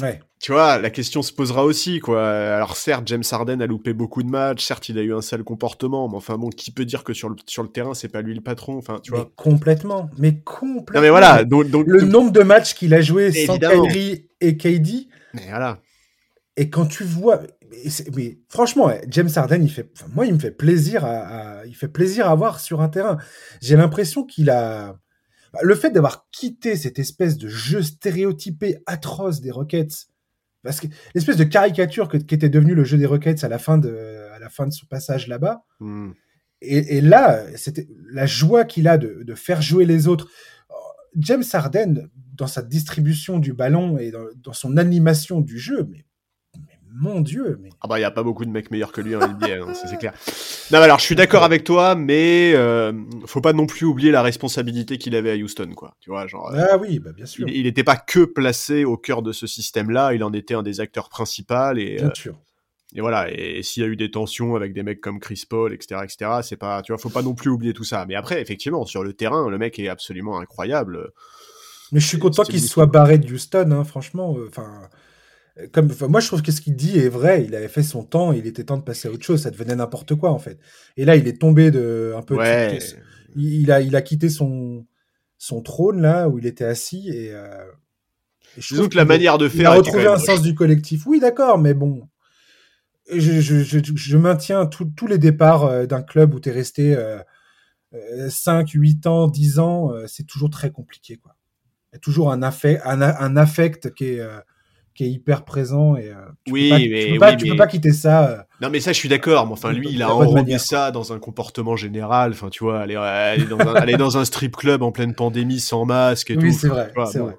Ouais. 0.00 0.20
tu 0.40 0.52
vois, 0.52 0.78
la 0.78 0.88
question 0.88 1.20
se 1.22 1.32
posera 1.34 1.64
aussi, 1.64 2.00
quoi. 2.00 2.26
Alors 2.26 2.76
certes, 2.76 3.06
James 3.08 3.22
Harden 3.30 3.60
a 3.60 3.66
loupé 3.66 3.92
beaucoup 3.92 4.22
de 4.22 4.28
matchs, 4.28 4.64
certes, 4.64 4.88
il 4.88 4.98
a 4.98 5.02
eu 5.02 5.14
un 5.14 5.20
sale 5.20 5.44
comportement, 5.44 6.08
mais 6.08 6.16
enfin 6.16 6.38
bon, 6.38 6.48
qui 6.48 6.70
peut 6.70 6.86
dire 6.86 7.04
que 7.04 7.12
sur 7.12 7.28
le 7.28 7.36
sur 7.46 7.62
le 7.62 7.68
terrain, 7.68 7.92
c'est 7.92 8.08
pas 8.08 8.22
lui 8.22 8.34
le 8.34 8.40
patron, 8.40 8.78
enfin, 8.78 9.00
tu 9.02 9.12
mais 9.12 9.18
vois. 9.18 9.30
complètement. 9.36 10.08
Mais 10.16 10.40
complètement. 10.40 10.94
Non 10.94 11.00
mais 11.02 11.10
voilà, 11.10 11.44
donc, 11.44 11.68
donc 11.68 11.86
Le 11.86 12.00
nombre 12.02 12.30
de 12.32 12.40
matchs 12.40 12.72
qu'il 12.74 12.94
a 12.94 13.02
joué 13.02 13.32
sans. 13.32 13.58
Kyrie 13.58 14.28
et 14.40 14.56
KD, 14.56 15.08
mais 15.34 15.48
voilà. 15.50 15.78
et 16.56 16.70
quand 16.70 16.86
tu 16.86 17.04
vois. 17.04 17.42
Mais, 18.14 18.38
franchement, 18.50 18.90
James 19.08 19.30
Harden, 19.34 19.62
il 19.62 19.70
fait, 19.70 19.90
enfin, 19.96 20.06
moi, 20.14 20.26
il 20.26 20.34
me 20.34 20.38
fait 20.38 20.50
plaisir 20.50 21.04
à, 21.06 21.60
à- 21.60 21.64
il 21.66 21.74
fait 21.74 21.88
plaisir 21.88 22.28
à 22.28 22.34
voir 22.34 22.60
sur 22.60 22.82
un 22.82 22.88
terrain. 22.90 23.16
J'ai 23.62 23.76
l'impression 23.76 24.24
qu'il 24.24 24.50
a. 24.50 24.96
bah, 25.52 25.60
Le 25.62 25.74
fait 25.74 25.90
d'avoir 25.90 26.26
quitté 26.30 26.76
cette 26.76 26.98
espèce 26.98 27.36
de 27.38 27.48
jeu 27.48 27.82
stéréotypé 27.82 28.78
atroce 28.86 29.40
des 29.40 29.50
Rockets, 29.50 30.06
parce 30.62 30.80
que 30.80 30.86
l'espèce 31.14 31.36
de 31.36 31.44
caricature 31.44 32.08
que- 32.08 32.16
qu'était 32.18 32.48
devenu 32.48 32.74
le 32.74 32.84
jeu 32.84 32.96
des 32.98 33.06
Rockets 33.06 33.42
à 33.44 33.48
la 33.48 33.58
fin 33.58 33.78
de, 33.78 34.28
à 34.34 34.38
la 34.38 34.48
fin 34.48 34.66
de 34.66 34.72
son 34.72 34.86
passage 34.86 35.28
là-bas, 35.28 35.64
Hmm. 35.80 36.12
Et, 36.64 36.98
et 36.98 37.00
là, 37.00 37.44
c'était 37.56 37.88
la 38.12 38.24
joie 38.26 38.64
qu'il 38.64 38.86
a 38.86 38.96
de, 38.96 39.24
de 39.24 39.34
faire 39.34 39.60
jouer 39.60 39.84
les 39.84 40.06
autres. 40.06 40.28
James 41.16 41.42
Harden, 41.52 42.08
dans 42.34 42.46
sa 42.46 42.62
distribution 42.62 43.38
du 43.40 43.52
ballon 43.52 43.98
et 43.98 44.12
dans, 44.12 44.24
dans 44.36 44.52
son 44.52 44.76
animation 44.76 45.40
du 45.40 45.58
jeu, 45.58 45.86
mais 45.90 46.04
mon 46.94 47.20
Dieu, 47.20 47.58
mais 47.62 47.70
Ah 47.80 47.88
bah, 47.88 47.98
il 47.98 48.02
y 48.02 48.04
a 48.04 48.10
pas 48.10 48.22
beaucoup 48.22 48.44
de 48.44 48.50
mecs 48.50 48.70
meilleurs 48.70 48.92
que 48.92 49.00
lui 49.00 49.16
en 49.16 49.20
NBA, 49.26 49.46
hein, 49.46 49.72
c'est 49.74 49.96
clair. 49.98 50.12
Non, 50.70 50.78
alors, 50.80 50.98
je 50.98 51.04
suis 51.04 51.14
d'accord 51.14 51.42
avec 51.44 51.64
toi, 51.64 51.94
mais 51.94 52.52
euh, 52.54 52.92
faut 53.26 53.40
pas 53.40 53.52
non 53.52 53.66
plus 53.66 53.86
oublier 53.86 54.10
la 54.10 54.22
responsabilité 54.22 54.98
qu'il 54.98 55.14
avait 55.16 55.30
à 55.30 55.36
Houston, 55.36 55.72
quoi. 55.74 55.94
Tu 56.00 56.10
vois, 56.10 56.26
genre, 56.26 56.52
euh, 56.52 56.64
ah 56.70 56.78
oui, 56.78 56.98
bah 56.98 57.12
bien 57.12 57.26
sûr, 57.26 57.48
il 57.48 57.64
n'était 57.64 57.84
pas 57.84 57.96
que 57.96 58.24
placé 58.24 58.84
au 58.84 58.96
cœur 58.96 59.22
de 59.22 59.32
ce 59.32 59.46
système-là, 59.46 60.14
il 60.14 60.22
en 60.24 60.32
était 60.32 60.54
un 60.54 60.62
des 60.62 60.80
acteurs 60.80 61.08
principaux, 61.08 61.76
et, 61.76 61.96
bien 61.96 62.08
euh, 62.08 62.14
sûr. 62.14 62.38
et 62.94 63.00
voilà. 63.00 63.30
Et, 63.32 63.62
s'il 63.62 63.82
y 63.82 63.86
a 63.86 63.88
eu 63.88 63.96
des 63.96 64.10
tensions 64.10 64.54
avec 64.56 64.72
des 64.74 64.82
mecs 64.82 65.00
comme 65.00 65.20
Chris 65.20 65.44
Paul, 65.48 65.72
etc., 65.72 66.00
etc., 66.04 66.30
c'est 66.42 66.56
pas, 66.56 66.82
tu 66.82 66.92
vois, 66.92 66.98
faut 66.98 67.10
pas 67.10 67.22
non 67.22 67.34
plus 67.34 67.50
oublier 67.50 67.72
tout 67.72 67.84
ça. 67.84 68.04
Mais 68.06 68.14
après, 68.14 68.40
effectivement, 68.40 68.84
sur 68.86 69.02
le 69.04 69.12
terrain, 69.12 69.48
le 69.48 69.58
mec 69.58 69.78
est 69.78 69.88
absolument 69.88 70.38
incroyable. 70.38 71.10
Mais 71.92 72.00
je 72.00 72.06
suis 72.06 72.18
content 72.18 72.42
qu'il 72.44 72.60
soit 72.62 72.86
barré 72.86 73.18
de 73.18 73.30
Houston, 73.30 73.70
hein, 73.70 73.84
franchement. 73.84 74.34
euh, 74.38 74.46
Enfin, 74.48 74.88
comme, 75.72 75.86
enfin, 75.86 76.08
moi, 76.08 76.20
je 76.20 76.26
trouve 76.28 76.42
que 76.42 76.52
ce 76.52 76.60
qu'il 76.60 76.74
dit 76.76 76.98
est 76.98 77.08
vrai. 77.08 77.44
Il 77.44 77.54
avait 77.54 77.68
fait 77.68 77.82
son 77.82 78.04
temps, 78.04 78.32
il 78.32 78.46
était 78.46 78.64
temps 78.64 78.78
de 78.78 78.82
passer 78.82 79.08
à 79.08 79.10
autre 79.10 79.24
chose. 79.24 79.42
Ça 79.42 79.50
devenait 79.50 79.76
n'importe 79.76 80.14
quoi, 80.14 80.30
en 80.30 80.38
fait. 80.38 80.58
Et 80.96 81.04
là, 81.04 81.16
il 81.16 81.28
est 81.28 81.40
tombé 81.40 81.70
de 81.70 82.14
un 82.16 82.22
peu. 82.22 82.36
Ouais. 82.36 82.78
il, 83.36 83.62
il 83.62 83.70
a, 83.72 83.80
il 83.80 83.94
a 83.96 84.02
quitté 84.02 84.28
son, 84.28 84.86
son 85.38 85.60
trône 85.62 86.00
là 86.02 86.28
où 86.28 86.38
il 86.38 86.46
était 86.46 86.64
assis 86.64 87.08
et. 87.10 87.32
euh, 87.32 87.64
et 88.56 88.60
je 88.60 88.74
trouve 88.74 88.88
que 88.90 88.96
la 88.96 89.04
manière 89.06 89.38
de 89.38 89.46
Il 89.46 89.50
faire 89.50 89.70
a 89.70 89.78
était 89.78 89.90
quand 89.90 89.96
retrouvé 89.98 90.06
un 90.06 90.18
sens 90.18 90.42
du 90.42 90.54
collectif. 90.54 91.06
Oui, 91.06 91.20
d'accord, 91.20 91.58
mais 91.58 91.72
bon. 91.74 92.08
Je, 93.10 93.40
je, 93.40 93.62
je, 93.62 93.78
je 93.94 94.16
maintiens 94.16 94.66
tous 94.66 95.06
les 95.06 95.18
départs 95.18 95.64
euh, 95.64 95.86
d'un 95.86 96.02
club 96.02 96.34
où 96.34 96.40
tu 96.40 96.48
es 96.48 96.52
resté 96.52 96.94
euh, 96.94 97.18
euh, 97.94 98.30
5, 98.30 98.70
8 98.70 99.06
ans, 99.06 99.26
10 99.28 99.58
ans. 99.58 99.92
euh, 99.92 100.06
c'est 100.06 100.22
toujours 100.26 100.50
très 100.50 100.70
compliqué. 100.70 101.16
Quoi. 101.16 101.34
Il 101.92 101.94
y 101.94 101.96
a 101.96 101.98
toujours 101.98 102.30
un, 102.32 102.42
affect, 102.42 102.80
un, 102.84 103.00
a- 103.02 103.22
un 103.22 103.36
affect 103.36 103.92
qui 103.94 104.04
est, 104.14 104.20
euh, 104.20 104.38
qui 104.94 105.04
est 105.04 105.08
hyper 105.10 105.44
présent. 105.44 105.96
Et, 105.96 106.08
euh, 106.10 106.14
tu 106.44 106.52
Oui, 106.52 106.68
peux 106.70 106.76
pas, 106.76 106.78
tu 106.80 106.88
mais- 106.90 107.12
peux 107.12 107.18
pas, 107.18 107.30
oui, 107.30 107.36
tu 107.36 107.44
mais- 107.44 107.50
peux 107.50 107.56
pas 107.56 107.66
quitter 107.66 107.92
ça. 107.92 108.28
euh. 108.30 108.36
Non 108.60 108.70
mais 108.70 108.80
ça 108.80 108.92
je 108.92 108.98
suis 108.98 109.08
d'accord, 109.08 109.46
mais 109.46 109.52
enfin 109.52 109.72
lui 109.72 109.88
il 109.90 110.02
a 110.02 110.14
enrobé 110.14 110.58
ça 110.58 110.90
dans 110.90 111.12
un 111.12 111.18
comportement 111.18 111.76
général, 111.76 112.32
enfin 112.32 112.48
tu 112.48 112.62
vois, 112.64 112.80
aller, 112.80 112.94
aller, 112.96 113.44
dans 113.44 113.58
un, 113.58 113.74
aller 113.74 113.96
dans 113.96 114.18
un 114.18 114.24
strip 114.24 114.56
club 114.56 114.82
en 114.82 114.92
pleine 114.92 115.14
pandémie 115.14 115.58
sans 115.60 115.84
masque 115.84 116.30
et 116.30 116.36
Oui, 116.36 116.50
tout. 116.52 116.58
c'est 116.58 116.68
vrai. 116.68 116.88
tu 116.88 116.94
vois, 116.94 117.06
c'est 117.06 117.18
bon. 117.18 117.24
vrai. 117.26 117.36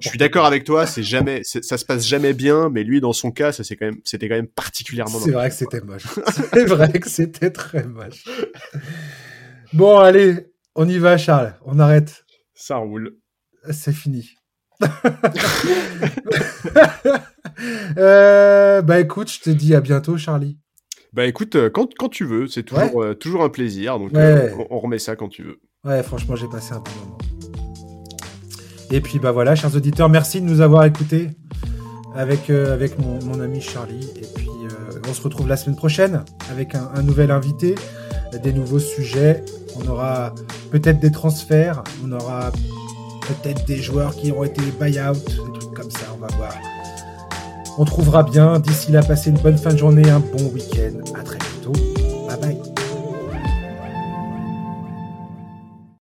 Je 0.00 0.08
suis 0.08 0.18
d'accord 0.18 0.44
avec 0.44 0.64
toi, 0.64 0.86
c'est 0.86 1.04
jamais, 1.04 1.42
ça 1.44 1.78
se 1.78 1.84
passe 1.84 2.04
jamais 2.04 2.32
bien, 2.32 2.68
mais 2.68 2.82
lui 2.82 3.00
dans 3.00 3.12
son 3.12 3.30
cas, 3.30 3.52
ça 3.52 3.62
c'est 3.62 3.76
quand 3.76 3.86
même, 3.86 4.00
c'était 4.04 4.28
quand 4.28 4.34
même 4.34 4.48
particulièrement. 4.48 5.20
C'est 5.20 5.30
vrai 5.30 5.48
que 5.50 5.54
c'était 5.54 5.80
moche. 5.80 6.02
C'est 6.52 6.64
vrai 6.66 6.90
que 6.92 7.08
c'était 7.08 7.50
très 7.52 7.84
moche. 7.84 8.24
Bon, 9.72 9.98
allez, 9.98 10.48
on 10.74 10.88
y 10.88 10.98
va, 10.98 11.16
Charles. 11.16 11.54
On 11.64 11.78
arrête. 11.78 12.24
Ça 12.54 12.76
roule. 12.76 13.16
C'est 13.70 13.92
fini. 13.92 14.30
Euh, 17.98 18.82
bah 18.82 19.00
écoute, 19.00 19.28
je 19.32 19.40
te 19.40 19.50
dis 19.50 19.74
à 19.74 19.80
bientôt, 19.80 20.16
Charlie. 20.16 20.58
Bah 21.12 21.26
écoute, 21.26 21.56
euh, 21.56 21.68
quand, 21.70 21.88
quand 21.98 22.08
tu 22.08 22.24
veux, 22.24 22.46
c'est 22.46 22.62
toujours, 22.62 23.02
euh, 23.02 23.14
toujours 23.14 23.42
un 23.42 23.48
plaisir, 23.48 23.98
donc 23.98 24.12
Ouais. 24.12 24.18
euh, 24.20 24.50
on, 24.70 24.76
on 24.76 24.78
remet 24.78 24.98
ça 25.00 25.16
quand 25.16 25.28
tu 25.28 25.42
veux. 25.42 25.58
Ouais, 25.84 26.02
franchement, 26.04 26.36
j'ai 26.36 26.46
passé 26.46 26.72
un 26.74 26.78
bon 26.78 26.90
moment. 27.00 27.18
Et 28.92 29.00
puis 29.00 29.18
bah 29.18 29.32
voilà, 29.32 29.56
chers 29.56 29.74
auditeurs, 29.74 30.08
merci 30.08 30.40
de 30.40 30.46
nous 30.46 30.60
avoir 30.60 30.84
écoutés 30.84 31.30
avec, 32.14 32.48
avec 32.50 32.98
mon, 33.00 33.18
mon 33.24 33.40
ami 33.40 33.60
Charlie. 33.60 34.08
Et 34.16 34.26
puis 34.36 34.48
on 35.08 35.12
se 35.12 35.22
retrouve 35.22 35.48
la 35.48 35.56
semaine 35.56 35.76
prochaine 35.76 36.24
avec 36.52 36.74
un, 36.76 36.90
un 36.94 37.02
nouvel 37.02 37.30
invité, 37.32 37.74
des 38.42 38.52
nouveaux 38.52 38.78
sujets. 38.78 39.42
On 39.76 39.88
aura 39.88 40.32
peut-être 40.70 41.00
des 41.00 41.10
transferts, 41.10 41.82
on 42.04 42.12
aura 42.12 42.50
peut-être 43.28 43.64
des 43.66 43.76
joueurs 43.76 44.14
qui 44.14 44.32
ont 44.32 44.44
été 44.44 44.62
buy-out, 44.80 45.24
des 45.24 45.58
trucs 45.58 45.74
comme 45.74 45.90
ça, 45.90 46.06
on 46.14 46.18
va 46.18 46.28
voir. 46.36 46.54
On 47.78 47.84
trouvera 47.84 48.22
bien. 48.24 48.58
D'ici 48.58 48.90
là, 48.90 49.02
passez 49.02 49.30
une 49.30 49.38
bonne 49.38 49.58
fin 49.58 49.72
de 49.72 49.78
journée, 49.78 50.08
un 50.10 50.20
bon 50.20 50.50
week-end. 50.52 50.98
À 51.18 51.22
très 51.22 51.38
bientôt. 51.38 51.72
Bye 52.28 52.40
bye. 52.40 52.77